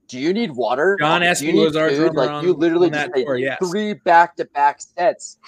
do 0.09 0.19
you 0.19 0.33
need 0.33 0.53
water? 0.53 0.97
John 1.01 1.23
Espy 1.23 1.53
was 1.55 1.77
our 1.77 1.91
drummer 1.91 2.13
Like 2.13 2.31
on- 2.31 2.45
you 2.45 2.53
literally 2.53 2.91
just 2.91 3.13
played 3.13 3.27
tour, 3.27 3.37
yes. 3.37 3.59
three 3.59 3.95
back 3.95 4.37
to 4.37 4.45
back 4.47 4.81
sets. 4.81 5.39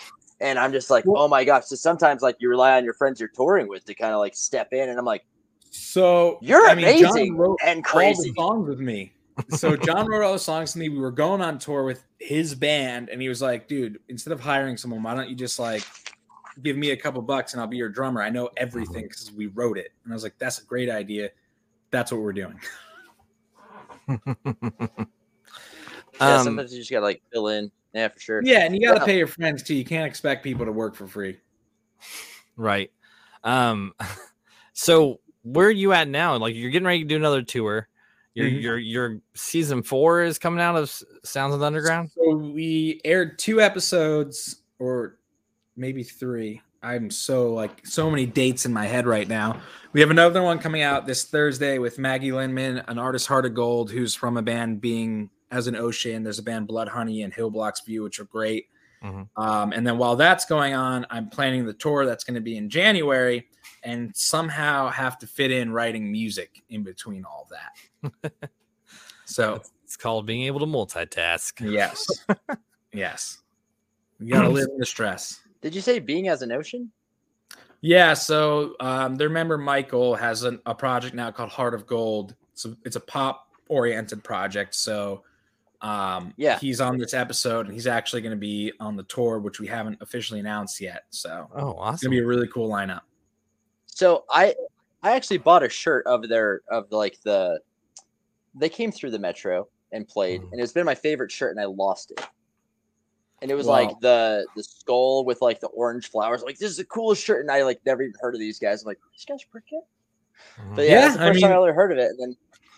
And 0.40 0.58
I'm 0.58 0.72
just 0.72 0.90
like, 0.90 1.04
Well- 1.06 1.22
oh 1.22 1.28
my 1.28 1.44
gosh. 1.44 1.64
So 1.66 1.76
sometimes 1.76 2.22
like 2.22 2.36
you 2.38 2.48
rely 2.48 2.76
on 2.76 2.84
your 2.84 2.94
friends 2.94 3.20
you're 3.20 3.28
touring 3.30 3.68
with 3.68 3.84
to 3.86 3.94
kind 3.94 4.12
of 4.12 4.20
like 4.20 4.34
step 4.34 4.72
in. 4.72 4.88
And 4.88 4.98
I'm 4.98 5.04
like, 5.04 5.24
So 5.70 6.38
you're 6.40 6.66
I 6.66 6.74
mean, 6.74 6.86
John 6.98 7.10
amazing 7.12 7.36
wrote 7.36 7.58
and 7.64 7.78
all 7.78 7.82
the 7.82 7.98
crazy. 8.14 8.32
songs 8.36 8.68
with 8.68 8.80
me. 8.80 9.12
So 9.50 9.74
John 9.76 10.06
wrote 10.06 10.24
all 10.24 10.32
the 10.34 10.38
songs 10.38 10.74
with 10.74 10.80
me. 10.80 10.88
We 10.88 10.98
were 11.00 11.10
going 11.10 11.40
on 11.42 11.58
tour 11.58 11.82
with 11.82 12.04
his 12.20 12.54
band, 12.54 13.08
and 13.08 13.20
he 13.20 13.28
was 13.28 13.42
like, 13.42 13.66
"Dude, 13.66 13.98
instead 14.08 14.32
of 14.32 14.38
hiring 14.38 14.76
someone, 14.76 15.02
why 15.02 15.12
don't 15.16 15.28
you 15.28 15.34
just 15.34 15.58
like 15.58 15.82
give 16.62 16.76
me 16.76 16.90
a 16.90 16.96
couple 16.96 17.20
bucks 17.22 17.52
and 17.52 17.60
I'll 17.60 17.66
be 17.66 17.76
your 17.76 17.88
drummer? 17.88 18.22
I 18.22 18.30
know 18.30 18.50
everything 18.56 19.04
because 19.04 19.32
we 19.32 19.46
wrote 19.46 19.78
it." 19.78 19.92
And 20.04 20.12
I 20.12 20.14
was 20.14 20.22
like, 20.22 20.38
"That's 20.38 20.60
a 20.60 20.64
great 20.64 20.90
idea. 20.90 21.30
That's 21.90 22.12
what 22.12 22.20
we're 22.20 22.32
doing." 22.32 22.58
yeah, 24.08 25.04
Um, 26.20 26.44
sometimes 26.44 26.72
you 26.72 26.78
just 26.78 26.90
gotta 26.90 27.04
like 27.04 27.22
fill 27.32 27.48
in. 27.48 27.70
Yeah, 27.92 28.08
for 28.08 28.20
sure. 28.20 28.42
Yeah, 28.44 28.64
and 28.64 28.74
you 28.74 28.86
got 28.86 28.94
to 28.94 29.00
Yeah. 29.00 29.04
pay 29.06 29.18
your 29.18 29.26
friends 29.26 29.62
too. 29.62 29.74
You 29.74 29.84
can't 29.84 30.06
expect 30.06 30.42
people 30.42 30.66
to 30.66 30.72
work 30.72 30.94
for 30.94 31.06
free. 31.06 31.38
Right. 32.56 32.90
Um 33.42 33.94
so 34.72 35.20
where 35.42 35.68
are 35.68 35.72
you 35.72 35.92
at 35.92 36.08
now? 36.08 36.36
Like 36.36 36.54
you're 36.54 36.70
getting 36.70 36.86
ready 36.86 37.02
to 37.02 37.08
do 37.08 37.16
another 37.16 37.42
tour. 37.42 37.88
Your 38.34 38.48
Mhm. 38.48 38.62
your 38.62 38.78
your 38.78 39.20
season 39.34 39.82
4 39.82 40.22
is 40.22 40.38
coming 40.38 40.60
out 40.60 40.76
of 40.76 40.90
Sounds 41.24 41.54
of 41.54 41.60
the 41.60 41.66
Underground? 41.66 42.10
So 42.10 42.34
we 42.34 43.00
aired 43.04 43.38
two 43.38 43.60
episodes, 43.60 44.62
or 44.78 45.18
maybe 45.76 46.02
three. 46.02 46.60
I'm 46.82 47.10
so 47.10 47.52
like 47.54 47.86
so 47.86 48.10
many 48.10 48.26
dates 48.26 48.66
in 48.66 48.72
my 48.72 48.86
head 48.86 49.06
right 49.06 49.26
now. 49.26 49.60
We 49.92 50.00
have 50.00 50.10
another 50.10 50.42
one 50.42 50.58
coming 50.58 50.82
out 50.82 51.06
this 51.06 51.24
Thursday 51.24 51.78
with 51.78 51.98
Maggie 51.98 52.32
Lindman, 52.32 52.82
an 52.88 52.98
artist 52.98 53.26
Heart 53.26 53.46
of 53.46 53.54
Gold, 53.54 53.90
who's 53.90 54.14
from 54.14 54.36
a 54.36 54.42
band 54.42 54.80
being 54.80 55.30
as 55.50 55.66
an 55.66 55.76
ocean. 55.76 56.22
There's 56.22 56.38
a 56.38 56.42
band 56.42 56.66
Blood 56.66 56.88
Honey 56.88 57.22
and 57.22 57.32
Hill 57.32 57.50
Blocks 57.50 57.80
View, 57.80 58.02
which 58.02 58.20
are 58.20 58.24
great. 58.24 58.66
Mhm. 59.02 59.28
Um, 59.36 59.72
and 59.72 59.86
then 59.86 59.98
while 59.98 60.16
that's 60.16 60.44
going 60.44 60.74
on, 60.74 61.06
I'm 61.10 61.28
planning 61.28 61.64
the 61.64 61.74
tour 61.74 62.06
that's 62.06 62.24
going 62.24 62.34
to 62.34 62.40
be 62.40 62.56
in 62.56 62.68
January, 62.68 63.46
and 63.82 64.14
somehow 64.16 64.88
have 64.88 65.18
to 65.18 65.26
fit 65.26 65.50
in 65.50 65.72
writing 65.72 66.10
music 66.10 66.62
in 66.70 66.82
between 66.82 67.24
all 67.24 67.48
that. 67.50 68.32
so 69.24 69.62
It's 69.84 69.96
called 69.96 70.26
being 70.26 70.42
able 70.42 70.60
to 70.60 70.66
multitask. 70.66 71.60
Yes. 71.70 72.06
yes. 72.92 73.42
You 74.18 74.32
gotta 74.32 74.48
live 74.48 74.68
in 74.70 74.78
the 74.78 74.86
stress. 74.86 75.40
Did 75.64 75.74
you 75.74 75.80
say 75.80 75.98
being 75.98 76.28
as 76.28 76.42
an 76.42 76.52
ocean? 76.52 76.92
Yeah. 77.80 78.12
So 78.12 78.74
um, 78.80 79.16
their 79.16 79.30
member 79.30 79.56
Michael 79.56 80.14
has 80.14 80.42
an, 80.42 80.60
a 80.66 80.74
project 80.74 81.14
now 81.14 81.30
called 81.30 81.48
Heart 81.48 81.72
of 81.72 81.86
Gold. 81.86 82.36
So 82.52 82.76
it's 82.84 82.96
a 82.96 83.00
pop 83.00 83.48
oriented 83.68 84.22
project. 84.22 84.74
So 84.74 85.22
um, 85.80 86.34
Yeah. 86.36 86.58
he's 86.58 86.82
on 86.82 86.98
this 86.98 87.14
episode 87.14 87.64
and 87.64 87.74
he's 87.74 87.86
actually 87.86 88.20
going 88.20 88.32
to 88.32 88.36
be 88.38 88.74
on 88.78 88.94
the 88.94 89.04
tour, 89.04 89.38
which 89.38 89.58
we 89.58 89.66
haven't 89.66 89.96
officially 90.02 90.38
announced 90.38 90.82
yet. 90.82 91.04
So 91.08 91.48
Oh, 91.54 91.56
awesome! 91.56 91.70
it's 91.70 91.78
awesome. 91.80 92.06
gonna 92.10 92.20
be 92.20 92.24
a 92.24 92.26
really 92.26 92.48
cool 92.48 92.68
lineup. 92.70 93.00
So 93.86 94.24
I 94.30 94.54
I 95.02 95.16
actually 95.16 95.38
bought 95.38 95.62
a 95.62 95.68
shirt 95.70 96.06
of 96.06 96.28
their 96.28 96.60
of 96.70 96.92
like 96.92 97.18
the 97.22 97.58
they 98.54 98.68
came 98.68 98.92
through 98.92 99.12
the 99.12 99.18
metro 99.18 99.66
and 99.92 100.06
played 100.06 100.42
Mhm. 100.42 100.52
and 100.52 100.60
it's 100.60 100.72
been 100.72 100.84
my 100.86 100.94
favorite 100.94 101.30
shirt 101.32 101.52
and 101.56 101.60
I 101.60 101.64
lost 101.66 102.10
it. 102.10 102.20
And 103.42 103.50
it 103.50 103.54
was 103.54 103.66
Wow. 103.66 103.72
like 103.74 104.00
the 104.00 104.46
the 104.56 104.62
skull 104.62 105.24
with 105.24 105.42
like 105.42 105.60
the 105.60 105.66
orange 105.68 106.10
flowers. 106.10 106.42
Like 106.42 106.58
this 106.58 106.70
is 106.70 106.76
the 106.78 106.84
coolest 106.84 107.22
shirt, 107.22 107.40
and 107.42 107.50
I 107.50 107.62
like 107.62 107.80
never 107.84 108.02
even 108.02 108.14
heard 108.20 108.34
of 108.34 108.40
these 108.40 108.58
guys. 108.58 108.82
I'm 108.82 108.86
like, 108.86 108.98
these 109.12 109.24
guys 109.26 109.42
are 109.42 109.50
pretty 109.50 109.66
good. 109.70 109.82
Mhm. 110.62 110.76
But 110.76 110.84
yeah, 110.86 110.90
Yeah, 110.92 111.00
that's 111.02 111.16
the 111.16 111.22
I 111.24 111.28
first 111.28 111.40
time 111.42 111.50
I 111.52 111.54
ever 111.56 111.72
heard 111.74 111.92
of 111.92 111.98
it. 111.98 112.10
And 112.10 112.18
then 112.20 112.36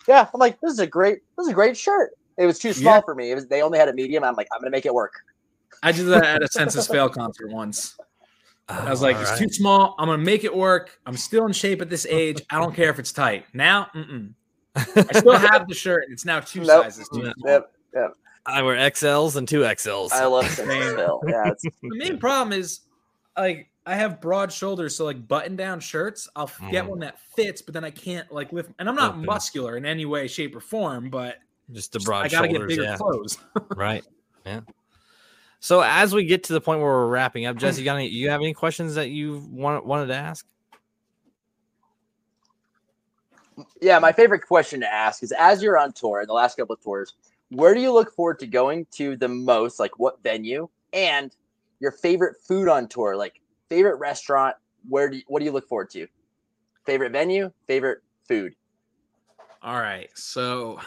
yeah, 0.09 0.29
I'm 0.33 0.41
like, 0.41 0.61
this 0.61 0.73
is 0.73 0.79
a 0.81 0.87
great 0.87 1.21
this 1.37 1.45
is 1.47 1.53
a 1.53 1.55
great 1.55 1.77
shirt. 1.77 2.13
It 2.39 2.47
was 2.47 2.59
too 2.59 2.73
small 2.73 2.97
Yeah. 2.97 3.01
for 3.03 3.15
me. 3.15 3.31
It 3.31 3.35
was 3.37 3.47
they 3.47 3.63
only 3.63 3.79
had 3.79 3.89
a 3.89 3.93
medium. 3.93 4.25
I'm 4.25 4.35
like, 4.35 4.49
I'm 4.53 4.61
gonna 4.61 4.71
make 4.71 4.87
it 4.87 4.95
work. 4.95 5.13
I 5.83 5.93
did 5.93 6.07
that 6.07 6.25
at 6.25 6.43
a 6.43 6.49
Senses 6.49 6.87
Fail 6.89 7.09
concert 7.09 7.51
once. 7.53 7.97
I 8.69 8.91
was 8.91 9.01
Oh, 9.03 9.07
like, 9.07 9.17
all 9.17 9.23
it's 9.23 9.31
right. 9.33 9.39
too 9.39 9.49
small. 9.51 9.95
I'm 9.99 10.09
gonna 10.09 10.19
make 10.23 10.43
it 10.43 10.55
work. 10.55 10.99
I'm 11.07 11.17
still 11.17 11.47
in 11.47 11.53
shape 11.53 11.81
at 11.83 11.89
this 11.91 12.07
age. 12.07 12.43
I 12.51 12.59
don't 12.59 12.75
care 12.75 12.91
if 12.91 12.99
it's 12.99 13.13
tight. 13.13 13.45
Now, 13.55 13.89
mm-mm. 13.95 14.33
I 14.75 15.19
still 15.19 15.39
have 15.39 15.69
the 15.69 15.75
shirt. 15.75 16.05
and 16.05 16.13
It's 16.13 16.25
now 16.25 16.41
two 16.41 16.61
Nope. 16.65 16.85
sizes 16.85 17.09
too 17.11 17.21
Yeah. 17.25 17.33
small. 17.37 17.53
Yep. 17.95 18.17
I 18.47 18.62
wear 18.62 18.76
XLs 18.76 19.36
and 19.36 19.47
two 19.49 19.61
XLs. 19.61 20.12
I 20.12 20.26
love 20.26 20.47
Senses 20.51 20.66
Same. 20.97 20.99
Yeah, 21.28 21.51
The 21.82 21.97
main 21.97 22.18
problem 22.18 22.59
is 22.59 22.80
like 23.36 23.68
I 23.86 23.94
have 23.94 24.20
broad 24.20 24.53
shoulders, 24.53 24.97
so 24.97 25.05
like 25.05 25.26
button 25.28 25.55
down 25.57 25.78
shirts, 25.80 26.28
I'll 26.34 26.44
f- 26.44 26.61
get 26.70 26.84
Mhm. 26.84 26.88
one 26.88 26.99
that 27.01 27.18
fits, 27.36 27.62
but 27.62 27.72
then 27.74 27.84
I 27.84 27.90
can't 27.90 28.30
like 28.32 28.53
lift. 28.53 28.70
And 28.78 28.88
I'm 28.88 28.94
not 28.97 29.11
Open. 29.12 29.24
muscular 29.24 29.76
in 29.76 29.86
any 29.86 30.05
way, 30.07 30.26
shape, 30.26 30.57
or 30.57 30.61
form, 30.61 31.09
but 31.11 31.36
Just 31.72 31.92
the 31.92 31.99
just- 31.99 32.07
broad 32.07 32.24
I 32.26 32.28
gotta 32.28 32.49
shoulders. 32.49 32.61
get 32.62 32.68
bigger 32.68 32.82
yeah. 32.82 32.97
clothes. 32.97 33.38
right. 33.76 34.05
Yeah. 34.44 34.61
So 35.61 35.80
as 35.80 36.14
we 36.14 36.24
get 36.24 36.44
to 36.44 36.53
the 36.53 36.61
point 36.61 36.80
where 36.80 36.88
we're 36.90 37.07
wrapping 37.09 37.47
up, 37.47 37.57
Jesse, 37.57 37.80
you 37.80 37.84
got 37.84 37.97
any, 37.97 38.09
you 38.09 38.28
have 38.30 38.40
any 38.40 38.55
questions 38.55 38.94
that 38.97 39.11
you 39.11 39.47
want, 39.51 39.84
wanted 39.86 40.07
to 40.09 40.14
ask? 40.14 40.47
yeah, 43.80 43.99
my 43.99 44.12
favorite 44.12 44.40
question 44.47 44.80
to 44.80 44.92
ask 44.92 45.22
is 45.22 45.32
as 45.32 45.62
you're 45.62 45.78
on 45.78 45.92
tour, 45.92 46.20
in 46.20 46.26
the 46.26 46.32
last 46.32 46.57
couple 46.57 46.74
of 46.74 46.82
tours, 46.82 47.14
where 47.51 47.74
do 47.74 47.80
you 47.80 47.92
look 47.92 48.14
forward 48.14 48.38
to 48.40 48.47
going 48.47 48.86
to 48.92 49.16
the 49.16 49.28
most? 49.28 49.78
Like 49.78 49.99
what 49.99 50.22
venue 50.22 50.68
and 50.92 51.34
your 51.80 51.92
favorite 51.92 52.36
food 52.47 52.68
on 52.68 52.88
tour? 52.88 53.16
Like 53.16 53.40
favorite 53.68 53.97
restaurant. 53.97 54.57
Where 54.88 55.09
do 55.09 55.16
you, 55.16 55.22
what 55.26 55.40
do 55.40 55.44
you 55.44 55.53
look 55.53 55.68
forward 55.68 55.90
to? 55.90 56.07
Favorite 56.84 57.12
venue, 57.12 57.51
favorite 57.66 58.03
food. 58.28 58.55
All 59.62 59.80
right. 59.80 60.09
So 60.14 60.78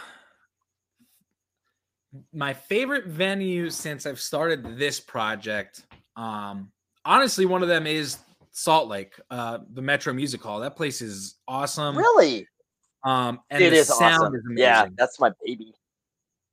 my 2.34 2.54
favorite 2.54 3.08
venue 3.08 3.70
since 3.70 4.06
I've 4.06 4.20
started 4.20 4.78
this 4.78 5.00
project, 5.00 5.84
um, 6.16 6.72
honestly, 7.06 7.46
one 7.46 7.62
of 7.62 7.68
them 7.68 7.86
is 7.86 8.20
Salt 8.52 8.88
Lake, 8.88 9.14
uh, 9.30 9.60
the 9.74 9.82
Metro 9.82 10.14
Music 10.14 10.42
Hall. 10.42 10.60
That 10.60 10.76
place 10.76 11.02
is 11.02 11.36
awesome. 11.48 11.98
Really? 11.98 12.48
Um, 13.04 13.40
and 13.50 13.64
it 13.64 13.72
the 13.72 13.78
is 13.78 13.88
sound 13.88 14.16
awesome. 14.16 14.36
is 14.36 14.42
amazing. 14.46 14.64
yeah, 14.64 14.86
that's 14.98 15.20
my 15.20 15.32
baby. 15.46 15.74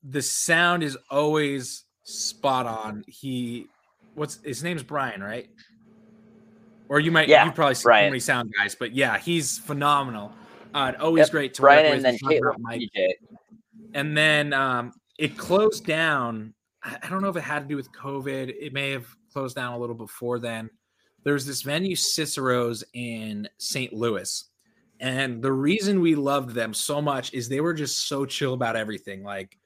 The 0.09 0.23
sound 0.23 0.83
is 0.83 0.97
always 1.11 1.85
spot 2.05 2.67
on. 2.67 3.05
He, 3.07 3.67
what's 4.15 4.39
his 4.43 4.63
name's 4.63 4.83
Brian, 4.83 5.23
right? 5.23 5.49
Or 6.89 7.01
you 7.01 7.11
might, 7.11 7.29
Yeah, 7.29 7.45
you 7.45 7.53
probably 7.53 7.75
seen 7.75 7.83
so 7.83 7.89
Brian. 7.89 8.11
many 8.11 8.21
sound 8.21 8.53
guys, 8.57 8.75
but 8.75 8.93
yeah, 8.93 9.19
he's 9.19 9.59
phenomenal. 9.59 10.33
Uh, 10.75 10.93
always 11.01 11.23
Yep, 11.27 11.31
great 11.31 11.55
to 11.55 11.63
Brian 11.63 11.85
work 11.85 11.95
and 11.95 12.05
with. 12.05 12.21
then 12.21 12.31
Caitlin 12.31 12.41
about 12.49 12.61
Mike. 12.61 12.83
And 13.95 14.17
then 14.17 14.53
um, 14.53 14.93
it 15.19 15.37
closed 15.37 15.85
down. 15.87 16.55
I 16.85 17.09
don't 17.09 17.23
know 17.23 17.31
if 17.31 17.37
it 17.37 17.41
had 17.43 17.61
to 17.61 17.67
do 17.69 17.77
with 17.77 17.91
COVID. 17.93 18.55
It 18.61 18.73
may 18.73 18.91
have 18.91 19.07
closed 19.33 19.57
down 19.57 19.73
a 19.73 19.79
little 19.79 19.97
before 19.97 20.39
then. 20.39 20.71
There's 21.25 21.45
this 21.45 21.63
venue, 21.63 21.97
Cicero's 21.97 22.85
in 22.95 23.49
St. 23.59 23.93
Louis. 23.93 24.45
And 25.01 25.43
the 25.43 25.53
reason 25.53 26.01
we 26.01 26.15
loved 26.15 26.51
them 26.51 26.73
so 26.73 27.03
much 27.03 27.35
is 27.35 27.49
they 27.49 27.61
were 27.61 27.75
just 27.75 28.07
so 28.07 28.25
chill 28.25 28.55
about 28.55 28.77
everything. 28.77 29.25
Like 29.25 29.59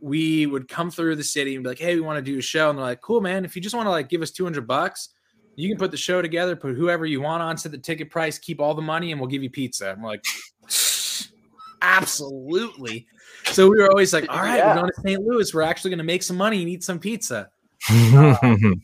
we 0.00 0.46
would 0.46 0.68
come 0.68 0.90
through 0.90 1.16
the 1.16 1.24
city 1.24 1.54
and 1.54 1.64
be 1.64 1.68
like, 1.70 1.78
"Hey, 1.78 1.94
we 1.94 2.00
want 2.00 2.24
to 2.24 2.32
do 2.32 2.38
a 2.38 2.42
show," 2.42 2.70
and 2.70 2.78
they're 2.78 2.84
like, 2.84 3.00
"Cool, 3.00 3.20
man. 3.20 3.44
If 3.44 3.56
you 3.56 3.62
just 3.62 3.74
want 3.74 3.86
to 3.86 3.90
like 3.90 4.08
give 4.08 4.22
us 4.22 4.30
200 4.30 4.66
bucks, 4.66 5.08
you 5.56 5.68
can 5.68 5.76
put 5.78 5.90
the 5.90 5.96
show 5.96 6.22
together, 6.22 6.54
put 6.54 6.76
whoever 6.76 7.04
you 7.04 7.20
want 7.20 7.42
on, 7.42 7.56
set 7.56 7.72
the 7.72 7.78
ticket 7.78 8.10
price, 8.10 8.38
keep 8.38 8.60
all 8.60 8.74
the 8.74 8.82
money, 8.82 9.10
and 9.12 9.20
we'll 9.20 9.28
give 9.30 9.42
you 9.42 9.50
pizza." 9.50 9.90
I'm 9.90 10.02
like, 10.02 10.22
"Absolutely." 11.82 13.06
So 13.46 13.68
we 13.68 13.78
were 13.78 13.88
always 13.88 14.12
like, 14.12 14.28
"All 14.28 14.40
right, 14.40 14.56
Yeah. 14.56 14.68
we're 14.74 14.80
going 14.82 14.92
to 14.94 15.00
St. 15.02 15.22
Louis. 15.22 15.54
We're 15.54 15.62
actually 15.62 15.90
going 15.90 15.98
to 15.98 16.04
make 16.04 16.22
some 16.22 16.36
money 16.36 16.60
and 16.60 16.68
eat 16.68 16.84
some 16.84 16.98
pizza." 16.98 17.50
Um, 17.90 18.82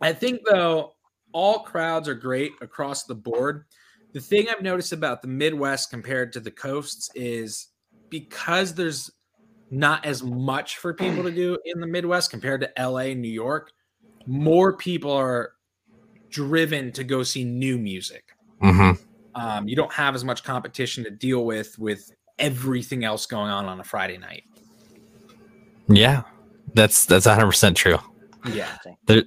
I 0.00 0.12
think 0.12 0.40
though 0.48 0.94
all 1.32 1.60
crowds 1.60 2.08
are 2.08 2.14
great 2.14 2.52
across 2.60 3.04
the 3.04 3.14
board. 3.14 3.64
The 4.12 4.20
thing 4.20 4.46
I've 4.48 4.62
noticed 4.62 4.92
about 4.92 5.22
the 5.22 5.28
Midwest 5.28 5.90
compared 5.90 6.32
to 6.34 6.40
the 6.40 6.50
coasts 6.50 7.10
is 7.14 7.68
because 8.08 8.74
there's 8.74 9.10
not 9.70 10.04
as 10.04 10.22
much 10.22 10.78
for 10.78 10.94
people 10.94 11.22
to 11.24 11.30
do 11.34 11.58
in 11.64 11.80
the 11.80 11.86
Midwest 11.86 12.30
compared 12.30 12.60
to 12.62 12.72
LA 12.78 13.14
New 13.14 13.30
York, 13.30 13.72
more 14.26 14.76
people 14.76 15.12
are 15.12 15.52
driven 16.30 16.92
to 16.92 17.04
go 17.04 17.22
see 17.22 17.44
new 17.44 17.78
music. 17.78 18.24
hmm 18.60 18.92
Um, 19.34 19.68
you 19.68 19.76
don't 19.76 19.92
have 19.92 20.14
as 20.14 20.24
much 20.24 20.44
competition 20.44 21.04
to 21.04 21.10
deal 21.10 21.44
with 21.44 21.78
with 21.78 22.10
everything 22.38 23.04
else 23.04 23.26
going 23.26 23.50
on 23.50 23.66
on 23.66 23.80
a 23.80 23.84
Friday 23.84 24.18
night. 24.18 24.44
Yeah, 25.88 26.22
that's 26.74 27.06
that's 27.06 27.26
100 27.26 27.46
percent 27.46 27.76
true. 27.76 27.98
Yeah. 28.52 28.76
There, 29.06 29.22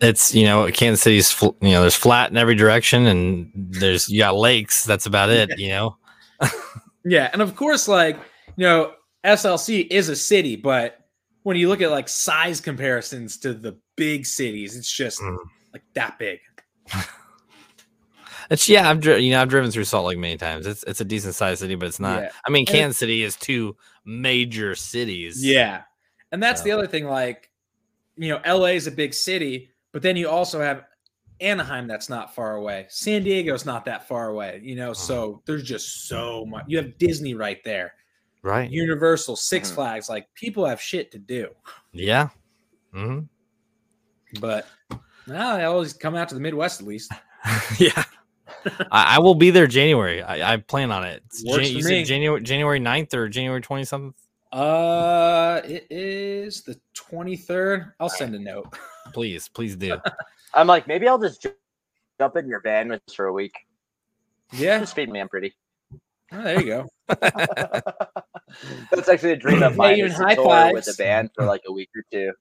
it's 0.00 0.34
you 0.34 0.44
know 0.44 0.70
Kansas 0.70 1.02
City's 1.02 1.30
fl- 1.30 1.56
you 1.60 1.70
know 1.70 1.80
there's 1.80 1.94
flat 1.94 2.30
in 2.30 2.36
every 2.36 2.54
direction 2.54 3.06
and 3.06 3.50
there's 3.54 4.08
you 4.08 4.18
got 4.18 4.36
lakes. 4.36 4.84
That's 4.84 5.06
about 5.06 5.30
it. 5.30 5.58
You 5.58 5.68
know. 5.68 5.96
Yeah, 7.04 7.30
and 7.32 7.42
of 7.42 7.56
course, 7.56 7.88
like 7.88 8.16
you 8.56 8.64
know, 8.64 8.92
SLC 9.24 9.86
is 9.90 10.08
a 10.08 10.16
city, 10.16 10.56
but 10.56 10.98
when 11.44 11.56
you 11.56 11.68
look 11.68 11.80
at 11.80 11.90
like 11.90 12.08
size 12.08 12.60
comparisons 12.60 13.38
to 13.38 13.52
the 13.54 13.78
big 13.96 14.26
cities, 14.26 14.76
it's 14.76 14.90
just 14.92 15.20
Mm. 15.20 15.36
like 15.72 15.82
that 15.94 16.18
big. 16.18 16.40
It's 18.50 18.68
yeah, 18.68 18.90
I've 18.90 19.00
dri- 19.00 19.20
you 19.24 19.30
know 19.30 19.40
I've 19.40 19.48
driven 19.48 19.70
through 19.70 19.84
Salt 19.84 20.04
Lake 20.06 20.18
many 20.18 20.36
times. 20.36 20.66
It's 20.66 20.82
it's 20.82 21.00
a 21.00 21.04
decent 21.04 21.34
sized 21.34 21.60
city, 21.60 21.74
but 21.74 21.86
it's 21.88 22.00
not. 22.00 22.22
Yeah. 22.24 22.28
I 22.46 22.50
mean, 22.50 22.66
Kansas 22.66 22.98
City 22.98 23.22
is 23.22 23.36
two 23.36 23.76
major 24.04 24.74
cities. 24.74 25.42
Yeah, 25.44 25.82
and 26.32 26.42
that's 26.42 26.60
the 26.62 26.72
other 26.72 26.86
thing. 26.86 27.06
Like, 27.06 27.50
you 28.16 28.28
know, 28.30 28.40
LA 28.44 28.72
is 28.74 28.86
a 28.88 28.90
big 28.90 29.14
city, 29.14 29.70
but 29.92 30.02
then 30.02 30.16
you 30.16 30.28
also 30.28 30.60
have 30.60 30.84
Anaheim 31.40 31.86
that's 31.86 32.10
not 32.10 32.34
far 32.34 32.56
away. 32.56 32.86
San 32.90 33.22
Diego's 33.22 33.64
not 33.64 33.84
that 33.86 34.06
far 34.08 34.28
away. 34.28 34.60
You 34.62 34.74
know, 34.74 34.92
so 34.92 35.40
there's 35.46 35.62
just 35.62 36.08
so 36.08 36.44
much. 36.44 36.64
You 36.66 36.76
have 36.78 36.98
Disney 36.98 37.34
right 37.34 37.62
there, 37.64 37.94
right. 38.42 38.70
Universal, 38.70 39.36
Six 39.36 39.70
Mhm. 39.70 39.74
Flags. 39.74 40.08
Like, 40.08 40.26
people 40.34 40.64
have 40.66 40.80
shit 40.80 41.10
to 41.12 41.18
do. 41.18 41.48
Yeah. 41.92 42.28
hmm 42.92 43.20
But 44.40 44.66
no, 45.26 45.56
they 45.56 45.64
always 45.64 45.92
come 45.92 46.14
out 46.14 46.28
to 46.30 46.34
the 46.34 46.40
Midwest 46.40 46.80
at 46.80 46.86
least. 46.86 47.12
yeah. 47.78 48.04
I, 48.92 49.16
I 49.16 49.18
will 49.18 49.34
be 49.34 49.50
there 49.50 49.66
January. 49.66 50.22
I, 50.22 50.54
I 50.54 50.56
plan 50.58 50.90
on 50.92 51.04
it. 51.04 51.22
Jan- 51.44 51.64
you 51.64 51.76
me. 51.76 51.82
said 51.82 52.06
January 52.06 52.40
January 52.42 52.78
9th 52.80 53.14
or 53.14 53.28
January 53.28 53.60
20 53.60 53.84
something. 53.84 54.14
Uh, 54.52 55.60
it 55.64 55.86
is 55.90 56.62
the 56.62 56.78
23rd. 56.94 57.92
I'll 57.98 58.08
send 58.10 58.34
a 58.34 58.38
note. 58.38 58.66
Please, 59.12 59.48
please 59.48 59.76
do. 59.76 59.96
I'm 60.54 60.66
like, 60.66 60.86
maybe 60.86 61.08
I'll 61.08 61.18
just 61.18 61.46
jump 62.20 62.36
in 62.36 62.46
your 62.48 62.60
band 62.60 62.90
with 62.90 63.00
us 63.08 63.14
for 63.14 63.26
a 63.26 63.32
week. 63.32 63.54
Yeah. 64.52 64.78
Just 64.80 64.94
feed 64.94 65.10
me, 65.10 65.20
I'm 65.20 65.28
pretty. 65.28 65.54
Oh, 66.32 66.42
there 66.42 66.60
you 66.60 66.66
go. 66.66 66.88
That's 68.90 69.08
actually 69.08 69.32
a 69.32 69.36
dream 69.36 69.62
of 69.62 69.76
mine. 69.76 69.98
you 69.98 70.08
to 70.08 70.14
high 70.14 70.34
tour 70.34 70.72
with 70.72 70.84
fives? 70.84 70.88
a 70.88 70.94
band 71.02 71.30
for 71.34 71.44
like 71.44 71.62
a 71.66 71.72
week 71.72 71.90
or 71.96 72.04
two. 72.12 72.32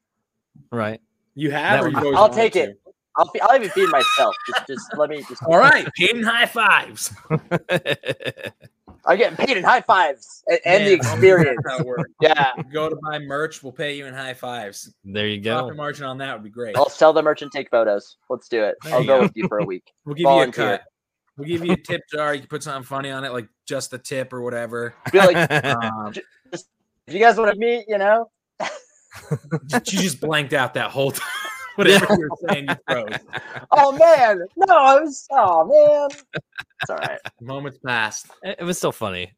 right. 0.71 0.99
You 1.35 1.51
have? 1.51 1.79
That 1.79 1.85
or 1.85 1.89
you've 1.89 1.95
would- 1.95 2.03
always 2.03 2.17
I'll 2.17 2.29
wanted 2.29 2.35
take 2.41 2.53
to? 2.53 2.59
it. 2.71 2.81
I'll, 3.17 3.25
fe- 3.27 3.39
I'll 3.41 3.55
even 3.55 3.69
feed 3.71 3.89
myself. 3.89 4.33
Just, 4.47 4.67
just 4.67 4.97
let 4.97 5.09
me. 5.09 5.23
Just, 5.27 5.43
All 5.43 5.57
right. 5.57 5.85
Paid 5.97 6.11
in 6.15 6.23
high 6.23 6.45
fives. 6.45 7.11
I'm 9.05 9.17
getting 9.17 9.35
paid 9.35 9.57
in 9.57 9.63
high 9.63 9.81
fives 9.81 10.43
and, 10.47 10.59
and 10.65 10.85
the 10.87 10.93
experience. 10.93 11.59
that's 11.65 11.79
how 11.79 11.95
yeah, 12.21 12.51
Go 12.71 12.87
to 12.89 12.95
buy 13.03 13.17
merch. 13.19 13.63
We'll 13.63 13.71
pay 13.73 13.95
you 13.97 14.05
in 14.05 14.13
high 14.13 14.33
fives. 14.35 14.93
there 15.03 15.27
you 15.27 15.41
Profit 15.41 15.71
go. 15.71 15.75
margin 15.75 16.05
on 16.05 16.19
that 16.19 16.33
would 16.35 16.43
be 16.43 16.49
great. 16.51 16.75
I'll 16.77 16.89
sell 16.89 17.11
the 17.11 17.21
merch 17.23 17.41
and 17.41 17.51
take 17.51 17.69
photos. 17.71 18.17
Let's 18.29 18.47
do 18.47 18.63
it. 18.63 18.75
There 18.83 18.93
I'll 18.93 19.01
go 19.03 19.17
go. 19.17 19.21
with 19.23 19.31
you 19.35 19.47
for 19.47 19.57
a 19.59 19.65
week. 19.65 19.91
We'll 20.05 20.15
give 20.15 20.25
volunteer. 20.25 20.65
you 20.65 20.69
a 20.73 20.77
cut. 20.77 20.85
We'll 21.37 21.47
give 21.47 21.65
you 21.65 21.73
a 21.73 21.77
tip 21.77 22.01
jar. 22.11 22.33
You 22.33 22.41
can 22.41 22.49
put 22.49 22.63
something 22.63 22.83
funny 22.83 23.09
on 23.09 23.23
it, 23.23 23.31
like 23.31 23.47
just 23.67 23.91
the 23.91 23.97
tip 23.97 24.33
or 24.33 24.41
whatever. 24.41 24.93
Be 25.11 25.19
like, 25.19 25.51
Um, 25.65 26.13
if 26.51 27.13
you 27.13 27.19
guys 27.19 27.37
want 27.37 27.53
to 27.53 27.57
meet, 27.59 27.85
you 27.87 27.97
know, 27.97 28.29
you 29.31 29.79
just 29.81 30.19
blanked 30.21 30.53
out 30.53 30.73
that 30.75 30.91
whole 30.91 31.11
time. 31.11 31.27
Whatever 31.77 32.05
you 32.15 32.29
were 32.29 32.49
saying, 32.49 32.67
you 32.67 32.75
froze. 32.85 33.17
oh 33.71 33.93
man, 33.93 34.41
no, 34.57 34.75
I 34.75 34.99
was, 34.99 35.25
oh 35.31 35.65
man, 35.65 36.09
it's 36.81 36.89
all 36.89 36.97
right. 36.97 37.17
Moments 37.39 37.79
passed. 37.83 38.27
it 38.43 38.57
it 38.59 38.63
was 38.65 38.77
still 38.77 38.91
funny. 38.91 39.33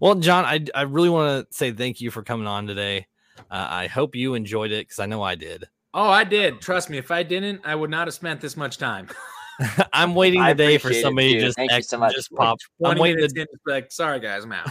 well, 0.00 0.14
John, 0.14 0.44
I 0.44 0.64
I 0.76 0.82
really 0.82 1.10
want 1.10 1.50
to 1.50 1.54
say 1.54 1.72
thank 1.72 2.00
you 2.00 2.12
for 2.12 2.22
coming 2.22 2.46
on 2.46 2.68
today. 2.68 3.08
Uh, 3.50 3.66
I 3.68 3.86
hope 3.88 4.14
you 4.14 4.34
enjoyed 4.34 4.70
it 4.70 4.86
because 4.86 5.00
I 5.00 5.06
know 5.06 5.22
I 5.22 5.34
did. 5.34 5.64
Oh, 5.92 6.08
I 6.08 6.22
did. 6.22 6.60
Trust 6.60 6.88
me. 6.88 6.98
If 6.98 7.10
I 7.10 7.24
didn't, 7.24 7.60
I 7.64 7.74
would 7.74 7.90
not 7.90 8.06
have 8.06 8.14
spent 8.14 8.40
this 8.40 8.56
much 8.56 8.78
time. 8.78 9.08
I'm 9.92 10.14
waiting 10.14 10.42
today 10.44 10.78
for 10.78 10.92
somebody 10.92 11.34
to 11.34 11.40
just 11.40 11.58
ex- 11.58 11.88
so 11.88 12.08
just 12.10 12.32
pop. 12.32 12.58
I'm 12.84 12.98
waiting. 12.98 13.26
To, 13.28 13.46
like, 13.66 13.92
sorry 13.92 14.20
guys, 14.20 14.44
I'm 14.44 14.52
out. 14.52 14.70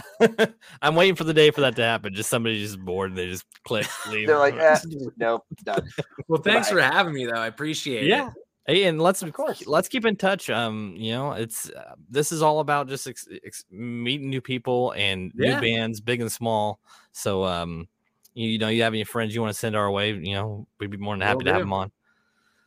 I'm 0.82 0.94
waiting 0.94 1.14
for 1.14 1.24
the 1.24 1.34
day 1.34 1.50
for 1.50 1.60
that 1.62 1.76
to 1.76 1.82
happen. 1.82 2.14
Just 2.14 2.30
somebody 2.30 2.58
just 2.60 2.78
bored 2.80 3.10
and 3.10 3.18
they 3.18 3.28
just 3.28 3.44
click 3.64 3.86
leave. 4.10 4.26
They're 4.26 4.38
like, 4.38 4.54
eh, 4.56 4.78
nope, 5.16 5.44
done. 5.64 5.88
Well, 6.28 6.40
thanks 6.42 6.68
Goodbye. 6.68 6.88
for 6.88 6.94
having 6.94 7.14
me, 7.14 7.26
though. 7.26 7.32
I 7.40 7.46
appreciate 7.46 8.04
it. 8.04 8.08
yeah. 8.08 8.28
it. 8.28 8.34
Hey, 8.66 8.84
and 8.84 9.00
let's 9.02 9.22
of 9.22 9.32
course. 9.32 9.66
let's 9.66 9.88
keep 9.88 10.04
in 10.06 10.14
touch. 10.14 10.48
Um, 10.48 10.94
you 10.96 11.10
know, 11.12 11.32
it's 11.32 11.68
uh, 11.70 11.94
this 12.08 12.30
is 12.30 12.42
all 12.42 12.60
about 12.60 12.88
just 12.88 13.08
ex- 13.08 13.26
ex- 13.44 13.64
meeting 13.72 14.30
new 14.30 14.40
people 14.40 14.92
and 14.92 15.32
Yeah. 15.34 15.56
new 15.56 15.60
bands, 15.60 16.00
big 16.00 16.20
and 16.20 16.30
small. 16.30 16.78
So, 17.10 17.44
um, 17.44 17.88
you, 18.34 18.50
you 18.50 18.58
know, 18.58 18.68
you 18.68 18.82
have 18.84 18.92
any 18.92 19.02
friends 19.02 19.34
you 19.34 19.40
want 19.40 19.52
to 19.52 19.58
send 19.58 19.74
our 19.74 19.90
way? 19.90 20.12
You 20.12 20.34
know, 20.34 20.66
we'd 20.78 20.90
be 20.90 20.96
more 20.96 21.14
than 21.14 21.22
happy 21.22 21.38
Will 21.38 21.44
to 21.46 21.52
have 21.54 21.62
them 21.62 21.72
on. 21.72 21.90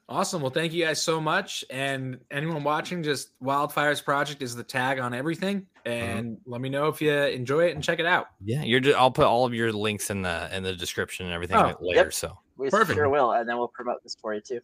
Awesome. 0.07 0.41
Well, 0.41 0.51
thank 0.51 0.71
you 0.71 0.85
guys 0.85 1.01
so 1.01 1.19
much. 1.19 1.65
And 1.71 2.19
anyone 2.29 2.63
watching, 2.63 3.01
just 3.01 3.31
Wildfires 3.41 4.03
Projekt 4.03 4.43
is 4.43 4.55
the 4.55 4.63
tag 4.63 4.99
on 4.99 5.13
everything. 5.15 5.65
Uh-huh. 5.85 5.89
And 5.95 6.37
let 6.45 6.61
me 6.61 6.69
know 6.69 6.87
if 6.89 7.01
you 7.01 7.11
enjoy 7.11 7.65
it 7.67 7.75
and 7.75 7.83
check 7.83 7.99
it 7.99 8.05
out. 8.05 8.27
Yeah, 8.43 8.61
you're. 8.63 8.79
ju- 8.79 8.93
I'll 8.95 9.09
put 9.11 9.25
all 9.25 9.45
of 9.45 9.53
your 9.53 9.71
links 9.71 10.09
in 10.11 10.21
the 10.21 10.55
in 10.55 10.61
the 10.63 10.73
description 10.75 11.25
and 11.25 11.33
everything 11.33 11.57
Oh, 11.57 11.75
later. 11.81 12.03
yep. 12.03 12.13
So, 12.13 12.37
We 12.57 12.69
Perfect. 12.69 12.97
sure 12.97 13.09
will, 13.09 13.31
and 13.31 13.49
then 13.49 13.57
we'll 13.57 13.67
promote 13.69 14.03
this 14.03 14.15
for 14.21 14.33
you 14.35 14.41
too. 14.41 14.61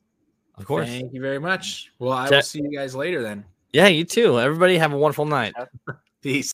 of 0.58 0.66
course, 0.66 0.88
Thank 0.88 1.12
you 1.14 1.22
very 1.22 1.40
much. 1.40 1.92
Well, 1.98 2.14
I 2.14 2.30
will 2.30 2.42
see 2.44 2.62
you 2.62 2.72
guys 2.78 2.94
later 2.96 3.22
then. 3.24 3.44
yeah, 3.74 3.88
you 3.88 4.04
too. 4.06 4.40
Everybody 4.40 4.78
have 4.78 4.94
a 4.94 4.98
wonderful 4.98 5.26
night. 5.26 5.56
Peace. 6.22 6.54